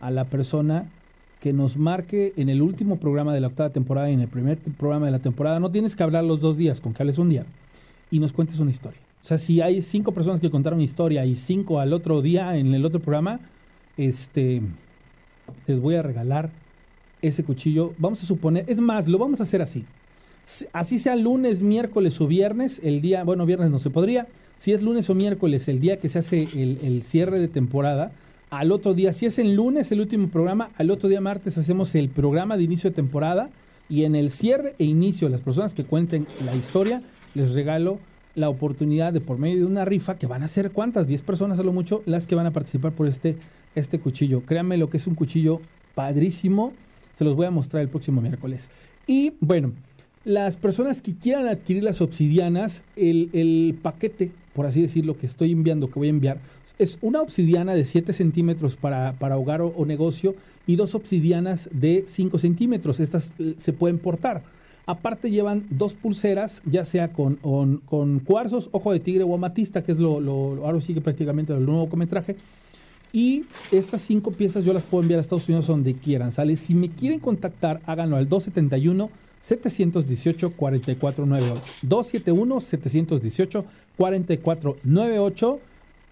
a 0.00 0.10
la 0.10 0.24
persona 0.26 0.88
que 1.46 1.52
nos 1.52 1.76
marque 1.76 2.32
en 2.36 2.48
el 2.48 2.60
último 2.60 2.96
programa 2.96 3.32
de 3.32 3.40
la 3.40 3.46
octava 3.46 3.70
temporada 3.70 4.10
y 4.10 4.14
en 4.14 4.20
el 4.20 4.26
primer 4.26 4.58
programa 4.58 5.06
de 5.06 5.12
la 5.12 5.20
temporada. 5.20 5.60
No 5.60 5.70
tienes 5.70 5.94
que 5.94 6.02
hablar 6.02 6.24
los 6.24 6.40
dos 6.40 6.56
días, 6.56 6.80
con 6.80 6.92
que 6.92 7.04
hables 7.04 7.18
un 7.18 7.28
día 7.28 7.46
y 8.10 8.18
nos 8.18 8.32
cuentes 8.32 8.58
una 8.58 8.72
historia. 8.72 8.98
O 9.22 9.24
sea, 9.24 9.38
si 9.38 9.60
hay 9.60 9.80
cinco 9.80 10.10
personas 10.10 10.40
que 10.40 10.50
contaron 10.50 10.80
historia 10.80 11.24
y 11.24 11.36
cinco 11.36 11.78
al 11.78 11.92
otro 11.92 12.20
día 12.20 12.56
en 12.56 12.74
el 12.74 12.84
otro 12.84 12.98
programa, 12.98 13.38
este, 13.96 14.60
les 15.68 15.78
voy 15.78 15.94
a 15.94 16.02
regalar 16.02 16.50
ese 17.22 17.44
cuchillo. 17.44 17.94
Vamos 17.96 18.24
a 18.24 18.26
suponer, 18.26 18.64
es 18.66 18.80
más, 18.80 19.06
lo 19.06 19.16
vamos 19.16 19.38
a 19.38 19.44
hacer 19.44 19.62
así. 19.62 19.84
Así 20.72 20.98
sea 20.98 21.14
lunes, 21.14 21.62
miércoles 21.62 22.20
o 22.20 22.26
viernes, 22.26 22.80
el 22.82 23.00
día, 23.00 23.22
bueno, 23.22 23.46
viernes 23.46 23.70
no 23.70 23.78
se 23.78 23.90
podría. 23.90 24.26
Si 24.56 24.72
es 24.72 24.82
lunes 24.82 25.08
o 25.10 25.14
miércoles, 25.14 25.68
el 25.68 25.78
día 25.78 25.96
que 25.96 26.08
se 26.08 26.18
hace 26.18 26.48
el 26.52 27.04
cierre 27.04 27.38
de 27.38 27.46
temporada, 27.46 28.10
al 28.50 28.72
otro 28.72 28.94
día, 28.94 29.12
si 29.12 29.26
es 29.26 29.38
el 29.38 29.54
lunes 29.54 29.90
el 29.92 30.00
último 30.00 30.28
programa, 30.28 30.70
al 30.76 30.90
otro 30.90 31.08
día 31.08 31.20
martes 31.20 31.58
hacemos 31.58 31.94
el 31.94 32.08
programa 32.08 32.56
de 32.56 32.62
inicio 32.62 32.90
de 32.90 32.96
temporada 32.96 33.50
y 33.88 34.04
en 34.04 34.14
el 34.14 34.30
cierre 34.30 34.74
e 34.78 34.84
inicio, 34.84 35.28
las 35.28 35.40
personas 35.40 35.74
que 35.74 35.84
cuenten 35.84 36.26
la 36.44 36.54
historia, 36.54 37.02
les 37.34 37.52
regalo 37.52 37.98
la 38.34 38.48
oportunidad 38.48 39.12
de 39.12 39.20
por 39.20 39.38
medio 39.38 39.58
de 39.58 39.64
una 39.64 39.84
rifa 39.84 40.16
que 40.16 40.26
van 40.26 40.42
a 40.42 40.48
ser 40.48 40.70
cuántas, 40.70 41.06
10 41.06 41.22
personas 41.22 41.58
a 41.58 41.62
lo 41.62 41.72
mucho, 41.72 42.02
las 42.06 42.26
que 42.26 42.34
van 42.34 42.46
a 42.46 42.52
participar 42.52 42.92
por 42.92 43.06
este, 43.06 43.36
este 43.74 43.98
cuchillo. 43.98 44.42
Créanme 44.42 44.76
lo 44.76 44.90
que 44.90 44.98
es 44.98 45.06
un 45.06 45.14
cuchillo 45.14 45.60
padrísimo, 45.94 46.72
se 47.14 47.24
los 47.24 47.34
voy 47.34 47.46
a 47.46 47.50
mostrar 47.50 47.82
el 47.82 47.88
próximo 47.88 48.20
miércoles. 48.20 48.68
Y 49.06 49.32
bueno, 49.40 49.72
las 50.24 50.56
personas 50.56 51.00
que 51.00 51.14
quieran 51.14 51.46
adquirir 51.46 51.82
las 51.82 52.00
obsidianas, 52.00 52.84
el, 52.96 53.30
el 53.32 53.78
paquete, 53.80 54.32
por 54.52 54.66
así 54.66 54.82
decirlo, 54.82 55.16
que 55.16 55.26
estoy 55.26 55.52
enviando, 55.52 55.88
que 55.88 55.98
voy 55.98 56.08
a 56.08 56.10
enviar, 56.10 56.38
es 56.78 56.98
una 57.00 57.22
obsidiana 57.22 57.74
de 57.74 57.84
7 57.84 58.12
centímetros 58.12 58.76
para, 58.76 59.14
para 59.14 59.36
hogar 59.38 59.62
o, 59.62 59.84
negocio 59.86 60.34
y 60.66 60.76
dos 60.76 60.94
obsidianas 60.94 61.70
de 61.72 62.04
5 62.06 62.38
centímetros. 62.38 63.00
Estas 63.00 63.32
eh, 63.38 63.54
se 63.56 63.72
pueden 63.72 63.98
portar. 63.98 64.42
Aparte 64.86 65.30
llevan 65.30 65.66
dos 65.70 65.94
pulseras, 65.94 66.62
ya 66.64 66.84
sea 66.84 67.12
con, 67.12 67.36
con, 67.86 68.20
cuarzos, 68.20 68.68
ojo 68.70 68.92
de 68.92 69.00
tigre 69.00 69.24
o 69.24 69.34
amatista, 69.34 69.82
que 69.82 69.90
es 69.90 69.98
lo, 69.98 70.20
lo, 70.20 70.64
ahora 70.64 70.80
sí 70.80 70.94
que 70.94 71.00
prácticamente 71.00 71.52
el 71.52 71.66
nuevo 71.66 71.90
que 71.90 71.96
me 71.96 72.06
traje. 72.06 72.36
Y 73.12 73.46
estas 73.72 74.02
cinco 74.02 74.30
piezas 74.30 74.62
yo 74.62 74.72
las 74.72 74.84
puedo 74.84 75.02
enviar 75.02 75.18
a 75.18 75.22
Estados 75.22 75.48
Unidos 75.48 75.66
donde 75.66 75.94
quieran, 75.94 76.30
¿sale? 76.30 76.56
Si 76.56 76.74
me 76.74 76.88
quieren 76.88 77.18
contactar, 77.18 77.80
háganlo 77.86 78.16
al 78.16 78.28
271 78.28 79.10
718 79.40 80.52
4498. 80.52 81.62
271 81.82 82.60
718 82.60 83.64
4498 83.96 85.60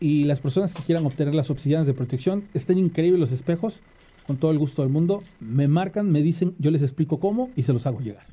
y 0.04 0.24
las 0.24 0.40
personas 0.40 0.74
que 0.74 0.82
quieran 0.82 1.06
obtener 1.06 1.34
las 1.34 1.48
obsidianas 1.48 1.86
de 1.86 1.94
protección, 1.94 2.44
estén 2.52 2.76
increíbles 2.76 3.18
los 3.18 3.32
espejos, 3.32 3.80
con 4.26 4.36
todo 4.36 4.50
el 4.50 4.58
gusto 4.58 4.82
del 4.82 4.90
mundo, 4.90 5.22
me 5.40 5.66
marcan, 5.66 6.12
me 6.12 6.20
dicen, 6.20 6.54
yo 6.58 6.70
les 6.70 6.82
explico 6.82 7.18
cómo 7.18 7.48
y 7.56 7.62
se 7.62 7.72
los 7.72 7.86
hago 7.86 8.00
llegar. 8.00 8.26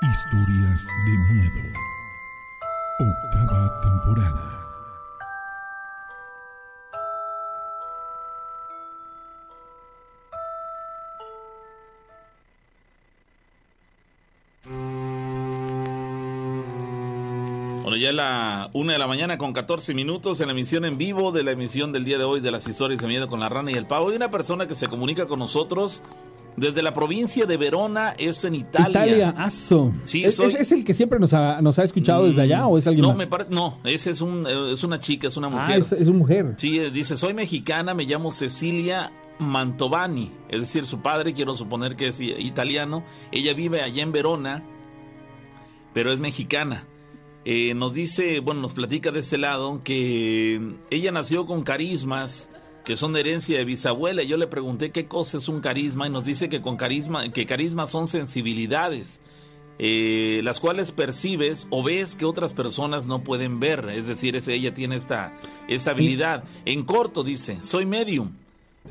Historias 0.00 0.86
de 1.04 1.34
miedo. 1.34 1.74
Octava 3.00 3.80
temporada. 3.82 4.59
Bueno, 17.90 18.02
ya 18.04 18.10
es 18.10 18.14
la 18.14 18.70
una 18.72 18.92
de 18.92 19.00
la 19.00 19.08
mañana 19.08 19.36
con 19.36 19.52
14 19.52 19.94
minutos 19.94 20.40
en 20.40 20.46
la 20.46 20.52
emisión 20.52 20.84
en 20.84 20.96
vivo 20.96 21.32
de 21.32 21.42
la 21.42 21.50
emisión 21.50 21.90
del 21.90 22.04
día 22.04 22.18
de 22.18 22.22
hoy 22.24 22.38
de 22.38 22.52
las 22.52 22.68
historias 22.68 23.00
de 23.00 23.08
miedo 23.08 23.26
con 23.28 23.40
la 23.40 23.48
rana 23.48 23.72
y 23.72 23.74
el 23.74 23.84
pavo. 23.84 24.10
Hay 24.10 24.14
una 24.16 24.30
persona 24.30 24.68
que 24.68 24.76
se 24.76 24.86
comunica 24.86 25.26
con 25.26 25.40
nosotros 25.40 26.04
desde 26.56 26.82
la 26.84 26.92
provincia 26.92 27.46
de 27.46 27.56
Verona, 27.56 28.10
es 28.16 28.44
en 28.44 28.54
Italia. 28.54 28.90
Italia, 28.90 29.34
aso. 29.36 29.92
Sí, 30.04 30.24
¿Es, 30.24 30.36
soy- 30.36 30.46
es- 30.52 30.54
es 30.60 30.70
el 30.70 30.84
que 30.84 30.94
siempre 30.94 31.18
nos 31.18 31.34
ha, 31.34 31.60
nos 31.62 31.80
ha 31.80 31.82
escuchado 31.84 32.26
desde 32.28 32.42
allá 32.42 32.64
o 32.68 32.78
es 32.78 32.86
alguien 32.86 33.02
no, 33.02 33.08
más? 33.08 33.16
me 33.16 33.26
pare- 33.26 33.46
no, 33.50 33.80
ese 33.82 34.12
es 34.12 34.20
un 34.20 34.46
eh, 34.46 34.70
es 34.72 34.84
una 34.84 35.00
chica, 35.00 35.26
es 35.26 35.36
una 35.36 35.48
mujer. 35.48 35.66
ah, 35.68 35.76
es, 35.76 35.90
es 35.90 36.06
una 36.06 36.18
mujer. 36.18 36.54
Sí, 36.58 36.78
eh, 36.78 36.92
dice, 36.92 37.16
soy 37.16 37.34
mexicana, 37.34 37.92
me 37.92 38.04
llamo 38.04 38.30
Cecilia 38.30 39.10
Mantovani, 39.40 40.30
es 40.48 40.60
decir, 40.60 40.86
su 40.86 41.00
padre, 41.00 41.34
quiero 41.34 41.56
suponer 41.56 41.96
que 41.96 42.06
es 42.06 42.20
italiano, 42.20 43.02
ella 43.32 43.52
vive 43.52 43.82
allá 43.82 44.04
en 44.04 44.12
Verona, 44.12 44.62
pero 45.92 46.12
es 46.12 46.20
mexicana. 46.20 46.84
Eh, 47.44 47.72
nos 47.74 47.94
dice, 47.94 48.40
bueno, 48.40 48.60
nos 48.60 48.72
platica 48.74 49.10
de 49.10 49.20
ese 49.20 49.38
lado 49.38 49.82
que 49.82 50.60
ella 50.90 51.10
nació 51.12 51.46
con 51.46 51.62
carismas 51.62 52.50
que 52.84 52.96
son 52.96 53.12
de 53.12 53.20
herencia 53.20 53.56
de 53.58 53.64
bisabuela. 53.64 54.22
Yo 54.22 54.36
le 54.36 54.46
pregunté 54.46 54.90
qué 54.90 55.06
cosa 55.06 55.38
es 55.38 55.48
un 55.48 55.60
carisma 55.60 56.06
y 56.06 56.10
nos 56.10 56.24
dice 56.24 56.48
que 56.48 56.60
con 56.60 56.76
carisma, 56.76 57.30
que 57.32 57.46
carisma 57.46 57.86
son 57.86 58.08
sensibilidades 58.08 59.20
eh, 59.82 60.42
las 60.44 60.60
cuales 60.60 60.92
percibes 60.92 61.66
o 61.70 61.82
ves 61.82 62.14
que 62.14 62.26
otras 62.26 62.52
personas 62.52 63.06
no 63.06 63.24
pueden 63.24 63.60
ver. 63.60 63.88
Es 63.94 64.06
decir, 64.06 64.36
es- 64.36 64.48
ella 64.48 64.74
tiene 64.74 64.96
esta, 64.96 65.34
esta 65.68 65.92
habilidad. 65.92 66.44
En 66.66 66.82
corto 66.84 67.24
dice, 67.24 67.56
soy 67.62 67.86
medium. 67.86 68.32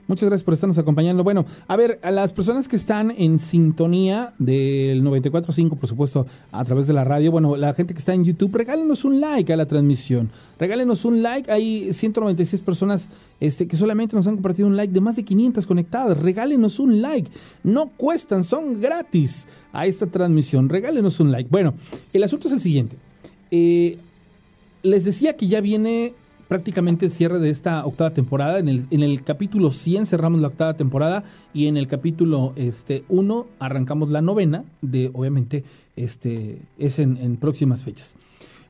Muchas 0.07 0.29
gracias 0.29 0.43
por 0.43 0.53
estarnos 0.53 0.77
acompañando. 0.77 1.23
Bueno, 1.23 1.45
a 1.67 1.75
ver, 1.75 1.99
a 2.03 2.11
las 2.11 2.31
personas 2.31 2.67
que 2.67 2.75
están 2.75 3.11
en 3.17 3.39
sintonía 3.39 4.33
del 4.37 5.03
94.5, 5.03 5.77
por 5.77 5.89
supuesto, 5.89 6.27
a 6.51 6.63
través 6.63 6.85
de 6.85 6.93
la 6.93 7.03
radio, 7.03 7.31
bueno, 7.31 7.55
la 7.55 7.73
gente 7.73 7.93
que 7.93 7.97
está 7.97 8.13
en 8.13 8.23
YouTube, 8.23 8.55
regálenos 8.55 9.03
un 9.03 9.19
like 9.19 9.51
a 9.51 9.57
la 9.57 9.65
transmisión. 9.65 10.29
Regálenos 10.59 11.05
un 11.05 11.23
like. 11.23 11.51
Hay 11.51 11.91
196 11.91 12.61
personas 12.61 13.09
este, 13.39 13.67
que 13.67 13.77
solamente 13.77 14.15
nos 14.15 14.27
han 14.27 14.35
compartido 14.35 14.67
un 14.67 14.77
like 14.77 14.93
de 14.93 15.01
más 15.01 15.15
de 15.15 15.23
500 15.23 15.65
conectadas. 15.65 16.17
Regálenos 16.17 16.79
un 16.79 17.01
like. 17.01 17.31
No 17.63 17.89
cuestan, 17.97 18.43
son 18.43 18.79
gratis 18.79 19.47
a 19.73 19.87
esta 19.87 20.05
transmisión. 20.05 20.69
Regálenos 20.69 21.19
un 21.19 21.31
like. 21.31 21.49
Bueno, 21.49 21.73
el 22.13 22.23
asunto 22.23 22.47
es 22.47 22.53
el 22.53 22.61
siguiente. 22.61 22.95
Eh, 23.49 23.97
les 24.83 25.03
decía 25.03 25.35
que 25.35 25.47
ya 25.47 25.61
viene 25.61 26.13
prácticamente 26.47 27.05
el 27.05 27.11
cierre 27.11 27.39
de 27.39 27.49
esta 27.49 27.85
octava 27.85 28.11
temporada. 28.11 28.59
En 28.59 28.69
el, 28.69 28.85
en 28.91 29.03
el 29.03 29.23
capítulo 29.23 29.71
100 29.71 30.05
cerramos 30.05 30.41
la 30.41 30.47
octava 30.49 30.73
temporada 30.75 31.23
y 31.53 31.67
en 31.67 31.77
el 31.77 31.87
capítulo 31.87 32.53
este, 32.55 33.03
1 33.09 33.47
arrancamos 33.59 34.09
la 34.09 34.21
novena, 34.21 34.63
de 34.81 35.09
obviamente 35.13 35.63
este, 35.95 36.59
es 36.77 36.99
en, 36.99 37.37
próximas 37.37 37.83
fechas. 37.83 38.15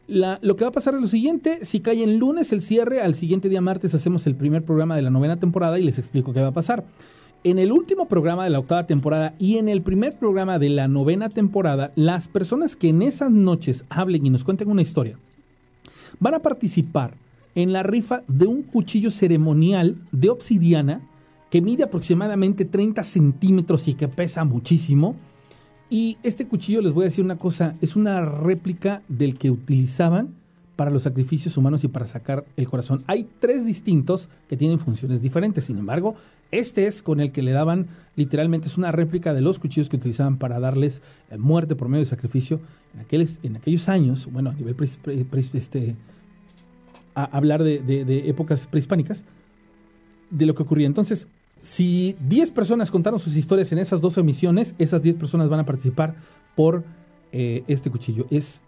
La- 0.08 0.38
lo 0.42 0.56
que 0.56 0.64
va 0.64 0.70
a 0.70 0.74
pasar 0.74 0.94
es 0.96 1.02
lo 1.02 1.08
siguiente, 1.08 1.60
si 1.66 1.80
cae 1.80 2.04
en 2.04 2.20
lunes 2.20 2.52
el 2.54 2.62
cierre, 2.62 3.02
al 3.02 3.16
siguiente 3.16 3.50
día 3.50 3.62
martes 3.62 3.96
hacemos 3.96 4.28
el 4.28 4.36
primer 4.36 4.64
programa 4.64 4.96
de 4.96 5.02
la 5.02 5.10
novena 5.10 5.38
temporada 5.40 5.80
y 5.80 5.84
les 5.84 5.98
explico 5.98 6.32
qué 6.34 6.42
va 6.42 6.48
a 6.50 6.54
pasar. 6.54 6.84
En 7.44 7.60
el 7.60 7.72
último 7.72 8.08
programa 8.08 8.44
de 8.44 8.50
la 8.50 8.60
octava 8.60 8.88
temporada 8.88 9.36
y 9.38 9.58
en 9.58 9.70
el 9.70 9.82
primer 9.84 10.18
programa 10.18 10.58
de 10.58 10.70
la 10.70 10.88
novena 10.88 11.30
temporada, 11.30 11.92
las 11.96 12.28
personas 12.28 12.76
que 12.76 12.90
en 12.90 13.02
esas 13.04 13.30
noches 13.32 13.86
hablen 13.90 14.26
y 14.26 14.30
nos 14.32 14.44
cuenten 14.44 14.70
una 14.70 14.82
historia, 14.82 15.18
van 16.20 16.34
a 16.36 16.40
participar 16.40 17.14
en 17.56 17.74
la 17.74 17.84
rifa 17.84 18.24
de 18.28 18.46
un 18.46 18.64
cuchillo 18.64 19.10
ceremonial 19.10 19.96
de 20.12 20.30
obsidiana 20.30 21.02
que 21.50 21.62
mide 21.62 21.84
aproximadamente 21.84 22.66
30 22.66 23.04
centímetros 23.04 23.88
y 23.88 23.94
que 23.94 24.08
pesa 24.08 24.44
muchísimo. 24.44 25.16
Y 25.90 26.18
este 26.24 26.48
cuchillo, 26.48 26.82
les 26.82 26.94
voy 26.94 27.04
a 27.04 27.06
decir 27.06 27.24
una 27.24 27.38
cosa, 27.38 27.76
es 27.82 27.96
una 27.96 28.26
réplica 28.26 29.04
del 29.08 29.38
que 29.38 29.52
utilizaban 29.52 30.36
para 30.76 30.92
los 30.92 31.04
sacrificios 31.04 31.56
humanos 31.56 31.84
y 31.84 31.88
para 31.88 32.08
sacar 32.08 32.46
el 32.58 32.68
corazón. 32.68 33.04
Hay 33.08 33.28
tres 33.40 33.66
distintos 33.66 34.30
que 34.50 34.58
tienen 34.58 34.80
funciones 34.80 35.22
diferentes, 35.22 35.64
sin 35.64 35.78
embargo, 35.78 36.16
este 36.52 36.88
es 36.88 37.02
con 37.02 37.20
el 37.20 37.32
que 37.32 37.42
le 37.42 37.52
daban, 37.52 37.88
literalmente 38.16 38.68
es 38.68 38.78
una 38.78 38.92
réplica 38.92 39.34
de 39.34 39.42
los 39.42 39.60
cuchillos 39.60 39.90
que 39.90 39.96
utilizaban 39.96 40.38
para 40.38 40.60
darles 40.60 41.02
eh, 41.30 41.38
muerte 41.38 41.76
por 41.76 41.88
medio 41.88 42.04
de 42.04 42.10
sacrificio 42.10 42.60
en, 42.94 43.00
aquellos, 43.00 43.40
en 43.44 43.56
aquellos 43.56 43.90
años, 43.90 44.28
bueno, 44.32 44.50
a 44.50 44.54
nivel 44.54 44.76
este, 45.54 45.96
a 47.16 47.24
hablar 47.26 47.64
de, 47.64 48.30
épocas 48.30 48.68
prehispánicas, 48.68 49.26
de 50.30 50.46
lo 50.46 50.54
que 50.54 50.64
ocurría. 50.64 50.88
Entonces, 50.88 51.28
si 51.62 52.16
10 52.28 52.52
personas 52.52 52.92
contaron 52.92 53.20
sus 53.20 53.36
historias 53.36 53.72
en 53.72 53.80
esas 53.80 54.02
dos 54.02 54.18
emisiones, 54.18 54.76
esas 54.78 55.02
10 55.02 55.16
personas 55.16 55.50
van 55.50 55.62
a 55.62 55.66
participar 55.66 56.16
por 56.56 56.84
eh, 57.32 57.64
este 57.68 57.90
cuchillo. 57.90 58.28
Es 58.30 58.62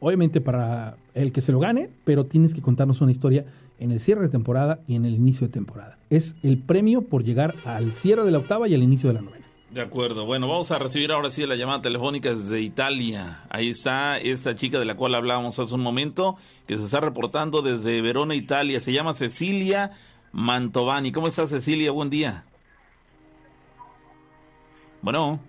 obviamente 0.00 0.40
para 0.40 0.96
el 1.14 1.32
que 1.32 1.40
se 1.40 1.52
lo 1.52 1.58
gane, 1.58 1.90
pero 2.04 2.26
tienes 2.26 2.54
que 2.54 2.62
contarnos 2.62 3.00
una 3.00 3.12
historia 3.12 3.44
en 3.78 3.90
el 3.90 4.00
cierre 4.00 4.22
de 4.22 4.28
temporada 4.28 4.80
y 4.86 4.94
en 4.94 5.04
el 5.04 5.14
inicio 5.14 5.46
de 5.46 5.52
temporada. 5.52 5.98
Es 6.10 6.36
el 6.42 6.58
premio 6.58 7.02
por 7.02 7.24
llegar 7.24 7.54
al 7.64 7.92
cierre 7.92 8.24
de 8.24 8.30
la 8.30 8.38
octava 8.38 8.68
y 8.68 8.74
al 8.74 8.82
inicio 8.82 9.08
de 9.08 9.14
la 9.14 9.22
novena. 9.22 9.45
De 9.76 9.82
acuerdo. 9.82 10.24
Bueno, 10.24 10.48
vamos 10.48 10.70
a 10.70 10.78
recibir 10.78 11.12
ahora 11.12 11.28
sí 11.28 11.44
la 11.46 11.54
llamada 11.54 11.82
telefónica 11.82 12.30
desde 12.30 12.62
Italia. 12.62 13.42
Ahí 13.50 13.68
está 13.68 14.16
esta 14.16 14.54
chica 14.54 14.78
de 14.78 14.86
la 14.86 14.94
cual 14.94 15.14
hablábamos 15.14 15.58
hace 15.58 15.74
un 15.74 15.82
momento, 15.82 16.38
que 16.66 16.78
se 16.78 16.84
está 16.84 17.00
reportando 17.00 17.60
desde 17.60 18.00
Verona, 18.00 18.34
Italia. 18.34 18.80
Se 18.80 18.94
llama 18.94 19.12
Cecilia 19.12 19.90
Mantovani. 20.32 21.12
¿Cómo 21.12 21.28
estás, 21.28 21.50
Cecilia? 21.50 21.90
Buen 21.90 22.08
día. 22.08 22.46
Bueno, 25.02 25.40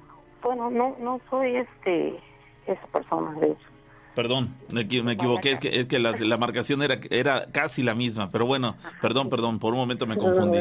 Bueno, 0.44 0.70
no, 0.72 0.98
no 0.99 1.22
soy 1.30 1.56
este 1.56 2.20
esa 2.68 2.86
persona, 2.91 3.32
de 3.40 3.48
hecho. 3.54 3.66
perdón, 4.14 4.54
me, 4.70 4.86
equi- 4.86 5.04
me 5.04 5.14
equivoqué. 5.14 5.52
Es 5.54 5.60
que, 5.60 5.80
es 5.80 5.86
que 5.86 5.99
la, 5.99 6.12
la 6.12 6.36
marcación 6.36 6.82
era, 6.82 6.99
era 7.12 7.49
casi 7.54 7.82
la 7.82 7.95
misma. 7.95 8.30
Pero 8.30 8.45
bueno, 8.45 8.76
perdón, 9.02 9.30
perdón, 9.30 9.58
por 9.60 9.72
un 9.72 9.80
momento 9.80 10.06
me 10.06 10.18
confundí. 10.18 10.60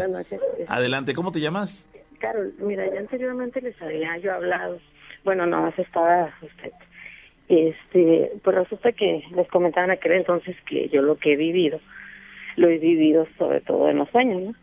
Adelante, 0.69 1.15
¿cómo 1.15 1.33
te 1.33 1.41
llamas? 1.41 1.89
Carol, 2.19 2.55
mira, 2.61 2.85
ya 2.93 3.01
anteriormente 3.01 3.61
les 3.61 3.81
había 3.83 4.17
yo 4.19 4.33
hablado, 4.33 4.79
bueno, 5.25 5.47
no 5.47 5.63
más 5.63 5.79
estaba 5.79 6.33
usted. 6.43 6.73
Este, 7.49 8.33
pues 8.43 8.57
resulta 8.57 8.93
que 8.93 9.23
les 9.35 9.49
comentaba 9.49 9.85
en 9.85 9.93
aquel 9.93 10.13
entonces 10.13 10.57
que 10.69 10.89
yo 10.89 11.01
lo 11.03 11.17
que 11.17 11.35
he 11.35 11.37
vivido, 11.37 11.79
lo 12.57 12.69
he 12.69 12.79
vivido 12.79 13.27
sobre 13.39 13.61
todo 13.61 13.89
en 13.89 13.99
los 13.99 14.09
sueños, 14.11 14.43
¿no? 14.43 14.55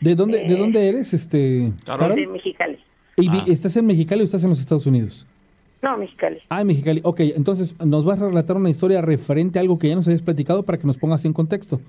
¿De 0.00 0.14
dónde, 0.14 0.38
¿de 0.38 0.54
Eh, 0.54 0.56
dónde 0.56 0.88
eres, 0.88 1.12
este, 1.12 1.72
Carol. 1.84 2.14
De 2.14 2.26
Mexicali. 2.26 2.78
¿Y 3.16 3.28
vi- 3.28 3.38
Ah. 3.40 3.44
estás 3.48 3.76
en 3.76 3.86
Mexicali 3.86 4.20
o 4.22 4.24
estás 4.24 4.44
en 4.44 4.50
los 4.50 4.60
Estados 4.60 4.86
Unidos? 4.86 5.26
No, 5.82 5.96
Mexicali. 5.98 6.38
Ah, 6.48 6.60
en 6.60 6.68
Mexicali. 6.68 7.00
Ok, 7.04 7.20
entonces 7.36 7.74
nos 7.84 8.04
vas 8.04 8.22
a 8.22 8.28
relatar 8.28 8.56
una 8.56 8.70
historia 8.70 9.02
referente 9.02 9.58
a 9.58 9.62
algo 9.62 9.78
que 9.78 9.88
ya 9.88 9.96
nos 9.96 10.06
habías 10.06 10.22
platicado 10.22 10.62
para 10.64 10.78
que 10.78 10.86
nos 10.86 10.96
pongas 10.98 11.24
en 11.24 11.32
contexto. 11.32 11.80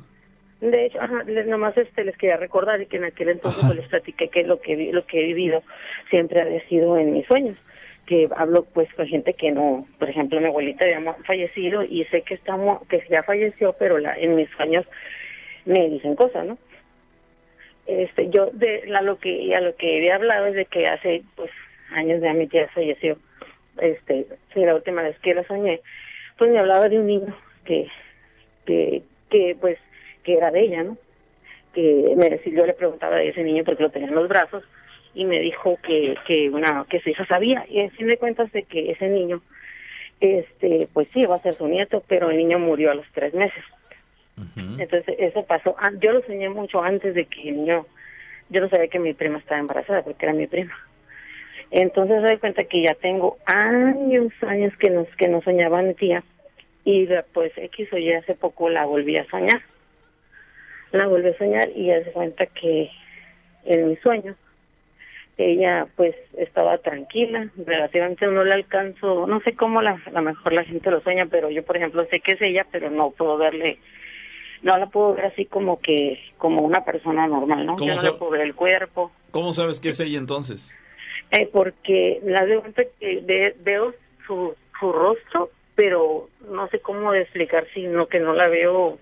De 0.62 0.86
hecho, 0.86 1.02
ajá, 1.02 1.24
les, 1.24 1.48
nomás 1.48 1.76
este, 1.78 2.04
les 2.04 2.16
quería 2.18 2.38
recordar 2.38 2.86
que 2.88 2.98
en 2.98 3.04
aquel 3.06 3.30
entonces 3.30 3.64
pues, 3.66 3.76
les 3.78 3.88
platiqué 3.88 4.30
que 4.30 4.44
lo 4.44 4.62
que 4.62 4.92
lo 4.94 5.06
que 5.06 5.20
he 5.20 5.26
vivido 5.26 5.64
siempre 6.10 6.42
había 6.42 6.62
sido 6.68 6.98
en 6.98 7.14
mis 7.14 7.26
sueños. 7.26 7.58
Que 8.06 8.28
hablo 8.36 8.66
pues 8.74 8.92
con 8.94 9.08
gente 9.08 9.34
que 9.34 9.52
no, 9.52 9.88
por 10.00 10.10
ejemplo, 10.10 10.40
mi 10.40 10.48
abuelita 10.48 10.86
había 10.86 11.14
fallecido 11.26 11.84
y 11.84 12.04
sé 12.06 12.22
que 12.24 12.34
está 12.36 12.58
mu- 12.58 12.80
que 12.90 13.04
ya 13.10 13.24
falleció, 13.24 13.74
pero 13.80 13.98
la, 13.98 14.16
en 14.18 14.36
mis 14.36 14.50
sueños 14.52 14.86
me 15.66 15.90
dicen 15.90 16.16
cosas, 16.16 16.46
¿no? 16.46 16.58
Este, 17.88 18.30
yo 18.30 18.48
de 18.54 18.84
la, 18.88 19.02
lo 19.02 19.18
que 19.18 19.54
a 19.56 19.62
lo 19.62 19.76
que 19.76 19.98
había 19.98 20.16
hablado 20.16 20.46
es 20.48 20.54
de 20.56 20.66
que 20.66 20.86
hace 20.86 21.24
pues 21.36 21.52
años 21.92 22.22
ya 22.22 22.34
mi 22.34 22.48
tía 22.48 22.68
falleció. 22.70 23.18
Este, 23.80 24.28
la 24.56 24.76
última 24.76 25.02
vez 25.02 25.18
que 25.20 25.34
la 25.34 25.44
soñé, 25.46 25.82
pues 26.38 26.52
me 26.52 26.60
hablaba 26.60 26.88
de 26.90 27.00
un 27.00 27.08
niño 27.08 27.36
que 27.66 27.88
que 28.66 29.02
que 29.30 29.56
pues 29.60 29.78
que 30.24 30.34
era 30.34 30.52
de 30.52 30.62
ella, 30.62 30.84
¿no? 30.84 30.98
que 31.74 32.14
me, 32.18 32.38
si 32.40 32.52
yo 32.52 32.66
le 32.66 32.74
preguntaba 32.74 33.18
de 33.18 33.30
ese 33.30 33.44
niño 33.44 33.64
porque 33.64 33.84
lo 33.84 33.90
tenía 33.90 34.10
en 34.10 34.16
los 34.16 34.28
brazos 34.28 34.64
y 35.14 35.26
me 35.26 35.40
dijo 35.40 35.78
que 35.84 36.16
que 36.26 36.50
una 36.50 36.86
que 36.90 37.00
su 37.02 37.10
hija 37.10 37.26
sabía. 37.26 37.66
Y 37.70 37.80
en 37.80 37.92
fin 37.92 38.08
de 38.08 38.18
cuentas 38.18 38.52
de 38.52 38.64
que 38.64 38.92
ese 38.92 39.10
niño 39.10 39.42
este 40.20 40.88
pues 40.94 41.08
sí 41.14 41.26
va 41.26 41.36
a 41.36 41.42
ser 41.42 41.56
su 41.56 41.68
nieto 41.68 42.04
pero 42.08 42.30
el 42.30 42.38
niño 42.38 42.60
murió 42.60 42.92
a 42.92 42.96
los 42.96 43.06
tres 43.14 43.34
meses. 43.34 43.64
Entonces 44.80 45.16
eso 45.20 45.44
pasó. 45.44 45.76
Ah, 45.78 45.92
yo 46.00 46.14
lo 46.14 46.22
soñé 46.24 46.50
mucho 46.50 46.82
antes 46.82 47.14
de 47.14 47.26
que 47.26 47.50
el 47.50 47.58
niño 47.58 47.86
yo 48.50 48.62
no 48.62 48.70
sabía 48.70 48.88
que 48.88 49.00
mi 49.00 49.14
prima 49.14 49.38
estaba 49.38 49.60
embarazada 49.60 50.04
porque 50.04 50.26
era 50.26 50.34
mi 50.34 50.48
prima. 50.48 50.74
Entonces 51.70 52.22
doy 52.22 52.38
cuenta 52.38 52.64
que 52.64 52.82
ya 52.82 52.96
tengo 52.96 53.38
años 53.46 54.32
años 54.42 54.76
que 54.78 54.90
nos 54.90 55.08
que 55.16 55.28
no 55.28 55.42
soñaba 55.42 55.82
mi 55.82 55.94
tía 55.94 56.24
y 56.84 57.08
pues 57.34 57.52
X 57.56 57.94
o 57.94 57.98
Y 57.98 58.14
hace 58.14 58.34
poco 58.34 58.70
la 58.70 58.86
volví 58.86 59.16
a 59.18 59.30
soñar 59.30 59.62
la 60.92 61.08
volví 61.08 61.30
a 61.30 61.38
soñar 61.38 61.70
y 61.76 61.88
ya 61.88 62.04
se 62.04 62.12
cuenta 62.12 62.46
que 62.48 62.90
en 63.66 63.90
mi 63.90 63.96
sueño 63.98 64.36
ella 65.38 65.88
pues 65.96 66.16
estaba 66.38 66.78
tranquila, 66.80 67.50
relativamente 67.66 68.28
no 68.28 68.44
la 68.44 68.56
alcanzo, 68.56 69.26
no 69.26 69.40
sé 69.42 69.54
cómo 69.56 69.82
la, 69.82 70.00
a 70.06 70.12
lo 70.12 70.22
mejor 70.22 70.54
la 70.54 70.64
gente 70.64 70.92
lo 70.92 71.02
sueña, 71.02 71.26
pero 71.26 71.50
yo 71.50 71.64
por 71.64 71.78
ejemplo 71.78 72.06
sé 72.12 72.20
que 72.20 72.34
es 72.34 72.42
ella, 72.42 72.68
pero 72.72 72.92
no 72.92 73.12
puedo 73.12 73.38
verle, 73.38 73.80
no 74.62 74.78
la 74.78 74.86
puedo 74.88 75.16
ver 75.16 75.26
así 75.26 75.46
como 75.46 75.80
que, 75.80 76.20
como 76.38 76.62
una 76.62 76.84
persona 76.86 77.26
normal, 77.28 77.66
¿no? 77.66 77.76
¿Cómo 77.76 77.90
Yo 77.90 77.96
no 77.96 78.04
le 78.04 78.12
puedo 78.14 78.32
ver 78.32 78.42
el 78.42 78.54
cuerpo, 78.56 79.12
¿Cómo 79.32 79.54
sabes 79.54 79.80
que 79.80 79.90
es 79.90 80.00
ella 80.00 80.20
entonces? 80.20 80.78
eh, 81.32 81.50
porque 81.52 82.20
la 82.24 82.46
de 82.46 82.60
cuenta 82.60 82.84
que 83.00 83.22
ve- 83.24 83.56
veo 83.62 83.96
su, 84.28 84.54
su 84.80 84.92
rostro, 84.92 85.50
pero 85.76 86.30
no 86.50 86.68
sé 86.68 86.80
cómo 86.82 87.14
explicar, 87.16 87.66
sino 87.74 88.08
que 88.08 88.20
no 88.20 88.34
la 88.34 88.48
veo, 88.50 89.00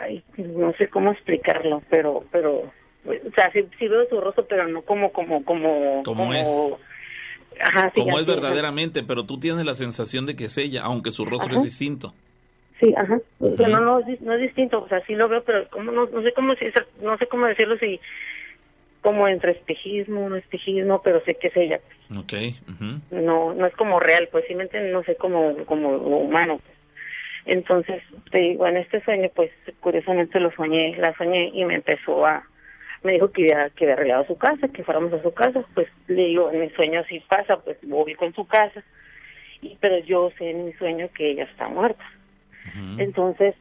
ay, 0.00 0.22
no 0.36 0.72
sé 0.74 0.88
cómo 0.88 1.12
explicarlo, 1.12 1.82
pero, 1.90 2.24
pero, 2.30 2.72
o 3.04 3.34
sea, 3.34 3.50
sí, 3.52 3.66
sí 3.78 3.88
veo 3.88 4.08
su 4.08 4.20
rostro, 4.20 4.46
pero 4.46 4.68
no 4.68 4.82
como, 4.82 5.12
como, 5.12 5.44
como, 5.44 6.02
Como 6.04 6.34
es. 6.34 6.48
Ajá, 7.62 7.92
sí, 7.94 8.00
Como 8.00 8.18
es 8.18 8.24
verdaderamente, 8.24 9.02
pero 9.02 9.24
tú 9.26 9.38
tienes 9.38 9.64
la 9.66 9.74
sensación 9.74 10.24
de 10.24 10.34
que 10.34 10.44
es 10.44 10.56
ella, 10.56 10.82
aunque 10.84 11.10
su 11.10 11.26
rostro 11.26 11.52
Ajá. 11.52 11.58
es 11.58 11.64
distinto. 11.64 12.14
Sí, 12.80 12.94
ajá. 12.96 13.18
O 13.38 13.56
sea, 13.56 13.68
no, 13.68 13.80
no, 13.80 14.00
no 14.00 14.32
es 14.34 14.40
distinto, 14.40 14.82
o 14.82 14.88
sea, 14.88 15.04
sí 15.04 15.14
lo 15.14 15.28
veo, 15.28 15.44
pero 15.44 15.68
como 15.68 15.92
no, 15.92 16.06
no 16.06 16.22
sé 16.22 16.32
cómo 16.32 16.54
no 17.02 17.18
sé 17.18 17.26
cómo 17.26 17.46
decirlo 17.46 17.76
si 17.76 18.00
como 19.02 19.28
entre 19.28 19.52
espejismo, 19.52 20.28
no 20.28 20.36
espejismo, 20.36 21.02
pero 21.02 21.22
sé 21.24 21.34
que 21.34 21.48
es 21.48 21.56
ella. 21.56 21.80
Ok. 22.18 22.32
ujú. 22.68 23.00
No, 23.10 23.54
no 23.54 23.66
es 23.66 23.74
como 23.76 24.00
real, 24.00 24.28
pues 24.30 24.44
sí 24.46 24.54
me 24.54 24.64
entienden, 24.64 24.92
no 24.92 25.02
sé 25.04 25.16
como 25.16 25.56
como 25.66 25.96
humano. 25.96 26.60
Entonces, 27.46 28.02
te 28.30 28.38
digo, 28.38 28.66
en 28.66 28.76
este 28.76 29.02
sueño, 29.02 29.30
pues 29.34 29.50
curiosamente 29.80 30.38
lo 30.40 30.50
soñé, 30.52 30.96
la 30.96 31.14
soñé 31.16 31.50
y 31.52 31.64
me 31.64 31.76
empezó 31.76 32.26
a 32.26 32.44
me 33.02 33.12
dijo 33.12 33.30
que 33.32 33.42
había, 33.42 33.70
que 33.70 33.84
había 33.84 33.94
arreglado 33.94 34.26
su 34.26 34.36
casa, 34.36 34.68
que 34.68 34.84
fuéramos 34.84 35.12
a 35.12 35.22
su 35.22 35.32
casa, 35.32 35.64
pues 35.74 35.88
le 36.06 36.26
digo, 36.26 36.50
en 36.50 36.60
mi 36.60 36.70
sueño 36.70 37.02
sí 37.08 37.22
pasa, 37.28 37.56
pues 37.58 37.78
voy 37.82 38.14
con 38.14 38.34
su 38.34 38.46
casa, 38.46 38.82
y, 39.62 39.76
pero 39.80 39.98
yo 39.98 40.30
sé 40.36 40.50
en 40.50 40.66
mi 40.66 40.72
sueño 40.74 41.08
que 41.14 41.30
ella 41.30 41.44
está 41.44 41.68
muerta. 41.68 42.04
Entonces, 42.98 43.54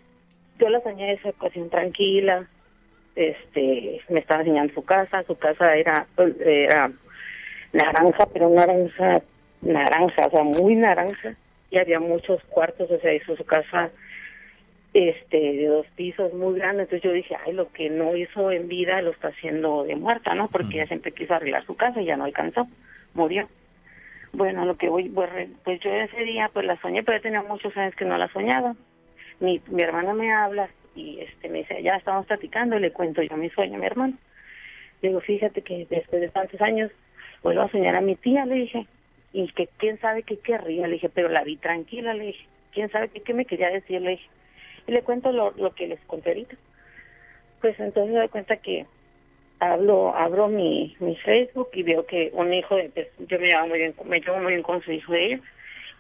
yo 0.60 0.70
la 0.70 0.82
soñé 0.82 1.14
esa 1.14 1.30
ocasión 1.30 1.70
tranquila, 1.70 2.48
este, 3.16 4.02
me 4.10 4.20
estaba 4.20 4.42
enseñando 4.42 4.74
su 4.74 4.84
casa, 4.84 5.24
su 5.24 5.38
casa 5.38 5.76
era, 5.76 6.06
era 6.46 6.92
naranja, 7.72 8.28
pero 8.34 8.50
naranja, 8.50 9.22
naranja, 9.62 10.28
o 10.28 10.32
sea, 10.32 10.44
muy 10.44 10.76
naranja, 10.76 11.36
y 11.72 11.78
había 11.78 12.00
muchos 12.00 12.44
cuartos, 12.46 12.90
o 12.90 13.00
sea, 13.00 13.14
hizo 13.14 13.36
su 13.36 13.46
casa 13.46 13.92
este 14.94 15.38
de 15.38 15.68
dos 15.68 15.86
pisos 15.96 16.34
muy 16.34 16.58
grande. 16.58 16.84
Entonces 16.84 17.04
yo 17.04 17.14
dije 17.14 17.36
ay 17.46 17.54
lo 17.54 17.72
que 17.72 17.90
no 17.90 18.16
hizo 18.16 18.52
en 18.52 18.68
vida 18.68 19.02
lo 19.02 19.12
está 19.12 19.30
haciendo 19.30 19.84
de 19.84 19.96
muerta 19.96 20.34
no 20.34 20.48
porque 20.48 20.78
ella 20.78 20.88
siempre 20.88 21.12
quiso 21.12 21.34
arreglar 21.34 21.66
su 21.66 21.76
casa 21.76 22.02
y 22.02 22.06
ya 22.06 22.18
no 22.18 22.26
alcanzó 22.26 22.68
murió. 23.14 23.48
Bueno 24.34 24.66
lo 24.66 24.78
que 24.78 24.90
voy 24.90 25.10
pues, 25.10 25.30
pues 25.64 25.80
yo 25.82 25.92
ese 25.92 26.24
día 26.24 26.50
pues 26.52 26.66
la 26.66 26.80
soñé 26.82 27.04
pero 27.04 27.18
ya 27.18 27.24
tenía 27.24 27.44
muchos 27.44 27.76
años 27.78 27.96
que 27.96 28.06
no 28.06 28.18
la 28.18 28.30
soñaba. 28.30 28.76
Mi 29.40 29.62
mi 29.68 29.84
hermana 29.84 30.14
me 30.14 30.34
habla 30.34 30.70
y 30.96 31.20
este 31.20 31.50
me 31.50 31.60
dice 31.60 31.84
ya 31.84 31.96
estamos 31.96 32.26
platicando 32.26 32.76
y 32.76 32.80
le 32.80 32.92
cuento 32.92 33.22
yo 33.22 33.38
mi 33.38 33.50
sueño 33.50 33.76
a 33.76 33.80
mi 33.80 33.86
hermano. 33.86 34.18
Le 35.02 35.10
digo 35.10 35.22
fíjate 35.22 35.62
que 35.62 35.86
después 35.90 36.20
de 36.20 36.30
tantos 36.30 36.60
años 36.62 36.92
vuelvo 37.44 37.62
a 37.62 37.70
soñar 37.70 37.96
a 37.96 38.02
mi 38.02 38.16
tía 38.16 38.46
le 38.46 38.56
dije 38.56 38.88
y 39.34 39.48
que 39.54 39.68
quién 39.78 40.00
sabe 40.00 40.24
qué 40.24 40.38
querría 40.38 40.88
le 40.88 40.94
dije 40.94 41.10
pero 41.10 41.30
la 41.30 41.44
vi 41.44 41.58
tranquila 41.58 42.14
le 42.14 42.28
dije 42.28 42.46
quién 42.74 42.90
sabe 42.90 43.10
qué, 43.10 43.22
qué 43.22 43.34
me 43.34 43.46
quería 43.46 43.70
decir 43.70 44.02
le 44.02 44.12
dije 44.12 44.30
y 44.90 44.92
le 44.92 45.04
cuento 45.04 45.32
lo, 45.32 45.52
lo 45.52 45.76
que 45.76 45.88
les 45.88 46.00
conté 46.06 46.30
ahorita. 46.30 46.56
Pues 47.62 47.80
entonces 47.80 48.12
me 48.12 48.20
doy 48.20 48.30
cuenta 48.30 48.58
que 48.58 48.88
hablo, 49.60 50.16
abro 50.16 50.48
mi, 50.48 50.96
mi 51.00 51.16
Facebook 51.18 51.70
y 51.74 51.84
veo 51.84 52.08
que 52.08 52.32
un 52.34 52.52
hijo 52.52 52.76
de, 52.76 52.90
pues, 52.90 53.08
yo 53.20 53.40
me 53.40 53.48
llevo 53.48 53.68
muy 53.68 53.78
bien, 53.78 53.94
me 54.06 54.20
llevo 54.20 54.40
muy 54.40 54.54
bien 54.54 54.64
con 54.64 54.82
su 54.82 54.92
hijo 54.92 55.14
de 55.14 55.26
ella, 55.26 55.40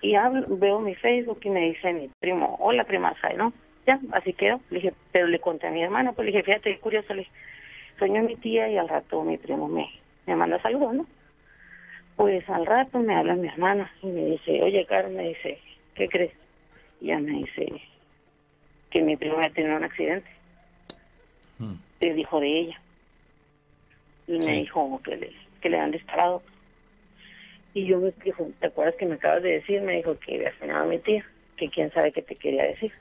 y 0.01 0.15
hablo, 0.15 0.45
veo 0.47 0.79
mi 0.79 0.95
Facebook 0.95 1.39
y 1.43 1.49
me 1.49 1.61
dice 1.61 1.93
mi 1.93 2.09
primo, 2.19 2.57
hola 2.59 2.83
prima 2.85 3.13
Sai, 3.21 3.35
¿no? 3.35 3.53
Ya, 3.85 3.99
así 4.13 4.33
quedó. 4.33 4.59
Le 4.69 4.77
dije, 4.77 4.93
pero 5.11 5.27
le 5.27 5.39
conté 5.39 5.67
a 5.67 5.71
mi 5.71 5.83
hermana, 5.83 6.13
pues 6.13 6.25
le 6.25 6.31
dije, 6.31 6.43
fíjate, 6.43 6.73
qué 6.73 6.79
curioso, 6.79 7.13
le 7.13 7.21
dije, 7.21 7.31
soñó 7.99 8.23
mi 8.23 8.37
tía 8.37 8.69
y 8.69 8.77
al 8.77 8.89
rato 8.89 9.23
mi 9.23 9.37
primo 9.37 9.67
me, 9.67 9.87
me 10.25 10.35
manda 10.35 10.59
saludos, 10.61 10.95
¿no? 10.95 11.05
Pues 12.19 12.49
al 12.49 12.65
rato 12.65 12.99
me 12.99 13.15
habla 13.15 13.33
mi 13.35 13.47
hermana 13.47 13.89
y 14.03 14.07
me 14.07 14.25
dice, 14.25 14.61
oye, 14.61 14.85
Carmen, 14.85 15.15
me 15.15 15.29
dice, 15.29 15.57
¿qué 15.95 16.09
crees? 16.09 16.33
Y 16.99 17.05
ella 17.05 17.19
me 17.19 17.31
dice, 17.31 17.81
que 18.91 19.01
mi 19.01 19.15
primo 19.15 19.37
había 19.37 19.51
tenido 19.51 19.77
un 19.77 19.85
accidente. 19.85 20.29
Le 22.01 22.13
dijo 22.13 22.41
de 22.41 22.59
ella. 22.59 22.81
Y 24.27 24.37
me 24.39 24.51
dijo 24.51 24.99
que 25.01 25.15
le, 25.15 25.31
que 25.61 25.69
le 25.69 25.79
han 25.79 25.91
disparado. 25.91 26.43
Y 27.73 27.85
yo 27.85 28.01
me 28.01 28.11
dijo, 28.21 28.49
¿te 28.59 28.67
acuerdas 28.67 28.95
que 28.95 29.05
me 29.05 29.15
acabas 29.15 29.41
de 29.41 29.51
decir? 29.51 29.81
Me 29.81 29.95
dijo 29.95 30.19
que 30.19 30.35
había 30.35 30.59
soñado 30.59 30.83
a 30.83 30.87
mi 30.87 30.99
tía, 30.99 31.25
que 31.55 31.69
quién 31.69 31.89
sabe 31.93 32.11
qué 32.11 32.21
te 32.21 32.35
quería 32.35 32.65
decir. 32.65 32.91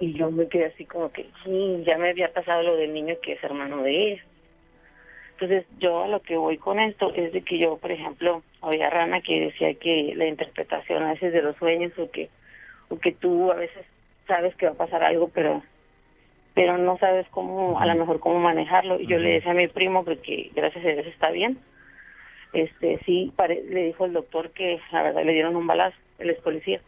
Y 0.00 0.14
yo 0.14 0.32
me 0.32 0.48
quedé 0.48 0.66
así 0.66 0.84
como 0.86 1.12
que, 1.12 1.30
sí, 1.44 1.84
ya 1.86 1.96
me 1.96 2.10
había 2.10 2.32
pasado 2.32 2.64
lo 2.64 2.76
del 2.78 2.92
niño 2.92 3.14
que 3.22 3.34
es 3.34 3.44
hermano 3.44 3.84
de 3.84 4.12
ella. 4.14 4.24
Entonces, 5.40 5.66
yo 5.78 6.02
a 6.02 6.08
lo 6.08 6.20
que 6.20 6.36
voy 6.36 6.58
con 6.58 6.80
esto 6.80 7.12
es 7.14 7.32
de 7.32 7.42
que 7.42 7.58
yo, 7.58 7.76
por 7.76 7.92
ejemplo, 7.92 8.42
había 8.60 8.90
Rana 8.90 9.20
que 9.20 9.38
decía 9.38 9.72
que 9.74 10.12
la 10.16 10.26
interpretación 10.26 11.04
a 11.04 11.12
veces 11.12 11.32
de 11.32 11.42
los 11.42 11.54
sueños 11.56 11.92
o 11.96 12.10
que, 12.10 12.28
o 12.88 12.98
que 12.98 13.12
tú 13.12 13.52
a 13.52 13.54
veces 13.54 13.86
sabes 14.26 14.52
que 14.56 14.66
va 14.66 14.72
a 14.72 14.76
pasar 14.76 15.04
algo, 15.04 15.28
pero 15.32 15.62
pero 16.54 16.76
no 16.76 16.98
sabes 16.98 17.24
cómo, 17.30 17.78
a 17.78 17.86
lo 17.86 17.94
mejor 17.94 18.18
cómo 18.18 18.40
manejarlo. 18.40 18.98
Y 18.98 19.06
yo 19.06 19.16
le 19.18 19.30
decía 19.34 19.52
a 19.52 19.54
mi 19.54 19.68
primo, 19.68 20.04
porque 20.04 20.50
gracias 20.56 20.84
a 20.84 20.88
Dios 20.88 21.06
está 21.06 21.30
bien, 21.30 21.56
este 22.52 22.98
sí, 23.06 23.32
pare- 23.36 23.62
le 23.62 23.84
dijo 23.84 24.06
el 24.06 24.12
doctor 24.12 24.50
que 24.50 24.80
la 24.90 25.04
verdad 25.04 25.22
le 25.24 25.34
dieron 25.34 25.54
un 25.54 25.68
balazo, 25.68 25.96
él 26.18 26.30
es 26.30 26.38
policía. 26.40 26.80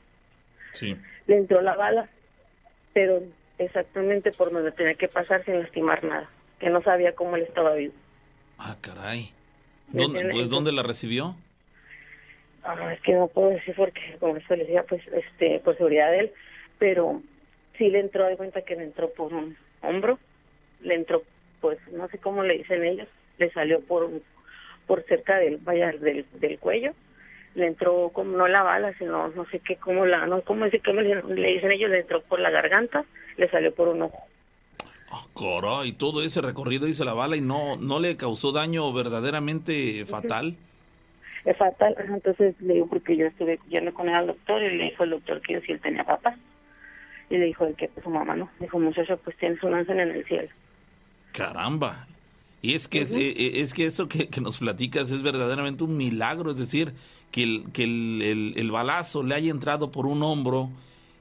Sí. 0.73 0.97
Le 1.29 1.37
entró 1.37 1.61
la 1.61 1.77
bala, 1.77 2.09
pero 2.95 3.23
exactamente 3.59 4.33
por 4.33 4.51
donde 4.51 4.73
tenía 4.73 4.95
que 4.95 5.07
pasar 5.07 5.45
sin 5.45 5.61
lastimar 5.61 6.03
nada, 6.03 6.29
que 6.59 6.69
no 6.69 6.83
sabía 6.83 7.15
cómo 7.15 7.37
él 7.37 7.43
estaba 7.43 7.75
vivo. 7.75 7.95
Ah, 8.63 8.77
caray. 8.81 9.33
¿Dónde, 9.89 10.21
pues, 10.31 10.51
¿Dónde 10.51 10.73
la 10.73 10.83
recibió? 10.83 11.35
Ah, 12.63 12.93
es 12.93 13.01
que 13.01 13.15
no 13.15 13.27
puedo 13.29 13.51
decir 13.51 13.75
porque, 13.75 14.01
como 14.21 14.35
les 14.35 14.47
decía, 14.49 14.85
pues, 14.89 15.03
este, 15.09 15.61
por 15.61 15.77
seguridad 15.77 16.11
de 16.11 16.19
él, 16.21 16.33
pero 16.79 17.23
sí 17.79 17.89
le 17.89 18.01
entró, 18.01 18.27
de 18.27 18.37
cuenta 18.37 18.61
que 18.63 18.77
le 18.77 18.85
entró 18.85 19.11
por 19.11 19.33
un 19.33 19.57
hombro, 19.81 20.19
le 20.83 20.95
entró, 20.95 21.23
pues, 21.63 21.79
no 21.91 22.07
sé 22.09 22.19
cómo 22.19 22.43
le 22.43 22.59
dicen 22.59 22.85
ellos, 22.85 23.09
le 23.39 23.51
salió 23.51 23.81
por 23.81 24.05
un- 24.05 24.23
por 24.87 25.03
cerca 25.05 25.39
del, 25.39 25.57
vaya, 25.57 25.93
del, 25.93 26.27
del 26.35 26.59
cuello, 26.59 26.93
le 27.55 27.67
entró 27.67 28.11
como, 28.11 28.37
no 28.37 28.47
la 28.47 28.63
bala, 28.63 28.93
sino, 28.99 29.29
no 29.29 29.47
sé 29.47 29.61
qué, 29.61 29.77
cómo 29.77 30.05
la, 30.05 30.27
no, 30.27 30.43
cómo 30.43 30.67
decir, 30.67 30.83
cómo 30.85 31.01
le, 31.01 31.23
le 31.23 31.49
dicen 31.55 31.73
ellos, 31.73 31.91
le 31.91 32.01
entró 32.01 32.21
por 32.23 32.41
la 32.41 32.51
garganta, 32.51 33.05
le 33.39 33.49
salió 33.49 33.75
por 33.75 33.89
un 33.89 34.03
ojo. 34.03 34.27
Ah, 35.13 35.25
caray, 35.35 35.93
todo 35.93 36.23
ese 36.23 36.41
recorrido 36.41 36.87
hizo 36.87 37.05
la 37.05 37.15
bala 37.15 37.37
y 37.37 37.41
no, 37.41 37.77
no 37.77 37.99
le 37.99 38.17
causó 38.17 38.53
daño 38.53 38.93
verdaderamente 38.93 40.05
fatal. 40.07 40.57
Es 41.45 41.57
fatal, 41.57 41.97
entonces 41.99 42.55
le 42.61 42.75
digo, 42.75 42.87
porque 42.87 43.17
yo 43.17 43.27
estuve 43.27 43.59
yendo 43.69 43.93
con 43.95 44.09
él 44.09 44.15
al 44.15 44.27
doctor 44.29 44.63
y 44.63 44.77
le 44.77 44.85
dijo 44.85 45.05
el 45.05 45.11
doctor 45.11 45.41
que 45.41 45.61
si 45.63 45.73
él 45.73 45.81
tenía 45.81 46.05
papá. 46.05 46.37
Y 47.31 47.39
le 47.39 47.47
dijo 47.47 47.65
el 47.65 47.75
que 47.77 47.89
pues, 47.89 48.05
su 48.05 48.11
mamá 48.11 48.37
no. 48.37 48.51
Dijo, 48.61 48.79
muchacho, 48.79 49.17
pues 49.25 49.37
tienes 49.39 49.63
un 49.63 49.75
ángel 49.75 50.01
en 50.01 50.11
el 50.11 50.25
cielo. 50.27 50.49
Caramba. 51.33 52.07
Y 52.63 52.75
es 52.75 52.89
que, 52.89 53.03
eh, 53.03 53.07
eh, 53.13 53.53
es 53.63 53.73
que 53.73 53.87
eso 53.87 54.09
que, 54.09 54.29
que 54.29 54.41
nos 54.41 54.59
platicas 54.59 55.11
es 55.11 55.23
verdaderamente 55.23 55.83
un 55.85 55.97
milagro, 55.97 56.51
es 56.51 56.57
decir, 56.59 56.93
que, 57.31 57.43
el, 57.45 57.65
que 57.73 57.85
el, 57.85 58.21
el- 58.23 58.55
el 58.57 58.71
balazo 58.71 59.23
le 59.23 59.35
haya 59.35 59.51
entrado 59.51 59.91
por 59.91 60.07
un 60.07 60.23
hombro, 60.23 60.71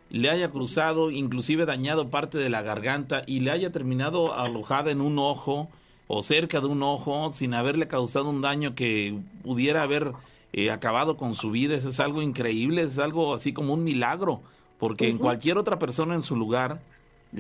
le 0.10 0.30
haya 0.30 0.50
cruzado, 0.50 1.12
inclusive 1.12 1.66
dañado 1.66 2.10
parte 2.10 2.38
de 2.38 2.50
la 2.50 2.62
garganta 2.62 3.24
y 3.28 3.42
le 3.42 3.52
haya 3.52 3.72
terminado 3.72 4.34
alojada 4.34 4.92
en 4.92 5.02
un 5.02 5.20
ojo 5.20 5.70
o 6.08 6.24
cerca 6.24 6.60
de 6.60 6.66
un 6.68 6.82
ojo 6.82 7.32
sin 7.32 7.54
haberle 7.54 7.88
causado 7.88 8.30
un 8.30 8.42
daño 8.42 8.74
que 8.74 9.16
pudiera 9.44 9.84
haber 9.84 10.12
eh, 10.54 10.72
acabado 10.72 11.16
con 11.18 11.36
su 11.36 11.52
vida. 11.52 11.76
Eso 11.76 11.90
es 11.90 12.00
algo 12.00 12.22
increíble, 12.24 12.82
es 12.82 12.98
algo 12.98 13.36
así 13.36 13.54
como 13.54 13.74
un 13.74 13.84
milagro, 13.84 14.42
porque 14.80 15.08
en 15.10 15.20
cualquier 15.20 15.58
otra 15.60 15.78
persona 15.78 16.16
en 16.16 16.24
su 16.24 16.36
lugar 16.36 16.80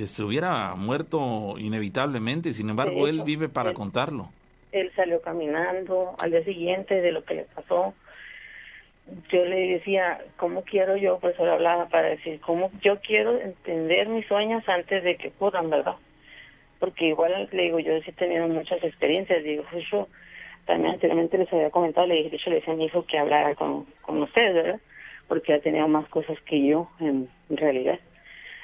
se 0.05 0.23
hubiera 0.23 0.75
muerto 0.75 1.55
inevitablemente. 1.57 2.53
Sin 2.53 2.69
embargo, 2.69 3.07
él 3.07 3.23
vive 3.23 3.49
para 3.49 3.69
él- 3.69 3.75
contarlo. 3.75 4.29
él 4.71 4.91
salió 4.95 5.19
caminando 5.21 6.13
al 6.21 6.29
día 6.29 6.43
siguiente 6.43 7.01
de 7.01 7.11
lo 7.11 7.23
que 7.23 7.33
le 7.33 7.43
pasó. 7.55 7.95
Yo 9.31 9.45
le 9.45 9.73
decía, 9.73 10.19
¿cómo 10.37 10.63
quiero 10.63 10.95
yo? 10.97 11.19
Pues 11.19 11.39
él 11.39 11.49
hablaba 11.49 11.87
para 11.87 12.09
decir, 12.09 12.39
¿cómo 12.41 12.71
yo 12.81 12.99
quiero 13.01 13.39
entender 13.39 14.07
mis 14.07 14.25
sueños 14.27 14.67
antes 14.67 15.03
de 15.03 15.15
que 15.15 15.29
ocurran, 15.29 15.69
verdad? 15.69 15.95
Porque 16.79 17.07
igual 17.07 17.49
le 17.51 17.63
digo, 17.63 17.79
yo 17.79 17.99
sí 18.01 18.11
he 18.11 18.13
tenido 18.13 18.47
muchas 18.47 18.83
experiencias. 18.83 19.43
Digo, 19.43 19.63
yo 19.91 20.07
también 20.65 20.93
anteriormente 20.93 21.37
les 21.37 21.51
había 21.51 21.69
comentado, 21.69 22.07
le 22.07 22.23
dije, 22.23 22.49
le 22.49 22.55
decía 22.57 22.73
a 22.73 22.77
mi 22.77 22.85
hijo 22.85 23.05
que 23.05 23.17
hablara 23.17 23.55
con, 23.55 23.85
con 24.01 24.21
ustedes, 24.21 24.53
¿verdad? 24.53 24.79
Porque 25.27 25.53
ha 25.53 25.59
tenido 25.59 25.87
más 25.87 26.07
cosas 26.09 26.39
que 26.41 26.65
yo 26.65 26.89
en 26.99 27.29
realidad. 27.49 27.99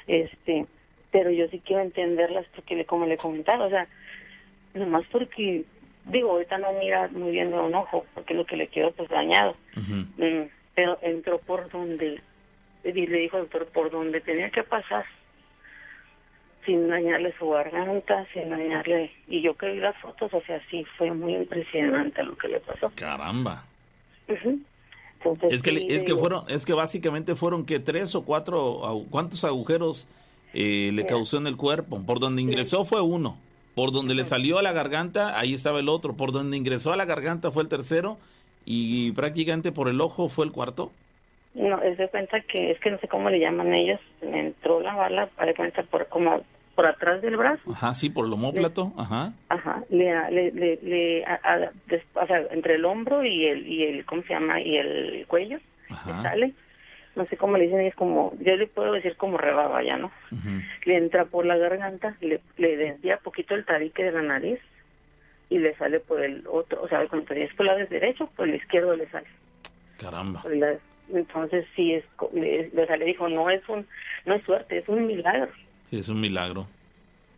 Este, 0.06 0.66
pero 1.10 1.30
yo 1.30 1.48
sí 1.48 1.62
quiero 1.64 1.82
entenderlas 1.82 2.46
porque, 2.54 2.76
le, 2.76 2.84
como 2.84 3.06
le 3.06 3.16
comentaba, 3.16 3.66
o 3.66 3.70
sea, 3.70 3.86
nomás 4.74 5.04
porque, 5.10 5.64
digo, 6.06 6.32
ahorita 6.32 6.58
no 6.58 6.72
mira 6.72 7.08
muy 7.08 7.32
bien 7.32 7.50
de 7.50 7.58
un 7.58 7.74
ojo, 7.74 8.04
porque 8.14 8.34
lo 8.34 8.46
que 8.46 8.56
le 8.56 8.68
quedó 8.68 8.92
pues 8.92 9.08
dañado. 9.08 9.56
Mm, 9.74 10.42
pero 10.74 10.98
entró 11.02 11.38
por 11.38 11.70
donde, 11.70 12.20
le 12.84 12.92
dijo 12.92 13.38
doctor, 13.38 13.66
por 13.66 13.90
donde 13.90 14.20
tenía 14.20 14.50
que 14.50 14.62
pasar, 14.62 15.04
sin 16.64 16.88
dañarle 16.88 17.34
su 17.38 17.48
garganta, 17.48 18.26
sin 18.32 18.50
dañarle, 18.50 19.12
y 19.28 19.40
yo 19.40 19.56
que 19.56 19.70
vi 19.70 19.78
las 19.78 19.96
fotos, 19.98 20.32
o 20.34 20.40
sea, 20.42 20.60
sí, 20.70 20.84
fue 20.98 21.12
muy 21.12 21.34
impresionante 21.34 22.22
lo 22.22 22.36
que 22.36 22.48
le 22.48 22.60
pasó. 22.60 22.90
Caramba. 22.94 23.64
Entonces, 24.28 25.52
Es 25.52 25.62
que, 25.62 25.70
sí, 25.70 25.86
es 25.88 26.00
que 26.00 26.10
digo, 26.10 26.18
fueron, 26.18 26.44
es 26.48 26.66
que 26.66 26.72
básicamente 26.72 27.34
fueron 27.34 27.64
que 27.64 27.78
tres 27.78 28.14
o 28.14 28.24
cuatro, 28.24 29.04
¿cuántos 29.10 29.44
agujeros 29.44 30.08
eh, 30.52 30.90
le 30.92 31.06
causó 31.06 31.38
en 31.38 31.46
el 31.46 31.56
cuerpo? 31.56 32.04
Por 32.04 32.18
donde 32.18 32.42
ingresó 32.42 32.84
fue 32.84 33.00
uno, 33.00 33.38
por 33.76 33.92
donde 33.92 34.14
le 34.14 34.24
salió 34.24 34.58
a 34.58 34.62
la 34.62 34.72
garganta, 34.72 35.38
ahí 35.38 35.52
estaba 35.54 35.78
el 35.80 35.88
otro, 35.90 36.14
por 36.16 36.32
donde 36.32 36.56
ingresó 36.56 36.92
a 36.92 36.96
la 36.96 37.04
garganta 37.04 37.50
fue 37.52 37.62
el 37.62 37.68
tercero 37.68 38.16
y 38.64 39.12
prácticamente 39.12 39.70
por 39.70 39.88
el 39.88 40.00
ojo 40.00 40.28
fue 40.30 40.46
el 40.46 40.50
cuarto. 40.52 40.92
No, 41.54 41.80
es 41.82 41.96
de 41.98 42.08
cuenta 42.08 42.40
que, 42.40 42.70
es 42.70 42.80
que 42.80 42.90
no 42.90 42.98
sé 42.98 43.06
cómo 43.06 43.28
le 43.30 43.38
llaman 43.38 43.72
ellos, 43.74 44.00
me 44.22 44.40
entró 44.40 44.80
la 44.80 44.94
bala, 44.94 45.26
para 45.36 45.54
cuenta, 45.54 45.82
por, 45.84 46.06
como 46.08 46.40
por 46.74 46.86
atrás 46.86 47.20
del 47.22 47.36
brazo, 47.36 47.62
Ajá, 47.70 47.92
sí, 47.94 48.08
por 48.10 48.26
el 48.26 48.32
homóplato, 48.32 48.92
ajá. 48.98 49.32
Ajá, 49.50 49.82
le, 49.90 50.10
le, 50.30 50.52
le, 50.52 50.78
le- 50.82 51.24
a- 51.26 51.40
a- 51.44 51.70
des- 51.86 52.02
o 52.14 52.26
sea, 52.26 52.40
entre 52.50 52.74
el 52.76 52.84
hombro 52.86 53.24
y 53.24 53.46
el, 53.46 53.66
y 53.66 53.84
el, 53.84 54.04
¿cómo 54.06 54.22
se 54.22 54.34
llama? 54.34 54.60
Y 54.60 54.76
el 54.76 55.24
cuello, 55.28 55.58
Ajá. 55.90 56.16
le 56.16 56.22
sale, 56.22 56.54
no 57.16 57.26
sé 57.26 57.36
cómo 57.36 57.56
le 57.56 57.64
dicen, 57.64 57.80
es 57.80 57.94
como, 57.94 58.34
yo 58.40 58.54
le 58.56 58.66
puedo 58.66 58.92
decir 58.92 59.16
como 59.16 59.38
rebaba 59.38 59.82
ya, 59.82 59.96
¿no? 59.96 60.12
Le 60.84 60.96
entra 60.98 61.24
por 61.24 61.46
la 61.46 61.56
garganta, 61.56 62.14
le, 62.20 62.40
le 62.58 62.76
desvía 62.76 63.16
poquito 63.16 63.54
el 63.54 63.64
tabique 63.64 64.04
de 64.04 64.12
la 64.12 64.22
nariz 64.22 64.60
y 65.48 65.58
le 65.58 65.74
sale 65.76 66.00
por 66.00 66.22
el 66.22 66.46
otro, 66.46 66.82
o 66.82 66.88
sea, 66.88 67.06
cuando 67.08 67.34
es 67.34 67.52
por 67.54 67.66
el 67.66 67.72
lado 67.72 67.88
derecho, 67.88 68.28
por 68.36 68.48
el 68.48 68.56
izquierdo 68.56 68.94
le 68.94 69.08
sale. 69.08 69.26
Caramba. 69.98 70.42
entonces 71.12 71.66
sí 71.74 71.94
es, 71.94 72.04
le, 72.34 72.70
o 72.76 72.86
sea, 72.86 72.96
le 72.96 73.06
dijo, 73.06 73.28
no 73.28 73.48
es 73.48 73.66
un, 73.68 73.86
no 74.26 74.34
es 74.34 74.44
suerte, 74.44 74.78
es 74.78 74.88
un 74.88 75.06
milagro, 75.06 75.48
Es 75.90 76.08
un 76.10 76.20
milagro. 76.20 76.66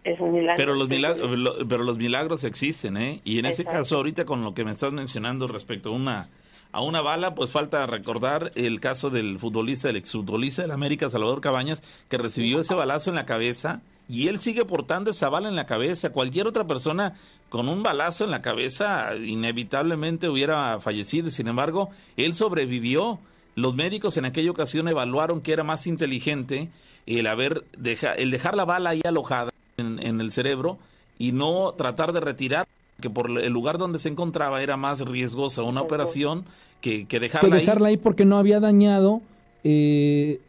es 0.03 0.19
un 0.19 0.33
milagro. 0.33 0.57
Pero 0.57 0.75
los 0.75 0.89
milagros, 0.89 1.67
pero 1.69 1.85
los 1.85 1.99
milagros 1.99 2.43
existen, 2.43 2.97
¿eh? 2.97 3.21
Y 3.23 3.39
en 3.39 3.47
ese 3.47 3.65
caso, 3.65 3.97
ahorita 3.97 4.25
con 4.25 4.43
lo 4.43 4.55
que 4.55 4.65
me 4.65 4.73
estás 4.73 4.93
mencionando 4.93 5.47
respecto 5.47 5.91
a 5.91 5.93
una 5.93 6.29
a 6.73 6.83
una 6.83 7.01
bala, 7.01 7.35
pues 7.35 7.51
falta 7.51 7.87
recordar 7.87 8.53
el 8.55 8.81
caso 8.81 9.11
del 9.11 9.39
futbolista, 9.39 9.91
el 9.91 9.97
exfutbolista 9.97 10.63
del 10.63 10.71
América, 10.71 11.11
Salvador 11.11 11.41
Cabañas, 11.41 11.83
que 12.09 12.19
recibió 12.19 12.61
ese 12.61 12.75
balazo 12.75 13.11
en 13.11 13.17
la 13.17 13.27
cabeza 13.27 13.81
y 14.09 14.29
él 14.29 14.39
sigue 14.39 14.65
portando 14.65 15.11
esa 15.11 15.29
bala 15.29 15.49
en 15.49 15.57
la 15.57 15.67
cabeza. 15.67 16.11
Cualquier 16.11 16.47
otra 16.47 16.67
persona 16.67 17.15
con 17.51 17.69
un 17.69 17.83
balazo 17.83 18.25
en 18.25 18.31
la 18.31 18.43
cabeza 18.43 19.15
inevitablemente 19.17 20.29
hubiera 20.29 20.81
fallecido. 20.81 21.31
Sin 21.31 21.49
embargo, 21.49 21.91
él 22.17 22.35
sobrevivió. 22.35 23.21
Los 23.55 23.75
médicos 23.75 24.17
en 24.17 24.25
aquella 24.25 24.51
ocasión 24.51 24.89
evaluaron 24.89 25.41
que 25.41 25.53
era 25.53 25.65
más 25.65 25.87
inteligente 25.87 26.71
el 27.07 27.27
haber 27.27 27.65
deja, 27.77 28.13
el 28.13 28.31
dejar 28.31 28.57
la 28.57 28.65
bala 28.65 28.91
ahí 28.91 29.03
alojada 29.05 29.51
en, 29.77 29.99
en 29.99 30.21
el 30.21 30.31
cerebro 30.31 30.79
y 31.19 31.33
no 31.33 31.75
tratar 31.77 32.13
de 32.13 32.21
retirar 32.21 32.67
que 33.01 33.11
por 33.11 33.31
el 33.31 33.53
lugar 33.53 33.79
donde 33.79 33.99
se 33.99 34.09
encontraba 34.09 34.63
era 34.63 34.77
más 34.77 35.01
riesgosa 35.01 35.63
una 35.63 35.81
operación 35.83 36.45
que, 36.81 37.01
que 37.01 37.07
que 37.07 37.21
dejarla, 37.21 37.55
ahí. 37.57 37.61
dejarla 37.61 37.89
ahí 37.89 37.97
porque 37.97 38.25
no 38.25 38.39
había 38.39 38.59
dañado 38.61 39.23
eh, 39.65 40.41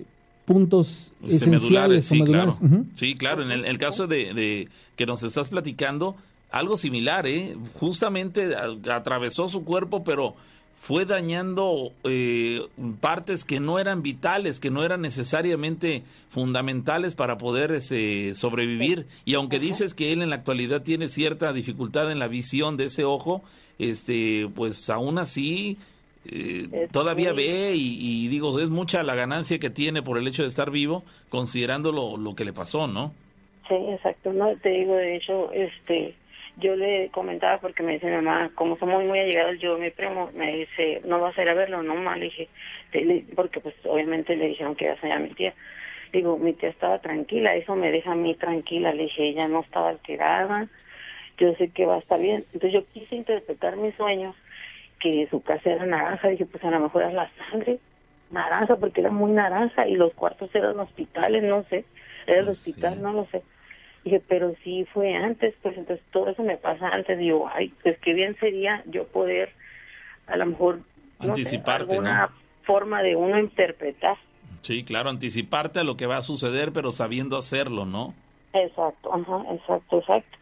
puntos 0.46 1.12
Este, 1.24 1.36
esenciales 1.36 1.62
medulares, 1.62 2.06
o 2.06 2.10
sí, 2.10 2.22
medulares. 2.22 2.58
claro. 2.58 2.86
Sí, 2.96 3.16
claro. 3.16 3.44
En 3.44 3.52
el, 3.52 3.66
el 3.66 3.78
caso 3.78 4.08
de, 4.08 4.34
de 4.34 4.68
que 4.96 5.06
nos 5.06 5.22
estás 5.24 5.50
platicando, 5.50 6.16
algo 6.52 6.76
similar, 6.78 7.28
¿eh? 7.28 7.56
Justamente 7.80 8.48
atravesó 8.92 9.48
su 9.50 9.64
cuerpo, 9.64 10.04
pero 10.04 10.36
fue 10.82 11.06
dañando 11.06 11.92
eh, 12.06 12.62
partes 13.02 13.44
que 13.44 13.60
no 13.60 13.80
eran 13.80 14.02
vitales, 14.02 14.60
que 14.60 14.72
no 14.72 14.84
eran 14.86 15.02
necesariamente 15.02 16.04
fundamentales 16.30 17.16
para 17.16 17.38
poder 17.38 17.72
ese, 17.72 18.34
sobrevivir. 18.34 19.06
Y 19.26 19.34
aunque 19.36 19.60
dices 19.60 19.94
que 19.94 20.14
él 20.14 20.22
en 20.22 20.30
la 20.30 20.38
actualidad 20.38 20.82
tiene 20.82 21.10
cierta 21.10 21.52
dificultad 21.54 22.12
en 22.12 22.18
la 22.18 22.28
visión 22.30 22.78
de 22.78 22.86
ese 22.86 23.04
ojo, 23.04 23.44
este, 23.78 24.50
pues 24.56 24.90
aún 24.90 25.18
así 25.18 25.78
eh, 26.26 26.88
todavía 26.92 27.34
muy- 27.34 27.44
ve 27.44 27.74
y, 27.76 27.98
y 28.26 28.28
digo, 28.30 28.58
es 28.60 28.70
mucha 28.70 29.04
la 29.04 29.16
ganancia 29.16 29.60
que 29.60 29.70
tiene 29.70 30.02
por 30.02 30.18
el 30.18 30.28
hecho 30.28 30.44
de 30.44 30.48
estar 30.50 30.72
vivo, 30.72 31.04
considerando 31.30 31.92
lo, 31.92 32.18
lo 32.18 32.36
que 32.36 32.46
le 32.46 32.54
pasó, 32.54 32.88
¿no? 32.88 33.14
Sí, 33.68 33.76
exacto. 33.76 34.34
No, 34.34 34.56
te 34.64 34.70
digo, 34.70 34.96
de 34.96 35.18
hecho, 35.18 35.52
este, 35.52 36.16
yo 36.60 36.76
le 36.76 37.10
comentaba 37.10 37.60
porque 37.60 37.84
me 37.84 37.94
dice 37.94 38.08
mi 38.08 38.16
mamá, 38.18 38.52
como 38.56 38.78
somos 38.78 39.04
muy 39.04 39.20
allegados, 39.20 39.60
yo, 39.60 39.78
mi 39.78 39.90
primo, 39.90 40.30
me 40.34 40.58
dice, 40.58 41.02
no 41.06 41.20
vas 41.20 41.38
a 41.38 41.42
ir 41.42 41.50
a 41.50 41.54
verlo, 41.54 41.82
no, 41.84 41.96
mal, 41.96 42.20
le 42.20 42.26
dije, 42.26 42.50
porque 43.36 43.60
pues 43.60 43.76
obviamente 43.86 44.36
le 44.36 44.48
dijeron 44.48 44.76
que 44.76 44.86
ibas 44.86 45.04
a 45.04 45.08
ir 45.08 45.14
a 45.14 45.20
mi 45.20 45.30
tía. 45.30 45.54
Digo, 46.12 46.38
mi 46.38 46.54
tía 46.54 46.70
estaba 46.70 47.00
tranquila, 47.00 47.56
eso 47.56 47.76
me 47.76 47.92
deja 47.92 48.12
a 48.12 48.16
mí 48.16 48.36
tranquila, 48.36 48.94
le 48.94 49.04
dije, 49.04 49.30
ella 49.30 49.48
no 49.48 49.62
estaba 49.62 49.90
alterada, 49.90 50.68
yo 51.38 51.54
sé 51.56 51.70
que 51.70 51.86
va 51.86 51.96
a 51.96 52.00
estar 52.00 52.20
bien. 52.20 52.44
Entonces 52.54 52.74
yo 52.74 52.86
quise 52.94 53.16
interpretar 53.16 53.78
mis 53.78 53.96
sueños, 53.96 54.36
que 55.00 55.28
su 55.30 55.42
casa 55.42 55.72
era 55.72 55.86
naranja, 55.86 56.28
dije, 56.28 56.46
pues 56.46 56.64
a 56.64 56.72
lo 56.72 56.80
mejor 56.80 57.04
era 57.04 57.12
la 57.12 57.32
sangre 57.38 57.80
naranja, 58.32 58.76
porque 58.76 59.02
era 59.02 59.12
muy 59.12 59.32
naranja, 59.32 59.88
y 59.88 59.96
los 59.96 60.14
cuartos 60.14 60.54
eran 60.54 60.80
hospitales, 60.80 61.44
no 61.44 61.64
sé, 61.70 61.86
era 62.28 62.40
el 62.40 62.56
sí. 62.56 62.72
hospital, 62.72 63.02
no 63.02 63.14
lo 63.14 63.26
sé. 63.28 63.42
Dije, 64.04 64.22
pero 64.28 64.54
sí 64.64 64.86
fue 64.94 65.14
antes, 65.14 65.54
pues 65.62 65.78
entonces 65.78 66.06
todo 66.12 66.30
eso 66.30 66.44
me 66.44 66.58
pasa 66.58 66.88
antes. 66.90 67.18
Digo, 67.18 67.50
ay, 67.54 67.74
pues 67.84 67.98
qué 68.00 68.14
bien 68.14 68.36
sería 68.40 68.84
yo 68.88 69.06
poder, 69.08 69.52
a 70.28 70.38
lo 70.38 70.46
mejor, 70.46 70.78
no 71.20 71.26
sé, 71.26 71.30
Anticiparte, 71.30 71.96
alguna 71.96 72.30
forma 72.64 73.02
de 73.02 73.16
uno 73.16 73.40
interpretar. 73.40 74.18
Sí, 74.62 74.84
claro, 74.84 75.10
anticiparte 75.10 75.80
a 75.80 75.84
lo 75.84 75.98
que 75.98 76.06
va 76.06 76.18
a 76.18 76.22
suceder, 76.22 76.72
pero 76.74 76.92
sabiendo 76.92 77.38
hacerlo, 77.38 77.86
¿no? 77.86 78.14
Exacto, 78.54 79.14
ajá, 79.14 79.44
exacto, 79.54 80.00
exacto. 80.00 80.38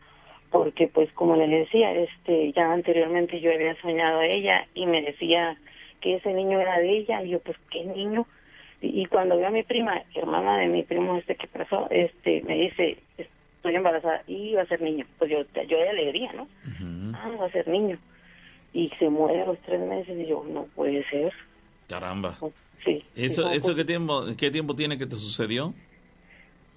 Porque 0.52 0.88
pues 0.88 1.12
como 1.14 1.36
le 1.36 1.48
decía, 1.48 1.94
este, 1.94 2.54
ya 2.54 2.72
anteriormente 2.72 3.40
yo 3.42 3.52
había 3.52 3.80
soñado 3.82 4.20
a 4.20 4.28
ella 4.28 4.68
y 4.74 4.86
me 4.86 5.02
decía 5.02 5.58
que 6.00 6.16
ese 6.16 6.32
niño 6.34 6.60
era 6.60 6.80
de 6.80 6.90
ella, 6.90 7.24
y 7.24 7.30
yo 7.30 7.40
pues 7.40 7.58
qué 7.72 7.84
niño. 7.84 8.26
Y, 8.82 9.02
y 9.02 9.06
cuando 9.08 9.38
veo 9.38 9.48
a 9.48 9.52
mi 9.52 9.64
prima, 9.64 10.04
hermana 10.16 10.58
de 10.58 10.68
mi 10.68 10.84
primo 10.84 11.18
este 11.18 11.36
que 11.36 11.48
pasó, 11.48 11.88
este, 11.90 12.44
me 12.44 12.56
dice, 12.56 12.98
estoy 13.68 13.76
embarazada 13.76 14.24
y 14.28 14.54
va 14.54 14.62
a 14.62 14.68
ser 14.68 14.82
niño. 14.82 15.06
Pues 15.18 15.30
yo, 15.32 15.40
yo 15.68 15.78
de 15.78 15.90
alegría, 15.90 16.32
¿no? 16.34 16.48
Ah, 17.16 17.30
va 17.40 17.46
a 17.46 17.52
ser 17.52 17.68
niño. 17.68 17.98
Y 18.74 18.90
se 19.00 19.10
muere 19.10 19.42
a 19.42 19.46
los 19.48 19.60
tres 19.60 19.80
meses 19.82 20.18
y 20.18 20.28
yo, 20.28 20.44
no 20.48 20.64
puede 20.76 21.04
ser. 21.10 21.34
Caramba. 21.88 22.38
Sí. 22.86 23.04
¿Eso, 23.16 23.50
¿eso 23.52 23.76
qué, 23.76 23.84
tiempo, 23.86 24.24
qué 24.38 24.52
tiempo 24.52 24.76
tiene 24.76 24.98
que 24.98 25.06
te 25.06 25.16
sucedió? 25.16 25.74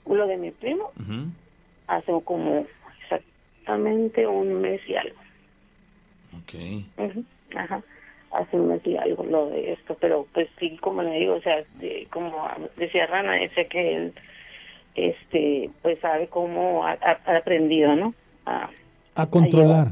Lo 0.06 0.26
de 0.26 0.36
mi 0.36 0.50
primo 0.50 0.90
hace 1.86 2.12
como 2.24 2.66
exactamente 3.02 4.26
un 4.26 4.60
mes 4.60 4.80
y 4.88 4.94
algo. 4.96 5.16
Ok. 6.36 6.54
Ujú, 6.98 7.24
Ajá. 7.54 7.82
Hace 8.32 8.56
un 8.56 8.68
mes 8.68 8.80
y 8.86 8.96
algo 8.96 9.24
lo 9.24 9.50
de 9.50 9.72
esto, 9.72 9.96
pero 10.00 10.26
pues 10.32 10.48
sí, 10.60 10.76
como 10.80 11.02
le 11.02 11.18
digo, 11.18 11.34
o 11.34 11.40
sea, 11.42 11.64
de- 11.80 12.06
como 12.12 12.48
decía 12.76 13.06
Rana, 13.06 13.36
sé 13.54 13.66
que 13.66 13.96
él, 13.96 14.14
este, 14.94 15.70
pues 15.82 15.98
sabe 16.00 16.28
cómo 16.28 16.84
ha, 16.84 16.98
aprendido, 17.26 17.94
¿no? 17.96 18.14
A, 18.46 18.70
A 19.14 19.26
controlar, 19.28 19.88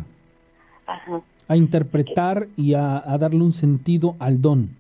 ajá. 0.87 1.21
a 1.49 1.57
interpretar 1.57 2.47
y 2.57 2.75
a, 2.75 2.97
a 2.97 3.19
darle 3.19 3.43
un 3.43 3.53
sentido 3.53 4.17
al 4.19 4.41
don. 4.41 4.71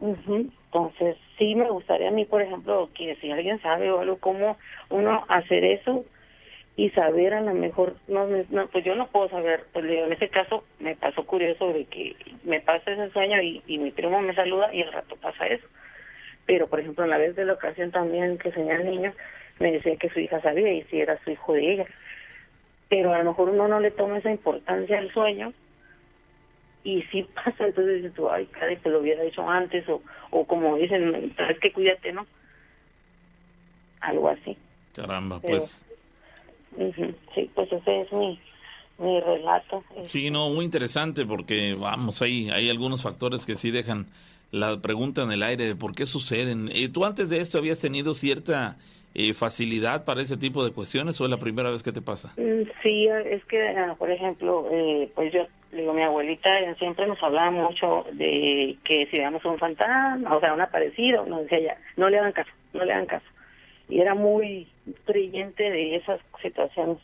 Ujú. 0.00 0.50
Entonces, 0.66 1.16
sí 1.38 1.54
me 1.54 1.70
gustaría 1.70 2.08
a 2.08 2.12
mí, 2.12 2.24
por 2.24 2.42
ejemplo, 2.42 2.88
que 2.94 3.16
si 3.16 3.30
alguien 3.30 3.60
sabe 3.60 3.90
o 3.92 4.00
algo, 4.00 4.16
cómo 4.18 4.56
uno 4.90 5.24
hacer 5.28 5.64
eso 5.64 6.04
y 6.76 6.90
saber 6.90 7.34
a 7.34 7.40
lo 7.40 7.52
mejor, 7.52 7.96
no, 8.08 8.26
no 8.26 8.66
pues 8.68 8.84
yo 8.84 8.94
no 8.94 9.06
puedo 9.08 9.28
saber, 9.28 9.66
pues 9.72 9.84
en 9.84 10.12
ese 10.12 10.28
caso 10.28 10.64
me 10.80 10.96
pasó 10.96 11.24
curioso 11.24 11.72
de 11.72 11.84
que 11.84 12.16
me 12.44 12.60
pasa 12.60 12.90
ese 12.90 13.10
sueño 13.10 13.42
y, 13.42 13.62
y 13.66 13.78
mi 13.78 13.90
primo 13.90 14.20
me 14.22 14.34
saluda 14.34 14.74
y 14.74 14.82
al 14.82 14.92
rato 14.92 15.16
pasa 15.16 15.46
eso. 15.46 15.66
Pero, 16.46 16.66
por 16.66 16.80
ejemplo, 16.80 17.04
en 17.04 17.10
la 17.10 17.18
vez 17.18 17.36
de 17.36 17.44
la 17.44 17.52
ocasión 17.54 17.90
también 17.90 18.38
que 18.38 18.52
soñé 18.52 18.72
al 18.72 18.84
niño, 18.84 19.12
me 19.58 19.72
decía 19.72 19.96
que 19.96 20.10
su 20.10 20.20
hija 20.20 20.40
sabía 20.42 20.72
y 20.72 20.82
si 20.84 21.00
era 21.00 21.22
su 21.22 21.30
hijo 21.30 21.52
de 21.52 21.72
ella. 21.74 21.86
Pero 22.88 23.12
a 23.14 23.18
lo 23.18 23.24
mejor 23.30 23.48
uno 23.50 23.68
no 23.68 23.80
le 23.80 23.90
toma 23.90 24.18
esa 24.18 24.30
importancia 24.30 24.98
al 24.98 25.12
sueño 25.12 25.52
y 26.84 27.02
si 27.04 27.22
pasa, 27.22 27.64
entonces 27.66 27.96
dices 28.02 28.14
tú, 28.14 28.28
ay, 28.28 28.46
caray, 28.46 28.76
te 28.76 28.90
lo 28.90 29.00
hubiera 29.00 29.22
dicho 29.22 29.48
antes 29.48 29.88
o, 29.88 30.02
o 30.30 30.44
como 30.46 30.76
dicen, 30.76 31.32
sabes 31.36 31.58
que 31.60 31.72
cuídate, 31.72 32.12
¿no? 32.12 32.26
Algo 34.00 34.28
así. 34.28 34.56
Caramba, 34.94 35.38
Pero- 35.40 35.58
pues 35.58 35.86
Ujú, 36.74 37.14
Sí, 37.34 37.50
pues 37.54 37.70
ese 37.70 38.00
es 38.00 38.12
mi, 38.12 38.40
mi 38.98 39.20
relato. 39.20 39.84
sí, 40.04 40.30
no, 40.30 40.48
muy 40.48 40.64
interesante 40.64 41.24
porque 41.26 41.74
vamos, 41.78 42.22
hay, 42.22 42.48
hay 42.50 42.70
algunos 42.70 43.02
factores 43.02 43.44
que 43.46 43.56
sí 43.56 43.70
dejan 43.70 44.06
la 44.52 44.80
pregunta 44.80 45.22
en 45.22 45.32
el 45.32 45.42
aire 45.42 45.64
de 45.64 45.74
por 45.74 45.94
qué 45.94 46.06
suceden. 46.06 46.68
Eh, 46.72 46.88
¿Tú 46.88 47.04
antes 47.04 47.28
de 47.30 47.40
esto 47.40 47.58
habías 47.58 47.80
tenido 47.80 48.14
cierta 48.14 48.76
eh, 49.14 49.34
facilidad 49.34 50.04
para 50.04 50.22
ese 50.22 50.36
tipo 50.36 50.64
de 50.64 50.72
cuestiones 50.72 51.20
o 51.20 51.24
es 51.24 51.30
la 51.30 51.38
primera 51.38 51.70
vez 51.70 51.82
que 51.82 51.92
te 51.92 52.00
pasa? 52.02 52.32
Mm, 52.36 52.62
Sí, 52.82 53.08
es 53.08 53.44
que, 53.46 53.68
ah, 53.68 53.94
por 53.98 54.10
ejemplo, 54.10 54.66
eh, 54.70 55.10
pues 55.14 55.32
yo, 55.32 55.46
digo, 55.72 55.92
mi 55.94 56.02
abuelita 56.02 56.60
eh, 56.60 56.74
siempre 56.78 57.06
nos 57.06 57.22
hablaba 57.22 57.50
mucho 57.50 58.04
de 58.12 58.76
que 58.84 59.06
si 59.06 59.16
veíamos 59.16 59.44
un 59.44 59.58
fantasma, 59.58 60.36
o 60.36 60.40
sea, 60.40 60.52
un 60.52 60.60
aparecido, 60.60 61.24
nos 61.26 61.42
decía 61.42 61.58
ella, 61.58 61.76
no 61.96 62.08
le 62.10 62.18
hagan 62.18 62.32
caso, 62.32 62.50
no 62.72 62.84
le 62.84 62.92
hagan 62.92 63.06
caso. 63.06 63.26
Y 63.88 64.00
era 64.00 64.14
muy 64.14 64.68
creyente 65.04 65.62
de 65.70 65.96
esas 65.96 66.20
situaciones. 66.40 66.98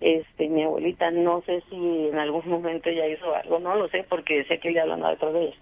Este, 0.00 0.48
mi 0.48 0.64
abuelita, 0.64 1.10
no 1.10 1.42
sé 1.46 1.62
si 1.70 1.76
en 1.76 2.18
algún 2.18 2.48
momento 2.48 2.88
ella 2.88 3.06
hizo 3.06 3.34
algo, 3.34 3.60
no 3.60 3.76
lo 3.76 3.88
sé, 3.88 4.04
porque 4.08 4.38
decía 4.38 4.58
que 4.58 4.70
diablo 4.70 4.94
andaba 4.94 5.12
detrás 5.12 5.32
de 5.32 5.44
ella. 5.44 5.56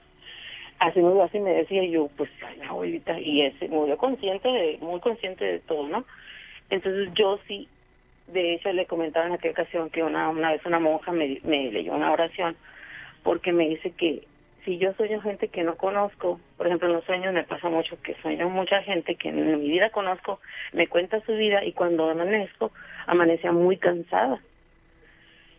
Así 0.80 1.00
me, 1.00 1.22
así 1.22 1.38
me 1.38 1.52
decía 1.52 1.84
yo, 1.84 2.08
pues, 2.16 2.30
mi 2.58 2.66
abuelita, 2.66 3.20
y 3.20 3.42
ese, 3.42 3.68
murió 3.68 3.96
consciente 3.96 4.48
de, 4.48 4.78
muy 4.80 4.98
consciente 5.00 5.44
de 5.44 5.58
todo, 5.60 5.86
¿no? 5.86 6.04
Entonces 6.70 7.10
yo 7.14 7.38
sí 7.46 7.68
de 8.32 8.54
hecho 8.54 8.72
le 8.72 8.86
comentaba 8.86 9.26
en 9.26 9.32
aquella 9.32 9.52
ocasión 9.52 9.90
que 9.90 10.02
una, 10.02 10.28
una 10.28 10.52
vez 10.52 10.64
una 10.64 10.78
monja 10.78 11.12
me, 11.12 11.40
me 11.42 11.70
leyó 11.70 11.94
una 11.94 12.12
oración 12.12 12.56
porque 13.22 13.52
me 13.52 13.68
dice 13.68 13.90
que 13.92 14.22
si 14.64 14.78
yo 14.78 14.92
sueño 14.94 15.20
gente 15.20 15.48
que 15.48 15.64
no 15.64 15.76
conozco, 15.76 16.40
por 16.56 16.66
ejemplo 16.66 16.88
en 16.88 16.94
los 16.94 17.04
sueños 17.04 17.34
me 17.34 17.44
pasa 17.44 17.68
mucho 17.68 18.00
que 18.02 18.14
sueño 18.22 18.48
mucha 18.48 18.82
gente 18.82 19.16
que 19.16 19.30
en 19.30 19.60
mi 19.60 19.68
vida 19.68 19.90
conozco, 19.90 20.40
me 20.72 20.86
cuenta 20.86 21.20
su 21.24 21.32
vida 21.32 21.64
y 21.64 21.72
cuando 21.72 22.08
amanezco 22.10 22.70
amanecía 23.06 23.52
muy 23.52 23.76
cansada. 23.76 24.40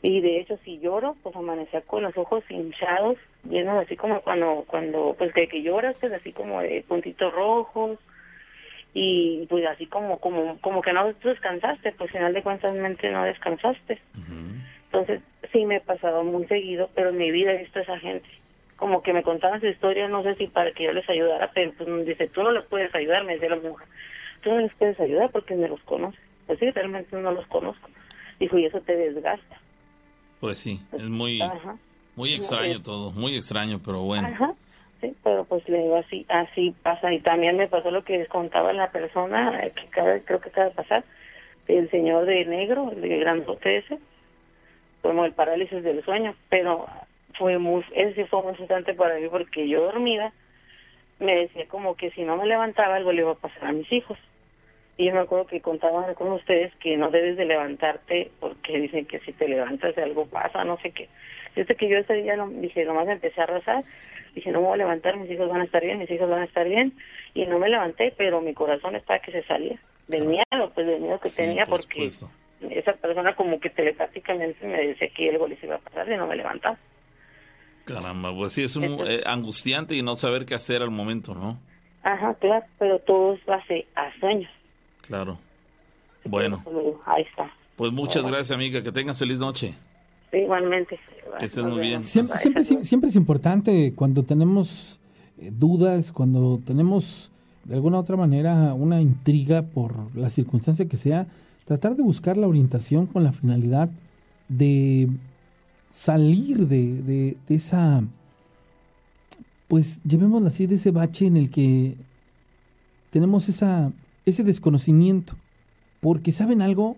Y 0.03 0.21
de 0.21 0.39
hecho 0.39 0.57
si 0.63 0.79
lloro, 0.79 1.15
pues 1.21 1.35
amanecía 1.35 1.81
con 1.81 2.03
los 2.03 2.17
ojos 2.17 2.43
hinchados, 2.49 3.17
llenos 3.43 3.83
así 3.83 3.95
como 3.95 4.21
cuando, 4.21 4.65
cuando 4.67 5.15
pues 5.17 5.31
que, 5.33 5.47
que 5.47 5.61
lloras, 5.61 5.95
pues 5.99 6.11
así 6.11 6.31
como 6.33 6.61
de 6.61 6.83
puntitos 6.87 7.31
rojos, 7.33 7.99
y 8.93 9.45
pues 9.47 9.65
así 9.67 9.85
como 9.85 10.19
como 10.19 10.59
como 10.59 10.81
que 10.81 10.91
no 10.91 11.13
descansaste 11.13 11.93
pues 11.93 12.09
al 12.09 12.17
final 12.17 12.33
de 12.33 12.43
cuentas 12.43 12.73
mente 12.73 13.09
no 13.09 13.23
descansaste. 13.23 14.01
Entonces 14.85 15.21
sí 15.53 15.65
me 15.65 15.77
he 15.77 15.81
pasado 15.81 16.23
muy 16.23 16.45
seguido 16.47 16.89
pero 16.93 17.09
en 17.09 17.17
mi 17.17 17.31
vida 17.31 17.53
he 17.53 17.59
visto 17.59 17.79
a 17.79 17.83
esa 17.83 17.99
gente. 17.99 18.27
Como 18.75 19.03
que 19.03 19.13
me 19.13 19.23
contaban 19.23 19.61
su 19.61 19.67
historia 19.67 20.07
no 20.09 20.23
sé 20.23 20.35
si 20.35 20.47
para 20.47 20.71
que 20.73 20.83
yo 20.83 20.91
les 20.91 21.09
ayudara 21.09 21.51
pero 21.53 21.71
pues 21.77 21.87
me 21.87 22.03
dice 22.03 22.27
tú 22.27 22.43
no 22.43 22.51
les 22.51 22.65
puedes 22.65 22.93
ayudar 22.93 23.23
me 23.23 23.33
decía 23.33 23.49
la 23.49 23.55
mujer 23.57 23.87
tú 24.41 24.49
no 24.49 24.59
les 24.59 24.73
puedes 24.73 24.99
ayudar 24.99 25.29
porque 25.31 25.55
me 25.55 25.69
los 25.69 25.81
conoces 25.83 26.19
pues 26.47 26.59
sí 26.59 26.69
realmente 26.71 27.15
no 27.15 27.31
los 27.31 27.47
conozco. 27.47 27.89
Dijo 28.39 28.57
y 28.57 28.65
eso 28.65 28.81
te 28.81 28.97
desgasta 28.97 29.61
Pues 30.41 30.57
sí, 30.57 30.81
es 30.91 31.07
muy, 31.07 31.39
Ajá. 31.39 31.77
muy 32.15 32.33
extraño 32.33 32.81
todo, 32.81 33.11
muy 33.11 33.35
extraño, 33.35 33.79
pero 33.85 33.99
bueno. 33.99 34.27
Ajá, 34.27 34.53
sí, 34.99 35.15
pero 35.23 35.45
pues 35.45 35.67
le 35.69 35.83
digo 35.83 35.97
así, 35.97 36.25
así 36.29 36.75
pasa. 36.81 37.13
Y 37.13 37.19
también 37.19 37.57
me 37.57 37.67
pasó 37.67 37.91
lo 37.91 38.03
que 38.03 38.17
les 38.17 38.27
contaba 38.27 38.73
la 38.73 38.91
persona, 38.91 39.63
eh, 39.63 39.71
que 39.71 39.85
cada, 39.89 40.19
creo 40.21 40.41
que 40.41 40.49
acaba 40.49 40.69
de 40.69 40.75
pasar, 40.75 41.03
el 41.67 41.89
señor 41.91 42.25
de 42.25 42.43
negro, 42.45 42.91
el 42.91 43.01
de 43.01 43.19
grandote 43.19 43.77
ese, 43.77 43.99
como 45.03 45.25
el 45.25 45.33
parálisis 45.33 45.83
del 45.83 46.03
sueño, 46.03 46.35
pero 46.49 46.87
fue 47.37 47.59
muy, 47.59 47.85
ese 47.93 48.25
fue 48.25 48.41
muy 48.41 48.55
frustrante 48.55 48.95
para 48.95 49.19
mí 49.19 49.27
porque 49.29 49.69
yo 49.69 49.83
dormida 49.83 50.33
me 51.19 51.35
decía 51.35 51.67
como 51.67 51.95
que 51.95 52.09
si 52.11 52.23
no 52.23 52.35
me 52.35 52.47
levantaba 52.47 52.95
algo 52.95 53.11
le 53.11 53.21
iba 53.21 53.31
a 53.31 53.35
pasar 53.35 53.67
a 53.67 53.71
mis 53.71 53.91
hijos. 53.91 54.17
Y 54.97 55.05
yo 55.07 55.13
me 55.13 55.19
acuerdo 55.21 55.47
que 55.47 55.61
contaban 55.61 56.13
con 56.15 56.31
ustedes 56.31 56.73
que 56.75 56.97
no 56.97 57.09
debes 57.09 57.37
de 57.37 57.45
levantarte 57.45 58.31
porque 58.39 58.77
dicen 58.79 59.05
que 59.05 59.19
si 59.19 59.31
te 59.33 59.47
levantas 59.47 59.97
algo 59.97 60.25
pasa, 60.27 60.63
no 60.63 60.77
sé 60.81 60.91
qué. 60.91 61.07
Desde 61.55 61.75
que 61.75 61.89
yo 61.89 61.97
ese 61.97 62.13
día 62.15 62.35
no, 62.35 62.47
dije, 62.49 62.85
nomás 62.85 63.07
me 63.07 63.13
empecé 63.13 63.41
a 63.41 63.45
rezar, 63.45 63.83
dije, 64.35 64.51
no 64.51 64.59
me 64.61 64.67
voy 64.67 64.73
a 64.75 64.77
levantar, 64.77 65.17
mis 65.17 65.29
hijos 65.31 65.49
van 65.49 65.61
a 65.61 65.65
estar 65.65 65.81
bien, 65.83 65.97
mis 65.99 66.11
hijos 66.11 66.29
van 66.29 66.41
a 66.41 66.45
estar 66.45 66.67
bien. 66.67 66.93
Y 67.33 67.45
no 67.45 67.57
me 67.59 67.69
levanté, 67.69 68.13
pero 68.17 68.41
mi 68.41 68.53
corazón 68.53 68.95
estaba 68.95 69.19
que 69.19 69.31
se 69.31 69.43
salía 69.43 69.79
del 70.07 70.25
miedo, 70.25 70.71
pues 70.75 70.85
del 70.85 70.99
miedo 71.01 71.19
que 71.19 71.29
Sí, 71.29 71.41
tenía, 71.43 71.65
por 71.65 71.79
porque 71.79 72.09
supuesto. 72.11 72.29
esa 72.69 72.93
persona 72.93 73.35
como 73.35 73.59
que 73.59 73.69
telepáticamente 73.69 74.65
me 74.67 74.87
decía 74.87 75.07
que 75.15 75.29
algo 75.29 75.47
les 75.47 75.63
iba 75.63 75.75
a 75.75 75.79
pasar 75.79 76.09
y 76.11 76.17
no 76.17 76.27
me 76.27 76.35
levantaba. 76.35 76.77
Caramba, 77.85 78.33
pues 78.35 78.53
sí, 78.53 78.63
es 78.63 78.75
un, 78.75 78.99
eh, 79.07 79.21
angustiante 79.25 79.95
y 79.95 80.03
no 80.03 80.15
saber 80.15 80.45
qué 80.45 80.53
hacer 80.55 80.81
al 80.81 80.91
momento, 80.91 81.33
¿no? 81.33 81.59
Ajá, 82.03 82.33
claro, 82.35 82.65
pero 82.77 82.99
todo 82.99 83.33
es 83.33 83.45
base 83.45 83.87
a 83.95 84.11
sueños. 84.19 84.51
Claro. 85.11 85.37
Bueno, 86.25 86.63
Ahí 87.05 87.23
está. 87.23 87.51
pues 87.75 87.91
muchas 87.91 88.23
gracias, 88.23 88.51
amiga. 88.51 88.81
Que 88.81 88.91
tengas 88.91 89.19
feliz 89.19 89.39
noche. 89.39 89.75
Sí, 90.31 90.37
igualmente. 90.37 90.99
Que 91.39 91.45
estés 91.45 91.63
muy 91.63 91.79
bien. 91.79 92.03
Siempre, 92.03 93.07
es 93.09 93.15
importante 93.15 93.93
cuando 93.95 94.23
tenemos 94.23 94.99
eh, 95.39 95.51
dudas, 95.53 96.11
cuando 96.11 96.59
tenemos 96.65 97.31
de 97.65 97.75
alguna 97.75 97.97
u 97.97 97.99
otra 98.01 98.17
manera 98.17 98.73
una 98.73 99.01
intriga 99.01 99.61
por 99.63 100.15
la 100.15 100.29
circunstancia 100.29 100.87
que 100.87 100.97
sea, 100.97 101.27
tratar 101.65 101.95
de 101.95 102.03
buscar 102.03 102.37
la 102.37 102.47
orientación 102.47 103.05
con 103.07 103.23
la 103.23 103.31
finalidad 103.31 103.89
de 104.47 105.09
salir 105.91 106.67
de, 106.67 107.01
de- 107.01 107.37
de 107.47 107.55
esa, 107.55 108.03
pues 109.67 110.01
llamémoslo 110.03 110.47
así, 110.47 110.65
de 110.67 110.75
ese 110.75 110.91
bache 110.91 111.25
en 111.27 111.37
el 111.37 111.49
que 111.49 111.95
tenemos 113.09 113.47
esa, 113.49 113.91
ese 114.25 114.43
desconocimiento. 114.43 115.35
Porque 115.99 116.31
saben 116.31 116.61
algo, 116.61 116.97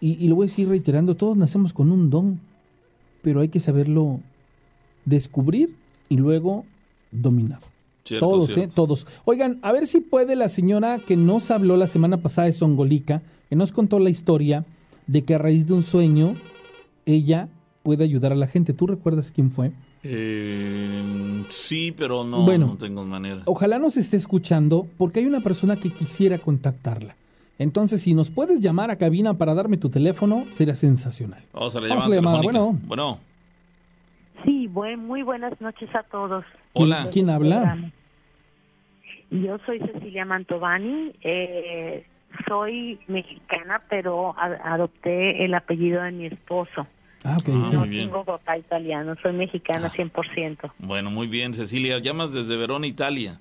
y, 0.00 0.22
y 0.24 0.28
lo 0.28 0.36
voy 0.36 0.46
a 0.46 0.50
seguir 0.50 0.68
reiterando, 0.68 1.16
todos 1.16 1.36
nacemos 1.36 1.72
con 1.72 1.92
un 1.92 2.10
don, 2.10 2.40
pero 3.22 3.40
hay 3.40 3.48
que 3.48 3.60
saberlo 3.60 4.20
descubrir 5.04 5.76
y 6.08 6.16
luego 6.16 6.64
dominar. 7.10 7.60
Cierto, 8.04 8.28
todos, 8.28 8.46
cierto. 8.46 8.72
¿eh? 8.72 8.74
Todos. 8.74 9.06
Oigan, 9.24 9.58
a 9.62 9.72
ver 9.72 9.86
si 9.86 10.00
puede 10.00 10.34
la 10.36 10.48
señora 10.48 10.98
que 10.98 11.16
nos 11.16 11.50
habló 11.50 11.76
la 11.76 11.86
semana 11.86 12.22
pasada 12.22 12.46
de 12.46 12.52
Songolica, 12.52 13.22
que 13.48 13.56
nos 13.56 13.72
contó 13.72 13.98
la 13.98 14.10
historia 14.10 14.64
de 15.06 15.22
que 15.22 15.34
a 15.34 15.38
raíz 15.38 15.66
de 15.66 15.74
un 15.74 15.82
sueño 15.82 16.36
ella 17.06 17.48
puede 17.82 18.04
ayudar 18.04 18.32
a 18.32 18.36
la 18.36 18.46
gente. 18.46 18.72
¿Tú 18.72 18.86
recuerdas 18.86 19.32
quién 19.32 19.50
fue? 19.52 19.72
Eh, 20.02 21.44
sí, 21.48 21.92
pero 21.96 22.24
no, 22.24 22.44
Bueno. 22.44 22.66
no 22.68 22.76
tengo 22.76 23.04
manera. 23.04 23.42
Ojalá 23.46 23.78
nos 23.78 23.96
esté 23.96 24.16
escuchando 24.16 24.86
porque 24.96 25.20
hay 25.20 25.26
una 25.26 25.40
persona 25.40 25.76
que 25.76 25.90
quisiera 25.90 26.38
contactarla. 26.38 27.16
Entonces, 27.58 28.00
si 28.02 28.14
nos 28.14 28.30
puedes 28.30 28.60
llamar 28.60 28.90
a 28.90 28.96
cabina 28.96 29.34
para 29.34 29.52
darme 29.54 29.76
tu 29.76 29.90
teléfono, 29.90 30.46
sería 30.50 30.74
sensacional. 30.74 31.42
Vamos 31.52 31.76
a 31.76 31.80
la 31.80 31.88
Vamos 31.88 32.04
llamada, 32.08 32.20
a 32.30 32.36
la 32.36 32.42
llamada, 32.42 32.64
bueno. 32.64 32.78
bueno. 32.86 33.18
Sí, 34.44 34.66
buen, 34.68 35.06
muy 35.06 35.22
buenas 35.22 35.60
noches 35.60 35.94
a 35.94 36.02
todos. 36.04 36.44
¿Quién, 36.74 36.86
Hola. 36.86 37.08
¿Quién 37.12 37.28
habla? 37.28 37.92
Yo 39.30 39.58
soy 39.66 39.78
Cecilia 39.80 40.24
Mantovani, 40.24 41.12
eh, 41.22 42.06
soy 42.48 42.98
mexicana, 43.06 43.82
pero 43.90 44.34
a- 44.38 44.72
adopté 44.74 45.44
el 45.44 45.52
apellido 45.54 46.02
de 46.02 46.12
mi 46.12 46.26
esposo. 46.26 46.86
Ah, 47.24 47.36
ok. 47.38 47.48
Ah. 47.48 47.70
No 47.72 47.80
muy 47.80 47.88
bien. 47.88 48.06
tengo 48.06 48.24
papá 48.24 48.56
italiano, 48.56 49.14
soy 49.22 49.32
mexicana 49.32 49.90
100%. 49.90 50.72
Bueno, 50.78 51.10
muy 51.10 51.26
bien, 51.26 51.54
Cecilia. 51.54 51.98
Llamas 51.98 52.32
desde 52.32 52.56
Verona, 52.56 52.86
Italia. 52.86 53.38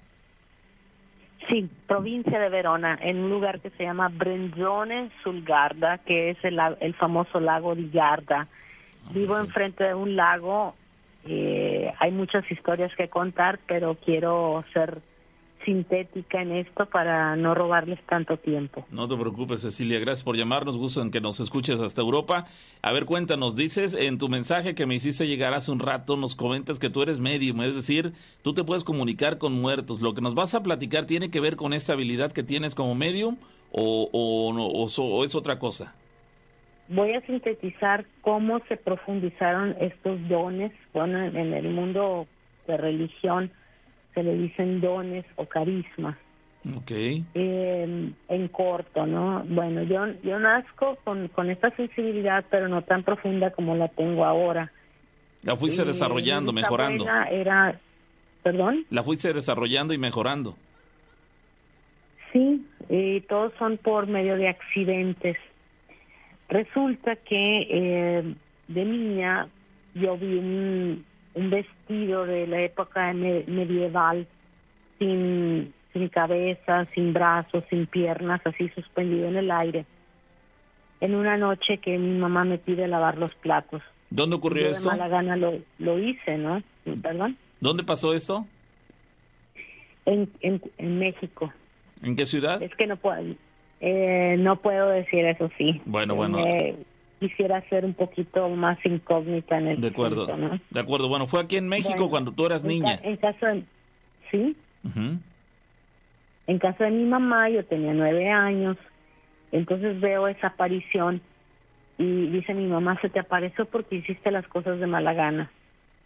Sí, 1.48 1.68
provincia 1.88 2.38
de 2.38 2.50
Verona, 2.50 3.00
en 3.02 3.18
un 3.18 3.30
lugar 3.30 3.60
que 3.60 3.72
se 3.72 3.84
llama 3.84 4.10
Brenzone 4.10 5.10
sul 5.24 5.44
Garda, 5.44 5.98
que 6.00 6.32
es 6.32 6.38
el, 6.44 6.60
el 6.80 6.94
famoso 6.94 7.40
lago 7.40 7.74
di 7.74 7.90
Garda. 7.92 8.48
Vivo 9.12 9.38
enfrente 9.38 9.86
de 9.86 9.96
un 9.96 10.16
lago, 10.16 10.76
eh, 11.26 11.92
hay 12.00 12.12
muchas 12.12 12.50
historias 12.52 12.94
que 12.96 13.10
contar, 13.10 13.60
pero 13.66 13.96
quiero 13.96 14.64
ser 14.74 15.02
sintética 15.66 16.42
en 16.42 16.52
esto 16.54 16.86
para 16.86 17.36
no 17.36 17.54
robarles 17.56 18.00
tanto 18.08 18.38
tiempo. 18.38 18.86
No 18.92 19.08
te 19.08 19.16
preocupes, 19.16 19.62
Cecilia. 19.62 20.00
Gracias 20.00 20.24
por 20.24 20.36
llamarnos. 20.38 20.78
Gusto 20.78 21.02
en 21.02 21.12
que 21.12 21.22
nos 21.22 21.40
escuches 21.40 21.80
hasta 21.80 22.02
Europa. 22.02 22.46
A 22.82 22.92
ver, 22.92 23.06
cuéntanos. 23.06 23.56
Dices 23.56 23.94
en 23.94 24.18
tu 24.18 24.30
mensaje 24.30 24.76
que 24.76 24.86
me 24.86 24.96
hiciste 24.96 25.28
llegar 25.28 25.54
hace 25.54 25.72
un 25.72 25.80
rato, 25.80 26.18
nos 26.18 26.36
comentas 26.36 26.80
que 26.80 26.90
tú 26.90 27.02
eres 27.02 27.20
medium, 27.20 27.62
es 27.62 27.76
decir, 27.76 28.14
tú 28.42 28.54
te 28.54 28.64
puedes 28.64 28.84
comunicar 28.84 29.38
con 29.38 29.54
muertos. 29.54 30.02
Lo 30.02 30.14
que 30.14 30.22
nos 30.22 30.36
vas 30.36 30.56
a 30.56 30.64
platicar 30.64 31.06
tiene 31.06 31.30
que 31.30 31.40
ver 31.40 31.56
con 31.56 31.74
esta 31.74 31.94
habilidad 31.94 32.32
que 32.32 32.44
tienes 32.44 32.76
como 32.76 32.96
medium 32.96 33.38
o, 33.72 34.10
o, 34.12 34.54
no, 34.54 34.68
o 34.68 34.88
so- 34.90 35.04
o 35.04 35.24
es 35.24 35.36
otra 35.36 35.60
cosa. 35.60 35.96
Voy 36.88 37.14
a 37.14 37.22
sintetizar 37.22 38.06
cómo 38.22 38.60
se 38.68 38.76
profundizaron 38.76 39.76
estos 39.80 40.28
dones. 40.28 40.72
Bueno, 40.94 41.24
en 41.24 41.54
el 41.54 41.70
mundo 41.70 42.26
de 42.66 42.78
religión 42.78 43.52
se 44.14 44.24
le 44.24 44.34
dicen 44.36 44.82
dones 44.82 45.26
o 45.36 45.46
carismas. 45.46 46.18
Ok. 46.76 46.92
eh, 46.92 48.12
en 48.28 48.48
corto, 48.50 49.06
¿no? 49.06 49.44
Bueno, 49.48 49.82
yo, 49.84 50.08
yo 50.24 50.38
nazco 50.40 50.98
con, 51.06 51.30
con 51.30 51.50
esta 51.50 51.70
sensibilidad, 51.76 52.44
pero 52.50 52.68
no 52.68 52.82
tan 52.82 53.04
profunda 53.04 53.52
como 53.52 53.76
la 53.76 53.88
tengo 53.88 54.26
ahora. 54.26 54.72
La 55.44 55.56
fuiste 55.56 55.84
Eh, 55.84 55.86
desarrollando, 55.86 56.52
mejorando. 56.52 57.06
Era, 57.32 57.80
perdón, 58.44 58.86
La 58.90 59.04
fuiste 59.04 59.32
desarrollando 59.34 59.94
y 59.94 59.98
mejorando. 59.98 60.58
sí, 62.34 62.66
y 62.90 63.22
todos 63.22 63.54
son 63.58 63.78
por 63.78 64.08
medio 64.08 64.36
de 64.36 64.50
accidentes. 64.50 65.38
Resulta 66.50 67.16
que 67.16 67.68
eh, 67.70 68.36
de 68.68 68.86
niña 68.86 69.48
yo 69.96 70.18
vi 70.18 70.36
un, 70.38 71.06
un 71.36 71.50
vestido 71.50 72.26
de 72.26 72.48
la 72.48 72.62
época 72.62 73.14
me- 73.14 73.44
medieval 73.48 74.28
sin, 74.98 75.74
sin 75.94 76.10
cabeza, 76.10 76.86
sin 76.94 77.14
brazos, 77.14 77.64
sin 77.70 77.86
piernas, 77.88 78.42
así 78.46 78.70
suspendido 78.70 79.28
en 79.28 79.38
el 79.38 79.52
aire. 79.52 79.86
En 81.02 81.16
una 81.16 81.38
noche 81.38 81.78
que 81.78 81.98
mi 81.98 82.18
mamá 82.20 82.44
me 82.44 82.58
pide 82.58 82.88
lavar 82.88 83.18
los 83.18 83.34
platos. 83.36 83.82
¿Dónde 84.10 84.36
ocurrió 84.36 84.64
Yo 84.64 84.68
de 84.70 84.74
esto? 84.74 84.90
mala 84.90 85.08
gana 85.08 85.36
lo, 85.38 85.54
lo 85.78 86.00
hice, 86.00 86.38
¿no? 86.38 86.62
Perdón. 87.02 87.38
¿Dónde 87.62 87.84
pasó 87.84 88.14
esto? 88.14 88.46
En, 90.06 90.30
en, 90.42 90.62
en 90.78 91.00
México. 91.00 91.54
¿En 92.02 92.16
qué 92.16 92.26
ciudad? 92.26 92.62
Es 92.62 92.74
que 92.76 92.88
no 92.88 92.98
puedo, 92.98 93.22
eh, 93.82 94.36
no 94.40 94.56
puedo 94.58 94.90
decir 94.90 95.26
eso 95.26 95.50
sí. 95.58 95.82
Bueno, 95.86 96.16
bueno. 96.16 96.40
Eh, 96.40 96.76
quisiera 97.20 97.62
ser 97.70 97.86
un 97.86 97.94
poquito 97.94 98.48
más 98.50 98.78
incógnita 98.86 99.58
en 99.58 99.68
el 99.68 99.82
De 99.82 99.88
acuerdo. 99.90 100.26
punto, 100.28 100.38
¿no? 100.38 100.60
De 100.70 100.80
acuerdo. 100.80 101.08
Bueno, 101.10 101.28
fue 101.28 101.42
aquí 101.42 101.58
en 101.58 101.68
México 101.68 101.94
Bueno, 101.96 102.10
cuando 102.10 102.32
tú 102.32 102.46
eras 102.46 102.64
en 102.64 102.70
niña. 102.70 102.98
ca- 102.98 103.08
En 103.08 103.18
caso 103.18 103.46
de, 103.46 103.64
sí, 104.32 104.56
Ujú. 104.86 105.20
en 106.48 106.60
casa 106.60 106.86
de 106.86 106.92
mi 106.92 107.06
mamá 107.06 107.50
yo 107.50 107.64
tenía 107.66 107.94
nueve 107.94 108.30
años, 108.30 108.78
entonces 109.52 110.00
veo 110.00 110.28
esa 110.28 110.48
aparición 110.48 111.22
y 111.98 112.28
dice 112.28 112.54
mi 112.54 112.66
mamá 112.68 112.98
se 113.02 113.10
te 113.10 113.20
apareció 113.20 113.66
porque 113.66 113.98
hiciste 113.98 114.32
las 114.32 114.48
cosas 114.48 114.80
de 114.80 114.88
mala 114.88 115.14
gana. 115.14 115.52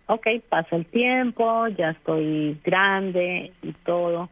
Ok, 0.07 0.27
pasa 0.49 0.75
el 0.75 0.85
tiempo, 0.87 1.67
ya 1.69 1.91
estoy 1.91 2.57
grande 2.63 3.53
y 3.61 3.71
todo, 3.85 4.29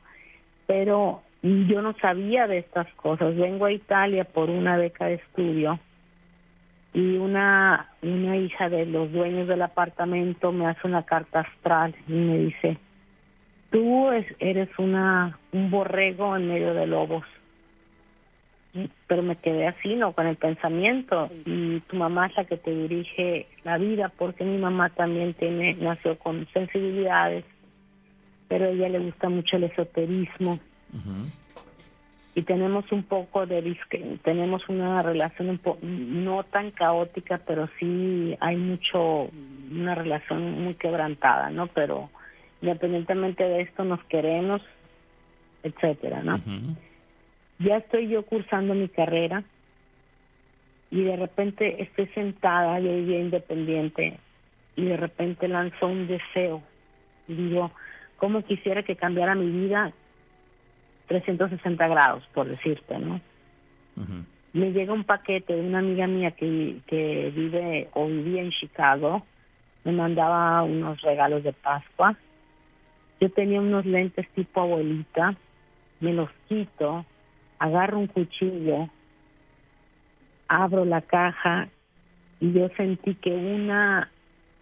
pero 0.68 1.22
yo 1.44 1.82
no 1.82 1.95
sabía 2.02 2.48
de 2.48 2.58
estas 2.58 2.91
cosas. 2.95 3.36
Vengo 3.38 3.66
a 3.66 3.72
Italia 3.72 4.26
por 4.26 4.49
una 4.49 4.76
beca 4.78 5.06
de 5.06 5.16
estudio 5.16 5.80
y 6.93 7.18
una, 7.18 7.89
una 8.01 8.35
hija 8.38 8.69
de 8.69 8.85
los 8.85 9.11
dueños 9.11 9.47
del 9.47 9.61
apartamento 9.61 10.51
me 10.51 10.68
hace 10.68 10.88
una 10.88 11.03
carta 11.03 11.41
astral 11.41 11.95
y 12.07 12.11
me 12.11 12.38
dice, 12.38 12.77
tú 13.69 14.11
es- 14.11 14.35
eres 14.39 14.69
una 14.77 15.38
un 15.53 15.72
borrego 15.72 16.35
en 16.35 16.47
medio 16.49 16.73
de 16.73 16.88
lobos. 16.88 17.23
Pero 19.07 19.22
me 19.22 19.35
quedé 19.35 19.68
así, 19.68 19.95
¿no? 19.95 20.13
Con 20.13 20.27
el 20.27 20.38
pensamiento. 20.38 21.30
Y 21.45 21.81
tu 21.81 21.97
mamá 21.97 22.27
es 22.27 22.38
la 22.38 22.45
que 22.45 22.55
te 22.55 22.72
dirige 22.73 23.47
la 23.65 23.77
vida, 23.77 24.09
porque 24.18 24.45
mi 24.45 24.57
mamá 24.57 24.89
también 24.89 25.34
tiene, 25.34 25.73
nació 25.73 26.18
con 26.18 26.47
sensibilidades, 26.53 27.43
pero 28.47 28.65
a 28.65 28.69
ella 28.69 28.88
le 28.88 28.99
gusta 28.99 29.27
mucho 29.27 29.57
el 29.57 29.65
esoterismo. 29.65 30.59
Y 32.34 32.44
tenemos 32.44 32.90
un 32.94 33.03
poco 33.03 33.45
de 33.45 33.76
tenemos 34.24 34.68
una 34.70 35.03
relación 35.03 35.49
un 35.49 35.58
po, 35.58 35.78
no 35.82 36.44
tan 36.44 36.72
caótica, 36.72 37.41
pero 37.45 37.68
sí 37.78 38.38
hay 38.40 38.56
mucho, 38.56 39.30
una 39.70 39.95
relación 39.95 40.64
muy 40.64 40.76
quebrantada, 40.76 41.49
¿no? 41.49 41.68
Pero 41.68 42.10
independientemente 42.62 43.44
de 43.44 43.62
esto 43.62 43.84
nos 43.84 44.02
queremos, 44.06 44.62
etcétera, 45.64 46.24
¿no? 46.24 46.40
Ya 47.60 47.78
estoy 47.78 48.08
yo 48.08 48.24
cursando 48.24 48.74
mi 48.76 48.88
carrera 48.88 49.44
y 50.90 51.03
de 51.03 51.16
repente 51.18 51.84
estoy 51.84 52.08
sentada, 52.08 52.80
yo 52.80 52.95
vivía 52.95 53.20
independiente 53.20 54.20
y 54.76 54.86
de 54.86 54.98
repente 54.98 55.48
lanzó 55.48 55.88
un 55.88 56.08
deseo 56.08 56.64
y 57.28 57.34
digo, 57.34 57.72
¿cómo 58.18 58.41
quisiera 58.44 58.84
que 58.84 58.95
cambiara 58.95 59.36
mi 59.36 59.49
vida 59.49 59.94
360 61.12 61.88
grados, 61.90 62.24
por 62.34 62.48
decirte, 62.48 62.98
¿no? 62.98 63.20
Me 64.54 64.72
llega 64.72 64.94
un 64.94 65.04
paquete 65.04 65.54
de 65.54 65.62
una 65.62 65.80
amiga 65.80 66.08
mía 66.08 66.32
que, 66.32 66.78
que 66.88 67.32
vive 67.36 67.90
o 67.94 68.08
vivía 68.08 68.42
en 68.42 68.52
Chicago, 68.52 69.26
me 69.84 69.92
mandaba 69.92 70.64
unos 70.64 71.02
regalos 71.02 71.44
de 71.44 71.52
Pascua. 71.52 72.16
Yo 73.20 73.30
tenía 73.30 73.60
unos 73.60 73.86
lentes 73.86 74.28
tipo 74.30 74.62
abuelita, 74.62 75.36
me 76.00 76.14
los 76.14 76.30
quito, 76.48 77.06
agarro 77.60 78.00
un 78.00 78.08
cuchillo, 78.08 78.90
abro 80.48 80.86
la 80.86 81.02
caja 81.02 81.68
y 82.40 82.54
yo 82.54 82.70
sentí 82.78 83.16
que 83.16 83.32
una 83.32 84.10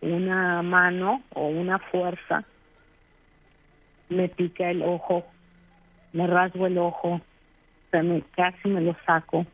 una 0.01 0.61
mano 0.61 1.21
o 1.33 1.47
una 1.47 1.77
fuerza 1.77 2.45
me 4.07 4.27
pica 4.29 4.71
el 4.71 4.81
ojo, 4.81 5.25
me 6.13 6.27
rasgo 6.27 6.67
el 6.67 6.77
ojo, 6.77 7.15
o 7.15 7.21
sea, 7.91 8.03
me, 8.03 8.21
casi 8.35 8.67
me 8.69 8.81
lo 8.81 8.95
saco 9.05 9.45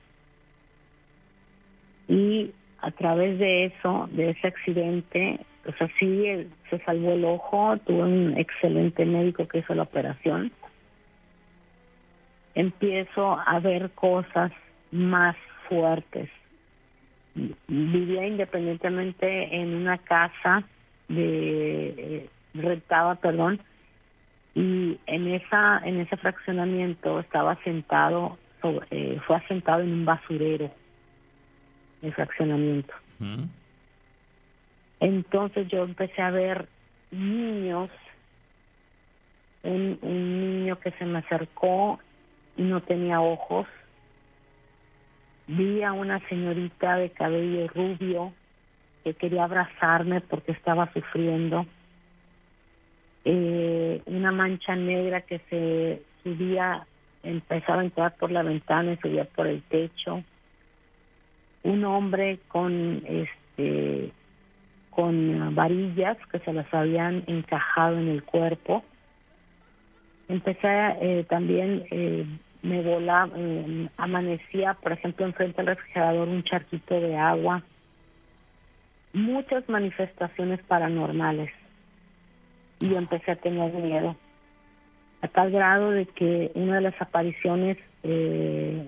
y 2.07 2.51
a 2.79 2.91
través 2.91 3.39
de 3.39 3.65
eso, 3.65 4.07
de 4.11 4.31
ese 4.31 4.47
accidente, 4.47 5.39
pues 5.63 5.81
así 5.81 6.27
eh, 6.27 6.47
se 6.69 6.79
salvó 6.79 7.13
el 7.13 7.25
ojo, 7.25 7.77
tuve 7.85 8.03
un 8.03 8.37
excelente 8.37 9.05
médico 9.05 9.47
que 9.47 9.59
hizo 9.59 9.73
la 9.73 9.83
operación. 9.83 10.51
Empiezo 12.53 13.39
a 13.39 13.59
ver 13.59 13.89
cosas 13.91 14.51
más 14.91 15.35
fuertes. 15.67 16.29
Vivía 17.67 18.27
independientemente 18.27 19.55
en 19.55 19.75
una 19.75 19.97
casa 19.97 20.63
de 21.09 21.87
eh, 21.89 22.29
rentaba, 22.53 23.15
perdón, 23.15 23.59
y 24.55 24.97
en 25.05 25.27
esa 25.27 25.81
en 25.83 25.99
ese 25.99 26.15
fraccionamiento 26.17 27.19
estaba 27.19 27.61
sentado 27.63 28.37
sobre, 28.61 28.87
eh, 28.89 29.19
fue 29.27 29.35
asentado 29.35 29.83
en 29.83 29.91
un 29.91 30.05
basurero 30.05 30.71
el 32.01 32.13
fraccionamiento. 32.13 32.93
Entonces 34.99 35.67
yo 35.67 35.83
empecé 35.83 36.21
a 36.21 36.31
ver 36.31 36.67
niños, 37.11 37.89
un, 39.63 39.99
un 40.01 40.39
niño 40.39 40.79
que 40.79 40.91
se 40.91 41.05
me 41.05 41.19
acercó 41.19 41.99
y 42.55 42.63
no 42.63 42.81
tenía 42.81 43.21
ojos. 43.21 43.67
Vi 45.47 45.83
a 45.83 45.93
una 45.93 46.19
señorita 46.29 46.95
de 46.95 47.09
cabello 47.11 47.67
rubio 47.67 48.33
que 49.03 49.13
quería 49.13 49.43
abrazarme 49.43 50.21
porque 50.21 50.51
estaba 50.51 50.91
sufriendo. 50.93 51.65
Eh, 53.27 54.03
una 54.05 54.31
mancha 54.31 54.75
negra 54.75 55.21
que 55.21 55.39
se 55.49 56.03
subía, 56.23 56.85
empezaba 57.23 57.81
a 57.81 57.85
entrar 57.85 58.15
por 58.17 58.31
la 58.31 58.43
ventana 58.43 58.93
y 58.93 58.97
subía 58.97 59.25
por 59.25 59.47
el 59.47 59.63
techo. 59.63 60.23
Un 61.63 61.83
hombre 61.85 62.39
con 62.47 63.03
este 63.07 64.11
con 64.91 65.55
varillas 65.55 66.17
que 66.31 66.39
se 66.39 66.53
las 66.53 66.71
habían 66.73 67.23
encajado 67.25 67.97
en 67.97 68.07
el 68.09 68.23
cuerpo. 68.23 68.83
Empecé 70.29 70.67
eh, 71.01 71.25
también 71.27 71.83
eh, 71.89 72.25
me 72.61 72.81
volaba 72.81 73.31
eh, 73.35 73.89
amanecía 73.97 74.75
por 74.75 74.93
ejemplo 74.93 75.25
enfrente 75.25 75.57
del 75.57 75.75
refrigerador 75.75 76.27
un 76.27 76.43
charquito 76.43 76.99
de 77.01 77.17
agua. 77.17 77.63
Muchas 79.13 79.67
manifestaciones 79.67 80.61
paranormales 80.63 81.51
y 82.79 82.89
yo 82.89 82.97
empecé 82.97 83.31
a 83.31 83.35
tener 83.35 83.71
miedo 83.73 84.15
a 85.21 85.27
tal 85.27 85.51
grado 85.51 85.91
de 85.91 86.05
que 86.05 86.51
una 86.55 86.75
de 86.75 86.81
las 86.81 87.01
apariciones 87.01 87.77
eh, 88.03 88.87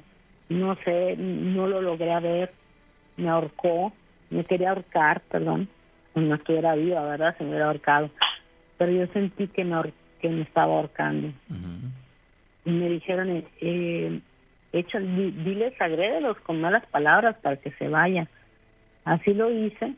no 0.50 0.76
sé 0.84 1.16
no 1.18 1.68
lo 1.68 1.82
logré 1.82 2.20
ver 2.20 2.54
me 3.16 3.30
ahorcó, 3.30 3.94
me 4.30 4.44
quería 4.46 4.70
ahorcar, 4.70 5.22
perdón, 5.22 5.68
no 6.14 6.36
estuviera 6.36 6.76
viva, 6.76 7.02
¿verdad? 7.04 7.36
Se 7.38 7.44
me 7.44 7.50
hubiera 7.52 7.66
ahorcado. 7.68 8.12
Pero 8.78 8.92
yo 8.92 9.08
sentí 9.08 9.48
que 9.48 9.64
me, 9.64 9.92
que 10.20 10.30
me 10.30 10.42
estaba 10.44 10.76
ahorcando. 10.76 11.32
Y 12.66 12.70
me 12.70 12.90
dijeron, 12.90 13.30
eh, 13.30 13.48
eh, 13.62 14.20
echa, 14.72 15.00
di- 15.00 15.32
diles, 15.32 15.74
agrédelos 15.82 16.40
con 16.42 16.62
malas 16.62 16.86
palabras 16.88 17.38
para 17.42 17.58
que 17.58 17.72
se 17.72 17.88
vayan. 17.88 18.28
Así 19.04 19.34
lo 19.34 19.50
hice. 19.50 19.94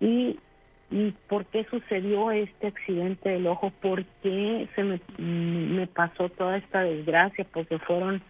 Y, 0.00 0.38
¿Y 0.92 1.12
por 1.28 1.46
qué 1.46 1.64
sucedió 1.70 2.30
este 2.30 2.66
accidente 2.66 3.30
del 3.30 3.46
ojo? 3.46 3.72
¿Por 3.80 4.04
qué 4.22 4.68
se 4.76 4.82
me, 4.84 5.00
me 5.18 5.86
pasó 5.86 6.28
toda 6.28 6.58
esta 6.58 6.82
desgracia? 6.82 7.46
Porque 7.52 7.78
fueron 7.78 8.22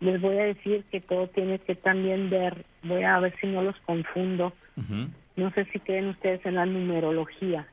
les 0.00 0.20
voy 0.20 0.36
a 0.36 0.44
decir 0.44 0.84
que 0.90 1.00
todo 1.00 1.26
tiene 1.28 1.58
que 1.58 1.74
también 1.74 2.28
ver, 2.30 2.64
voy 2.82 3.02
a 3.02 3.18
ver 3.18 3.34
si 3.40 3.46
no 3.46 3.62
los 3.62 3.76
confundo. 3.86 4.52
No 5.36 5.50
sé 5.52 5.66
si 5.72 5.78
creen 5.80 6.08
ustedes 6.08 6.44
en 6.46 6.54
la 6.56 6.66
numerología. 6.66 7.66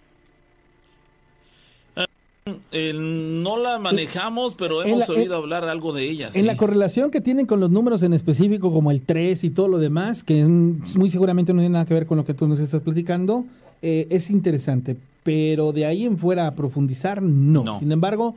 eh, 2.73 2.91
no 2.93 3.57
la 3.57 3.79
manejamos, 3.79 4.55
pero 4.55 4.83
En 4.83 4.89
hemos 4.89 5.07
la- 5.07 5.15
oído 5.15 5.37
hablar 5.37 5.63
algo 5.65 5.93
de 5.93 6.03
ella. 6.09 6.27
En 6.27 6.33
sí. 6.33 6.41
la 6.41 6.57
correlación 6.57 7.09
que 7.11 7.21
tienen 7.21 7.45
con 7.45 7.59
los 7.61 7.69
números 7.71 8.03
en 8.03 8.13
específico, 8.13 8.71
como 8.73 8.91
el 8.91 9.01
3 9.01 9.43
y 9.45 9.49
todo 9.49 9.67
lo 9.69 9.77
demás, 9.77 10.23
que 10.23 10.43
muy 10.43 11.09
seguramente 11.09 11.53
no 11.53 11.59
tiene 11.59 11.71
nada 11.73 11.85
que 11.85 11.93
ver 11.93 12.05
con 12.05 12.17
lo 12.17 12.25
que 12.25 12.33
tú 12.33 12.47
nos 12.47 12.59
estás 12.59 12.81
platicando, 12.81 13.45
eh, 13.83 14.07
es 14.09 14.31
interesante. 14.31 14.95
Pero 15.23 15.71
de 15.71 15.85
ahí 15.85 16.03
en 16.05 16.17
fuera 16.17 16.47
a 16.47 16.55
profundizar, 16.55 17.21
no. 17.21 17.63
No. 17.63 17.79
Sin 17.79 17.91
embargo, 17.91 18.35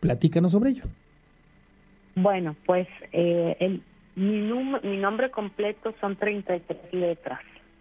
platícanos 0.00 0.52
sobre 0.52 0.70
ello. 0.70 0.84
Bueno, 2.14 2.54
pues 2.66 2.86
eh, 3.12 3.56
el, 3.58 3.82
mi, 4.14 4.40
num- 4.48 4.80
mi 4.84 4.98
nombre 4.98 5.30
completo 5.30 5.92
son 6.00 6.14
33 6.16 6.92
letras, 6.92 7.40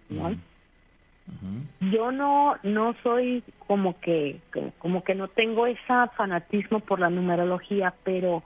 ¿no? 0.09 0.31
Yo 1.91 2.11
no 2.11 2.55
no 2.63 2.95
soy 3.01 3.43
como 3.67 3.97
que 4.01 4.39
como 4.79 5.03
que 5.05 5.15
no 5.15 5.27
tengo 5.29 5.67
ese 5.67 5.79
fanatismo 6.17 6.79
por 6.81 6.99
la 6.99 7.09
numerología, 7.09 7.93
pero 8.03 8.43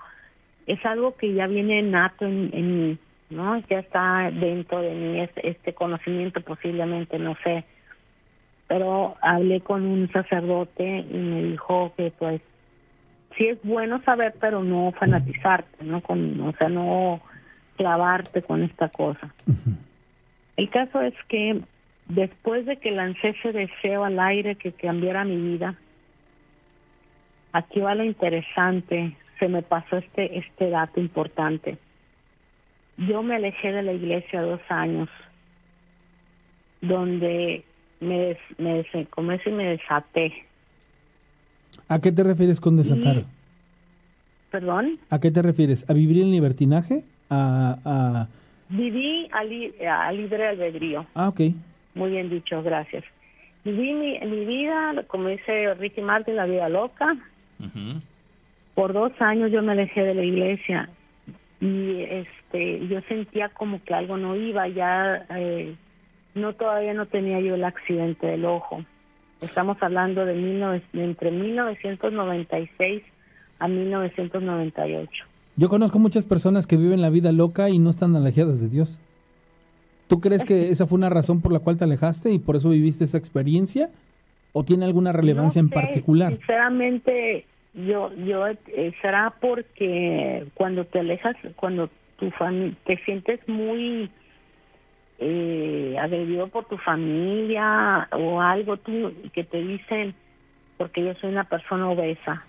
es 0.68 0.86
algo 0.86 1.16
que 1.16 1.34
ya 1.34 1.48
viene 1.48 1.82
nato 1.82 2.26
en, 2.26 2.52
en 2.54 2.78
mí, 2.90 2.98
¿no? 3.32 3.58
Ya 3.68 3.80
está 3.80 4.30
dentro 4.32 4.82
de 4.82 4.94
mí 4.94 5.22
este, 5.22 5.50
este 5.50 5.74
conocimiento 5.74 6.42
posiblemente, 6.42 7.18
no 7.18 7.36
sé. 7.44 7.64
Pero 8.68 9.16
hablé 9.22 9.62
con 9.62 9.86
un 9.86 10.12
sacerdote 10.12 11.06
y 11.10 11.18
me 11.18 11.44
dijo 11.44 11.94
que 11.96 12.12
pues 12.12 12.42
sí 13.38 13.48
es 13.48 13.60
bueno 13.64 14.02
saber, 14.04 14.36
pero 14.40 14.64
no 14.64 14.92
fanatizarte, 15.00 15.84
¿no? 15.84 16.02
Con, 16.02 16.40
o 16.42 16.52
sea, 16.54 16.70
no 16.70 17.22
clavarte 17.78 18.42
con 18.42 18.64
esta 18.64 18.90
cosa. 18.90 19.34
El 20.58 20.70
caso 20.70 21.02
es 21.02 21.14
que 21.30 21.62
después 22.08 22.66
de 22.66 22.78
que 22.78 22.92
lancé 22.92 23.30
ese 23.30 23.52
deseo 23.52 24.04
al 24.04 24.20
aire 24.20 24.56
que 24.56 24.72
cambiara 24.72 25.24
mi 25.24 25.38
vida, 25.38 25.76
aquí 27.54 27.80
va 27.80 27.96
lo 27.96 28.04
interesante, 28.04 29.16
se 29.40 29.48
me 29.48 29.62
pasó 29.62 29.98
este 29.98 30.40
este 30.40 30.70
dato 30.70 31.00
importante. 31.00 31.78
Yo 32.98 33.22
me 33.22 33.36
alejé 33.36 33.72
de 33.72 33.84
la 33.84 33.94
iglesia 33.94 34.42
dos 34.42 34.62
años, 34.70 35.10
donde 36.82 37.64
me, 38.00 38.18
des, 38.20 38.38
me 38.58 38.74
des- 38.84 39.08
como 39.10 39.32
es, 39.32 39.46
y 39.46 39.52
me 39.52 39.66
desaté. 39.66 40.34
¿A 41.88 42.00
qué 42.00 42.12
te 42.12 42.24
refieres 42.24 42.60
con 42.60 42.78
desatar? 42.78 43.24
Perdón. 44.52 44.98
¿A 45.10 45.20
qué 45.20 45.32
te 45.32 45.42
refieres? 45.42 45.90
¿A 45.90 45.94
vivir 45.94 46.22
en 46.22 46.32
libertinaje? 46.32 47.04
¿A, 47.30 47.78
a- 47.86 48.28
Viví 48.70 49.28
a, 49.32 49.44
li- 49.46 49.74
a 49.90 50.12
libre 50.12 50.48
albedrío. 50.48 51.06
Ah, 51.16 51.30
ok. 51.30 51.40
Muy 51.96 52.12
bien 52.12 52.30
dicho, 52.30 52.62
gracias. 52.64 53.04
Viví 53.64 53.94
mi, 53.94 54.20
mi 54.20 54.46
vida, 54.46 55.04
como 55.08 55.30
dice 55.30 55.74
Ricky 55.76 56.02
Martin, 56.02 56.36
la 56.36 56.46
vida 56.46 56.68
loca. 56.70 57.16
Por 58.76 58.94
dos 58.94 59.12
años 59.20 59.52
yo 59.52 59.62
me 59.64 59.72
alejé 59.72 60.04
de 60.04 60.14
la 60.14 60.24
iglesia 60.24 60.90
y 61.60 62.02
este 62.04 62.86
yo 62.88 63.02
sentía 63.08 63.50
como 63.50 63.82
que 63.84 63.94
algo 63.94 64.16
no 64.18 64.36
iba, 64.36 64.68
ya 64.68 65.26
eh, 65.36 65.74
no 66.38 66.54
todavía 66.54 66.94
no 66.94 67.06
tenía 67.08 67.40
yo 67.42 67.56
el 67.56 67.64
accidente 67.64 68.28
del 68.28 68.46
ojo. 68.46 68.84
Estamos 69.42 69.78
hablando 69.82 70.26
de, 70.26 70.34
19 70.34 70.82
de 70.94 71.04
entre 71.04 71.32
1996 71.32 73.04
a 73.60 73.68
1998. 73.68 75.26
Yo 75.56 75.70
conozco 75.70 76.00
muchas 76.00 76.26
personas 76.26 76.68
que 76.68 76.78
viven 76.78 77.02
la 77.02 77.10
vida 77.10 77.32
loca 77.32 77.70
y 77.70 77.80
no 77.80 77.90
están 77.90 78.16
alejadas 78.16 78.62
de 78.62 78.70
Dios. 78.70 79.00
¿Tú 80.08 80.22
crees 80.22 80.44
que 80.46 80.70
esa 80.72 80.86
fue 80.86 80.98
una 80.98 81.10
razón 81.10 81.42
por 81.42 81.52
la 81.52 81.60
cual 81.60 81.78
te 81.78 81.84
alejaste 81.84 82.32
y 82.32 82.40
por 82.40 82.56
eso 82.56 82.70
viviste 82.70 83.04
esa 83.04 83.18
experiencia? 83.18 83.90
¿O 84.54 84.64
tiene 84.64 84.86
alguna 84.86 85.12
relevancia 85.12 85.62
No 85.62 85.68
en 85.68 85.74
particular? 85.74 86.34
Sinceramente, 86.34 87.46
yo, 87.74 88.12
yo 88.26 88.48
eh, 88.48 88.94
será 89.02 89.34
porque 89.40 90.46
cuando 90.56 90.86
te 90.86 91.00
alejas, 91.00 91.36
cuando 91.58 91.90
tu 92.18 92.28
fami- 92.32 92.76
te 92.86 92.98
sientes 93.04 93.40
muy 93.48 94.10
eh, 95.20 95.96
agredido 96.00 96.48
por 96.48 96.66
tu 96.66 96.78
familia 96.78 98.08
o 98.12 98.40
algo 98.42 98.78
tú 98.78 99.14
que 99.34 99.44
te 99.44 99.62
dicen, 99.62 100.14
porque 100.78 101.04
yo 101.04 101.14
soy 101.16 101.32
una 101.32 101.46
persona 101.46 101.90
obesa. 101.90 102.46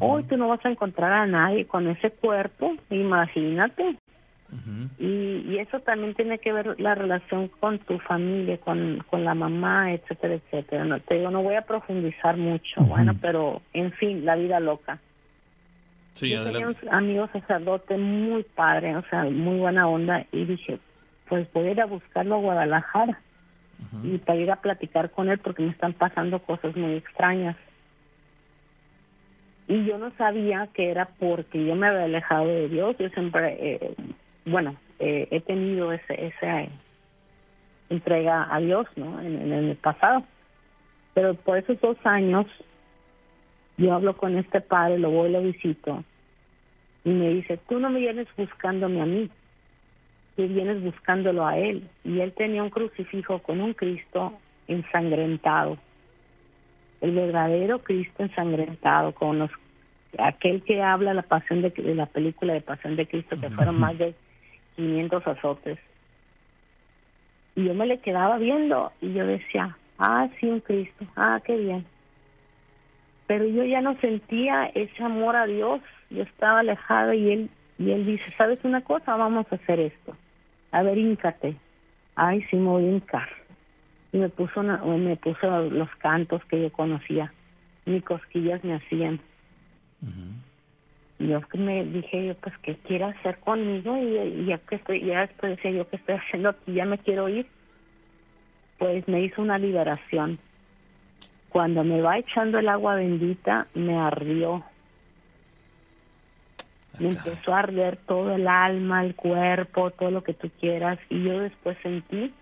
Hoy 0.00 0.22
tú 0.24 0.36
no 0.36 0.48
vas 0.48 0.64
a 0.64 0.70
encontrar 0.70 1.12
a 1.12 1.26
nadie 1.26 1.66
con 1.66 1.88
ese 1.88 2.10
cuerpo, 2.10 2.76
imagínate. 2.90 3.96
y, 4.98 5.44
y 5.46 5.58
eso 5.58 5.80
también 5.80 6.14
tiene 6.14 6.38
que 6.38 6.52
ver 6.52 6.78
la 6.80 6.94
relación 6.94 7.48
con 7.48 7.78
tu 7.80 7.98
familia, 7.98 8.58
con, 8.58 9.04
con 9.10 9.24
la 9.24 9.34
mamá, 9.34 9.92
etcétera, 9.92 10.34
etcétera. 10.34 10.84
No 10.84 11.00
te 11.00 11.14
digo, 11.16 11.30
no 11.30 11.42
voy 11.42 11.56
a 11.56 11.62
profundizar 11.62 12.36
mucho, 12.36 12.82
bueno, 12.82 13.14
pero 13.20 13.62
en 13.72 13.92
fin, 13.92 14.24
la 14.24 14.36
vida 14.36 14.60
loca. 14.60 14.98
Sí, 16.12 16.30
Yo 16.30 16.44
tenía 16.44 16.66
un 16.66 16.76
amigo 16.90 17.28
sacerdote 17.32 17.96
muy 17.96 18.42
padre, 18.42 18.96
o 18.96 19.02
sea, 19.08 19.24
muy 19.24 19.58
buena 19.58 19.88
onda, 19.88 20.26
y 20.32 20.44
dije, 20.44 20.78
pues 21.28 21.50
voy 21.52 21.68
a 21.68 21.70
ir 21.72 21.80
a 21.80 21.86
buscarlo 21.86 22.36
a 22.36 22.40
Guadalajara 22.40 23.20
y 24.02 24.18
para 24.18 24.38
ir 24.38 24.50
a 24.50 24.56
platicar 24.56 25.10
con 25.10 25.28
él 25.28 25.38
porque 25.38 25.62
me 25.62 25.70
están 25.70 25.92
pasando 25.92 26.40
cosas 26.40 26.76
muy 26.76 26.94
extrañas. 26.94 27.56
Y 29.68 29.84
yo 29.84 29.98
no 29.98 30.10
sabía 30.16 30.68
que 30.72 30.90
era 30.90 31.06
porque 31.18 31.64
yo 31.64 31.74
me 31.74 31.88
había 31.88 32.04
alejado 32.04 32.46
de 32.46 32.68
Dios. 32.68 32.96
Yo 32.98 33.08
siempre, 33.10 33.56
eh, 33.60 33.94
bueno, 34.46 34.76
eh, 34.98 35.28
he 35.30 35.40
tenido 35.40 35.92
ese, 35.92 36.26
esa 36.26 36.62
eh, 36.62 36.70
entrega 37.90 38.52
a 38.52 38.58
Dios, 38.60 38.86
¿no? 38.96 39.20
En, 39.20 39.52
en 39.52 39.52
el 39.52 39.76
pasado. 39.76 40.24
Pero 41.14 41.34
por 41.34 41.58
esos 41.58 41.78
dos 41.80 41.98
años, 42.04 42.46
yo 43.76 43.92
hablo 43.92 44.16
con 44.16 44.38
este 44.38 44.60
padre, 44.60 44.98
lo 44.98 45.10
voy 45.10 45.30
lo 45.30 45.42
visito. 45.42 46.02
Y 47.04 47.10
me 47.10 47.28
dice, 47.28 47.58
tú 47.68 47.78
no 47.78 47.90
me 47.90 48.00
vienes 48.00 48.26
buscándome 48.36 49.02
a 49.02 49.06
mí, 49.06 49.30
tú 50.38 50.48
vienes 50.48 50.82
buscándolo 50.82 51.46
a 51.46 51.58
él. 51.58 51.86
Y 52.04 52.20
él 52.20 52.32
tenía 52.32 52.62
un 52.62 52.70
crucifijo 52.70 53.40
con 53.40 53.60
un 53.60 53.74
Cristo 53.74 54.32
ensangrentado 54.68 55.78
el 57.00 57.12
verdadero 57.12 57.80
Cristo 57.80 58.22
ensangrentado, 58.22 59.12
con 59.12 59.38
los 59.38 59.50
aquel 60.18 60.62
que 60.62 60.82
habla 60.82 61.14
la 61.14 61.22
pasión 61.22 61.62
de, 61.62 61.70
de 61.70 61.94
la 61.94 62.06
película 62.06 62.54
de 62.54 62.60
Pasión 62.60 62.96
de 62.96 63.06
Cristo, 63.06 63.36
que 63.40 63.50
fueron 63.50 63.78
más 63.78 63.96
de 63.98 64.14
500 64.76 65.26
azotes. 65.26 65.78
Y 67.54 67.64
yo 67.64 67.74
me 67.74 67.86
le 67.86 67.98
quedaba 67.98 68.38
viendo 68.38 68.92
y 69.00 69.12
yo 69.12 69.26
decía, 69.26 69.76
ah, 69.98 70.28
sí, 70.38 70.46
un 70.46 70.60
Cristo, 70.60 71.04
ah, 71.16 71.40
qué 71.44 71.56
bien. 71.56 71.84
Pero 73.26 73.44
yo 73.44 73.64
ya 73.64 73.82
no 73.82 73.96
sentía 74.00 74.66
ese 74.74 75.02
amor 75.02 75.36
a 75.36 75.46
Dios, 75.46 75.80
yo 76.08 76.22
estaba 76.22 76.60
alejada 76.60 77.14
y 77.14 77.30
él, 77.30 77.50
y 77.78 77.90
él 77.90 78.06
dice, 78.06 78.24
¿sabes 78.38 78.58
una 78.64 78.80
cosa? 78.80 79.14
Vamos 79.16 79.46
a 79.50 79.56
hacer 79.56 79.78
esto. 79.78 80.16
A 80.72 80.82
ver, 80.82 80.98
híncate. 80.98 81.56
Ay, 82.14 82.42
sí, 82.50 82.56
me 82.56 82.68
voy 82.68 82.84
a 82.84 82.90
hincar. 82.90 83.28
Y 84.12 84.18
me 84.18 84.28
puso 84.28 84.60
una- 84.60 84.78
me 84.78 85.16
puso 85.16 85.62
los 85.70 85.88
cantos 85.96 86.44
que 86.46 86.60
yo 86.62 86.72
conocía. 86.72 87.32
Ni 87.86 88.00
cosquillas 88.00 88.62
me 88.64 88.74
hacían. 88.74 89.20
Y 91.20 91.28
yo 91.28 91.40
que 91.48 91.58
me 91.58 91.84
dije 91.84 92.26
yo 92.26 92.34
pues 92.36 92.56
qué 92.58 92.76
quiere 92.76 93.04
hacer 93.04 93.38
conmigo 93.38 93.96
y, 93.96 94.16
y 94.42 94.44
ya 94.46 94.58
que 94.58 94.76
estoy 94.76 95.04
ya 95.04 95.22
después 95.26 95.56
decía 95.56 95.70
yo 95.72 95.88
qué 95.88 95.96
estoy 95.96 96.14
haciendo 96.16 96.50
aquí 96.50 96.72
ya 96.74 96.84
me 96.84 96.98
quiero 96.98 97.28
ir. 97.28 97.46
Pues 98.78 99.06
me 99.08 99.22
hizo 99.22 99.42
una 99.42 99.58
liberación. 99.58 100.38
Cuando 101.48 101.82
me 101.82 102.00
va 102.02 102.18
echando 102.18 102.58
el 102.58 102.68
agua 102.68 102.94
bendita 102.94 103.66
me 103.74 103.96
ardió 103.98 104.62
me 107.00 107.08
empezó 107.10 107.54
a 107.54 107.60
arder 107.60 107.96
todo 108.06 108.34
el 108.34 108.46
alma, 108.48 109.04
el 109.04 109.14
cuerpo, 109.14 109.90
todo 109.90 110.10
lo 110.10 110.22
que 110.22 110.34
tú 110.34 110.50
quieras. 110.60 110.98
Y 111.08 111.22
yo 111.24 111.40
después 111.40 111.76
sentí 111.82 112.32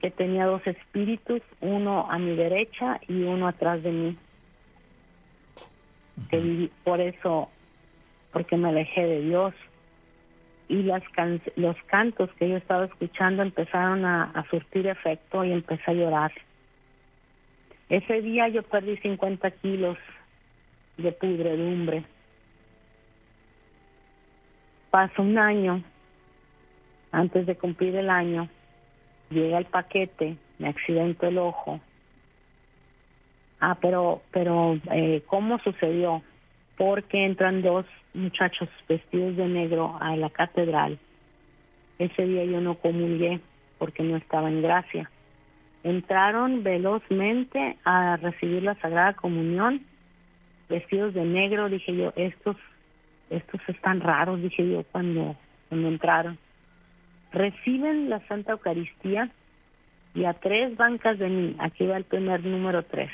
que 0.00 0.10
tenía 0.10 0.44
dos 0.46 0.66
espíritus, 0.66 1.40
uno 1.60 2.10
a 2.10 2.18
mi 2.18 2.36
derecha 2.36 3.00
y 3.08 3.22
uno 3.22 3.48
atrás 3.48 3.82
de 3.82 3.90
mí. 3.92 4.16
Que 6.30 6.38
viví- 6.40 6.70
por 6.84 7.00
eso, 7.00 7.50
porque 8.32 8.56
me 8.56 8.68
alejé 8.68 9.06
de 9.06 9.20
Dios. 9.22 9.54
Y 10.68 10.82
las 10.82 11.02
can- 11.10 11.40
los 11.54 11.76
cantos 11.86 12.28
que 12.38 12.48
yo 12.48 12.56
estaba 12.56 12.86
escuchando 12.86 13.42
empezaron 13.42 14.04
a, 14.04 14.24
a 14.24 14.48
surtir 14.50 14.86
efecto 14.86 15.44
y 15.44 15.52
empecé 15.52 15.90
a 15.90 15.94
llorar. 15.94 16.32
Ese 17.88 18.20
día 18.20 18.48
yo 18.48 18.62
perdí 18.64 18.96
50 18.96 19.50
kilos 19.52 19.96
de 20.96 21.12
pudredumbre. 21.12 22.04
Pasó 24.90 25.22
un 25.22 25.38
año, 25.38 25.82
antes 27.12 27.46
de 27.46 27.56
cumplir 27.56 27.96
el 27.96 28.10
año, 28.10 28.48
llega 29.30 29.58
el 29.58 29.66
paquete, 29.66 30.36
me 30.58 30.68
accidento 30.68 31.26
el 31.26 31.38
ojo. 31.38 31.80
Ah, 33.60 33.76
pero, 33.80 34.22
pero, 34.30 34.78
eh, 34.92 35.22
¿cómo 35.26 35.58
sucedió? 35.60 36.22
Porque 36.76 37.24
entran 37.24 37.62
dos 37.62 37.86
muchachos 38.14 38.68
vestidos 38.88 39.36
de 39.36 39.48
negro 39.48 39.96
a 40.00 40.16
la 40.16 40.30
catedral. 40.30 40.98
Ese 41.98 42.26
día 42.26 42.44
yo 42.44 42.60
no 42.60 42.74
comulgué 42.76 43.40
porque 43.78 44.02
no 44.02 44.16
estaba 44.16 44.48
en 44.48 44.62
gracia. 44.62 45.10
Entraron 45.84 46.62
velozmente 46.62 47.76
a 47.84 48.16
recibir 48.16 48.62
la 48.62 48.74
Sagrada 48.76 49.14
Comunión 49.14 49.82
vestidos 50.68 51.14
de 51.14 51.24
negro, 51.24 51.68
dije 51.68 51.94
yo, 51.96 52.12
estos, 52.16 52.56
estos 53.30 53.60
están 53.68 54.00
raros, 54.00 54.40
dije 54.40 54.68
yo 54.68 54.84
cuando, 54.92 55.36
cuando 55.68 55.88
entraron. 55.88 56.38
Reciben 57.32 58.08
la 58.08 58.20
Santa 58.28 58.52
Eucaristía 58.52 59.30
y 60.14 60.24
a 60.24 60.34
tres 60.34 60.76
bancas 60.76 61.18
de 61.18 61.28
mí, 61.28 61.56
aquí 61.58 61.86
va 61.86 61.96
el 61.96 62.04
primer 62.04 62.44
número 62.44 62.82
tres, 62.84 63.10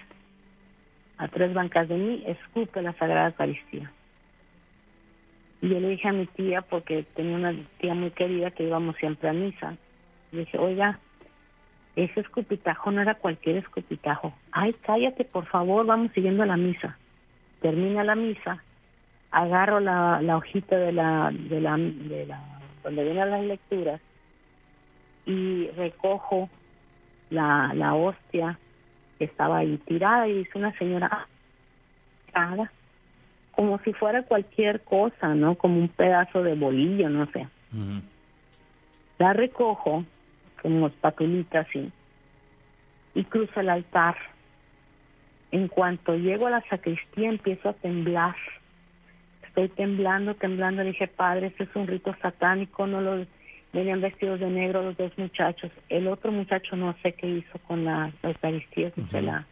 a 1.19 1.29
tres 1.29 1.53
bancas 1.53 1.89
de 1.89 1.97
mí 1.97 2.25
escupe 2.27 2.83
la 2.83 2.93
Sagrada 2.95 3.29
Eucaristía. 3.29 3.91
Y 5.61 5.69
yo 5.69 5.81
le 5.81 5.91
dije 5.91 6.09
a 6.09 6.13
mi 6.13 6.27
tía, 6.27 6.63
porque 6.63 7.05
tenía 7.15 7.37
una 7.37 7.55
tía 7.79 7.95
muy 7.95 8.11
querida 8.11 8.51
que 8.51 8.65
íbamos 8.65 8.97
siempre 8.97 9.29
a 9.29 9.33
misa, 9.33 9.77
le 10.33 10.41
dije, 10.41 10.59
oiga, 10.59 10.99
ese 11.95 12.21
escupitajo 12.21 12.91
no 12.91 13.03
era 13.03 13.15
cualquier 13.15 13.59
escupitajo. 13.59 14.35
Ay, 14.51 14.75
cállate, 14.83 15.25
por 15.25 15.47
favor, 15.47 15.87
vamos 15.87 16.11
siguiendo 16.13 16.45
la 16.45 16.57
misa. 16.57 16.97
Termina 17.61 18.03
la 18.03 18.15
misa, 18.15 18.63
agarro 19.33 19.81
la, 19.81 20.21
la 20.23 20.37
hojita 20.37 20.77
de 20.77 20.93
la, 20.93 21.31
de 21.33 21.61
la, 21.61 21.77
de 21.77 22.27
la, 22.27 22.41
donde 22.85 23.03
vienen 23.03 23.31
las 23.31 23.43
lecturas 23.45 24.01
y 25.27 25.69
recojo 25.77 26.49
la, 27.31 27.73
la 27.75 27.95
hostia 27.95 28.59
que 29.19 29.25
estaba 29.25 29.59
ahí 29.59 29.79
tirada 29.87 30.29
y 30.29 30.39
dice 30.39 30.59
una 30.59 30.77
señora, 30.79 31.27
"Ah, 32.35 32.69
como 33.53 33.79
si 33.81 33.93
fuera 33.93 34.23
cualquier 34.23 34.81
cosa, 34.83 35.35
¿no? 35.35 35.55
Como 35.55 35.79
un 35.79 35.89
pedazo 35.89 36.43
de 36.43 36.55
bolillo, 36.55 37.09
no 37.09 37.27
sé. 37.27 37.47
La 39.19 39.33
recojo 39.33 40.05
como 40.61 40.89
espatulita 40.89 41.61
así 41.61 41.91
y 43.15 43.25
cruzo 43.25 43.61
el 43.61 43.69
altar. 43.69 44.17
En 45.51 45.69
cuanto 45.69 46.15
llego 46.17 46.47
a 46.47 46.51
la 46.51 46.61
sacristía 46.69 47.29
empiezo 47.29 47.69
a 47.69 47.75
temblar. 47.75 48.35
Estoy 49.55 49.69
temblando, 49.69 50.35
temblando. 50.35 50.83
Le 50.83 50.91
dije, 50.93 51.09
padre, 51.09 51.49
este 51.49 51.65
es 51.65 51.77
un 51.77 51.87
rito 51.87 52.15
satánico. 52.23 52.87
No 52.87 53.03
lo 53.03 53.27
venían 53.75 54.01
vestidos 54.01 54.41
de 54.41 54.49
negro 54.49 54.83
los 54.83 54.97
dos 54.97 55.13
muchachos. 55.19 55.71
El 55.91 56.09
otro 56.09 56.33
muchacho 56.33 56.75
no 56.75 56.95
sé 57.03 57.13
qué 57.13 57.27
hizo 57.29 57.59
con 57.67 57.85
la, 57.85 58.11
la 58.23 58.31
Eucaristía, 58.31 58.91
si 58.95 59.03
se 59.03 59.21
la 59.23 59.47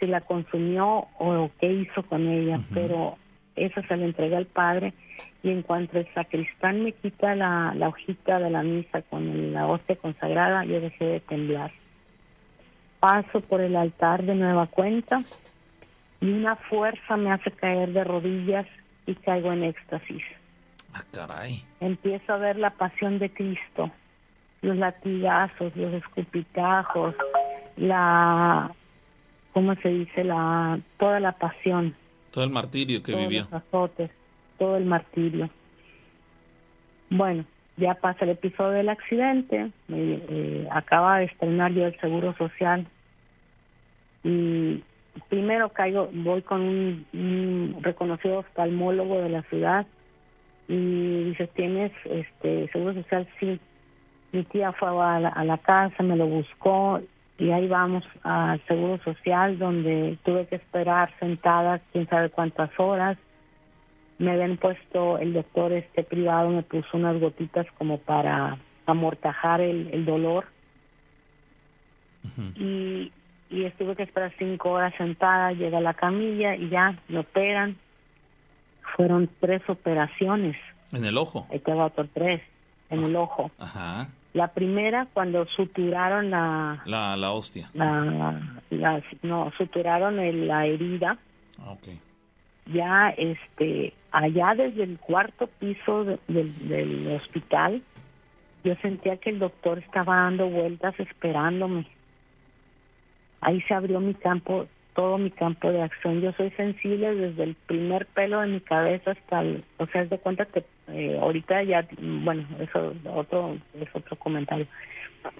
si 0.00 0.06
la 0.08 0.20
consumió 0.22 1.06
o 1.18 1.50
qué 1.60 1.72
hizo 1.72 2.02
con 2.02 2.26
ella, 2.26 2.58
pero 2.74 3.16
eso 3.54 3.80
se 3.86 3.96
le 3.96 4.06
entregué 4.06 4.34
al 4.34 4.46
padre 4.46 4.92
y 5.44 5.50
en 5.50 5.62
cuanto 5.62 5.96
el 5.98 6.12
sacristán 6.14 6.82
me 6.82 6.90
quita 6.90 7.36
la, 7.36 7.72
la 7.76 7.88
hojita 7.88 8.40
de 8.40 8.50
la 8.50 8.64
misa 8.64 9.02
con 9.02 9.28
el- 9.28 9.52
la 9.52 9.68
hostia 9.68 9.94
consagrada, 9.94 10.64
yo 10.64 10.80
dejé 10.80 11.04
de 11.04 11.20
temblar. 11.20 11.70
Paso 12.98 13.40
por 13.42 13.60
el 13.60 13.76
altar 13.76 14.24
de 14.24 14.34
nueva 14.34 14.66
cuenta 14.66 15.22
y 16.20 16.30
una 16.30 16.56
fuerza 16.56 17.16
me 17.16 17.30
hace 17.30 17.50
caer 17.52 17.92
de 17.92 18.02
rodillas 18.02 18.66
y 19.06 19.14
caigo 19.16 19.52
en 19.52 19.64
éxtasis. 19.64 20.22
Ah, 20.94 21.02
caray. 21.12 21.64
Empiezo 21.80 22.32
a 22.32 22.36
ver 22.38 22.56
la 22.56 22.70
pasión 22.70 23.18
de 23.18 23.30
Cristo, 23.30 23.90
los 24.62 24.76
latigazos, 24.76 25.74
los 25.76 25.92
escupitajos, 25.94 27.14
la, 27.76 28.70
¿cómo 29.52 29.74
se 29.76 29.88
dice? 29.88 30.24
La, 30.24 30.78
toda 30.98 31.18
la 31.20 31.32
pasión, 31.32 31.94
Todo 32.30 32.44
el 32.44 32.50
martirio 32.50 33.02
que 33.02 33.12
todos 33.12 33.24
vivió. 33.28 33.42
los 33.42 33.52
azotes, 33.52 34.10
todo 34.58 34.76
el 34.76 34.84
martirio. 34.84 35.50
Bueno, 37.10 37.44
ya 37.76 37.94
pasa 37.94 38.24
el 38.24 38.30
episodio 38.30 38.70
del 38.72 38.88
accidente, 38.88 39.70
me- 39.88 40.20
eh, 40.28 40.68
acaba 40.70 41.18
de 41.18 41.24
estrenar 41.26 41.72
yo 41.72 41.86
el 41.86 41.98
Seguro 42.00 42.34
Social 42.36 42.86
y 44.22 44.82
primero 45.28 45.68
caigo, 45.70 46.08
voy 46.12 46.42
con 46.42 46.60
un, 46.60 47.06
un 47.12 47.76
reconocido 47.82 48.38
oftalmólogo 48.38 49.20
de 49.20 49.28
la 49.28 49.42
ciudad 49.42 49.86
y 50.68 51.24
dice, 51.24 51.46
¿tienes 51.48 51.92
este 52.04 52.68
Seguro 52.72 52.94
Social? 52.94 53.28
Sí. 53.38 53.60
Mi 54.32 54.42
tía 54.44 54.72
fue 54.72 54.88
a 54.88 55.20
la, 55.20 55.28
a 55.28 55.44
la 55.44 55.58
casa, 55.58 56.02
me 56.02 56.16
lo 56.16 56.26
buscó 56.26 57.00
y 57.38 57.50
ahí 57.50 57.68
vamos 57.68 58.04
al 58.22 58.60
Seguro 58.66 58.98
Social 59.04 59.58
donde 59.58 60.18
tuve 60.24 60.46
que 60.46 60.56
esperar 60.56 61.12
sentada 61.20 61.80
quién 61.92 62.08
sabe 62.08 62.30
cuántas 62.30 62.70
horas. 62.78 63.18
Me 64.18 64.32
habían 64.32 64.56
puesto, 64.56 65.18
el 65.18 65.32
doctor 65.32 65.72
este 65.72 66.02
privado 66.02 66.50
me 66.50 66.62
puso 66.62 66.96
unas 66.96 67.20
gotitas 67.20 67.66
como 67.78 67.98
para 67.98 68.58
amortajar 68.86 69.60
el, 69.60 69.88
el 69.92 70.04
dolor 70.04 70.46
y, 72.56 73.12
y 73.54 73.64
estuve 73.64 73.94
que 73.96 74.02
esperar 74.02 74.32
cinco 74.38 74.70
horas 74.72 74.92
sentada, 74.98 75.52
llega 75.52 75.80
la 75.80 75.94
camilla 75.94 76.56
y 76.56 76.68
ya 76.68 76.98
me 77.08 77.18
operan. 77.20 77.76
Fueron 78.96 79.28
tres 79.40 79.62
operaciones, 79.68 80.56
En 80.92 81.04
el 81.04 81.16
ojo. 81.18 81.46
va 81.50 81.86
otro 81.86 82.06
tres, 82.12 82.40
en 82.90 83.02
el 83.02 83.16
ojo. 83.16 83.50
Ajá. 83.58 84.08
La 84.34 84.48
primera 84.48 85.06
cuando 85.12 85.46
suturaron 85.46 86.30
la, 86.30 86.82
La, 86.86 87.16
la 87.16 87.30
hostia. 87.32 87.70
la, 87.74 88.40
la- 88.70 89.02
no, 89.22 89.52
suturaron 89.56 90.18
el- 90.18 90.48
la 90.48 90.66
herida, 90.66 91.18
Ah, 91.60 91.70
ok. 91.70 91.88
ya 92.72 93.10
este, 93.16 93.92
allá 94.10 94.54
desde 94.56 94.82
el 94.84 94.98
cuarto 94.98 95.46
piso 95.46 96.04
de- 96.04 96.18
del- 96.28 96.68
del 96.68 97.06
hospital, 97.16 97.82
yo 98.64 98.74
sentía 98.76 99.16
que 99.18 99.30
el 99.30 99.38
doctor 99.38 99.78
estaba 99.78 100.16
dando 100.16 100.48
vueltas 100.48 100.98
esperándome. 100.98 101.86
Ahí 103.44 103.60
se 103.62 103.74
abrió 103.74 104.00
mi 104.00 104.14
campo, 104.14 104.66
todo 104.94 105.18
mi 105.18 105.30
campo 105.30 105.70
de 105.70 105.82
acción. 105.82 106.22
Yo 106.22 106.32
soy 106.32 106.50
sensible 106.52 107.14
desde 107.14 107.42
el 107.42 107.54
primer 107.66 108.06
pelo 108.06 108.40
de 108.40 108.46
mi 108.46 108.60
cabeza 108.60 109.10
hasta 109.10 109.42
el, 109.42 109.62
o 109.76 109.86
sea, 109.86 110.02
es 110.02 110.10
de 110.10 110.18
cuenta 110.18 110.46
que 110.46 110.64
eh, 110.88 111.18
ahorita 111.20 111.62
ya, 111.62 111.86
bueno, 112.00 112.46
eso 112.58 112.94
otro 113.14 113.58
es 113.78 113.88
otro 113.94 114.16
comentario. 114.16 114.66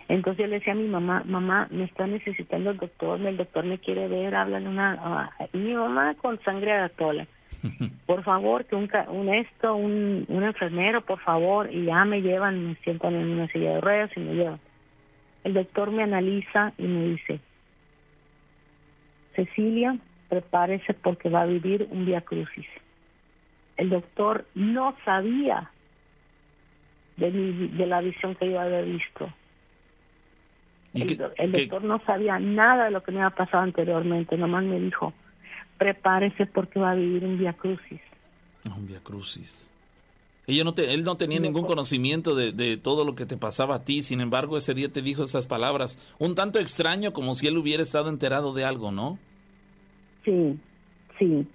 Entonces 0.09 0.43
yo 0.43 0.47
le 0.49 0.59
decía 0.59 0.75
a 0.75 0.77
mi 0.77 0.87
mamá, 0.87 1.23
mamá, 1.25 1.67
me 1.71 1.85
está 1.85 2.07
necesitando 2.07 2.71
el 2.71 2.77
doctor, 2.77 3.21
el 3.21 3.37
doctor 3.39 3.65
me 3.65 3.79
quiere 3.79 4.07
ver, 4.07 4.35
háblale 4.35 4.69
una, 4.69 5.31
y 5.53 5.59
mi 5.59 5.75
mamá 5.75 6.15
con 6.15 6.39
sangre 6.43 6.73
a 6.73 6.83
la 6.83 6.89
tola. 6.91 7.27
Por 8.05 8.23
favor, 8.23 8.67
que 8.67 8.77
un, 8.77 8.91
un 9.09 9.29
esto, 9.33 9.75
un, 9.75 10.27
un 10.29 10.43
enfermero, 10.43 11.01
por 11.01 11.21
favor, 11.21 11.73
y 11.73 11.87
ya 11.87 12.05
me 12.05 12.21
llevan, 12.21 12.69
me 12.69 12.75
sientan 12.77 13.15
en 13.15 13.31
una 13.31 13.49
silla 13.49 13.77
de 13.77 13.81
ruedas 13.81 14.11
y 14.15 14.21
me 14.21 14.35
llevan. 14.35 14.61
El 15.45 15.55
doctor 15.55 15.91
me 15.91 16.03
analiza 16.03 16.73
y 16.77 16.83
me 16.83 17.09
dice, 17.09 17.41
Cecilia, 19.35 19.97
prepárese 20.29 20.95
porque 20.95 21.29
va 21.29 21.43
a 21.43 21.47
vivir 21.47 21.87
un 21.91 22.07
via 22.07 22.21
crucis. 22.23 22.67
El 23.77 23.91
doctor 23.91 24.47
no 24.55 24.97
sabía 25.05 25.71
de, 27.17 27.31
mi- 27.31 27.69
de 27.69 27.87
la 27.87 28.01
visión 28.01 28.35
que 28.37 28.51
yo 28.51 28.61
había 28.61 28.81
visto. 28.83 29.33
¿Y 30.93 31.03
El, 31.03 31.09
qué- 31.09 31.25
el 31.39 31.53
qué- 31.53 31.61
doctor 31.63 31.85
no 31.85 32.01
sabía 32.05 32.39
nada 32.39 32.85
de 32.87 32.91
lo 32.93 33.03
que 33.03 33.13
me 33.13 33.21
había 33.23 33.35
pasado 33.37 33.63
anteriormente, 33.65 34.37
nomás 34.37 34.63
me 34.65 34.79
dijo, 34.79 35.13
prepárese 35.79 36.47
porque 36.47 36.79
va 36.79 36.93
a 36.93 36.95
vivir 36.95 37.25
un 37.25 37.39
via 37.39 37.53
crucis. 37.53 38.01
Un 38.65 38.87
Via 38.87 39.01
Crucis. 39.01 39.74
Ella 40.47 40.65
no 40.65 40.75
te, 40.75 40.93
él 40.93 41.05
no 41.05 41.17
tenía 41.17 41.41
ningún 41.41 41.65
conocimiento 41.65 42.35
de, 42.35 42.53
de 42.53 42.77
todo 42.77 43.05
lo 43.05 43.15
que 43.15 43.25
te 43.25 43.37
pasaba 43.37 43.77
a 43.77 43.85
ti, 43.85 44.03
sin 44.03 44.21
embargo 44.21 44.59
ese 44.59 44.75
día 44.75 44.93
te 44.93 45.01
dijo 45.01 45.25
esas 45.25 45.47
palabras, 45.47 45.99
un 46.19 46.35
tanto 46.35 46.59
extraño 46.59 47.13
como 47.13 47.35
si 47.35 47.47
él 47.47 47.57
hubiera 47.57 47.83
estado 47.83 48.11
enterado 48.11 48.53
de 48.53 48.65
algo, 48.65 48.93
¿no? 48.93 49.19
Sí, 50.25 50.59
sí, 51.19 51.47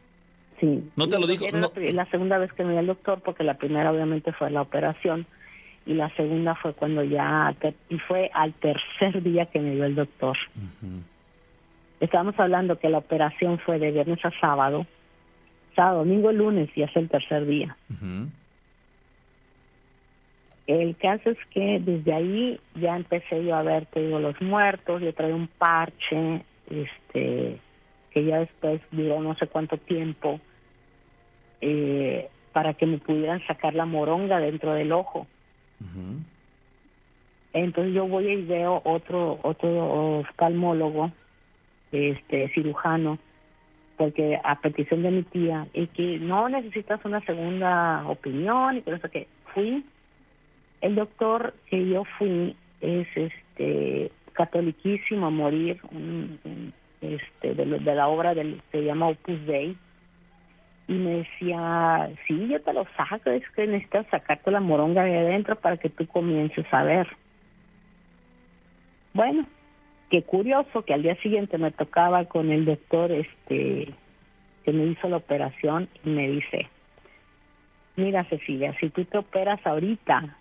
sí. 0.60 0.90
¿No 0.96 1.08
te 1.08 1.20
lo 1.20 1.28
dijo? 1.28 1.46
No. 1.54 1.72
la, 1.76 2.06
segunda 2.10 2.38
vez 2.38 2.52
que 2.54 2.64
me 2.64 2.72
vi 2.72 2.78
al 2.78 2.88
doctor, 2.88 3.22
porque 3.22 3.44
la 3.44 3.58
primera 3.58 3.92
obviamente 3.92 4.32
fue 4.34 4.50
la 4.50 4.62
operación 4.62 5.26
y 5.86 5.94
la 5.94 6.10
segunda 6.16 6.56
fue 6.56 6.74
cuando 6.74 7.04
ya, 7.04 7.56
y 7.90 7.98
fue 8.00 8.30
al 8.34 8.54
tercer 8.54 9.24
día 9.24 9.46
que 9.48 9.60
me 9.60 9.76
vio 9.76 9.86
el 9.86 9.96
doctor. 9.96 10.38
Estábamos 12.00 12.40
hablando 12.40 12.80
que 12.80 12.90
la 12.90 13.00
operación 13.00 13.60
fue 13.60 13.80
de 13.80 13.92
viernes 13.92 14.24
a 14.24 14.32
sábado, 14.40 14.86
sábado, 15.76 16.00
domingo, 16.00 16.32
lunes 16.32 16.70
y 16.76 16.84
es 16.84 16.96
el 16.96 17.10
tercer 17.10 17.46
día. 17.46 17.76
Ujú. 17.90 18.30
El 20.70 20.96
caso 20.98 21.32
es 21.32 21.38
que 21.50 21.80
desde 21.80 22.14
ahí 22.14 22.60
ya 22.76 22.96
empecé 22.96 23.44
yo 23.44 23.56
a 23.56 23.64
ver, 23.64 23.88
te 23.88 24.06
digo, 24.06 24.20
los 24.20 24.40
muertos, 24.40 25.02
yo 25.02 25.12
traía 25.16 25.34
un 25.34 25.48
parche, 25.48 26.44
este, 26.70 27.58
que 28.12 28.24
ya 28.24 28.38
después 28.38 28.80
duró 28.92 29.20
no 29.20 29.36
sé 29.36 29.48
cuánto 29.48 29.78
tiempo, 29.78 30.40
eh, 31.62 32.30
para 32.54 32.76
que 32.76 32.86
me 32.86 33.00
pudieran 33.00 33.44
sacar 33.48 33.74
la 33.74 33.88
moronga 33.88 34.40
dentro 34.40 34.76
del 34.76 34.92
ojo. 34.92 35.26
Entonces 37.52 37.96
yo 37.96 38.08
voy 38.08 38.28
y 38.28 38.46
veo 38.46 38.80
otro, 38.86 39.40
otro 39.42 40.20
oftalmólogo, 40.20 41.12
este, 41.92 42.50
cirujano, 42.50 43.18
porque 43.98 44.40
a 44.44 44.62
petición 44.62 45.02
de 45.02 45.10
mi 45.10 45.24
tía, 45.24 45.68
y 45.74 45.88
que 45.88 46.20
no 46.20 46.48
necesitas 46.48 47.04
una 47.06 47.22
segunda 47.22 48.08
opinión 48.08 48.78
y 48.78 48.82
que 48.84 48.92
no 48.92 49.00
sé 49.00 49.10
qué. 49.10 49.28
Fui, 49.56 49.84
el 50.82 50.96
doctor 50.96 51.56
que 51.68 51.88
yo 51.90 52.04
fui 52.18 52.56
es 52.82 53.08
este 53.16 54.12
catoliquísimo 54.34 55.28
a 55.28 55.32
morir, 55.32 55.80
un- 55.92 56.74
este, 57.02 57.56
de, 57.56 57.66
de 57.80 57.96
la 57.96 58.08
obra 58.10 58.34
del, 58.36 58.62
se 58.72 58.84
llama 58.84 59.10
Opus 59.10 59.46
Dei, 59.46 59.78
Y 60.88 60.94
me 60.94 61.18
decía, 61.20 62.10
sí, 62.28 62.48
yo 62.50 62.62
te 62.62 62.74
lo 62.74 62.86
saco, 62.98 63.30
es 63.32 63.44
que 63.52 63.68
necesitas 63.68 64.08
sacarte 64.10 64.52
la 64.52 64.60
moronga 64.60 65.04
de 65.04 65.18
adentro 65.18 65.56
para 65.58 65.78
que 65.78 65.90
tú 65.90 66.08
comiences 66.08 66.66
a 66.74 66.84
ver. 66.84 67.08
Bueno, 69.14 69.48
qué 70.10 70.24
curioso 70.24 70.84
que 70.86 70.94
al 70.94 71.04
día 71.04 71.16
siguiente 71.18 71.58
me 71.58 71.72
tocaba 71.72 72.26
con 72.26 72.52
el 72.52 72.66
doctor 72.66 73.12
este 73.12 73.96
que 74.64 74.74
me 74.74 74.86
hizo 74.88 75.10
la 75.10 75.18
operación 75.18 75.90
y 76.04 76.10
me 76.10 76.30
dice, 76.30 76.70
mira 77.98 78.26
Cecilia, 78.26 78.76
si 78.80 78.90
tú 78.92 79.06
te 79.06 79.18
operas 79.20 79.60
ahorita, 79.66 80.38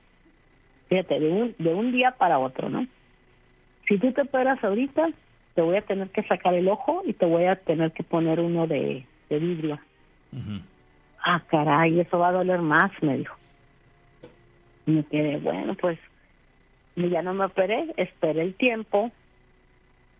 fíjate, 0.89 1.21
de 1.21 1.29
un, 1.31 1.55
de 1.59 1.75
un 1.75 1.93
día 1.93 2.13
para 2.13 2.39
otro, 2.39 2.69
¿no? 2.69 2.87
Si 3.87 3.99
tú 3.99 4.13
te 4.13 4.23
operas 4.23 4.63
ahorita, 4.63 5.09
te 5.55 5.63
voy 5.63 5.77
a 5.77 5.83
tener 5.83 6.11
que 6.11 6.23
sacar 6.25 6.55
el 6.55 6.69
ojo 6.69 7.03
y 7.05 7.13
te 7.15 7.27
voy 7.27 7.45
a 7.45 7.57
tener 7.57 7.93
que 7.93 8.03
poner 8.03 8.41
uno 8.41 8.67
de, 8.67 9.05
de 9.29 9.39
vidrio. 9.39 9.79
Ah, 11.25 11.43
caray, 11.49 11.99
eso 12.01 12.19
va 12.19 12.29
a 12.29 12.33
doler 12.33 12.61
más, 12.61 12.91
me 13.03 13.19
dijo. 13.19 13.35
Y 14.87 14.93
me 14.93 15.05
quedé, 15.05 15.37
bueno, 15.39 15.75
pues 15.75 15.99
ya 16.97 17.23
no 17.23 17.35
me 17.35 17.45
operé, 17.45 17.93
esperé 17.97 18.43
el 18.43 18.55
tiempo 18.55 19.11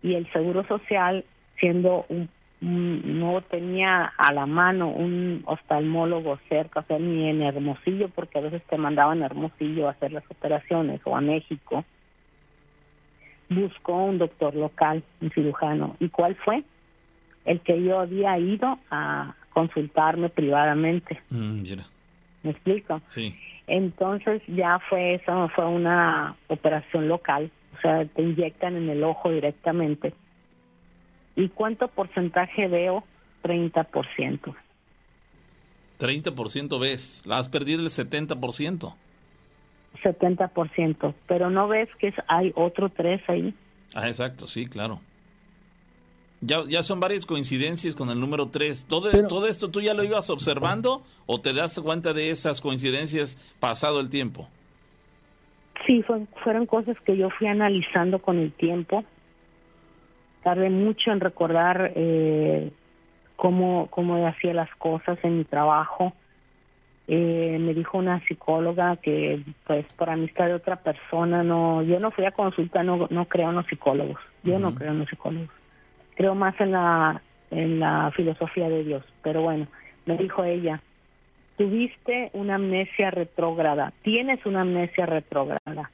y 0.01 0.15
el 0.15 0.31
Seguro 0.31 0.65
Social, 0.67 1.25
siendo 1.59 2.05
un, 2.09 2.17
un- 2.19 2.29
no 2.61 3.41
tenía 3.43 4.05
a 4.17 4.33
la 4.33 4.45
mano 4.45 4.89
un 4.89 5.43
oftalmólogo 5.45 6.39
cerca, 6.49 6.81
o 6.81 6.83
sea, 6.83 6.99
ni 6.99 7.29
en 7.29 7.41
Hermosillo, 7.41 8.09
porque 8.09 8.39
a 8.39 8.41
veces 8.41 8.61
te 8.69 8.77
mandaban 8.77 9.23
a 9.23 9.27
Hermosillo 9.27 9.87
a 9.87 9.91
hacer 9.91 10.11
las 10.11 10.29
operaciones 10.29 10.99
o 11.05 11.15
a 11.15 11.21
México, 11.21 11.85
buscó 13.49 14.05
un 14.05 14.17
doctor 14.17 14.55
local, 14.55 15.03
un 15.21 15.31
cirujano. 15.31 15.95
¿Y 15.99 16.09
cuál 16.09 16.35
fue? 16.35 16.63
El 17.45 17.61
que 17.61 17.81
yo 17.81 17.99
había 17.99 18.37
ido 18.37 18.77
a 18.91 19.35
consultarme 19.53 20.29
privadamente. 20.29 21.21
Mm, 21.29 21.63
¿Me 22.43 22.51
explico? 22.51 23.01
sí. 23.07 23.35
Entonces 23.67 24.41
ya 24.47 24.79
fue 24.89 25.13
eso, 25.13 25.47
fue 25.49 25.63
una 25.67 26.35
operación 26.47 27.07
local, 27.07 27.51
o 27.77 27.81
sea, 27.81 28.03
te 28.03 28.23
inyectan 28.23 28.75
en 28.75 28.89
el 28.89 29.03
ojo 29.03 29.29
directamente. 29.29 30.13
¿Y 31.35 31.49
cuánto 31.49 31.87
porcentaje 31.87 32.67
veo? 32.67 33.03
30%. 33.43 34.55
30% 35.99 36.79
ves, 36.79 37.23
la 37.25 37.37
has 37.37 37.49
perdido 37.49 37.79
el 37.81 37.87
70%. 37.87 38.95
70%, 40.03 41.13
pero 41.27 41.49
no 41.49 41.67
ves 41.67 41.89
que 41.99 42.13
hay 42.27 42.51
otro 42.55 42.89
3 42.89 43.21
ahí. 43.27 43.53
Ah, 43.93 44.07
exacto, 44.07 44.47
sí, 44.47 44.67
claro. 44.67 45.01
Ya, 46.41 46.63
ya 46.69 46.83
son 46.83 47.01
varias 47.01 47.25
coincidencias 47.25 47.95
con 47.95 48.09
el 48.09 48.19
número 48.19 48.47
3. 48.47 48.85
¿Todo, 48.85 49.09
Pero- 49.11 49.27
¿Todo 49.27 49.47
esto 49.47 49.69
tú 49.71 49.81
ya 49.81 49.93
lo 49.93 50.03
ibas 50.05 50.29
observando 50.29 51.03
o 51.25 51.41
te 51.41 51.51
das 51.53 51.77
cuenta 51.81 52.13
de 52.13 52.29
esas 52.29 52.61
coincidencias 52.61 53.35
pasado 53.59 53.99
el 53.99 54.07
tiempo? 54.09 54.47
Sí, 55.85 56.01
fue- 56.03 56.27
fueron 56.43 56.65
cosas 56.65 56.95
que 57.05 57.17
yo 57.17 57.29
fui 57.31 57.47
analizando 57.47 58.19
con 58.19 58.37
el 58.39 58.53
tiempo. 58.53 59.03
Tardé 60.43 60.69
mucho 60.69 61.11
en 61.11 61.19
recordar 61.19 61.91
eh, 61.95 62.71
cómo, 63.35 63.87
cómo 63.89 64.25
hacía 64.27 64.53
las 64.53 64.73
cosas 64.75 65.17
en 65.23 65.39
mi 65.39 65.43
trabajo. 65.45 66.13
Eh, 67.07 67.57
me 67.59 67.73
dijo 67.73 67.97
una 67.97 68.19
psicóloga 68.27 68.97
que, 68.97 69.41
pues, 69.65 69.91
por 69.93 70.09
amistad 70.09 70.45
de 70.45 70.53
otra 70.53 70.75
persona, 70.75 71.43
no, 71.43 71.81
yo 71.81 71.99
no 71.99 72.11
fui 72.11 72.25
a 72.25 72.31
consulta, 72.31 72.83
no, 72.83 73.07
no 73.09 73.25
creo 73.25 73.49
en 73.49 73.55
los 73.55 73.65
psicólogos. 73.65 74.19
Yo 74.43 74.59
no 74.59 74.75
creo 74.75 74.91
en 74.91 74.99
los 74.99 75.09
psicólogos. 75.09 75.49
Creo 76.15 76.35
más 76.35 76.59
en 76.61 76.71
la, 76.71 77.21
en 77.51 77.79
la 77.79 78.11
filosofía 78.15 78.69
de 78.69 78.83
Dios. 78.83 79.03
Pero 79.23 79.41
bueno, 79.41 79.67
me 80.05 80.17
dijo 80.17 80.43
ella, 80.43 80.81
tuviste 81.57 82.29
una 82.33 82.55
amnesia 82.55 83.11
retrógrada, 83.11 83.91
tienes 84.01 84.45
una 84.45 84.61
amnesia 84.61 85.05
retrógrada. 85.05 85.91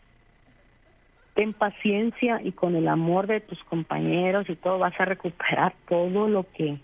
Ten 1.35 1.53
paciencia 1.53 2.41
y 2.43 2.51
con 2.51 2.75
el 2.75 2.87
amor 2.87 3.27
de 3.27 3.41
tus 3.41 3.63
compañeros 3.65 4.49
y 4.49 4.55
todo 4.55 4.79
vas 4.79 4.99
a 4.99 5.05
recuperar 5.05 5.73
todo 5.87 6.27
lo 6.27 6.45
que 6.51 6.79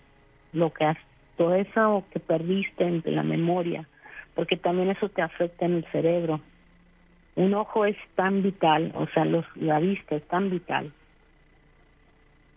lo 0.52 0.72
que 0.72 0.84
has 0.84 0.98
todo 1.36 1.54
eso 1.54 2.04
que 2.12 2.20
perdiste 2.20 2.84
en 2.84 3.02
la 3.04 3.22
memoria, 3.22 3.88
porque 4.34 4.56
también 4.56 4.90
eso 4.90 5.08
te 5.08 5.22
afecta 5.22 5.64
en 5.64 5.76
el 5.76 5.84
cerebro. 5.86 6.40
Un 7.34 7.54
ojo 7.54 7.86
es 7.86 7.96
tan 8.14 8.42
vital, 8.42 8.92
o 8.94 9.06
sea, 9.08 9.24
los, 9.24 9.44
la 9.56 9.80
vista 9.80 10.14
es 10.16 10.28
tan 10.28 10.50
vital. 10.50 10.92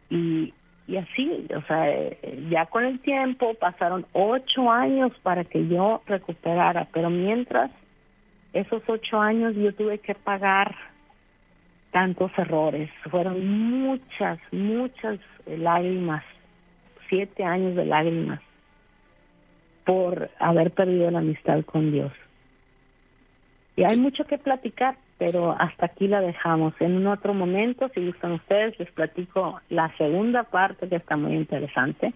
Y, 0.10 0.54
y 0.88 0.98
así, 0.98 1.48
o 1.56 1.62
sea, 1.64 1.90
eh, 1.90 2.46
ya 2.50 2.66
con 2.66 2.84
el 2.84 3.00
tiempo 3.00 3.54
pasaron 3.56 4.06
ocho 4.12 4.70
años 4.70 5.12
para 5.24 5.46
que 5.46 5.68
yo 5.68 6.02
recuperara, 6.06 6.88
pero 6.92 7.10
mientras 7.10 7.72
esos 8.54 8.84
ocho 8.88 9.20
años 9.20 9.56
yo 9.56 9.74
tuve 9.74 10.00
que 10.00 10.14
pagar 10.14 10.76
tantos 11.96 12.30
errores, 12.38 12.90
fueron 13.10 13.48
muchas, 13.48 14.38
muchas 14.52 15.18
eh, 15.46 15.58
lágrimas, 15.58 16.26
siete 17.08 17.46
años 17.46 17.74
de 17.74 17.86
lágrimas 17.86 18.42
por 19.86 20.30
haber 20.38 20.72
perdido 20.72 21.10
la 21.10 21.20
amistad 21.20 21.64
con 21.64 21.94
Dios. 21.94 22.12
Y 23.78 23.86
hay 23.86 23.96
mucho 23.96 24.26
que 24.26 24.38
platicar, 24.38 24.98
pero 25.18 25.56
hasta 25.58 25.86
aquí 25.86 26.10
la 26.10 26.20
dejamos. 26.20 26.74
En 26.82 26.98
un 26.98 27.08
otro 27.08 27.34
momento, 27.34 27.90
si 27.94 28.06
gustan 28.06 28.34
ustedes, 28.34 28.78
les 28.78 28.92
platico 28.92 29.62
la 29.70 29.96
segunda 29.98 30.44
parte 30.44 30.90
que 30.90 30.98
está 30.98 31.16
muy 31.16 31.34
interesante. 31.34 32.12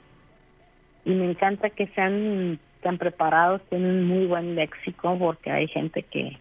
Y 1.05 1.11
me 1.11 1.29
encanta 1.29 1.69
que 1.69 1.87
sean 1.95 2.59
tan 2.81 2.97
preparados, 2.97 3.61
tienen 3.69 4.03
muy 4.03 4.25
buen 4.25 4.55
léxico, 4.55 5.17
porque 5.17 5.51
hay 5.51 5.69
gente 5.69 6.03
que, 6.03 6.37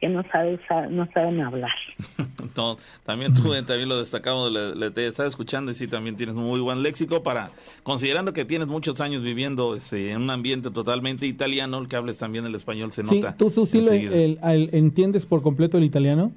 que 0.00 0.08
no 0.08 0.22
sabe 0.30 0.54
usar, 0.54 0.90
no 0.90 1.08
saben 1.12 1.40
hablar. 1.40 1.72
No, 2.56 2.76
también 3.04 3.34
tú 3.34 3.52
eh, 3.54 3.62
también 3.62 3.88
lo 3.88 3.98
destacamos, 3.98 4.50
le, 4.52 4.74
le- 4.74 4.90
te 4.90 5.06
estaba 5.06 5.28
escuchando 5.28 5.70
y 5.70 5.74
sí, 5.74 5.86
también 5.86 6.16
tienes 6.16 6.34
muy 6.34 6.58
buen 6.60 6.82
léxico 6.82 7.22
para, 7.22 7.50
considerando 7.84 8.32
que 8.32 8.44
tienes 8.44 8.66
muchos 8.66 9.00
años 9.00 9.22
viviendo 9.22 9.76
este, 9.76 10.10
en 10.10 10.22
un 10.22 10.30
ambiente 10.30 10.70
totalmente 10.72 11.26
italiano, 11.26 11.78
el 11.78 11.86
que 11.88 11.94
hables 11.96 12.18
también 12.18 12.46
el 12.46 12.54
español 12.56 12.90
se 12.90 13.04
Sí, 13.04 13.20
nota. 13.20 13.36
¿tú, 13.36 13.50
tú 13.52 13.64
sí 13.66 13.78
el- 13.78 14.38
el- 14.42 14.70
entiendes 14.72 15.24
por 15.26 15.42
completo 15.42 15.78
el 15.78 15.84
italiano? 15.84 16.32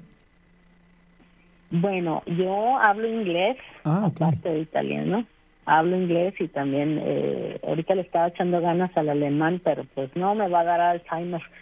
Bueno, 1.70 2.22
yo 2.26 2.78
hablo 2.78 3.08
inglés, 3.08 3.56
Ah, 3.84 4.04
aparte 4.06 4.48
de 4.48 4.60
italiano. 4.60 5.26
Hablo 5.64 5.96
inglés 5.96 6.34
y 6.40 6.48
también, 6.48 7.00
eh, 7.02 7.58
ahorita 7.66 7.94
le 7.94 8.02
estaba 8.02 8.28
echando 8.28 8.60
ganas 8.60 8.94
al 8.96 9.08
alemán, 9.08 9.60
pero 9.64 9.84
pues 9.94 10.10
no 10.14 10.34
me 10.34 10.48
va 10.48 10.60
a 10.60 10.64
dar 10.64 10.80
Alzheimer. 10.80 11.42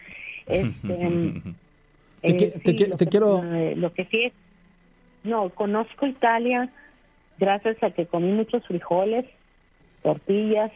Este, 0.47 1.43
Te 2.23 2.37
qui- 2.37 2.63
te 2.63 2.77
qui- 2.77 2.87
lo 2.89 2.97
te 2.97 3.05
que- 3.07 3.11
quiero- 3.11 3.43
eh, 3.55 3.75
lo 3.77 3.93
que 3.93 4.05
sí 4.07 4.25
es, 4.25 4.33
no, 5.25 5.49
conozco 5.51 6.07
Italia 6.07 6.69
gracias 7.39 7.83
a 7.83 7.91
que 7.91 8.07
comí 8.07 8.31
muchos 8.33 8.67
frijoles, 8.67 9.25
tortillas 10.03 10.71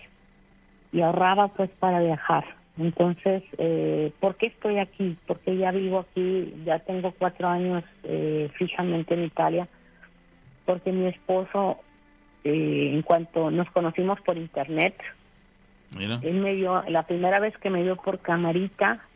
y 0.92 1.00
ahorraba 1.02 1.48
pues 1.48 1.70
para 1.78 2.00
viajar. 2.00 2.44
Entonces, 2.78 3.42
eh, 3.58 4.12
¿por 4.20 4.36
qué 4.36 4.46
estoy 4.46 4.78
aquí? 4.78 5.16
Porque 5.26 5.56
ya 5.56 5.70
vivo 5.70 6.00
aquí, 6.00 6.54
ya 6.64 6.78
tengo 6.80 7.12
cuatro 7.12 7.48
años 7.48 7.84
eh, 8.02 8.50
fijamente 8.54 9.14
en 9.14 9.24
Italia, 9.24 9.68
porque 10.64 10.90
mi 10.92 11.06
esposo, 11.06 11.78
eh, 12.42 12.90
en 12.94 13.02
cuanto 13.02 13.50
nos 13.50 13.70
conocimos 13.70 14.20
por 14.22 14.36
internet, 14.36 14.96
Mira, 15.96 16.18
él 16.22 16.34
me 16.34 16.54
dio, 16.54 16.82
la 16.88 17.04
primera 17.04 17.38
vez 17.38 17.56
que 17.58 17.70
me 17.70 17.82
dio 17.82 17.96
por 17.96 18.18
camarita, 18.18 19.06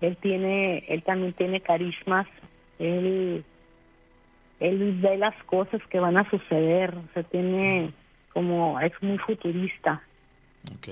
él 0.00 0.16
tiene, 0.18 0.78
él 0.88 1.02
también 1.02 1.32
tiene 1.34 1.60
carismas, 1.60 2.26
él, 2.78 3.44
él 4.60 4.98
ve 5.00 5.16
las 5.18 5.34
cosas 5.44 5.80
que 5.90 6.00
van 6.00 6.16
a 6.16 6.28
suceder, 6.30 6.94
o 6.96 7.12
sea, 7.14 7.22
tiene 7.24 7.92
como, 8.32 8.78
es 8.80 8.92
muy 9.02 9.18
futurista. 9.18 10.02
ok. 10.74 10.88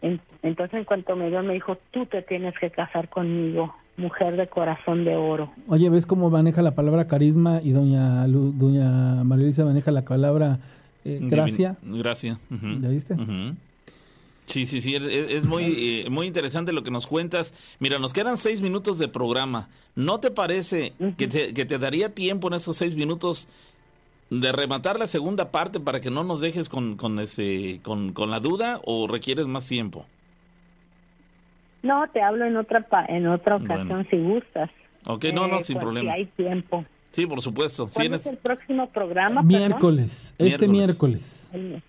En- 0.00 0.20
entonces, 0.42 0.78
en 0.78 0.84
cuanto 0.84 1.16
me 1.16 1.28
dio, 1.28 1.42
me 1.42 1.54
dijo, 1.54 1.76
tú 1.90 2.06
te 2.06 2.22
tienes 2.22 2.54
que 2.60 2.70
casar 2.70 3.08
conmigo, 3.08 3.74
mujer 3.96 4.36
de 4.36 4.46
corazón 4.46 5.04
de 5.04 5.16
oro. 5.16 5.50
Oye, 5.66 5.90
¿ves 5.90 6.06
cómo 6.06 6.30
maneja 6.30 6.62
la 6.62 6.74
palabra 6.76 7.08
carisma 7.08 7.60
y 7.64 7.72
doña, 7.72 8.24
Lu- 8.28 8.52
doña 8.52 9.24
María 9.24 9.46
Luisa 9.46 9.64
maneja 9.64 9.90
la 9.90 10.02
palabra 10.02 10.60
eh, 11.04 11.18
gracia? 11.22 11.76
Divin- 11.82 11.98
Gracia. 12.00 12.38
¿Ya 12.80 12.88
viste? 12.90 13.14
Ujú. 13.14 13.56
Sí, 14.48 14.64
sí, 14.64 14.80
sí, 14.80 14.94
es, 14.94 15.02
es 15.02 15.44
muy, 15.44 16.04
eh, 16.06 16.10
muy 16.10 16.26
interesante 16.26 16.72
lo 16.72 16.82
que 16.82 16.90
nos 16.90 17.06
cuentas. 17.06 17.52
Mira, 17.80 17.98
nos 17.98 18.14
quedan 18.14 18.38
seis 18.38 18.62
minutos 18.62 18.98
de 18.98 19.06
programa. 19.06 19.68
¿No 19.94 20.20
te 20.20 20.30
parece 20.30 20.94
que, 21.18 21.28
te, 21.28 21.52
que 21.52 21.66
te 21.66 21.78
daría 21.78 22.14
tiempo 22.14 22.48
en 22.48 22.54
esos 22.54 22.74
seis 22.78 22.94
minutos 22.96 23.48
de 24.30 24.50
rematar 24.52 24.98
la 24.98 25.06
segunda 25.06 25.50
parte 25.50 25.80
para 25.80 26.00
que 26.00 26.10
no 26.10 26.24
nos 26.24 26.40
dejes 26.40 26.70
con, 26.70 26.96
con, 26.96 27.18
ese, 27.18 27.80
con, 27.82 28.14
con 28.14 28.30
la 28.30 28.40
duda 28.40 28.80
o 28.86 29.06
requieres 29.06 29.46
más 29.46 29.68
tiempo? 29.68 30.06
No, 31.82 32.08
te 32.12 32.22
hablo 32.22 32.44
en 32.46 32.56
otra 32.56 32.80
pa- 32.88 33.04
en 33.06 33.26
otra 33.28 33.56
ocasión 33.56 33.88
Bueno. 33.88 34.06
si 34.10 34.16
gustas. 34.16 34.70
Ok, 35.06 35.26
no, 35.34 35.46
no, 35.46 35.58
Eh, 35.58 35.62
sin 35.62 35.74
pues, 35.76 35.84
problema. 35.84 36.12
Si 36.12 36.18
hay 36.20 36.26
tiempo. 36.26 36.84
Sí, 37.12 37.26
por 37.26 37.40
supuesto. 37.42 37.86
¿Cuándo 37.92 38.16
es 38.16 38.26
el 38.26 38.36
próximo 38.38 38.88
programa? 38.88 39.42
perdón? 39.42 39.46
Miércoles, 39.46 40.34
este 40.38 40.68
Miércoles. 40.68 41.50
miércoles. 41.52 41.82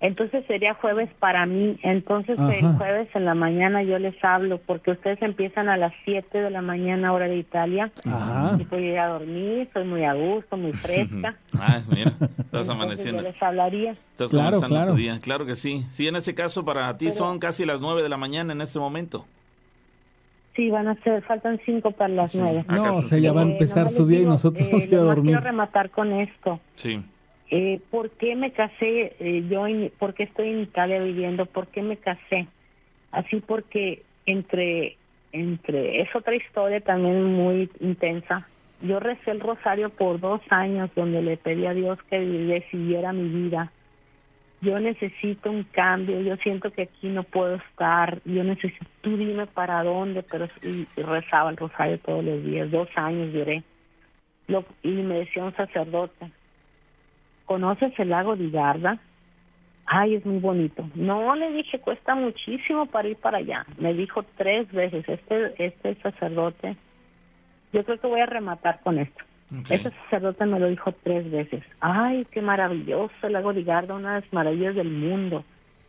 El, 0.00 0.08
Entonces 0.08 0.44
sería 0.46 0.74
jueves 0.74 1.08
para 1.18 1.44
mí. 1.46 1.78
Entonces 1.82 2.38
el 2.38 2.64
Ajá. 2.64 2.72
jueves 2.78 3.08
en 3.14 3.24
la 3.26 3.34
mañana 3.34 3.82
yo 3.82 3.98
les 3.98 4.14
hablo 4.24 4.58
porque 4.66 4.92
ustedes 4.92 5.20
empiezan 5.22 5.68
a 5.68 5.76
las 5.76 5.92
7 6.04 6.38
de 6.38 6.50
la 6.50 6.62
mañana 6.62 7.12
hora 7.12 7.28
de 7.28 7.36
Italia. 7.36 7.90
Ajá. 8.06 8.56
Y 8.58 8.64
puedo 8.64 8.82
ir 8.82 8.98
a 8.98 9.08
dormir, 9.08 9.60
estoy 9.60 9.84
muy 9.84 10.04
a 10.04 10.14
gusto, 10.14 10.56
muy 10.56 10.72
fresca. 10.72 11.36
Ah, 11.62 11.80
mira, 11.90 12.10
estás 12.10 12.30
Entonces 12.38 12.66
yo 12.66 12.72
amaneciendo. 12.72 13.22
les 13.22 13.42
hablaría. 13.42 13.90
Estás 13.92 14.30
Claro, 14.30 14.46
comenzando 14.56 14.74
claro. 14.76 14.90
tu 14.92 14.96
día. 14.96 15.18
Claro 15.20 15.44
que 15.46 15.54
sí. 15.56 15.84
Sí, 15.90 16.08
en 16.08 16.16
ese 16.16 16.34
caso 16.34 16.64
para 16.64 16.96
ti 16.96 17.12
son 17.12 17.38
casi 17.38 17.66
las 17.66 17.80
9 17.82 18.02
de 18.02 18.08
la 18.08 18.16
mañana 18.16 18.52
en 18.54 18.60
este 18.62 18.78
momento. 18.78 19.26
Sí, 20.56 20.68
van 20.70 20.88
a 20.88 20.94
ser, 21.02 21.22
faltan 21.22 21.60
5 21.64 21.90
para 21.92 22.08
las 22.08 22.32
Sí. 22.32 22.38
9. 22.40 22.60
Acá 22.60 22.76
No, 22.76 22.84
son 22.94 22.94
o 22.96 23.02
sea, 23.02 23.18
ya 23.18 23.32
va 23.32 23.42
a 23.42 23.44
Eh, 23.44 23.52
empezar 23.52 23.78
nomás 23.84 23.94
su 23.94 24.06
día 24.06 24.16
y 24.16 24.20
digo, 24.20 24.32
nosotros 24.32 24.66
eh, 24.66 24.70
vamos 24.72 24.92
a 24.92 24.96
dormir. 24.96 25.24
Quiero 25.34 25.40
rematar 25.40 25.90
con 25.90 26.12
esto. 26.12 26.58
Sí. 26.76 27.02
Eh, 27.50 27.80
¿Por 27.90 28.10
qué 28.10 28.36
me 28.36 28.52
casé 28.52 29.16
eh, 29.18 29.44
yo? 29.50 29.66
En, 29.66 29.90
¿Por 29.98 30.14
qué 30.14 30.22
estoy 30.22 30.50
en 30.50 30.60
Italia 30.60 31.00
viviendo? 31.00 31.46
¿Por 31.46 31.66
qué 31.66 31.82
me 31.82 31.96
casé? 31.96 32.46
Así 33.10 33.40
porque 33.40 34.02
entre, 34.24 34.96
entre, 35.32 36.00
es 36.00 36.14
otra 36.14 36.36
historia 36.36 36.80
también 36.80 37.24
muy 37.24 37.68
intensa. 37.80 38.46
Yo 38.82 39.00
recé 39.00 39.32
el 39.32 39.40
rosario 39.40 39.90
por 39.90 40.20
dos 40.20 40.40
años 40.50 40.90
donde 40.94 41.22
le 41.22 41.36
pedí 41.36 41.66
a 41.66 41.74
Dios 41.74 41.98
que 42.08 42.20
decidiera 42.20 43.12
mi 43.12 43.28
vida. 43.28 43.72
Yo 44.62 44.78
necesito 44.78 45.50
un 45.50 45.64
cambio, 45.64 46.20
yo 46.20 46.36
siento 46.36 46.70
que 46.70 46.82
aquí 46.82 47.08
no 47.08 47.24
puedo 47.24 47.56
estar, 47.56 48.20
yo 48.24 48.44
necesito, 48.44 48.84
tú 49.00 49.16
dime 49.16 49.46
para 49.46 49.82
dónde, 49.82 50.22
pero 50.22 50.48
y, 50.62 50.86
rezaba 51.00 51.50
el 51.50 51.56
rosario 51.56 51.98
todos 51.98 52.22
los 52.22 52.44
días, 52.44 52.70
dos 52.70 52.88
años 52.94 53.32
duré. 53.32 53.62
Lo, 54.48 54.64
y 54.82 54.90
me 54.90 55.20
decía 55.20 55.44
un 55.44 55.54
sacerdote, 55.54 56.30
¿conoces 57.50 57.92
el 57.98 58.10
lago 58.10 58.36
de 58.36 58.48
Garda? 58.48 59.00
Ay, 59.84 60.14
es 60.14 60.24
muy 60.24 60.38
bonito. 60.38 60.88
No, 60.94 61.34
le 61.34 61.50
dije, 61.50 61.80
cuesta 61.80 62.14
muchísimo 62.14 62.86
para 62.86 63.08
ir 63.08 63.16
para 63.16 63.38
allá. 63.38 63.66
Me 63.76 63.92
dijo 63.92 64.22
tres 64.36 64.70
veces, 64.70 65.04
este, 65.08 65.54
este 65.58 65.96
sacerdote, 65.96 66.76
yo 67.72 67.84
creo 67.84 67.98
que 67.98 68.06
voy 68.06 68.20
a 68.20 68.26
rematar 68.26 68.78
con 68.84 69.00
esto. 69.00 69.24
Ok. 69.50 69.68
Ese 69.68 69.90
sacerdote 69.90 70.46
me 70.46 70.60
lo 70.60 70.68
dijo 70.68 70.92
tres 71.02 71.28
veces. 71.28 71.64
Ay, 71.80 72.24
qué 72.30 72.40
maravilloso 72.40 73.12
el 73.24 73.32
lago 73.32 73.52
de 73.52 73.64
Garda, 73.64 73.96
una 73.96 74.14
de 74.14 74.20
las 74.20 74.32
maravillas 74.32 74.76
del 74.76 74.90
mundo. 74.90 75.44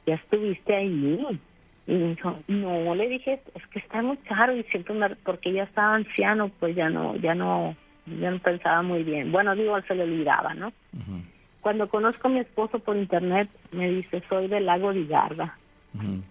Ya 0.07 0.15
estuviste 0.15 0.75
ahí. 0.75 1.39
Y 1.85 1.93
me 1.93 2.15
dijo, 2.15 2.39
no, 2.47 2.95
le 2.95 3.07
dije, 3.07 3.39
es 3.53 3.67
que 3.67 3.77
está 3.77 4.01
muy 4.01 4.17
caro 4.17 4.57
y 4.57 4.63
siempre 4.63 4.95
me, 4.95 5.15
porque 5.17 5.53
ya 5.53 5.65
estaba 5.65 5.93
anciano, 5.93 6.49
pues 6.59 6.75
ya 6.75 6.89
no, 6.89 7.17
ya 7.17 7.35
no, 7.35 7.75
ya 8.19 8.31
no 8.31 8.39
pensaba 8.39 8.81
muy 8.81 9.03
bien. 9.03 9.31
Bueno, 9.31 9.55
digo, 9.55 9.79
se 9.83 9.93
le 9.93 10.05
olvidaba, 10.05 10.55
¿no? 10.55 10.69
Ujú, 10.93 11.21
Cuando 11.61 11.87
conozco 11.89 12.27
a 12.27 12.31
mi 12.31 12.39
esposo 12.39 12.79
por 12.79 12.97
internet, 12.97 13.49
me 13.71 13.89
dice, 13.89 14.21
soy 14.27 14.47
del 14.47 14.65
lago 14.65 14.93
de 14.93 15.05
Garda. 15.05 15.57
ujú, 15.93 16.21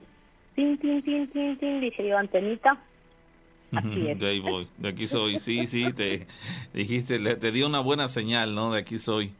Tin, 0.56 0.76
tin, 0.78 1.02
tin, 1.02 1.28
tin, 1.30 1.56
tin, 1.58 1.80
dije 1.80 2.06
yo, 2.08 2.18
antenita. 2.18 2.82
Así 3.72 4.08
es. 4.08 4.18
De 4.18 4.26
ahí 4.28 4.40
voy. 4.40 4.66
De 4.78 4.88
aquí 4.88 5.06
soy. 5.06 5.38
Sí, 5.38 5.66
sí, 5.68 5.92
te 5.92 6.26
dijiste, 6.74 7.18
le- 7.20 7.36
te 7.36 7.52
dio 7.52 7.66
una 7.68 7.78
buena 7.80 8.08
señal, 8.08 8.54
¿no? 8.54 8.72
De 8.72 8.80
aquí 8.80 8.98
soy. 8.98 9.32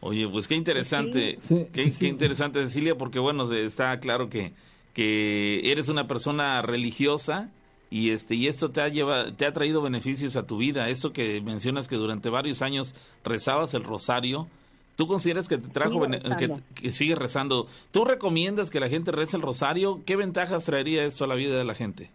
Oye, 0.00 0.28
pues 0.28 0.46
qué 0.46 0.54
interesante. 0.54 1.36
Sí, 1.40 1.66
qué, 1.72 1.84
sí, 1.84 1.90
sí. 1.90 1.98
qué 2.00 2.06
interesante, 2.06 2.62
Cecilia, 2.62 2.96
porque 2.96 3.18
bueno, 3.18 3.48
de- 3.48 3.66
está 3.66 3.98
claro 3.98 4.28
que, 4.28 4.52
que 4.94 5.60
eres 5.72 5.88
una 5.88 6.06
persona 6.06 6.62
religiosa 6.62 7.50
y 7.90 8.10
este 8.10 8.36
y 8.36 8.46
esto 8.46 8.70
te 8.70 8.80
ha 8.82 8.88
llevado, 8.88 9.32
te 9.34 9.46
ha 9.46 9.52
traído 9.52 9.82
beneficios 9.82 10.36
a 10.36 10.46
tu 10.46 10.58
vida. 10.58 10.88
Eso 10.88 11.12
que 11.12 11.40
mencionas 11.40 11.88
que 11.88 11.96
durante 11.96 12.30
varios 12.30 12.62
años 12.62 12.94
rezabas 13.24 13.74
el 13.74 13.82
rosario. 13.82 14.48
¿Tú 14.96 15.06
consideras 15.06 15.46
que 15.46 15.58
te 15.58 15.68
trajo 15.68 16.00
que, 16.00 16.52
que 16.74 16.90
sigues 16.90 17.18
rezando? 17.18 17.66
¿Tú 17.90 18.04
recomiendas 18.06 18.70
que 18.70 18.80
la 18.80 18.88
gente 18.88 19.12
rece 19.12 19.36
el 19.36 19.42
rosario? 19.42 20.00
¿Qué 20.06 20.16
ventajas 20.16 20.64
traería 20.64 21.04
esto 21.04 21.24
a 21.24 21.28
la 21.28 21.34
vida 21.34 21.56
de 21.56 21.64
la 21.64 21.74
gente? 21.74 22.10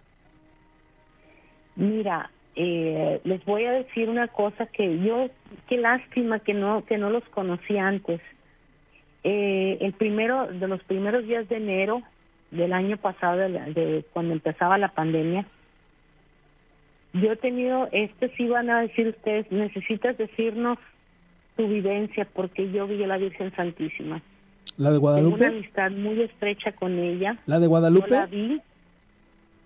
Mira, 1.75 2.31
eh, 2.55 3.21
les 3.23 3.45
voy 3.45 3.65
a 3.65 3.71
decir 3.71 4.09
una 4.09 4.27
cosa 4.27 4.65
que 4.65 4.99
yo, 4.99 5.29
qué 5.67 5.77
lástima 5.77 6.39
que 6.39 6.53
no, 6.53 6.83
que 6.85 6.97
no 6.97 7.09
los 7.09 7.23
conocí 7.29 7.77
antes. 7.77 8.19
Eh, 9.23 9.77
el 9.81 9.93
primero, 9.93 10.47
de 10.47 10.67
los 10.67 10.83
primeros 10.83 11.25
días 11.25 11.47
de 11.49 11.57
enero 11.57 12.01
del 12.49 12.73
año 12.73 12.97
pasado, 12.97 13.37
de, 13.37 14.05
cuando 14.11 14.33
empezaba 14.33 14.77
la 14.77 14.91
pandemia, 14.91 15.45
yo 17.13 17.31
he 17.31 17.35
tenido, 17.35 17.87
este 17.91 18.29
sí 18.35 18.47
van 18.47 18.69
a 18.69 18.81
decir 18.81 19.07
ustedes, 19.07 19.51
necesitas 19.51 20.17
decirnos 20.17 20.77
tu 21.55 21.67
vivencia 21.67 22.25
porque 22.33 22.71
yo 22.71 22.87
vi 22.87 23.03
a 23.03 23.07
la 23.07 23.17
Virgen 23.17 23.51
Santísima. 23.55 24.21
¿La 24.77 24.89
de 24.91 24.95
Tengo 24.97 25.07
una 25.09 25.19
Guadalupe? 25.21 25.45
amistad 25.47 25.91
muy 25.91 26.21
estrecha 26.21 26.71
con 26.71 26.97
ella. 26.97 27.37
¿La 27.45 27.57
de 27.59 27.65
No 27.65 27.69
Guadalupe? 27.69 28.09
la 28.09 28.25
vi. 28.25 28.61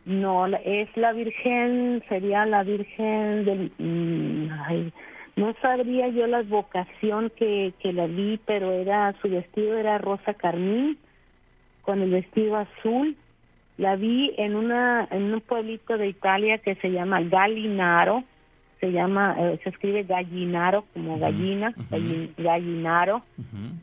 No, 0.05 0.45
es 0.47 0.89
la 0.95 1.13
Virgen, 1.13 2.03
sería 2.07 2.45
la 2.45 2.63
Virgen 2.63 3.43
del... 3.45 3.71
mm, 3.77 4.49
ay, 4.67 4.93
no 5.35 5.53
sabría 5.61 6.07
yo 6.09 6.27
la 6.27 6.43
vocación 6.43 7.31
que, 7.35 7.73
que 7.79 7.91
la 7.91 8.05
vi, 8.07 8.39
pero 8.45 8.71
era 8.71 9.13
su 9.21 9.29
vestido 9.29 9.77
era 9.77 9.97
rosa 9.97 10.33
carmín 10.35 10.97
con 11.81 12.01
el 12.01 12.11
vestido 12.11 12.55
azul. 12.55 13.15
La 13.77 13.95
vi 13.97 14.33
en 14.37 14.55
una 14.55 15.07
en 15.11 15.33
un 15.33 15.41
pueblito 15.41 15.97
de 15.97 16.07
Italia 16.07 16.59
que 16.59 16.75
se 16.75 16.89
llama 16.91 17.21
Gallinaro, 17.21 18.23
se 18.85 18.91
llama 18.91 19.35
eh, 19.39 19.59
se 19.63 19.69
escribe 19.69 20.03
Gallinaro 20.03 20.85
como 20.93 21.17
gallina, 21.17 21.73
Gallin- 21.89 22.29
Gallinaro 22.37 23.23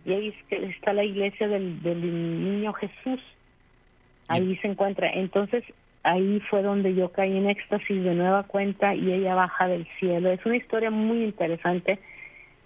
y 0.05 0.13
ahí 0.13 0.35
está 0.51 0.93
la 0.93 1.05
iglesia 1.05 1.49
del, 1.49 1.83
del 1.83 2.01
niño 2.01 2.73
Jesús. 2.75 3.21
Ahí 4.29 4.57
se 4.63 4.69
encuentra. 4.69 5.11
Entonces, 5.13 5.65
ahí 6.05 6.41
fue 6.49 6.63
donde 6.63 6.95
yo 6.95 7.11
caí 7.11 7.37
en 7.37 7.51
éxtasis 7.51 8.03
de 8.05 8.15
nueva 8.15 8.45
cuenta 8.45 8.95
y 8.95 9.13
ella 9.13 9.35
baja 9.35 9.67
del 9.67 9.87
cielo. 9.99 10.31
Es 10.31 10.45
una 10.47 10.57
historia 10.57 10.91
muy 10.91 11.25
interesante, 11.25 11.99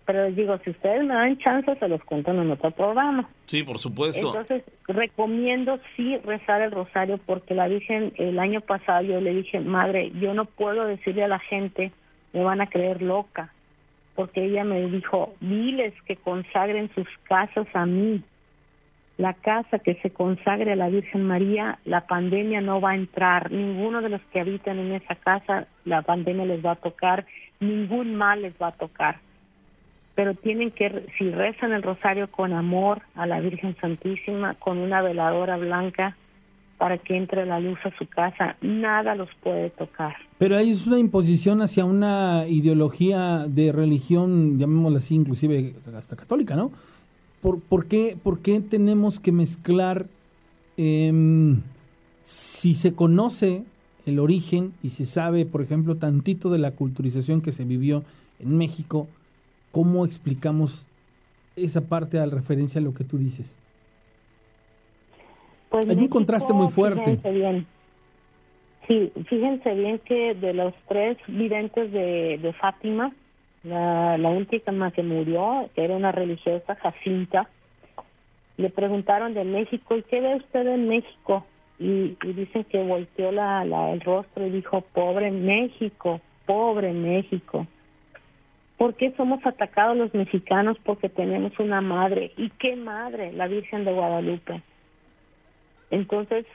pero 0.04 0.24
les 0.26 0.36
digo, 0.36 0.58
si 0.64 0.70
ustedes 0.70 1.02
me 1.04 1.14
dan 1.14 1.38
chance, 1.38 1.74
se 1.76 1.88
los 1.88 2.02
cuento 2.04 2.30
en 2.30 2.50
otro 2.50 2.70
programa. 2.70 3.28
Sí, 3.46 3.62
por 3.62 3.78
supuesto. 3.78 4.28
Entonces, 4.28 4.62
recomiendo 4.86 5.80
sí 5.96 6.16
rezar 6.24 6.60
el 6.62 6.70
rosario 6.70 7.18
porque 7.26 7.54
la 7.54 7.66
Virgen, 7.68 8.12
el 8.16 8.38
año 8.38 8.60
pasado 8.60 9.02
yo 9.02 9.20
le 9.20 9.34
dije, 9.34 9.58
madre, 9.60 10.12
yo 10.20 10.34
no 10.34 10.44
puedo 10.44 10.84
decirle 10.86 11.24
a 11.24 11.28
la 11.28 11.38
gente, 11.40 11.90
me 12.32 12.42
van 12.42 12.60
a 12.60 12.66
creer 12.66 13.02
loca, 13.02 13.52
porque 14.14 14.44
ella 14.44 14.64
me 14.64 14.86
dijo, 14.86 15.34
diles 15.40 15.94
que 16.06 16.16
consagren 16.16 16.90
sus 16.94 17.08
casas 17.24 17.66
a 17.74 17.86
mí. 17.86 18.22
La 19.18 19.32
casa 19.32 19.78
que 19.78 19.94
se 19.96 20.10
consagre 20.10 20.72
a 20.72 20.76
la 20.76 20.88
Virgen 20.88 21.26
María, 21.26 21.78
la 21.84 22.06
pandemia 22.06 22.60
no 22.60 22.80
va 22.80 22.90
a 22.90 22.96
entrar. 22.96 23.50
Ninguno 23.50 24.02
de 24.02 24.10
los 24.10 24.20
que 24.32 24.40
habitan 24.40 24.78
en 24.78 24.92
esa 24.92 25.14
casa, 25.14 25.66
la 25.84 26.02
pandemia 26.02 26.44
les 26.44 26.64
va 26.64 26.72
a 26.72 26.76
tocar, 26.76 27.24
ningún 27.60 28.14
mal 28.14 28.42
les 28.42 28.54
va 28.60 28.68
a 28.68 28.72
tocar 28.72 29.20
pero 30.16 30.34
tienen 30.34 30.70
que, 30.70 31.06
si 31.18 31.30
rezan 31.30 31.72
el 31.72 31.82
rosario 31.82 32.28
con 32.30 32.54
amor 32.54 33.02
a 33.14 33.26
la 33.26 33.38
Virgen 33.38 33.76
Santísima, 33.76 34.54
con 34.54 34.78
una 34.78 35.02
veladora 35.02 35.58
blanca, 35.58 36.16
para 36.78 36.98
que 36.98 37.16
entre 37.16 37.46
la 37.46 37.58
luz 37.60 37.78
a 37.84 37.96
su 37.96 38.06
casa, 38.06 38.56
nada 38.60 39.14
los 39.14 39.28
puede 39.42 39.70
tocar. 39.70 40.14
Pero 40.38 40.56
ahí 40.56 40.70
es 40.70 40.86
una 40.86 40.98
imposición 40.98 41.62
hacia 41.62 41.84
una 41.84 42.46
ideología 42.46 43.46
de 43.48 43.72
religión, 43.72 44.58
llamémosla 44.58 44.98
así, 44.98 45.14
inclusive 45.14 45.74
hasta 45.96 46.16
católica, 46.16 46.56
¿no? 46.56 46.70
¿Por, 47.40 47.60
por, 47.60 47.86
qué, 47.86 48.16
por 48.22 48.40
qué 48.40 48.60
tenemos 48.60 49.20
que 49.20 49.32
mezclar, 49.32 50.06
em, 50.76 51.62
si 52.22 52.74
se 52.74 52.94
conoce 52.94 53.64
el 54.04 54.18
origen 54.18 54.72
y 54.82 54.90
se 54.90 55.04
sabe, 55.04 55.46
por 55.46 55.62
ejemplo, 55.62 55.96
tantito 55.96 56.50
de 56.50 56.58
la 56.58 56.72
culturización 56.72 57.40
que 57.40 57.52
se 57.52 57.64
vivió 57.64 58.04
en 58.38 58.56
México, 58.56 59.08
¿cómo 59.72 60.04
explicamos 60.04 60.86
esa 61.56 61.82
parte 61.82 62.18
al 62.18 62.30
referencia 62.30 62.80
a 62.80 62.84
lo 62.84 62.94
que 62.94 63.04
tú 63.04 63.18
dices? 63.18 63.56
Pues 65.84 65.96
Hay 65.96 66.02
un 66.04 66.08
contraste 66.08 66.52
muy 66.52 66.68
fuerte. 66.68 67.04
Fíjense 67.04 67.30
bien. 67.30 67.66
Sí, 68.86 69.12
fíjense 69.28 69.74
bien 69.74 69.98
que 70.00 70.34
de 70.34 70.54
los 70.54 70.72
tres 70.88 71.18
videntes 71.26 71.90
de, 71.90 72.38
de 72.38 72.52
Fátima, 72.52 73.12
la, 73.64 74.16
la 74.16 74.28
última 74.28 74.92
que 74.92 75.02
murió, 75.02 75.68
que 75.74 75.84
era 75.84 75.96
una 75.96 76.12
religiosa, 76.12 76.76
Jacinta, 76.76 77.48
le 78.56 78.70
preguntaron 78.70 79.34
de 79.34 79.44
México, 79.44 79.96
¿y 79.96 80.02
qué 80.04 80.20
ve 80.20 80.36
usted 80.36 80.66
en 80.66 80.86
México? 80.86 81.44
Y, 81.78 82.16
y 82.22 82.32
dicen 82.32 82.64
que 82.64 82.82
volteó 82.82 83.32
la, 83.32 83.64
la, 83.64 83.92
el 83.92 84.00
rostro 84.00 84.46
y 84.46 84.50
dijo, 84.50 84.80
pobre 84.80 85.30
México, 85.30 86.20
pobre 86.46 86.92
México. 86.92 87.66
¿Por 88.78 88.94
qué 88.94 89.12
somos 89.16 89.44
atacados 89.44 89.96
los 89.96 90.14
mexicanos? 90.14 90.76
Porque 90.84 91.08
tenemos 91.08 91.58
una 91.58 91.80
madre. 91.80 92.32
¿Y 92.36 92.50
qué 92.50 92.76
madre? 92.76 93.32
La 93.32 93.46
Virgen 93.46 93.84
de 93.84 93.92
Guadalupe. 93.92 94.62
Entonces, 95.90 96.46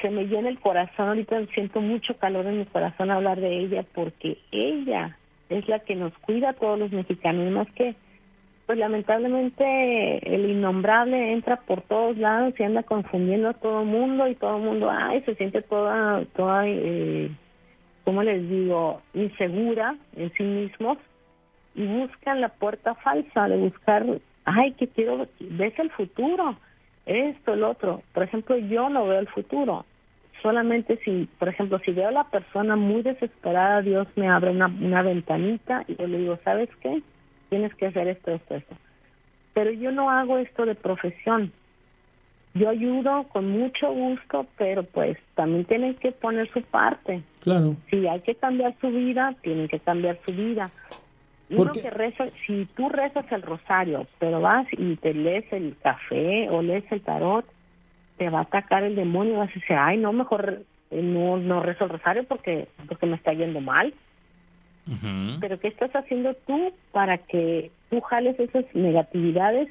se 0.00 0.10
me 0.10 0.26
llena 0.26 0.48
el 0.48 0.60
corazón, 0.60 1.08
ahorita 1.08 1.46
siento 1.54 1.80
mucho 1.80 2.16
calor 2.18 2.46
en 2.46 2.58
mi 2.58 2.66
corazón 2.66 3.10
hablar 3.10 3.40
de 3.40 3.58
ella 3.58 3.84
porque 3.94 4.38
ella 4.50 5.16
es 5.48 5.68
la 5.68 5.78
que 5.80 5.94
nos 5.94 6.12
cuida 6.18 6.50
a 6.50 6.54
todos 6.54 6.78
los 6.78 6.92
mexicanos, 6.92 7.50
más 7.52 7.70
que 7.72 7.94
pues 8.66 8.78
lamentablemente 8.78 10.34
el 10.34 10.50
innombrable 10.50 11.32
entra 11.32 11.56
por 11.56 11.82
todos 11.82 12.16
lados 12.16 12.54
y 12.58 12.62
anda 12.62 12.82
confundiendo 12.82 13.48
a 13.48 13.54
todo 13.54 13.84
mundo 13.84 14.28
y 14.28 14.34
todo 14.34 14.56
el 14.56 14.62
mundo, 14.62 14.90
ay, 14.90 15.20
se 15.22 15.34
siente 15.34 15.62
toda, 15.62 16.24
toda, 16.36 16.66
eh, 16.66 17.30
¿cómo 18.04 18.22
les 18.22 18.48
digo?, 18.48 19.02
insegura 19.14 19.96
en 20.16 20.32
sí 20.34 20.42
mismos 20.44 20.98
y 21.74 21.86
buscan 21.86 22.40
la 22.40 22.50
puerta 22.50 22.94
falsa 22.94 23.48
de 23.48 23.56
buscar, 23.56 24.06
ay, 24.44 24.72
que 24.72 24.86
quiero, 24.88 25.26
ves 25.40 25.78
el 25.78 25.90
futuro, 25.90 26.56
esto, 27.06 27.54
el 27.54 27.64
otro. 27.64 28.02
Por 28.12 28.22
ejemplo, 28.22 28.56
yo 28.56 28.88
no 28.88 29.06
veo 29.06 29.18
el 29.18 29.28
futuro. 29.28 29.84
Solamente 30.42 30.98
si, 31.04 31.28
por 31.38 31.48
ejemplo, 31.48 31.78
si 31.84 31.92
veo 31.92 32.08
a 32.08 32.12
la 32.12 32.24
persona 32.24 32.74
muy 32.76 33.02
desesperada, 33.02 33.82
Dios 33.82 34.08
me 34.16 34.28
abre 34.28 34.50
una, 34.50 34.66
una 34.66 35.02
ventanita 35.02 35.84
y 35.86 35.96
yo 35.96 36.06
le 36.06 36.18
digo, 36.18 36.38
¿sabes 36.44 36.68
qué? 36.80 37.02
Tienes 37.48 37.74
que 37.74 37.86
hacer 37.86 38.08
esto, 38.08 38.32
esto, 38.32 38.56
esto. 38.56 38.74
Pero 39.54 39.70
yo 39.70 39.92
no 39.92 40.10
hago 40.10 40.38
esto 40.38 40.64
de 40.64 40.74
profesión. 40.74 41.52
Yo 42.54 42.68
ayudo 42.68 43.24
con 43.28 43.48
mucho 43.48 43.92
gusto, 43.92 44.46
pero 44.58 44.82
pues 44.82 45.16
también 45.34 45.64
tienen 45.64 45.94
que 45.94 46.12
poner 46.12 46.50
su 46.52 46.62
parte. 46.62 47.22
Claro. 47.40 47.76
Si 47.88 48.06
hay 48.06 48.20
que 48.20 48.34
cambiar 48.34 48.74
su 48.80 48.90
vida, 48.90 49.34
tienen 49.42 49.68
que 49.68 49.78
cambiar 49.80 50.18
su 50.24 50.32
vida. 50.32 50.70
Uno 51.52 51.64
Porque- 51.64 51.82
que 51.82 51.90
reza, 51.90 52.24
si 52.46 52.66
tú 52.74 52.88
rezas 52.88 53.30
el 53.30 53.42
rosario, 53.42 54.06
pero 54.18 54.40
vas 54.40 54.66
y 54.72 54.96
te 54.96 55.12
lees 55.12 55.44
el 55.52 55.76
café 55.82 56.48
o 56.50 56.62
lees 56.62 56.84
el 56.90 57.02
tarot, 57.02 57.44
te 58.16 58.30
va 58.30 58.40
a 58.40 58.42
atacar 58.42 58.84
el 58.84 58.96
demonio 58.96 59.34
y 59.34 59.36
vas 59.36 59.50
a 59.50 59.54
decir, 59.54 59.76
ay, 59.76 59.98
no, 59.98 60.12
mejor 60.12 60.62
eh, 60.90 61.02
no, 61.02 61.36
no 61.36 61.60
rezo 61.60 61.84
el 61.84 61.90
rosario 61.90 62.24
porque, 62.24 62.68
porque 62.88 63.06
me 63.06 63.16
está 63.16 63.32
yendo 63.32 63.60
mal. 63.60 63.94
Pero 65.40 65.60
¿qué 65.60 65.68
estás 65.68 65.94
haciendo 65.94 66.34
tú 66.46 66.72
para 66.90 67.18
que 67.18 67.70
tú 67.88 68.00
jales 68.00 68.38
esas 68.40 68.64
negatividades 68.74 69.68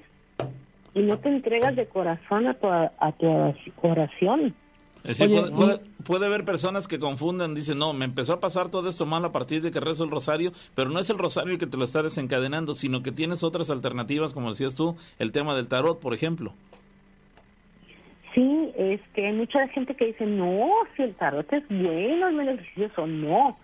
y 0.94 1.02
no 1.02 1.18
te 1.18 1.28
entregas 1.30 1.76
de 1.76 1.86
corazón 1.86 2.48
a 2.48 2.53
tu, 2.53 2.68
a 2.70 3.12
tu 3.18 3.28
oración? 3.82 4.56
Es 5.03 5.18
decir, 5.18 5.28
Oye, 5.36 5.52
puede, 5.52 5.56
puede- 5.78 5.80
puede 6.06 6.26
haber 6.28 6.45
personas 6.45 6.88
que 6.88 6.99
confundan, 6.99 7.56
dicen, 7.56 7.80
no, 7.80 7.94
me 7.94 8.06
empezó 8.06 8.34
a 8.34 8.40
pasar 8.40 8.69
todo 8.69 8.88
esto 8.90 9.06
mal 9.06 9.23
a 9.26 9.32
partir 9.32 9.61
de 9.61 9.72
que 9.72 9.80
rezo 9.80 10.03
el 10.03 10.11
rosario, 10.11 10.52
pero 10.76 10.90
no 10.90 10.99
es 10.99 11.10
el 11.10 11.18
rosario 11.18 11.53
el 11.53 11.57
que 11.60 11.68
te 11.68 11.78
lo 11.78 11.84
está 11.86 12.03
desencadenando, 12.03 12.73
sino 12.73 13.02
que 13.02 13.11
tienes 13.11 13.44
otras 13.44 13.69
alternativas, 13.72 14.34
como 14.34 14.49
decías 14.49 14.76
tú, 14.76 14.95
el 15.19 15.32
tema 15.32 15.56
del 15.56 15.68
tarot, 15.68 15.99
por 15.99 16.14
ejemplo. 16.14 16.53
Sí, 18.34 18.72
es 18.78 19.02
que 19.14 19.28
hay 19.28 19.34
mucha 19.34 19.68
gente 19.69 19.95
que 19.95 20.06
dice, 20.07 20.26
no, 20.26 20.69
si 20.95 21.03
el 21.03 21.14
tarot 21.15 21.52
es 21.52 21.64
bueno, 21.68 22.30
es 22.30 22.38
beneficioso, 22.38 23.06
no. 23.07 23.57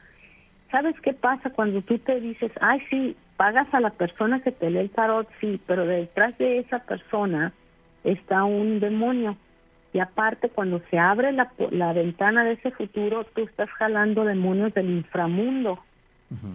¿Sabes 0.72 0.96
qué 1.02 1.14
pasa 1.14 1.52
cuando 1.52 1.82
tú 1.82 1.98
te 2.00 2.20
dices, 2.20 2.52
ay, 2.60 2.82
sí, 2.90 3.16
pagas 3.38 3.74
a 3.74 3.80
la 3.80 3.92
persona 3.92 4.42
que 4.42 4.52
te 4.52 4.70
lee 4.70 4.80
el 4.80 4.90
tarot, 4.90 5.28
sí, 5.40 5.62
pero 5.66 5.86
detrás 5.86 6.38
de 6.38 6.60
esa 6.60 6.80
persona 6.80 7.54
está 8.04 8.44
un 8.44 8.80
demonio? 8.82 9.38
Y 9.94 10.00
aparte, 10.00 10.50
cuando 10.50 10.82
se 10.90 11.00
abre 11.00 11.32
la, 11.32 11.52
la 11.72 11.94
ventana 11.94 12.44
de 12.44 12.54
ese 12.54 12.72
futuro, 12.72 13.26
tú 13.34 13.42
estás 13.42 13.70
jalando 13.72 14.26
demonios 14.26 14.74
del 14.74 14.90
inframundo. 14.90 15.80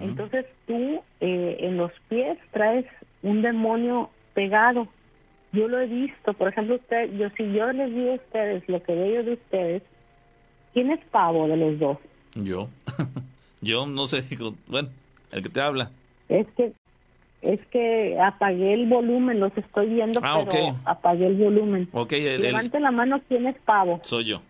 Entonces 0.00 0.44
tú 0.66 1.02
eh, 1.20 1.56
en 1.60 1.78
los 1.78 1.90
pies 2.08 2.36
traes 2.50 2.84
un 3.22 3.40
demonio 3.40 4.10
pegado. 4.34 4.86
Yo 5.52 5.66
lo 5.66 5.80
he 5.80 5.86
visto, 5.86 6.34
por 6.34 6.48
ejemplo, 6.48 6.76
usted, 6.76 7.10
yo 7.16 7.30
si 7.30 7.52
yo 7.52 7.72
les 7.72 7.90
digo 7.94 8.12
a 8.12 8.16
ustedes 8.16 8.68
lo 8.68 8.82
que 8.82 8.94
veo 8.94 9.22
de 9.22 9.32
ustedes, 9.32 9.82
¿quién 10.74 10.90
es 10.90 11.00
pavo 11.10 11.48
de 11.48 11.56
los 11.56 11.78
dos? 11.78 11.98
Yo. 12.34 12.68
Yo 13.64 13.86
no 13.86 14.06
sé, 14.06 14.22
digo, 14.22 14.54
bueno, 14.66 14.88
el 15.30 15.40
que 15.40 15.48
te 15.48 15.60
habla. 15.60 15.92
Es 16.28 16.48
que 16.56 16.72
es 17.42 17.60
que 17.66 18.18
apagué 18.20 18.72
el 18.74 18.86
volumen, 18.88 19.40
los 19.40 19.56
estoy 19.58 19.88
viendo, 19.88 20.20
Ah, 20.22 20.40
pero 20.48 20.68
ok. 20.70 20.76
apagué 20.84 21.26
el 21.26 21.34
volumen. 21.36 21.88
Ok, 21.92 22.12
el- 22.12 22.26
el- 22.26 22.42
Levante 22.42 22.80
la 22.80 22.90
mano, 22.90 23.20
¿quién 23.28 23.46
es 23.46 23.56
pavo? 23.64 24.00
soy 24.04 24.24
yo. 24.24 24.42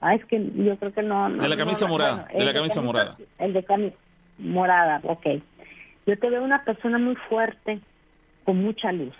Ah, 0.00 0.14
es 0.14 0.24
que 0.26 0.38
yo 0.54 0.76
creo 0.78 0.92
que 0.92 1.02
no. 1.02 1.28
no 1.28 1.38
De 1.42 1.48
la 1.48 1.56
camisa 1.56 1.86
no, 1.86 1.92
morada, 1.92 2.14
bueno, 2.14 2.28
de 2.32 2.38
el 2.38 2.46
la 2.46 2.52
camisa 2.52 2.80
morada. 2.82 3.16
El 3.38 3.52
de 3.54 3.64
camisa 3.64 3.96
morada, 4.38 5.00
ok. 5.04 5.26
Yo 6.06 6.18
te 6.18 6.30
veo 6.30 6.44
una 6.44 6.62
persona 6.64 6.98
muy 6.98 7.16
fuerte, 7.28 7.80
con 8.44 8.62
mucha 8.62 8.92
luz. 8.92 9.14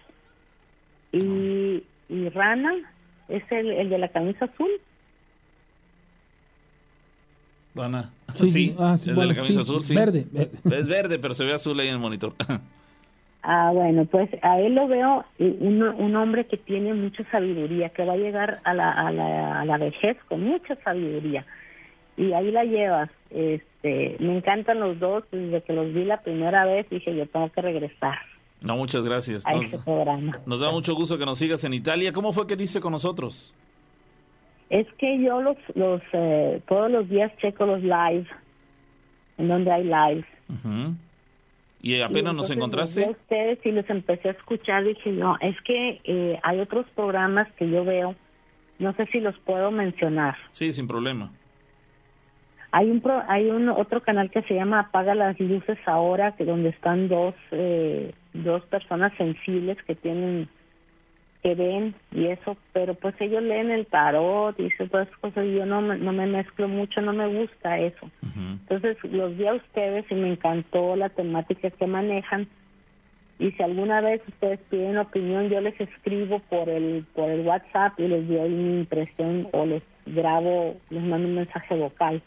Y, 1.12 1.82
y 2.08 2.28
Rana 2.28 2.74
es 3.28 3.42
el, 3.50 3.70
el 3.72 3.88
de 3.90 3.98
la 3.98 4.08
camisa 4.08 4.44
azul. 4.44 4.70
Rana. 7.76 8.10
Sí, 8.34 8.50
sí, 8.50 8.76
ah, 8.78 8.96
sí, 8.98 9.10
el 9.10 9.14
bueno, 9.14 9.28
de 9.30 9.36
la 9.36 9.42
camisa 9.42 9.64
sí, 9.64 9.70
azul, 9.70 9.84
sí. 9.84 9.94
verde. 9.94 10.26
Es 10.64 10.86
verde, 10.88 11.18
pero 11.18 11.34
se 11.34 11.44
ve 11.44 11.52
azul 11.52 11.78
ahí 11.80 11.88
en 11.88 11.94
el 11.94 12.00
monitor. 12.00 12.34
Ah, 13.48 13.70
bueno, 13.72 14.04
pues 14.06 14.28
a 14.42 14.58
él 14.58 14.74
lo 14.74 14.88
veo 14.88 15.24
eh, 15.38 15.56
un, 15.60 15.80
un 15.80 16.16
hombre 16.16 16.46
que 16.48 16.56
tiene 16.56 16.92
mucha 16.94 17.22
sabiduría, 17.30 17.90
que 17.90 18.04
va 18.04 18.14
a 18.14 18.16
llegar 18.16 18.60
a 18.64 18.74
la, 18.74 18.90
a, 18.90 19.12
la, 19.12 19.60
a 19.60 19.64
la 19.64 19.78
vejez 19.78 20.16
con 20.28 20.42
mucha 20.42 20.74
sabiduría. 20.82 21.46
Y 22.16 22.32
ahí 22.32 22.50
la 22.50 22.64
llevas. 22.64 23.08
Este, 23.30 24.16
me 24.18 24.36
encantan 24.38 24.80
los 24.80 24.98
dos. 24.98 25.22
Desde 25.30 25.62
que 25.62 25.74
los 25.74 25.94
vi 25.94 26.04
la 26.04 26.22
primera 26.22 26.64
vez 26.64 26.90
dije, 26.90 27.14
yo 27.14 27.28
tengo 27.28 27.48
que 27.52 27.60
regresar 27.62 28.18
No, 28.62 28.74
muchas 28.76 29.04
gracias. 29.04 29.46
a 29.46 29.50
Entonces, 29.50 29.74
este 29.74 29.84
programa. 29.84 30.40
nos 30.44 30.58
da 30.58 30.72
mucho 30.72 30.96
gusto 30.96 31.16
que 31.16 31.24
nos 31.24 31.38
sigas 31.38 31.62
en 31.62 31.74
Italia. 31.74 32.12
¿Cómo 32.12 32.32
fue 32.32 32.48
que 32.48 32.56
dice 32.56 32.80
con 32.80 32.90
nosotros? 32.90 33.54
Es 34.70 34.86
que 34.98 35.20
yo 35.22 35.40
los, 35.42 35.56
los 35.74 36.02
eh, 36.12 36.60
todos 36.68 36.90
los 36.90 37.08
días 37.08 37.30
checo 37.38 37.66
los 37.66 37.82
live, 37.82 38.26
en 39.38 39.48
donde 39.48 39.70
hay 39.70 39.84
live. 39.84 40.24
Ujú. 40.48 40.94
¿Y 41.82 42.00
apenas 42.00 42.34
nos 42.34 42.50
Y 42.50 42.54
vi 42.54 42.54
a 42.54 42.56
encontraste? 42.56 43.10
ustedes 43.10 43.58
y 43.64 43.70
los 43.70 43.88
empecé 43.88 44.28
a 44.28 44.32
escuchar. 44.32 44.82
Dije, 44.84 45.10
no, 45.12 45.36
es 45.40 45.54
que 45.62 46.00
eh, 46.04 46.40
hay 46.42 46.58
otros 46.60 46.86
programas 46.96 47.46
que 47.52 47.70
yo 47.70 47.84
veo. 47.84 48.16
No 48.78 48.92
sé 48.94 49.06
si 49.06 49.20
los 49.20 49.38
puedo 49.40 49.70
mencionar. 49.70 50.36
Sí, 50.50 50.72
sin 50.72 50.88
problema. 50.88 51.30
Hay 52.72 52.90
un 52.90 53.00
pro- 53.00 53.22
hay 53.28 53.48
un 53.50 53.68
otro 53.68 54.02
canal 54.02 54.30
que 54.30 54.42
se 54.42 54.54
llama 54.54 54.80
Apaga 54.80 55.14
las 55.14 55.38
luces 55.38 55.78
ahora, 55.86 56.32
que 56.36 56.44
donde 56.44 56.70
están 56.70 57.08
dos 57.08 57.34
eh, 57.52 58.12
dos 58.34 58.62
personas 58.64 59.12
sensibles 59.16 59.78
que 59.84 59.94
tienen 59.94 60.48
que 61.46 61.54
ven 61.54 61.94
y 62.10 62.26
eso, 62.26 62.56
pero 62.72 62.94
pues 62.94 63.14
ellos 63.20 63.40
leen 63.40 63.70
el 63.70 63.86
tarot 63.86 64.58
y 64.58 64.68
todas 64.88 65.06
esas 65.06 65.20
cosas 65.20 65.44
y 65.44 65.54
yo 65.54 65.64
no 65.64 65.80
me, 65.80 65.96
no 65.96 66.12
me 66.12 66.26
mezclo 66.26 66.66
mucho, 66.66 67.00
no 67.00 67.12
me 67.12 67.28
gusta 67.28 67.78
eso. 67.78 68.10
Entonces 68.34 68.96
los 69.04 69.36
vi 69.36 69.46
a 69.46 69.54
ustedes 69.54 70.04
y 70.10 70.14
me 70.16 70.32
encantó 70.32 70.96
la 70.96 71.08
temática 71.08 71.70
que 71.70 71.86
manejan 71.86 72.48
y 73.38 73.52
si 73.52 73.62
alguna 73.62 74.00
vez 74.00 74.22
ustedes 74.26 74.58
piden 74.70 74.98
opinión 74.98 75.48
yo 75.48 75.60
les 75.60 75.80
escribo 75.80 76.40
por 76.50 76.68
el 76.68 77.04
por 77.14 77.30
el 77.30 77.46
WhatsApp 77.46 77.92
y 78.00 78.08
les 78.08 78.26
doy 78.26 78.48
mi 78.48 78.80
impresión 78.80 79.46
o 79.52 79.66
les 79.66 79.84
grabo, 80.04 80.74
les 80.90 81.02
mando 81.04 81.28
un 81.28 81.36
mensaje 81.36 81.76
vocal. 81.76 82.20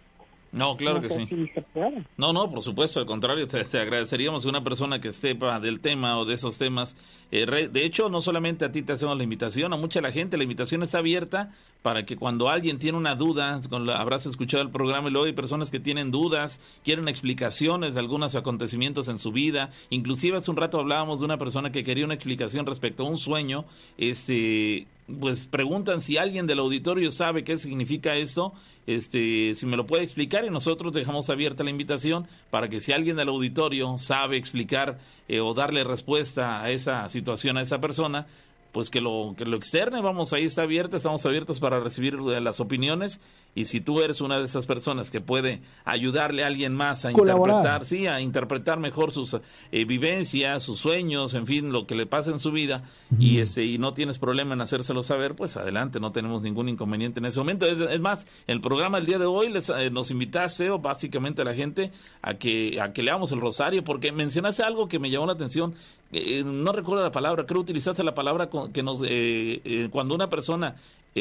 No, 0.52 0.76
claro 0.78 0.96
no 1.00 1.08
que 1.08 1.14
sí. 1.14 1.28
si 1.28 1.48
se 1.54 1.62
puede. 1.62 2.04
No, 2.18 2.34
no, 2.34 2.50
por 2.50 2.62
supuesto, 2.64 3.00
al 3.00 3.06
contrario, 3.06 3.48
te, 3.48 3.64
te 3.64 3.80
agradeceríamos 3.80 4.46
una 4.46 4.64
persona 4.64 5.00
que 5.00 5.12
sepa 5.12 5.60
del 5.60 5.80
tema 5.80 6.18
o 6.18 6.26
de 6.26 6.34
esos 6.34 6.58
temas. 6.58 6.98
Eh, 7.32 7.46
re- 7.46 7.68
de 7.68 7.86
hecho, 7.86 8.10
no 8.10 8.20
solamente 8.22 8.66
a 8.66 8.72
ti 8.72 8.82
te 8.82 8.94
hacemos 8.94 9.16
la 9.18 9.24
invitación, 9.24 9.72
a 9.74 9.78
mucha 9.78 10.02
la 10.02 10.12
gente, 10.12 10.38
la 10.38 10.44
invitación 10.44 10.82
está 10.82 10.98
abierta 11.00 11.52
para 11.82 12.06
que 12.06 12.18
cuando 12.18 12.50
alguien 12.50 12.78
tiene 12.78 12.98
una 12.98 13.16
duda, 13.16 13.62
con 13.70 13.86
la- 13.86 14.02
habrás 14.02 14.26
escuchado 14.26 14.62
el 14.64 14.70
programa 14.70 15.08
y 15.08 15.12
luego 15.12 15.28
hay 15.28 15.34
personas 15.34 15.72
que 15.72 15.80
tienen 15.80 16.12
dudas, 16.12 16.60
quieren 16.84 17.08
explicaciones 17.08 17.94
de 17.94 18.02
algunos 18.02 18.36
acontecimientos 18.36 19.08
en 19.08 19.18
su 19.18 19.32
vida. 19.32 19.70
Inclusive 19.90 20.38
hace 20.38 20.52
un 20.52 20.58
rato 20.58 20.80
hablábamos 20.80 21.20
de 21.20 21.26
una 21.26 21.38
persona 21.38 21.72
que 21.72 21.84
quería 21.86 22.04
una 22.06 22.16
explicación 22.16 22.66
respecto 22.66 23.04
a 23.06 23.10
un 23.10 23.18
sueño. 23.18 23.66
Este, 23.98 24.88
pues 25.22 25.48
preguntan 25.48 26.02
si 26.02 26.18
alguien 26.18 26.48
del 26.48 26.60
auditorio 26.60 27.12
sabe 27.12 27.44
qué 27.44 27.58
significa 27.58 28.16
esto, 28.16 28.54
este, 28.88 29.54
si 29.56 29.66
me 29.66 29.78
lo 29.78 29.86
puede 29.86 30.04
explicar 30.04 30.44
y 30.46 30.50
nosotros 30.50 30.94
dejamos 30.94 31.30
abierta 31.30 31.64
la 31.64 31.70
invitación 31.70 32.28
para 32.50 32.70
que 32.70 32.82
si 32.82 32.92
alguien 32.92 33.16
del 33.16 33.30
auditorio 33.30 33.98
sabe 34.00 34.36
explicar 34.38 35.00
eh, 35.28 35.40
o 35.42 35.54
darle 35.54 35.84
respuesta 35.84 36.62
a 36.62 36.72
esa 36.72 37.08
situación 37.08 37.58
a 37.58 37.62
esa 37.62 37.80
persona, 37.80 38.26
pues 38.72 38.90
que 38.90 39.02
lo 39.02 39.34
que 39.38 39.46
lo 39.46 39.58
externe, 39.58 40.02
vamos, 40.02 40.34
ahí 40.34 40.44
está 40.44 40.64
abierta, 40.64 40.98
estamos 40.98 41.26
abiertos 41.26 41.60
para 41.60 41.80
recibir 41.80 42.16
eh, 42.16 42.42
las 42.42 42.60
opiniones 42.60 43.22
y 43.56 43.66
si 43.66 43.82
tú 43.82 44.02
eres 44.02 44.22
una 44.22 44.40
de 44.40 44.46
esas 44.46 44.66
personas 44.66 45.12
que 45.12 45.22
puede 45.22 45.62
ayudarle 45.86 46.44
a 46.44 46.48
alguien 46.48 46.74
más 46.74 47.06
a 47.06 47.12
Colaborar. 47.12 47.58
interpretar, 47.58 47.86
sí, 47.86 48.08
a 48.08 48.22
interpretar 48.22 48.80
mejor 48.80 49.12
sus 49.12 49.38
eh, 49.72 49.86
vivencias, 49.86 50.64
sus 50.64 50.80
sueños, 50.80 51.34
en 51.34 51.48
fin, 51.48 51.72
lo 51.72 51.88
que 51.88 51.96
le 51.96 52.06
pasa 52.06 52.32
en 52.32 52.40
su 52.40 52.52
vida 52.52 52.84
y 53.20 53.40
este 53.40 53.66
y 53.66 53.78
no 53.78 53.94
tienes 53.94 54.20
problema 54.20 54.54
en 54.54 54.62
hacérselo 54.62 55.04
saber, 55.04 55.36
pues 55.36 55.58
adelante, 55.58 56.00
no 56.00 56.12
tenemos 56.12 56.42
ningún 56.42 56.70
inconveniente 56.70 57.20
en 57.20 57.26
ese 57.26 57.40
momento. 57.40 57.66
Es, 57.66 57.82
es 57.82 58.00
más, 58.00 58.28
el 58.48 58.62
programa 58.62 58.98
del 58.98 59.08
día 59.08 59.18
de 59.18 59.26
hoy 59.26 59.50
les, 59.50 59.70
eh, 59.70 59.90
nos 59.90 60.12
invitaste 60.12 60.70
o 60.70 60.80
básicamente 60.80 61.42
a 61.42 61.46
la 61.46 61.54
gente 61.54 61.92
a 62.22 62.36
que 62.36 62.80
a 62.82 62.94
que 62.94 63.04
leamos 63.04 63.32
el 63.32 63.42
rosario 63.42 63.84
porque 63.84 64.12
mencionaste 64.12 64.64
algo 64.64 64.88
que 64.88 65.00
me 65.00 65.10
llamó 65.10 65.26
la 65.26 65.34
atención. 65.34 65.76
Eh, 66.12 66.44
no 66.44 66.72
recuerdo 66.72 67.04
la 67.04 67.12
palabra, 67.12 67.46
creo 67.46 67.60
que 67.60 67.72
utilizaste 67.72 68.04
la 68.04 68.16
palabra 68.16 68.50
que 68.74 68.82
nos 68.82 69.02
eh, 69.04 69.62
eh, 69.64 69.90
cuando 69.92 70.16
una 70.16 70.30
persona 70.30 70.76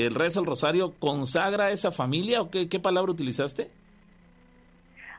eh, 0.07 0.11
reza 0.11 0.41
el 0.41 0.47
rosario 0.47 0.95
consagra 0.99 1.67
a 1.67 1.71
esa 1.71 1.93
familia 1.93 2.41
o 2.41 2.51
qué, 2.51 2.69
qué 2.69 2.81
palabra 2.81 3.13
utilizaste? 3.13 3.69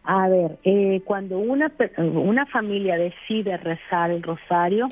A 0.04 0.28
ver, 0.28 0.58
eh, 0.64 1.02
cuando 1.06 1.38
una, 1.38 1.72
una 1.98 2.46
familia 2.48 2.98
decide 2.98 3.58
rezar 3.58 4.12
el 4.12 4.24
rosario, 4.24 4.88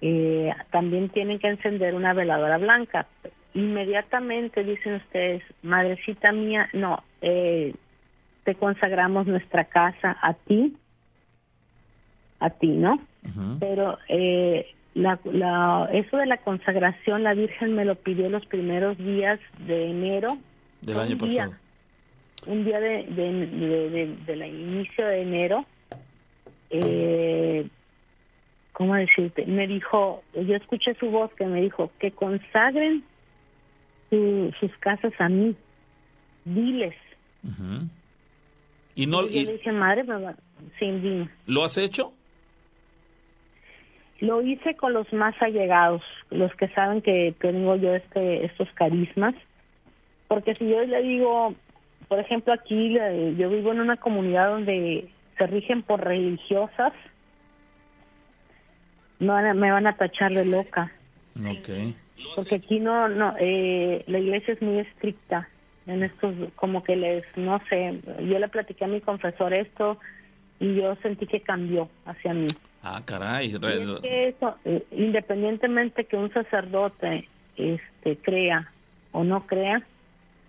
eh, 0.00 0.50
también 0.70 1.10
tienen 1.10 1.38
que 1.38 1.48
encender 1.48 1.94
una 1.94 2.12
veladora 2.12 2.58
blanca. 2.58 3.06
Inmediatamente 3.54 4.64
dicen 4.64 4.94
ustedes, 4.94 5.42
madrecita 5.62 6.32
mía, 6.32 6.68
no, 6.72 7.02
eh, 7.20 7.74
te 8.44 8.54
consagramos 8.54 9.26
nuestra 9.26 9.64
casa 9.64 10.16
a 10.20 10.34
ti, 10.34 10.76
a 12.40 12.50
ti, 12.50 12.68
¿no? 12.68 12.98
Pero 13.60 13.98
eh, 14.08 14.74
la, 14.94 15.18
la, 15.24 15.88
eso 15.92 16.16
de 16.18 16.26
la 16.26 16.36
consagración, 16.38 17.22
la 17.22 17.34
Virgen 17.34 17.74
me 17.74 17.84
lo 17.84 17.94
pidió 17.94 18.28
los 18.28 18.44
primeros 18.46 18.96
días 18.98 19.40
de 19.66 19.90
enero. 19.90 20.38
Del 20.80 20.98
año 21.00 21.16
día, 21.16 21.44
pasado. 21.46 21.54
un 22.46 22.64
día 22.64 22.80
de, 22.80 23.04
de, 23.04 23.32
de, 23.46 23.90
de- 23.90 24.16
del 24.26 24.42
inicio 24.42 25.06
de 25.06 25.22
enero, 25.22 25.64
eh, 26.70 27.66
¿cómo 28.72 28.94
decirte? 28.96 29.46
Me 29.46 29.66
dijo, 29.66 30.22
yo 30.34 30.56
escuché 30.56 30.94
su 30.94 31.06
voz 31.10 31.32
que 31.34 31.46
me 31.46 31.60
dijo 31.62 31.90
que 31.98 32.10
consagren 32.10 33.04
su- 34.10 34.52
sus 34.60 34.70
casas 34.78 35.12
a 35.18 35.28
mí, 35.28 35.54
diles. 36.44 36.94
Ujú. 37.44 37.86
¿Y 38.94 39.06
no 39.06 39.22
y 39.22 39.28
yo 39.28 39.40
y 39.40 39.44
le 39.46 39.52
dije, 39.54 39.72
madre, 39.72 40.04
me 40.04 40.20
va- 40.20 40.36
sí, 40.78 40.86
dime. 40.90 41.28
lo 41.46 41.64
has 41.64 41.78
hecho? 41.78 42.12
Lo 44.22 44.40
hice 44.40 44.76
con 44.76 44.92
los 44.92 45.12
más 45.12 45.34
allegados, 45.42 46.00
los 46.30 46.54
que 46.54 46.68
saben 46.68 47.02
que 47.02 47.34
tengo 47.40 47.74
yo 47.74 47.92
este 47.92 48.44
estos 48.44 48.70
carismas, 48.74 49.34
porque 50.28 50.54
si 50.54 50.68
yo 50.70 50.80
le 50.84 51.02
digo, 51.02 51.56
por 52.06 52.20
ejemplo, 52.20 52.52
aquí 52.52 52.94
yo 53.36 53.50
vivo 53.50 53.72
en 53.72 53.80
una 53.80 53.96
comunidad 53.96 54.50
donde 54.50 55.08
se 55.36 55.46
rigen 55.48 55.82
por 55.82 56.04
religiosas, 56.04 56.92
no 59.18 59.32
van 59.32 59.46
a- 59.46 59.54
me 59.54 59.72
van 59.72 59.88
a 59.88 59.96
tachar 59.96 60.32
de 60.32 60.44
loca, 60.44 60.92
Ok. 61.44 61.68
porque 62.36 62.54
aquí 62.56 62.78
no 62.78 63.08
no 63.08 63.34
eh, 63.40 64.04
la 64.06 64.20
iglesia 64.20 64.54
es 64.54 64.62
muy 64.62 64.78
estricta 64.78 65.48
en 65.88 66.04
estos 66.04 66.32
como 66.54 66.84
que 66.84 66.94
les 66.94 67.24
no 67.36 67.60
sé, 67.68 67.98
yo 68.20 68.38
le 68.38 68.46
platiqué 68.48 68.84
a 68.84 68.88
mi 68.88 69.00
confesor 69.00 69.52
esto 69.52 69.98
y 70.60 70.76
yo 70.76 70.94
sentí 71.02 71.26
que 71.26 71.40
cambió 71.40 71.88
hacia 72.06 72.32
mí. 72.34 72.46
Ah, 72.82 73.00
caray. 73.04 73.52
Es 73.54 73.60
que 74.00 74.28
eso, 74.28 74.54
eh, 74.64 74.84
independientemente 74.90 76.04
que 76.04 76.16
un 76.16 76.32
sacerdote 76.32 77.28
este, 77.56 78.16
crea 78.16 78.72
o 79.12 79.22
no 79.24 79.46
crea, 79.46 79.86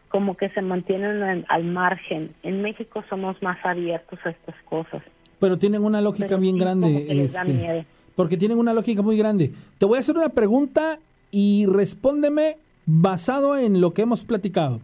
como 0.10 0.35
que 0.38 0.49
se 0.49 0.61
mantienen 0.61 1.22
en- 1.23 1.45
al 1.49 1.64
margen. 1.65 2.34
En 2.43 2.61
México 2.61 3.03
somos 3.10 3.41
más 3.43 3.57
abiertos 3.65 4.19
a 4.26 4.30
estas 4.31 4.55
cosas. 4.65 5.01
Pero 5.39 5.57
tienen 5.60 5.84
una 5.84 6.01
lógica 6.01 6.27
Pero 6.30 6.39
bien 6.39 6.55
sí, 6.55 6.60
grande. 6.61 7.22
este, 7.23 7.85
porque 8.15 8.38
tienen 8.38 8.57
una 8.57 8.73
lógica 8.73 9.01
muy 9.01 9.18
grande. 9.18 9.51
Te 9.77 9.85
voy 9.85 9.97
a 9.97 9.99
hacer 9.99 10.15
una 10.18 10.30
pregunta 10.30 10.99
y 11.31 11.65
respóndeme 11.68 12.57
basado 12.85 13.57
en 13.57 13.81
lo 13.81 13.93
que 13.93 14.03
hemos 14.03 14.23
platicado. 14.23 14.80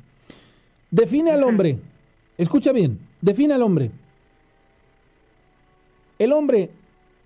Define 0.91 1.31
al 1.31 1.43
hombre. 1.43 1.77
Escucha 2.37 2.71
bien. 2.71 2.99
Define 3.21 3.53
al 3.53 3.61
hombre. 3.61 3.91
¿El 6.17 6.33
hombre 6.33 6.69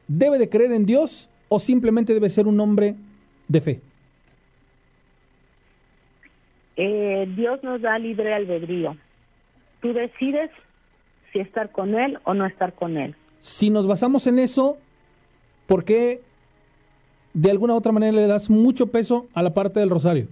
debe 0.07 0.37
de 0.37 0.49
creer 0.49 0.71
en 0.71 0.85
Dios 0.85 1.29
o 1.49 1.59
simplemente 1.59 2.13
debe 2.13 2.29
ser 2.29 2.47
un 2.47 2.59
hombre 2.59 2.95
de 3.47 3.61
fe? 3.61 3.81
Eh, 6.75 7.27
Dios 7.35 7.63
nos 7.63 7.81
da 7.81 7.99
libre 7.99 8.33
albedrío. 8.33 8.97
Tú 9.81 9.93
decides 9.93 10.49
si 11.31 11.39
estar 11.39 11.71
con 11.71 11.95
Él 11.95 12.19
o 12.23 12.33
no 12.33 12.45
estar 12.45 12.73
con 12.73 12.97
Él. 12.97 13.15
Si 13.39 13.69
nos 13.69 13.85
basamos 13.85 14.25
en 14.27 14.39
eso, 14.39 14.77
¿por 15.67 15.83
qué 15.83 16.21
de 17.33 17.51
alguna 17.51 17.73
u 17.73 17.77
otra 17.77 17.91
manera 17.91 18.13
le 18.13 18.27
das 18.27 18.49
mucho 18.49 18.87
peso 18.87 19.27
a 19.33 19.43
la 19.43 19.53
parte 19.53 19.79
del 19.79 19.89
rosario? 19.89 20.27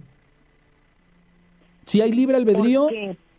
Si 1.86 2.02
hay 2.02 2.12
libre 2.12 2.38
albedrío 2.38 2.88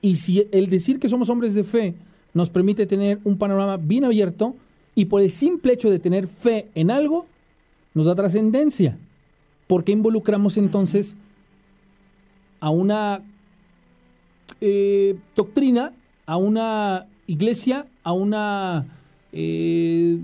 y 0.01 0.17
si 0.17 0.47
el 0.53 0.69
decir 0.69 1.01
que 1.01 1.09
somos 1.09 1.31
hombres 1.31 1.55
de 1.55 1.65
fe 1.65 1.95
nos 2.35 2.51
permite 2.51 2.87
tener 2.87 3.19
un 3.25 3.39
panorama 3.39 3.77
bien 3.77 4.05
abierto 4.05 4.55
y 4.95 5.07
por 5.07 5.21
el 5.23 5.31
simple 5.31 5.73
hecho 5.73 5.91
de 5.91 5.99
tener 5.99 6.27
fe 6.29 6.69
en 6.75 6.91
algo, 6.91 7.27
nos 7.95 8.07
da 8.07 8.15
trascendencia. 8.15 8.97
¿Por 9.67 9.85
qué 9.85 9.93
involucramos 9.93 10.57
entonces 10.59 11.17
a 12.61 12.71
una 12.71 13.23
eh, 14.61 15.17
doctrina, 15.35 15.93
a 16.27 16.37
una 16.37 17.07
iglesia, 17.27 17.87
a 18.05 18.13
una... 18.13 18.87
eh, 19.33 20.19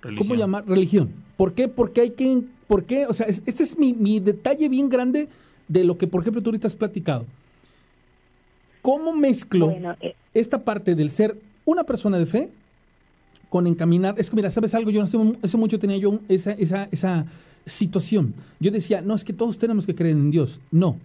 ¿Cómo 0.00 0.12
religión. 0.14 0.38
llamar? 0.38 0.66
Religión. 0.68 1.10
¿Por 1.36 1.52
qué? 1.54 1.68
Porque 1.68 2.00
hay 2.02 2.10
que... 2.10 2.42
¿Por 2.68 2.84
qué? 2.84 3.06
O 3.06 3.12
sea, 3.12 3.26
es- 3.26 3.42
este 3.46 3.62
es 3.62 3.78
mi, 3.78 3.92
mi 3.94 4.20
detalle 4.20 4.68
bien 4.68 4.88
grande 4.88 5.28
de 5.68 5.84
lo 5.84 5.98
que, 5.98 6.06
por 6.06 6.20
ejemplo, 6.22 6.42
tú 6.42 6.50
ahorita 6.50 6.66
has 6.68 6.76
platicado. 6.76 7.26
¿Cómo 8.82 9.12
mezclo 9.12 9.66
Bueno, 9.70 9.96
eh, 10.00 10.14
esta 10.34 10.62
parte 10.64 10.94
del 10.94 11.10
ser 11.10 11.36
una 11.64 11.82
persona 11.84 12.18
de 12.18 12.26
fe 12.26 12.48
con 13.56 13.66
encaminar? 13.66 14.16
Es 14.18 14.28
que, 14.28 14.36
mira, 14.36 14.50
¿sabes 14.50 14.74
algo? 14.74 14.90
Yo 14.90 15.02
hace, 15.02 15.16
hace 15.42 15.56
mucho 15.56 15.78
tenía 15.78 15.96
yo 15.96 16.20
esa, 16.28 16.52
esa, 16.52 16.90
esa 16.92 17.24
situación. 17.64 18.34
Yo 18.60 18.70
decía, 18.70 19.00
no, 19.00 19.14
es 19.14 19.24
que 19.24 19.32
todos 19.32 19.56
tenemos 19.56 19.86
que 19.86 19.94
creer 19.94 20.14
en 20.14 20.30
Dios. 20.30 20.60
No. 20.70 20.98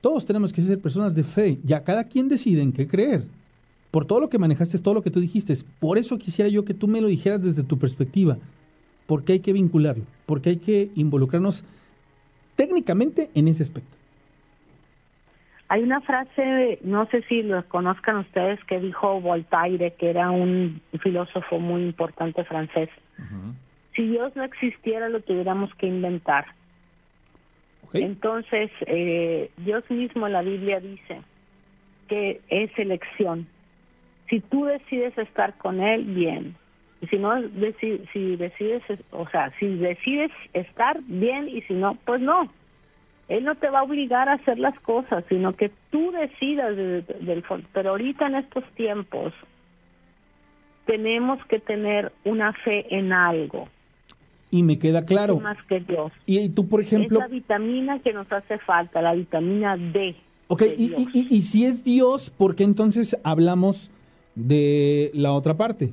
Todos 0.00 0.24
tenemos 0.24 0.54
que 0.54 0.62
ser 0.62 0.80
personas 0.80 1.14
de 1.14 1.22
fe. 1.22 1.58
Ya 1.64 1.84
cada 1.84 2.04
quien 2.04 2.30
decide 2.30 2.62
en 2.62 2.72
qué 2.72 2.88
creer. 2.88 3.26
Por 3.90 4.06
todo 4.06 4.20
lo 4.20 4.30
que 4.30 4.38
manejaste, 4.38 4.78
todo 4.78 4.94
lo 4.94 5.02
que 5.02 5.10
tú 5.10 5.20
dijiste. 5.20 5.54
Por 5.80 5.98
eso 5.98 6.16
quisiera 6.16 6.48
yo 6.48 6.64
que 6.64 6.72
tú 6.72 6.88
me 6.88 7.02
lo 7.02 7.08
dijeras 7.08 7.42
desde 7.42 7.62
tu 7.62 7.78
perspectiva. 7.78 8.38
Porque 9.04 9.34
hay 9.34 9.40
que 9.40 9.52
vincularlo. 9.52 10.04
Porque 10.24 10.48
hay 10.48 10.56
que 10.56 10.90
involucrarnos 10.94 11.62
técnicamente 12.56 13.28
en 13.34 13.48
ese 13.48 13.64
aspecto. 13.64 13.98
Hay 15.72 15.82
una 15.82 16.02
frase, 16.02 16.78
no 16.82 17.06
sé 17.06 17.22
si 17.22 17.42
lo 17.42 17.66
conozcan 17.68 18.16
ustedes, 18.18 18.62
que 18.64 18.78
dijo 18.78 19.22
Voltaire, 19.22 19.94
que 19.94 20.10
era 20.10 20.30
un 20.30 20.82
filósofo 21.02 21.58
muy 21.58 21.80
importante 21.84 22.44
francés. 22.44 22.90
Si 23.96 24.06
Dios 24.06 24.36
no 24.36 24.44
existiera, 24.44 25.08
lo 25.08 25.20
tuviéramos 25.22 25.74
que 25.76 25.86
inventar. 25.86 26.44
Entonces, 28.02 28.70
eh, 28.86 29.50
Dios 29.56 29.82
mismo 29.90 30.26
en 30.26 30.34
la 30.34 30.42
Biblia 30.42 30.78
dice 30.78 31.22
que 32.06 32.42
es 32.48 32.70
elección. 32.78 33.46
Si 34.28 34.40
tú 34.40 34.66
decides 34.66 35.16
estar 35.16 35.56
con 35.56 35.80
Él, 35.80 36.04
bien. 36.04 36.54
Y 37.00 37.06
si 37.06 37.16
no, 37.16 37.32
deci- 37.40 38.06
si 38.12 38.36
decides, 38.36 38.82
o 39.10 39.26
sea, 39.30 39.50
si 39.58 39.74
decides 39.76 40.32
estar 40.52 41.00
bien 41.04 41.48
y 41.48 41.62
si 41.62 41.72
no, 41.72 41.96
pues 42.04 42.20
no. 42.20 42.52
Él 43.28 43.44
no 43.44 43.54
te 43.54 43.68
va 43.70 43.80
a 43.80 43.82
obligar 43.84 44.28
a 44.28 44.34
hacer 44.34 44.58
las 44.58 44.78
cosas, 44.80 45.24
sino 45.28 45.54
que 45.56 45.70
tú 45.90 46.10
decidas 46.12 46.76
de- 46.76 47.02
de- 47.02 47.14
del 47.20 47.42
fondo. 47.44 47.66
Pero 47.72 47.90
ahorita 47.90 48.26
en 48.26 48.34
estos 48.36 48.64
tiempos 48.74 49.32
tenemos 50.86 51.38
que 51.46 51.58
tener 51.60 52.12
una 52.24 52.52
fe 52.52 52.86
en 52.96 53.12
algo, 53.12 53.68
Y 54.50 54.62
me 54.62 54.78
queda 54.78 55.04
claro. 55.06 55.38
más 55.40 55.56
que 55.66 55.80
Dios. 55.80 56.12
Y, 56.26 56.38
y 56.40 56.48
tú, 56.50 56.68
por 56.68 56.80
ejemplo, 56.82 57.18
es 57.18 57.24
la 57.24 57.28
vitamina 57.28 57.98
que 58.00 58.12
nos 58.12 58.30
hace 58.30 58.58
falta, 58.58 59.00
la 59.00 59.14
vitamina 59.14 59.76
D. 59.78 60.14
Ok, 60.48 60.62
y- 60.76 60.94
y 61.34 61.40
si 61.40 61.64
es 61.64 61.84
Dios, 61.84 62.28
¿por 62.28 62.54
qué 62.54 62.64
entonces 62.64 63.18
hablamos 63.24 63.90
de 64.34 65.10
la 65.14 65.32
otra 65.32 65.54
parte? 65.56 65.92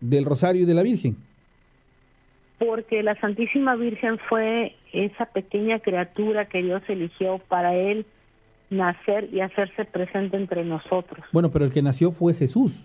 Del 0.00 0.24
Rosario 0.24 0.62
y 0.62 0.64
de 0.64 0.74
la 0.74 0.82
Virgen. 0.82 1.16
Porque 2.58 3.02
la 3.04 3.14
Santísima 3.20 3.76
Virgen 3.76 4.18
fue 4.28 4.74
esa 4.92 5.26
pequeña 5.26 5.78
criatura 5.80 6.46
que 6.46 6.62
Dios 6.62 6.82
eligió 6.88 7.38
para 7.48 7.74
él 7.74 8.06
nacer 8.70 9.28
y 9.32 9.40
hacerse 9.40 9.84
presente 9.84 10.36
entre 10.36 10.64
nosotros. 10.64 11.24
Bueno, 11.32 11.50
pero 11.50 11.64
el 11.64 11.72
que 11.72 11.82
nació 11.82 12.12
fue 12.12 12.34
Jesús. 12.34 12.84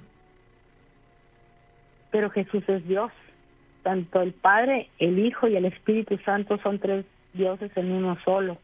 Pero 2.12 2.30
Jesús 2.30 2.64
es 2.68 2.88
Dios. 2.88 3.12
Tanto 3.84 4.22
el 4.22 4.34
Padre, 4.34 4.90
el 4.98 5.20
Hijo 5.20 5.48
y 5.48 5.56
el 5.56 5.66
Espíritu 5.66 6.18
Santo 6.26 6.58
son 6.64 6.80
tres 6.80 7.06
dioses 7.34 7.72
en 7.76 7.92
uno 7.92 8.18
solo. 8.26 8.58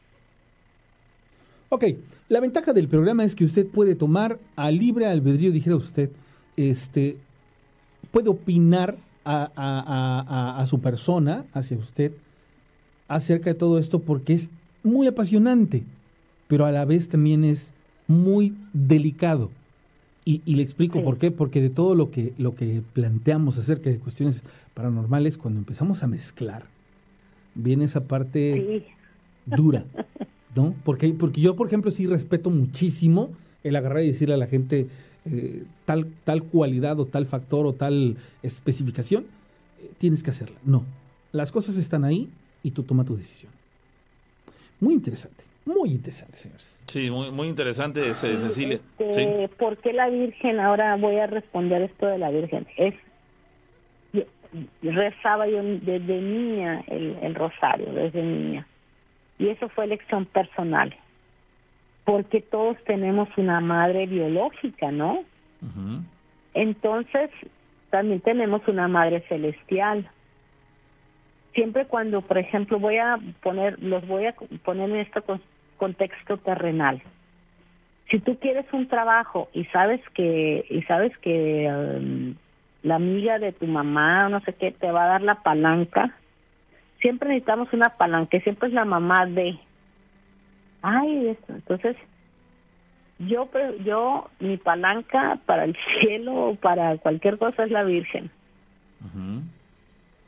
Ok, 1.69 1.85
la 2.27 2.39
ventaja 2.39 2.73
del 2.73 2.87
programa 2.87 3.23
es 3.23 3.35
que 3.35 3.45
usted 3.45 3.67
puede 3.67 3.95
tomar 3.95 4.39
a 4.55 4.71
libre 4.71 5.05
albedrío, 5.05 5.51
dijera 5.51 5.75
usted, 5.75 6.09
este, 6.57 7.17
puede 8.11 8.29
opinar 8.29 8.95
a, 9.23 9.43
a- 9.43 9.49
a- 9.55 10.25
a- 10.27 10.59
a 10.59 10.65
su 10.65 10.81
persona, 10.81 11.45
hacia 11.53 11.77
usted, 11.77 12.11
acerca 13.15 13.49
de 13.49 13.55
todo 13.55 13.77
esto 13.77 13.99
porque 13.99 14.33
es 14.33 14.49
muy 14.83 15.07
apasionante, 15.07 15.83
pero 16.47 16.65
a 16.65 16.71
la 16.71 16.85
vez 16.85 17.09
también 17.09 17.43
es 17.43 17.73
muy 18.07 18.55
delicado. 18.73 19.51
Y, 20.23 20.41
y 20.45 20.55
le 20.55 20.63
explico 20.63 20.99
Sí. 20.99 21.03
por 21.03 21.17
qué, 21.17 21.31
porque 21.31 21.61
de 21.61 21.69
todo 21.69 21.95
lo 21.95 22.11
que, 22.11 22.33
lo 22.37 22.55
que 22.55 22.81
planteamos 22.93 23.57
acerca 23.57 23.89
de 23.89 23.97
cuestiones 23.99 24.43
paranormales, 24.73 25.37
cuando 25.37 25.59
empezamos 25.59 26.03
a 26.03 26.07
mezclar, 26.07 26.65
viene 27.55 27.85
esa 27.85 28.05
parte 28.05 28.83
Sí, 28.85 28.85
dura, 29.45 29.85
¿no? 30.55 30.75
Porque, 30.83 31.09
porque 31.13 31.41
yo, 31.41 31.55
por 31.55 31.67
ejemplo, 31.67 31.91
sí 31.91 32.05
respeto 32.07 32.49
muchísimo 32.49 33.31
el 33.63 33.75
agarrar 33.75 34.03
y 34.03 34.07
decirle 34.07 34.35
a 34.35 34.37
la 34.37 34.47
gente, 34.47 34.87
eh, 35.25 35.63
tal, 35.85 36.07
tal 36.23 36.43
cualidad 36.43 36.99
o 36.99 37.05
tal 37.05 37.25
factor 37.25 37.65
o 37.65 37.73
tal 37.73 38.17
especificación, 38.43 39.25
eh, 39.79 39.89
tienes 39.97 40.23
que 40.23 40.29
hacerla. 40.29 40.57
No, 40.63 40.83
las 41.31 41.51
cosas 41.51 41.77
están 41.77 42.03
ahí 42.05 42.29
y 42.63 42.71
tú 42.71 42.83
toma 42.83 43.03
tu 43.05 43.15
decisión. 43.15 43.51
Muy 44.79 44.93
interesante, 44.95 45.43
muy 45.65 45.91
interesante, 45.91 46.35
señores. 46.35 46.81
Sí, 46.87 47.09
muy, 47.11 47.31
muy 47.31 47.47
interesante, 47.47 48.09
ese, 48.09 48.37
Cecilia. 48.37 48.79
Este, 48.99 49.13
Sí. 49.47 49.53
¿Por 49.57 49.77
qué 49.77 49.93
la 49.93 50.09
Virgen? 50.09 50.59
Ahora 50.59 50.95
voy 50.97 51.17
a 51.17 51.27
responder 51.27 51.81
esto 51.83 52.07
de 52.07 52.17
la 52.17 52.29
Virgen. 52.31 52.67
Es 52.77 52.93
yo- 54.13 54.23
rezaba 54.81 55.47
yo 55.47 55.63
desde 55.63 56.19
niña 56.21 56.83
el, 56.87 57.17
el 57.21 57.35
rosario, 57.35 57.93
desde 57.93 58.21
niña. 58.21 58.67
Y 59.39 59.47
eso 59.49 59.69
fue 59.69 59.85
elección 59.85 60.25
personal. 60.25 60.95
Porque 62.03 62.41
todos 62.41 62.77
tenemos 62.85 63.29
una 63.37 63.59
madre 63.61 64.07
biológica, 64.07 64.91
¿no? 64.91 65.23
Entonces, 66.53 67.29
también 67.91 68.19
tenemos 68.21 68.67
una 68.67 68.87
madre 68.87 69.21
celestial. 69.29 70.09
Siempre 71.53 71.85
cuando, 71.85 72.21
por 72.21 72.37
ejemplo, 72.37 72.79
voy 72.79 72.97
a 72.97 73.19
poner, 73.41 73.81
los 73.81 74.05
voy 74.07 74.25
a 74.25 74.35
poner 74.63 74.89
en 74.89 74.97
este 74.97 75.21
con- 75.21 75.41
contexto 75.77 76.37
terrenal. 76.37 77.01
Si 78.09 78.19
tú 78.19 78.37
quieres 78.39 78.65
un 78.71 78.87
trabajo 78.87 79.49
y 79.53 79.65
sabes 79.65 80.01
que 80.13 80.65
y 80.69 80.81
sabes 80.83 81.17
que 81.19 81.67
um, 81.69 82.35
la 82.83 82.95
amiga 82.95 83.39
de 83.39 83.51
tu 83.51 83.67
mamá 83.67 84.29
no 84.29 84.41
sé 84.41 84.53
qué 84.53 84.71
te 84.71 84.91
va 84.91 85.05
a 85.05 85.09
dar 85.09 85.21
la 85.21 85.35
palanca, 85.43 86.15
siempre 87.01 87.29
necesitamos 87.29 87.71
una 87.73 87.89
palanca, 87.89 88.39
siempre 88.41 88.69
es 88.69 88.73
la 88.73 88.85
mamá 88.85 89.25
de. 89.25 89.57
Ay, 90.81 91.27
esto. 91.29 91.53
Entonces, 91.53 91.95
yo, 93.19 93.49
yo, 93.83 94.29
mi 94.39 94.57
palanca 94.57 95.39
para 95.45 95.65
el 95.65 95.75
cielo 95.99 96.33
o 96.33 96.55
para 96.55 96.97
cualquier 96.97 97.37
cosa 97.37 97.63
es 97.63 97.71
la 97.71 97.83
Virgen. 97.83 98.29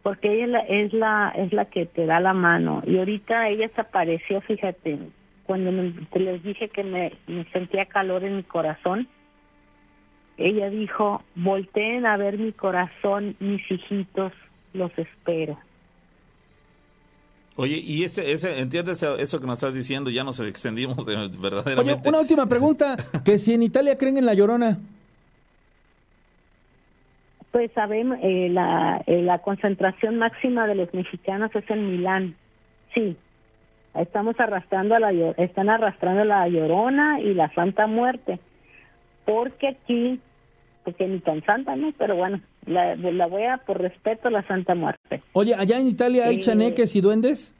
Porque 0.03 0.31
ella 0.33 0.43
es 0.45 0.49
la, 0.51 0.59
es 0.59 0.93
la, 0.93 1.29
es 1.35 1.53
la 1.53 1.65
que 1.65 1.85
te 1.85 2.05
da 2.05 2.19
la 2.19 2.33
mano. 2.33 2.83
Y 2.85 2.97
ahorita 2.97 3.49
ella 3.49 3.69
se 3.73 3.81
apareció, 3.81 4.41
fíjate, 4.41 4.99
cuando 5.45 5.71
me- 5.71 5.91
te 6.11 6.19
les 6.19 6.43
dije 6.43 6.69
que 6.69 6.83
me, 6.83 7.13
me 7.27 7.45
sentía 7.51 7.85
calor 7.85 8.23
en 8.23 8.35
mi 8.37 8.43
corazón, 8.43 9.07
ella 10.37 10.69
dijo, 10.69 11.23
volteen 11.35 12.05
a 12.05 12.17
ver 12.17 12.37
mi 12.37 12.51
corazón, 12.51 13.35
mis 13.39 13.61
hijitos, 13.71 14.33
los 14.73 14.91
espero. 14.97 15.57
Oye, 17.55 17.77
y 17.77 18.03
ese, 18.03 18.31
ese, 18.31 18.59
¿entiendes 18.59 19.03
eso 19.03 19.39
que 19.39 19.45
nos 19.45 19.59
estás 19.59 19.75
diciendo? 19.75 20.09
Ya 20.09 20.23
nos 20.23 20.39
extendimos 20.39 21.05
de- 21.05 21.15
Oye, 21.17 21.29
verdaderamente. 21.39 22.09
una 22.09 22.19
última 22.19 22.47
pregunta, 22.47 22.95
que 23.25 23.37
si 23.37 23.53
en 23.53 23.61
Italia 23.63 23.97
creen 23.97 24.17
en 24.17 24.25
la 24.25 24.33
llorona. 24.33 24.79
Pues 27.53 27.71
sabemos, 27.73 28.17
eh, 28.23 28.49
la, 28.51 29.03
eh, 29.05 29.21
la 29.21 29.37
concentración 29.37 30.17
máxima 30.17 30.65
de 30.65 30.73
los 30.73 30.91
mexicanos 30.93 31.51
es 31.55 31.69
en 31.69 31.91
Milán. 31.91 32.35
Sí, 32.95 33.15
estamos 33.93 34.39
arrastrando 34.39 34.95
a 34.95 34.99
la, 34.99 35.11
están 35.37 35.69
arrastrando 35.69 36.25
la 36.25 36.47
Llorona 36.47 37.19
y 37.21 37.35
la 37.35 37.53
Santa 37.53 37.85
Muerte. 37.85 38.39
Porque 39.25 39.67
aquí, 39.67 40.19
porque 40.83 41.07
ni 41.07 41.19
tan 41.19 41.43
santa, 41.45 41.75
¿no? 41.75 41.93
Pero 41.95 42.15
bueno, 42.15 42.41
la, 42.65 42.95
la 42.95 43.27
voy 43.27 43.43
a, 43.43 43.57
por 43.59 43.79
respeto, 43.79 44.31
la 44.31 44.41
Santa 44.47 44.73
Muerte. 44.73 45.21
Oye, 45.33 45.53
allá 45.53 45.77
en 45.77 45.87
Italia 45.89 46.25
hay 46.25 46.37
Eh, 46.37 46.39
chaneques 46.39 46.95
y 46.95 47.01
duendes. 47.01 47.55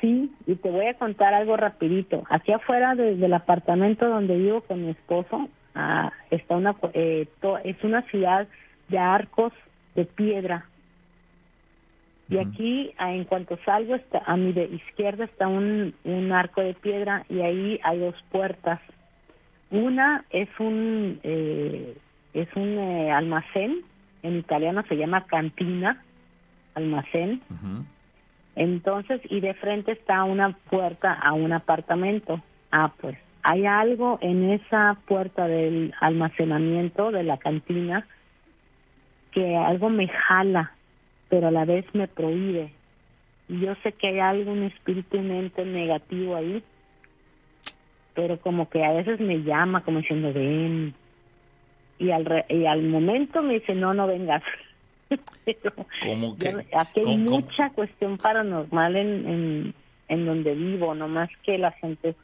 Sí, 0.00 0.30
y 0.46 0.54
te 0.54 0.70
voy 0.70 0.86
a 0.86 0.94
contar 0.94 1.34
algo 1.34 1.56
rapidito. 1.56 2.22
Aquí 2.30 2.52
afuera 2.52 2.94
de- 2.94 3.16
del 3.16 3.34
apartamento 3.34 4.08
donde 4.08 4.36
vivo 4.36 4.60
con 4.62 4.84
mi 4.86 4.92
esposo, 4.92 5.48
ah, 5.74 6.12
está 6.30 6.56
una, 6.56 6.74
eh, 6.94 7.26
to- 7.40 7.58
es 7.58 7.82
una 7.82 8.02
ciudad 8.02 8.46
de 8.88 8.98
arcos 8.98 9.52
de 9.94 10.04
piedra. 10.04 10.66
Y 12.28 12.38
aquí, 12.38 12.92
en 13.00 13.24
cuanto 13.24 13.58
salgo, 13.64 13.96
está, 13.96 14.22
a 14.24 14.36
mi 14.36 14.52
de 14.52 14.64
izquierda 14.66 15.24
está 15.24 15.48
un, 15.48 15.94
un 16.04 16.32
arco 16.32 16.60
de 16.60 16.74
piedra 16.74 17.24
y 17.28 17.40
ahí 17.40 17.80
hay 17.82 17.98
dos 17.98 18.14
puertas. 18.30 18.80
Una 19.70 20.24
es 20.30 20.48
un 20.60 21.18
eh, 21.24 21.96
es 22.34 22.48
un 22.54 22.78
eh, 22.78 23.10
almacén, 23.10 23.82
en 24.22 24.36
italiano 24.38 24.84
se 24.88 24.96
llama 24.96 25.26
cantina, 25.26 26.04
almacén. 26.74 27.42
Entonces, 28.56 29.20
y 29.30 29.40
de 29.40 29.54
frente 29.54 29.92
está 29.92 30.22
una 30.24 30.52
puerta 30.70 31.12
a 31.14 31.32
un 31.32 31.52
apartamento. 31.52 32.40
Ah, 32.70 32.92
pues 33.00 33.16
hay 33.42 33.66
algo 33.66 34.18
en 34.20 34.50
esa 34.50 34.96
puerta 35.06 35.46
del 35.46 35.94
almacenamiento 36.00 37.10
de 37.10 37.22
la 37.22 37.38
cantina 37.38 38.06
que 39.32 39.56
algo 39.56 39.88
me 39.90 40.08
jala, 40.08 40.72
pero 41.28 41.48
a 41.48 41.50
la 41.50 41.64
vez 41.64 41.84
me 41.94 42.08
prohíbe. 42.08 42.72
Y 43.48 43.60
yo 43.60 43.74
sé 43.82 43.92
que 43.92 44.08
hay 44.08 44.18
algún 44.20 44.62
espíritu 44.64 45.16
y 45.16 45.20
mente 45.20 45.64
negativo 45.64 46.36
ahí, 46.36 46.62
pero 48.14 48.38
como 48.40 48.68
que 48.68 48.84
a 48.84 48.92
veces 48.92 49.20
me 49.20 49.42
llama 49.42 49.82
como 49.84 50.00
diciendo, 50.00 50.32
ven. 50.32 50.94
Y 51.98 52.10
al, 52.10 52.24
re- 52.24 52.46
y 52.48 52.64
al 52.66 52.82
momento 52.82 53.42
me 53.42 53.54
dice, 53.54 53.74
no, 53.74 53.92
no 53.94 54.06
vengas. 54.06 54.42
Pero 55.44 55.72
¿Cómo 56.02 56.36
que? 56.36 56.48
Aquí 56.48 57.00
hay 57.00 57.04
¿Cómo- 57.04 57.24
cómo? 57.24 57.40
mucha 57.40 57.70
cuestión 57.70 58.16
paranormal 58.16 58.96
en, 58.96 59.28
en, 59.28 59.74
en 60.08 60.26
donde 60.26 60.54
vivo, 60.54 60.94
no 60.94 61.08
más 61.08 61.28
que 61.42 61.58
la 61.58 61.72
gente 61.72 62.14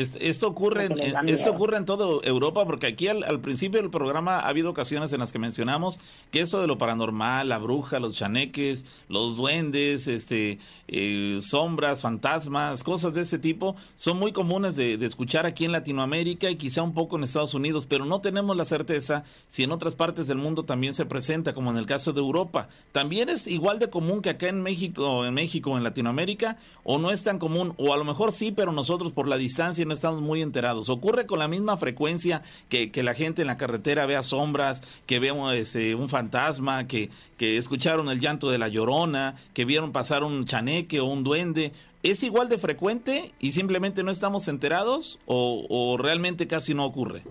Es- 0.00 0.16
Esto 0.20 0.48
ocurre, 0.48 0.86
en, 0.86 0.92
esto 1.28 1.50
ocurre 1.50 1.76
en 1.76 1.84
toda 1.84 2.20
Europa, 2.26 2.64
porque 2.64 2.86
aquí 2.86 3.08
al, 3.08 3.22
al 3.24 3.40
principio 3.40 3.80
del 3.80 3.90
programa 3.90 4.38
ha 4.40 4.48
habido 4.48 4.70
ocasiones 4.70 5.12
en 5.12 5.20
las 5.20 5.32
que 5.32 5.38
mencionamos 5.38 5.98
que 6.30 6.40
eso 6.40 6.60
de 6.60 6.66
lo 6.66 6.78
paranormal, 6.78 7.48
la 7.48 7.58
bruja, 7.58 8.00
los 8.00 8.14
chaneques, 8.16 8.84
los 9.08 9.36
duendes, 9.36 10.06
este, 10.08 10.58
eh, 10.88 11.38
sombras, 11.40 12.02
fantasmas, 12.02 12.84
cosas 12.84 13.14
de 13.14 13.22
ese 13.22 13.38
tipo, 13.38 13.76
son 13.94 14.18
muy 14.18 14.32
comunes 14.32 14.76
de, 14.76 14.96
de 14.96 15.06
escuchar 15.06 15.46
aquí 15.46 15.64
en 15.64 15.72
Latinoamérica 15.72 16.50
y 16.50 16.56
quizá 16.56 16.82
un 16.82 16.94
poco 16.94 17.16
en 17.16 17.24
Estados 17.24 17.54
Unidos, 17.54 17.86
pero 17.86 18.04
no 18.04 18.20
tenemos 18.20 18.56
la 18.56 18.64
certeza 18.64 19.24
si 19.48 19.62
en 19.64 19.72
otras 19.72 19.94
partes 19.94 20.26
del 20.26 20.38
mundo 20.38 20.64
también 20.64 20.94
se 20.94 21.06
presenta, 21.06 21.52
como 21.52 21.70
en 21.70 21.76
el 21.76 21.86
caso 21.86 22.12
de 22.12 22.20
Europa. 22.20 22.68
También 22.92 23.28
es 23.28 23.46
igual 23.46 23.78
de 23.78 23.90
común 23.90 24.22
que 24.22 24.30
acá 24.30 24.48
en 24.48 24.62
México, 24.62 25.24
en 25.26 25.34
México, 25.34 25.76
en 25.76 25.84
Latinoamérica, 25.84 26.56
o 26.84 26.98
no 26.98 27.10
es 27.10 27.24
tan 27.24 27.38
común, 27.38 27.74
o 27.76 27.92
a 27.92 27.96
lo 27.96 28.04
mejor 28.04 28.32
sí, 28.32 28.52
pero 28.52 28.72
nosotros 28.72 29.12
por 29.12 29.28
la 29.28 29.36
distancia 29.36 29.82
no 29.90 29.94
estamos 29.94 30.22
muy 30.22 30.40
enterados. 30.40 30.88
Ocurre 30.88 31.26
con 31.26 31.40
la 31.40 31.48
misma 31.48 31.76
frecuencia 31.76 32.42
que, 32.68 32.92
que 32.92 33.02
la 33.02 33.12
gente 33.12 33.42
en 33.42 33.48
la 33.48 33.56
carretera 33.56 34.06
vea 34.06 34.22
sombras, 34.22 35.02
que 35.04 35.18
vea 35.18 35.34
un, 35.34 35.52
este, 35.52 35.96
un 35.96 36.08
fantasma, 36.08 36.86
que, 36.86 37.10
que 37.36 37.58
escucharon 37.58 38.08
el 38.08 38.20
llanto 38.20 38.50
de 38.50 38.58
la 38.58 38.68
llorona, 38.68 39.34
que 39.52 39.64
vieron 39.64 39.90
pasar 39.90 40.22
un 40.22 40.44
chaneque 40.44 41.00
o 41.00 41.06
un 41.06 41.24
duende. 41.24 41.72
¿Es 42.04 42.22
igual 42.22 42.48
de 42.48 42.58
frecuente 42.58 43.32
y 43.40 43.50
simplemente 43.50 44.04
no 44.04 44.12
estamos 44.12 44.46
enterados 44.46 45.18
o, 45.26 45.66
o 45.68 45.98
realmente 45.98 46.46
casi 46.46 46.72
no 46.72 46.84
ocurre? 46.86 47.22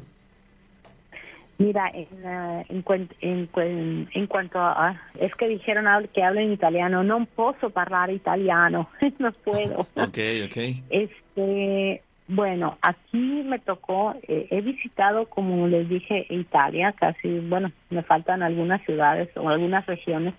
Mira, 1.59 1.91
en, 1.93 2.07
ah, 2.25 2.63
en, 2.69 3.49
en, 3.55 4.09
en 4.13 4.27
cuanto 4.27 4.59
a... 4.59 5.01
Es 5.19 5.33
que 5.35 5.47
dijeron 5.47 5.85
que 6.13 6.23
hablen 6.23 6.53
italiano. 6.53 7.03
No 7.03 7.25
puedo 7.25 7.55
hablar 7.75 8.11
italiano. 8.11 8.89
no 9.19 9.31
puedo. 9.31 9.79
Ok, 9.95 10.19
ok. 10.45 10.57
Este, 10.89 12.01
bueno, 12.29 12.77
aquí 12.83 13.43
me 13.43 13.57
tocó, 13.57 14.13
eh, 14.27 14.47
he 14.51 14.61
visitado, 14.61 15.25
como 15.25 15.67
les 15.67 15.89
dije, 15.89 16.27
Italia, 16.29 16.91
casi, 16.91 17.39
bueno, 17.39 17.71
me 17.89 18.03
faltan 18.03 18.43
algunas 18.43 18.83
ciudades 18.85 19.35
o 19.35 19.49
algunas 19.49 19.83
regiones, 19.87 20.35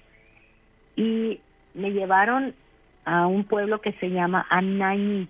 y 0.94 1.40
me 1.74 1.90
llevaron 1.90 2.54
a 3.04 3.26
un 3.26 3.42
pueblo 3.42 3.80
que 3.80 3.90
se 3.94 4.08
llama 4.08 4.46
Anagni. 4.50 5.26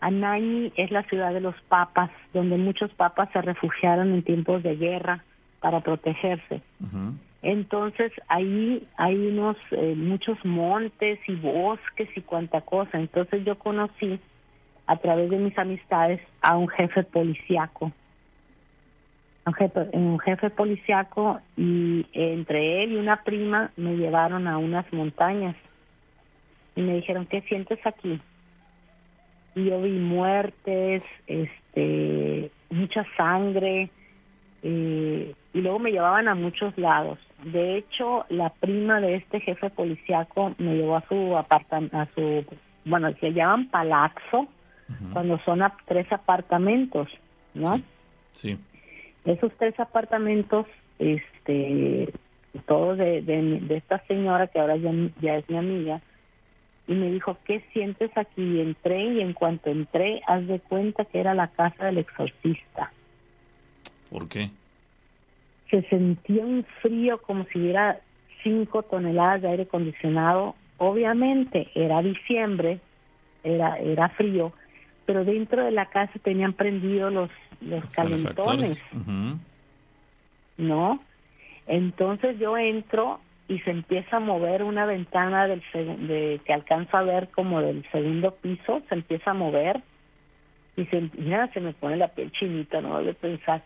Anagni 0.00 0.72
es 0.74 0.90
la 0.90 1.04
ciudad 1.04 1.32
de 1.32 1.40
los 1.40 1.54
papas, 1.68 2.10
donde 2.34 2.56
muchos 2.56 2.92
papas 2.94 3.28
se 3.32 3.40
refugiaron 3.40 4.12
en 4.12 4.24
tiempos 4.24 4.64
de 4.64 4.74
guerra 4.74 5.22
para 5.60 5.82
protegerse. 5.82 6.62
Entonces 7.42 8.10
ahí 8.26 8.88
hay 8.96 9.14
unos 9.14 9.56
eh, 9.70 9.94
muchos 9.96 10.44
montes 10.44 11.20
y 11.28 11.36
bosques 11.36 12.08
y 12.16 12.22
cuanta 12.22 12.62
cosa. 12.62 12.98
Entonces 12.98 13.44
yo 13.44 13.56
conocí 13.56 14.18
a 14.86 14.96
través 14.96 15.30
de 15.30 15.38
mis 15.38 15.56
amistades 15.58 16.20
a 16.40 16.56
un 16.56 16.68
jefe 16.68 17.02
policiaco, 17.04 17.92
un 19.44 19.54
jefe, 19.54 19.88
un 19.92 20.50
policiaco 20.56 21.40
y 21.56 22.06
entre 22.12 22.84
él 22.84 22.92
y 22.92 22.96
una 22.96 23.22
prima 23.24 23.72
me 23.76 23.96
llevaron 23.96 24.46
a 24.46 24.58
unas 24.58 24.90
montañas. 24.92 25.56
Y 26.74 26.80
me 26.80 26.94
dijeron 26.94 27.26
qué 27.26 27.42
sientes 27.42 27.78
aquí 27.84 28.20
y 29.54 29.64
yo 29.64 29.82
vi 29.82 29.90
muertes, 29.90 31.02
este, 31.26 32.50
mucha 32.70 33.04
sangre, 33.16 33.90
eh, 34.62 35.34
y 35.52 35.60
luego 35.60 35.78
me 35.78 35.92
llevaban 35.92 36.28
a 36.28 36.34
muchos 36.34 36.76
lados. 36.78 37.18
De 37.44 37.76
hecho, 37.76 38.24
la 38.28 38.50
prima 38.50 39.00
de 39.00 39.16
este 39.16 39.40
jefe 39.40 39.70
policiaco 39.70 40.54
me 40.58 40.76
llevó 40.76 40.96
a 40.96 41.06
su 41.08 41.36
apartamento, 41.36 41.98
a 41.98 42.08
su, 42.14 42.44
bueno, 42.84 43.12
se 43.20 43.32
llaman 43.32 43.68
palazzo, 43.68 44.48
cuando 45.12 45.38
son 45.40 45.62
a- 45.62 45.76
tres 45.86 46.10
apartamentos, 46.12 47.08
¿no? 47.54 47.80
Sí. 48.34 48.58
Esos 49.24 49.52
tres 49.58 49.78
apartamentos, 49.78 50.66
este, 50.98 52.12
todos 52.66 52.98
de, 52.98 53.22
de, 53.22 53.60
de 53.60 53.76
esta 53.76 53.98
señora 54.06 54.46
que 54.48 54.58
ahora 54.58 54.76
ya, 54.76 54.90
ya 55.20 55.36
es 55.36 55.48
mi 55.48 55.56
amiga, 55.56 56.00
y 56.88 56.94
me 56.94 57.10
dijo, 57.12 57.38
¿qué 57.44 57.60
sientes 57.72 58.10
aquí? 58.16 58.42
Y 58.42 58.60
entré 58.60 59.04
y 59.04 59.20
en 59.20 59.32
cuanto 59.34 59.70
entré, 59.70 60.20
haz 60.26 60.46
de 60.46 60.58
cuenta 60.60 61.04
que 61.04 61.20
era 61.20 61.34
la 61.34 61.48
casa 61.48 61.86
del 61.86 61.98
exorcista. 61.98 62.92
¿Por 64.10 64.28
qué? 64.28 64.50
Se 65.70 65.82
sentía 65.82 66.44
un 66.44 66.64
frío 66.82 67.22
como 67.22 67.44
si 67.44 67.58
hubiera 67.60 68.00
cinco 68.42 68.82
toneladas 68.82 69.42
de 69.42 69.48
aire 69.48 69.62
acondicionado. 69.62 70.54
Obviamente 70.78 71.68
era 71.74 72.02
diciembre, 72.02 72.80
era, 73.44 73.78
era 73.78 74.08
frío, 74.10 74.52
pero 75.06 75.24
dentro 75.24 75.64
de 75.64 75.70
la 75.70 75.86
casa 75.86 76.12
tenían 76.22 76.52
prendido 76.52 77.10
los, 77.10 77.30
los 77.60 77.94
calentones. 77.94 78.84
¿no? 80.56 81.00
Entonces 81.66 82.38
yo 82.38 82.56
entro 82.56 83.20
y 83.48 83.58
se 83.60 83.70
empieza 83.70 84.16
a 84.16 84.20
mover 84.20 84.62
una 84.62 84.86
ventana 84.86 85.46
del 85.46 85.62
de, 85.72 86.40
que 86.44 86.52
alcanzo 86.52 86.96
a 86.96 87.02
ver 87.02 87.28
como 87.28 87.60
del 87.60 87.84
segundo 87.90 88.34
piso, 88.34 88.82
se 88.88 88.94
empieza 88.94 89.32
a 89.32 89.34
mover 89.34 89.82
y 90.76 90.86
se, 90.86 91.10
ya 91.18 91.48
se 91.48 91.60
me 91.60 91.72
pone 91.72 91.96
la 91.96 92.08
piel 92.08 92.32
chinita, 92.32 92.80
no 92.80 93.02
de 93.02 93.14
pensar. 93.14 93.62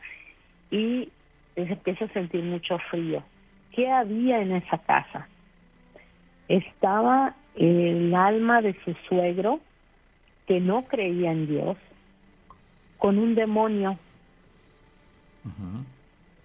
Y 0.71 1.09
se 1.55 1.63
empieza 1.63 2.07
a 2.07 2.13
sentir 2.13 2.43
mucho 2.43 2.79
frío. 2.91 3.23
¿Qué 3.73 3.91
había 3.91 4.41
en 4.41 4.53
esa 4.53 4.79
casa? 4.79 5.29
Estaba 6.49 7.35
el 7.55 8.15
alma 8.15 8.61
de 8.61 8.75
su 8.85 8.95
suegro, 9.09 9.61
que 10.47 10.61
no 10.61 10.85
creía 10.85 11.33
en 11.33 11.47
Dios, 11.47 11.77
con 12.99 13.19
un 13.19 13.35
demonio. 13.35 13.99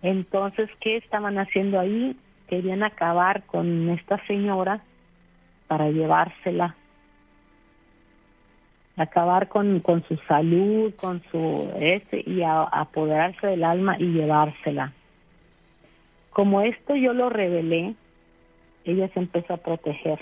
Entonces, 0.01 0.69
¿qué 0.79 0.97
estaban 0.97 1.37
haciendo 1.37 1.79
ahí? 1.79 2.15
Querían 2.47 2.83
acabar 2.83 3.43
con 3.45 3.89
esta 3.89 4.23
señora 4.25 4.81
para 5.67 5.89
llevársela. 5.89 6.75
Acabar 8.97 9.47
con, 9.47 9.79
con 9.79 10.03
su 10.03 10.17
salud, 10.27 10.93
con 10.95 11.21
su 11.31 11.71
este, 11.79 12.23
y 12.29 12.41
a- 12.43 12.63
apoderarse 12.63 13.47
del 13.47 13.63
alma 13.63 13.95
y 13.97 14.05
llevársela. 14.07 14.91
Como 16.31 16.61
esto 16.61 16.95
yo 16.95 17.13
lo 17.13 17.29
revelé, 17.29 17.95
ella 18.83 19.07
se 19.13 19.19
empezó 19.19 19.53
a 19.53 19.57
proteger. 19.57 20.19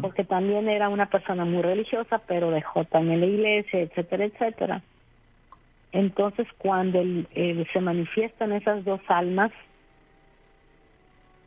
Porque 0.00 0.24
también 0.24 0.68
era 0.68 0.88
una 0.88 1.06
persona 1.06 1.44
muy 1.44 1.62
religiosa, 1.62 2.18
pero 2.26 2.50
dejó 2.50 2.84
también 2.84 3.20
la 3.20 3.26
iglesia, 3.26 3.80
etcétera, 3.80 4.24
etcétera. 4.24 4.82
Entonces, 5.92 6.46
cuando 6.58 7.00
el- 7.00 7.66
se 7.72 7.80
manifiestan 7.80 8.52
esas 8.52 8.84
dos 8.84 9.00
almas, 9.08 9.52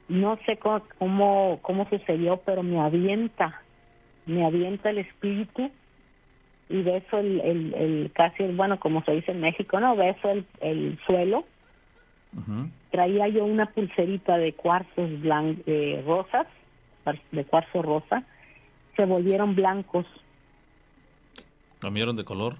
no 0.09 0.37
sé 0.45 0.57
cómo, 0.57 0.83
cómo, 0.99 1.59
cómo 1.61 1.89
sucedió, 1.89 2.37
pero 2.45 2.61
me 2.63 2.79
avienta, 2.79 3.61
me 4.25 4.45
avienta 4.45 4.89
el 4.89 4.99
espíritu 4.99 5.71
y 6.69 6.81
beso 6.81 7.19
el, 7.19 7.39
el, 7.41 7.73
el 7.73 8.11
casi, 8.13 8.43
bueno, 8.43 8.79
como 8.79 9.03
se 9.03 9.13
dice 9.13 9.31
en 9.31 9.41
México, 9.41 9.79
¿no? 9.79 9.95
Beso 9.95 10.29
el, 10.29 10.45
el 10.61 10.99
suelo. 11.05 11.45
Traía 12.91 13.27
yo 13.27 13.43
una 13.45 13.67
pulserita 13.67 14.37
de 14.37 14.53
cuarzos 14.53 15.21
blan 15.21 15.61
de 15.65 16.03
rosas, 16.05 16.47
de 17.31 17.45
cuarzo 17.45 17.81
rosa, 17.81 18.23
se 18.95 19.05
volvieron 19.05 19.55
blancos, 19.55 20.05
¿Cambiaron 21.79 22.15
de 22.15 22.23
color? 22.23 22.55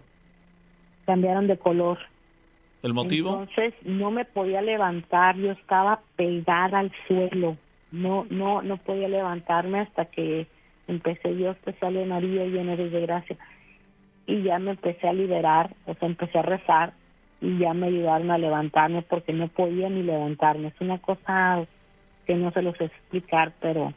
cambiaron 1.06 1.48
de 1.48 1.58
color. 1.58 1.98
¿El 2.82 2.94
motivo? 2.94 3.30
Entonces 3.30 3.74
no 3.84 4.12
me 4.12 4.26
podía 4.26 4.62
levantar, 4.62 5.38
yo 5.38 5.52
estaba 5.52 6.02
pegada 6.18 6.80
al 6.80 6.92
suelo, 7.08 7.56
no, 7.92 8.26
no, 8.30 8.62
no 8.62 8.76
podía 8.78 9.08
levantarme 9.08 9.80
hasta 9.80 10.06
que 10.06 10.48
empecé 10.90 11.34
Dios 11.36 11.56
te 11.64 11.72
sale 11.80 12.06
María 12.06 12.46
llena 12.46 12.76
de 12.76 12.90
gracia 12.90 13.38
y 14.28 14.44
ya 14.44 14.60
me 14.60 14.72
empecé 14.72 15.08
a 15.08 15.14
liberar, 15.14 15.74
o 15.86 15.94
sea 15.94 16.10
empecé 16.10 16.40
a 16.40 16.42
rezar 16.42 16.92
y 17.40 17.60
ya 17.60 17.74
me 17.74 17.88
ayudaron 17.88 18.30
a 18.30 18.38
levantarme 18.38 19.04
porque 19.04 19.32
no 19.32 19.48
podía 19.48 19.88
ni 19.90 20.04
levantarme. 20.04 20.68
Es 20.68 20.82
una 20.82 20.98
cosa 20.98 21.66
que 22.26 22.36
no 22.36 22.52
se 22.52 22.62
los 22.62 22.80
explicar, 22.82 23.54
pero 23.62 23.94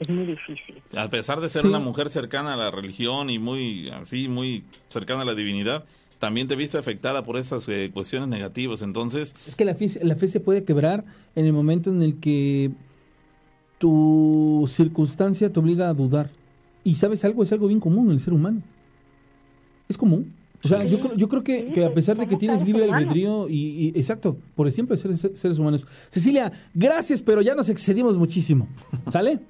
es 0.00 0.08
muy 0.08 0.26
difícil. 0.26 0.82
A 0.96 1.08
pesar 1.08 1.40
de 1.40 1.48
ser 1.48 1.62
Sí. 1.62 1.68
una 1.68 1.78
mujer 1.78 2.08
cercana 2.08 2.54
a 2.54 2.56
la 2.56 2.70
religión 2.72 3.30
y 3.30 3.38
muy 3.38 3.88
así, 3.90 4.26
muy 4.28 4.64
cercana 4.88 5.22
a 5.22 5.24
la 5.24 5.34
divinidad, 5.36 5.84
también 6.18 6.48
te 6.48 6.56
viste 6.56 6.76
afectada 6.76 7.24
por 7.24 7.36
esas 7.38 7.68
eh, 7.68 7.90
cuestiones 7.94 8.28
negativas. 8.28 8.82
Entonces, 8.82 9.34
Es 9.46 9.54
que 9.56 9.64
la 9.64 9.74
fe, 9.74 9.88
la 10.02 10.16
fe 10.16 10.26
se 10.28 10.40
puede 10.40 10.64
quebrar 10.64 11.04
en 11.36 11.46
el 11.46 11.52
momento 11.52 11.90
en 11.90 12.02
el 12.02 12.18
que 12.18 12.72
tu 13.78 14.68
circunstancia 14.70 15.52
te 15.52 15.58
obliga 15.60 15.88
a 15.88 15.94
dudar. 15.94 16.30
Y 16.84 16.96
sabes 16.96 17.24
algo, 17.24 17.42
es 17.42 17.52
algo 17.52 17.68
bien 17.68 17.80
común 17.80 18.06
en 18.06 18.12
el 18.12 18.20
ser 18.20 18.32
humano. 18.34 18.62
Es 19.88 19.96
común. 19.96 20.34
O 20.62 20.68
sea, 20.68 20.84
yo 20.84 20.98
creo, 20.98 21.16
yo 21.16 21.28
creo 21.28 21.42
que, 21.42 21.66
Sí, 21.68 21.72
que 21.72 21.84
a 21.86 21.94
pesar 21.94 22.18
de 22.18 22.26
que 22.28 22.36
tienes 22.36 22.60
seres 22.60 22.74
libre 22.74 22.92
albedrío 22.92 23.48
y, 23.48 23.54
y- 23.86 23.88
exacto, 23.98 24.36
por 24.54 24.70
siempre 24.70 24.98
ser 24.98 25.16
seres 25.16 25.58
humanos. 25.58 25.86
Cecilia, 26.10 26.52
gracias, 26.74 27.22
pero 27.22 27.40
ya 27.40 27.54
nos 27.54 27.70
excedimos 27.70 28.18
muchísimo. 28.18 28.68
¿Sale? 29.10 29.40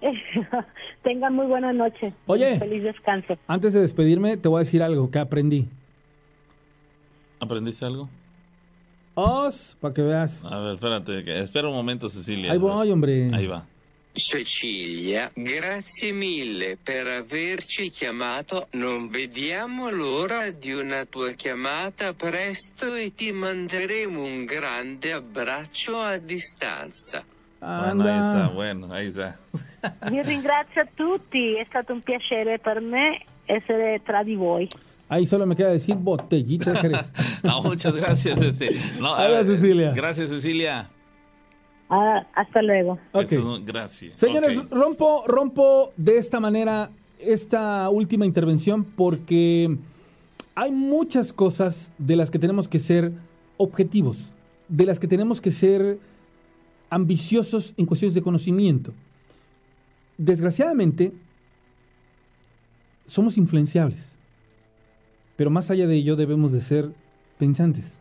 Tengan 1.02 1.34
muy 1.34 1.46
buena 1.46 1.72
noche. 1.72 2.12
Oye. 2.26 2.58
Feliz 2.58 2.82
descanso. 2.82 3.36
Antes 3.46 3.72
de 3.72 3.80
despedirme, 3.80 4.36
te 4.36 4.48
voy 4.48 4.60
a 4.60 4.64
decir 4.64 4.82
algo 4.82 5.10
que 5.10 5.18
aprendí. 5.18 5.68
¿aprendiste 7.40 7.84
algo? 7.86 8.08
Os, 9.14 9.76
para 9.80 9.94
que 9.94 10.02
veas. 10.02 10.44
A 10.44 10.58
ver, 10.58 10.74
espérate, 10.74 11.24
que- 11.24 11.38
espera 11.38 11.68
un 11.68 11.74
momento, 11.74 12.08
Cecilia. 12.08 12.52
Ahí 12.52 12.58
voy, 12.58 12.90
hombre. 12.90 13.30
Ahí 13.34 13.46
va. 13.46 13.66
Cecilia, 14.14 15.30
grazie 15.34 16.12
mille 16.12 16.76
per 16.76 17.06
averci 17.06 17.90
chiamato. 17.90 18.66
Non 18.72 19.08
vediamo 19.08 19.88
l'ora 19.88 20.50
di 20.50 20.72
una 20.72 21.04
tua 21.06 21.32
chiamata 21.32 22.12
presto 22.12 22.94
e 22.94 23.14
ti 23.14 23.30
manderemo 23.32 24.22
un 24.22 24.44
grande 24.44 25.12
abbraccio 25.12 25.98
a 26.00 26.18
distanza. 26.18 27.24
Bueno, 27.60 28.04
ahí 28.04 28.18
está, 28.20 28.40
Anda. 28.44 28.52
bueno, 28.54 28.92
ahí 28.92 29.06
está. 29.06 29.36
Vi 30.10 30.22
ringrazio 30.22 30.82
a 30.82 30.88
tutti, 30.94 31.54
è 31.54 31.64
stato 31.68 31.92
un 31.92 32.02
piacere 32.02 32.58
per 32.58 32.80
me 32.80 33.24
essere 33.46 34.00
tra 34.04 34.22
di 34.22 34.34
voi. 34.34 34.68
Ahí 35.08 35.26
solo 35.26 35.44
me 35.44 35.56
queda 35.56 35.70
decir 35.70 35.96
botellita 35.96 36.70
de 36.72 36.78
Jerez. 36.78 37.12
No, 37.42 37.62
muchas 37.62 37.96
gracias. 37.96 38.40
Este, 38.40 38.70
no, 39.00 39.16
Cecilia. 39.44 39.92
Gracias, 39.92 40.30
Cecilia. 40.30 40.88
Ah, 41.88 42.24
hasta 42.34 42.62
luego. 42.62 42.98
Ok. 43.12 43.22
Esto 43.22 43.38
es 43.40 43.44
un- 43.44 43.64
gracias. 43.64 44.20
Señores, 44.20 44.56
Ok. 44.56 44.70
rompo, 44.70 45.24
rompo 45.26 45.92
de 45.96 46.18
esta 46.18 46.38
manera 46.38 46.90
esta 47.18 47.88
última 47.90 48.24
intervención 48.24 48.84
porque 48.84 49.76
hay 50.54 50.70
muchas 50.70 51.32
cosas 51.32 51.92
de 51.98 52.14
las 52.14 52.30
que 52.30 52.38
tenemos 52.38 52.68
que 52.68 52.78
ser 52.78 53.12
objetivos, 53.56 54.30
de 54.68 54.84
las 54.86 55.00
que 55.00 55.08
tenemos 55.08 55.40
que 55.40 55.50
ser 55.50 55.98
ambiciosos 56.88 57.74
en 57.76 57.86
cuestiones 57.86 58.14
de 58.14 58.22
conocimiento. 58.22 58.92
Desgraciadamente, 60.20 61.14
somos 63.06 63.38
influenciables, 63.38 64.18
pero 65.36 65.48
más 65.48 65.70
allá 65.70 65.86
de 65.86 65.96
ello 65.96 66.14
debemos 66.14 66.52
de 66.52 66.60
ser 66.60 66.92
pensantes. 67.38 68.00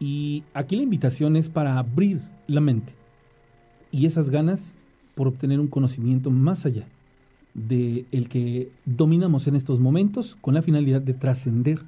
Y 0.00 0.42
aquí 0.52 0.74
la 0.74 0.82
invitación 0.82 1.36
es 1.36 1.48
para 1.48 1.78
abrir 1.78 2.22
la 2.48 2.60
mente 2.60 2.96
y 3.92 4.06
esas 4.06 4.30
ganas 4.30 4.74
por 5.14 5.28
obtener 5.28 5.60
un 5.60 5.68
conocimiento 5.68 6.32
más 6.32 6.66
allá 6.66 6.88
de 7.54 8.06
el 8.10 8.28
que 8.28 8.72
dominamos 8.84 9.46
en 9.46 9.54
estos 9.54 9.78
momentos 9.78 10.36
con 10.40 10.54
la 10.54 10.62
finalidad 10.62 11.02
de 11.02 11.14
trascender 11.14 11.84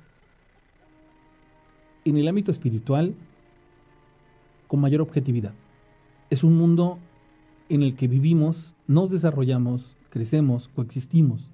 en 2.04 2.18
el 2.18 2.28
ámbito 2.28 2.52
espiritual 2.52 3.16
con 4.68 4.78
mayor 4.78 5.00
objetividad. 5.00 5.54
Es 6.30 6.44
un 6.44 6.56
mundo 6.56 7.00
en 7.68 7.82
el 7.82 7.96
que 7.96 8.06
vivimos, 8.06 8.74
nos 8.88 9.10
desarrollamos, 9.10 9.94
crecemos, 10.10 10.68
coexistimos, 10.74 11.46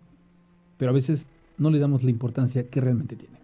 pero 0.79 0.93
a 0.93 0.95
veces 0.95 1.29
no 1.59 1.71
le 1.71 1.79
damos 1.79 2.03
la 2.05 2.11
importancia 2.11 2.71
que 2.71 2.81
realmente 2.81 3.17
tiene. 3.17 3.35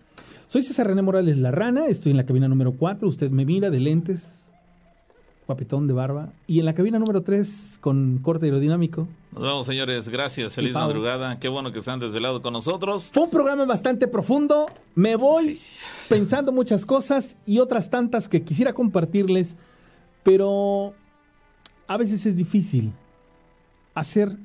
Soy 0.49 0.63
César 0.63 0.87
René 0.87 1.03
Morales 1.03 1.37
La 1.37 1.51
Rana, 1.51 1.87
estoy 1.87 2.13
en 2.13 2.17
la 2.17 2.25
cabina 2.25 2.49
número 2.49 2.73
4, 2.73 3.07
usted 3.07 3.31
me 3.31 3.45
mira 3.45 3.69
de 3.69 3.81
lentes, 3.81 4.51
guapetón 5.47 5.89
de 5.89 5.93
barba, 5.93 6.33
y 6.47 6.61
en 6.61 6.67
la 6.67 6.75
cabina 6.75 7.01
número 7.01 7.23
3 7.23 7.79
con 7.81 8.21
corte 8.23 8.47
aerodinámico. 8.47 9.09
Nos 9.33 9.43
vemos, 9.43 9.67
señores. 9.67 10.09
Gracias. 10.09 10.55
Feliz 10.55 10.75
madrugada. 10.75 11.39
Qué 11.41 11.49
bueno 11.49 11.73
que 11.73 11.81
se 11.83 11.91
han 11.91 11.99
desvelado 11.99 12.43
con 12.43 12.53
nosotros. 12.53 13.11
Fue 13.13 13.25
un 13.25 13.31
programa 13.31 13.65
bastante 13.65 14.07
profundo, 14.07 14.67
me 14.95 15.17
voy 15.17 15.61
pensando 16.09 16.53
muchas 16.53 16.87
cosas 16.87 17.37
y 17.47 17.59
otras 17.59 17.91
tantas 17.91 18.29
que 18.29 18.43
quisiera 18.43 18.73
compartirles, 18.73 19.57
pero 20.23 20.95
a 21.89 21.97
veces 21.97 22.27
es 22.27 22.37
difícil 22.37 22.93
hacer 23.95 24.37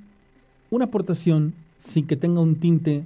una 0.69 0.85
aportación 0.85 1.53
sin 1.77 2.07
que 2.07 2.15
tenga 2.15 2.41
un 2.41 2.55
tinte 2.55 3.05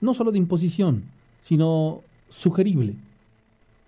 no 0.00 0.14
solo 0.14 0.32
de 0.32 0.38
imposición, 0.38 1.04
sino 1.40 2.02
sugerible. 2.28 2.94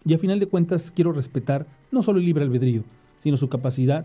Y 0.04 0.14
a 0.14 0.18
final 0.18 0.40
de 0.40 0.46
cuentas 0.46 0.90
quiero 0.90 1.12
respetar 1.12 1.66
no 1.90 2.02
solo 2.02 2.18
el 2.18 2.24
libre 2.24 2.44
albedrío, 2.44 2.84
sino 3.18 3.36
su 3.36 3.48
capacidad 3.48 4.04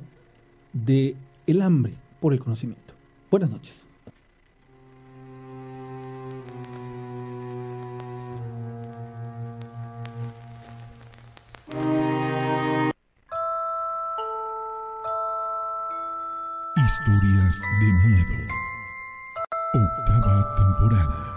de 0.74 1.16
el 1.48 1.62
hambre 1.62 1.94
por 2.20 2.34
el 2.34 2.40
conocimiento. 2.40 2.94
Buenas 3.32 3.50
noches. 3.50 3.90
Historias 16.86 17.60
de 17.80 18.07
miedo. 18.07 18.48
Octava 19.74 20.56
temporada. 20.56 21.35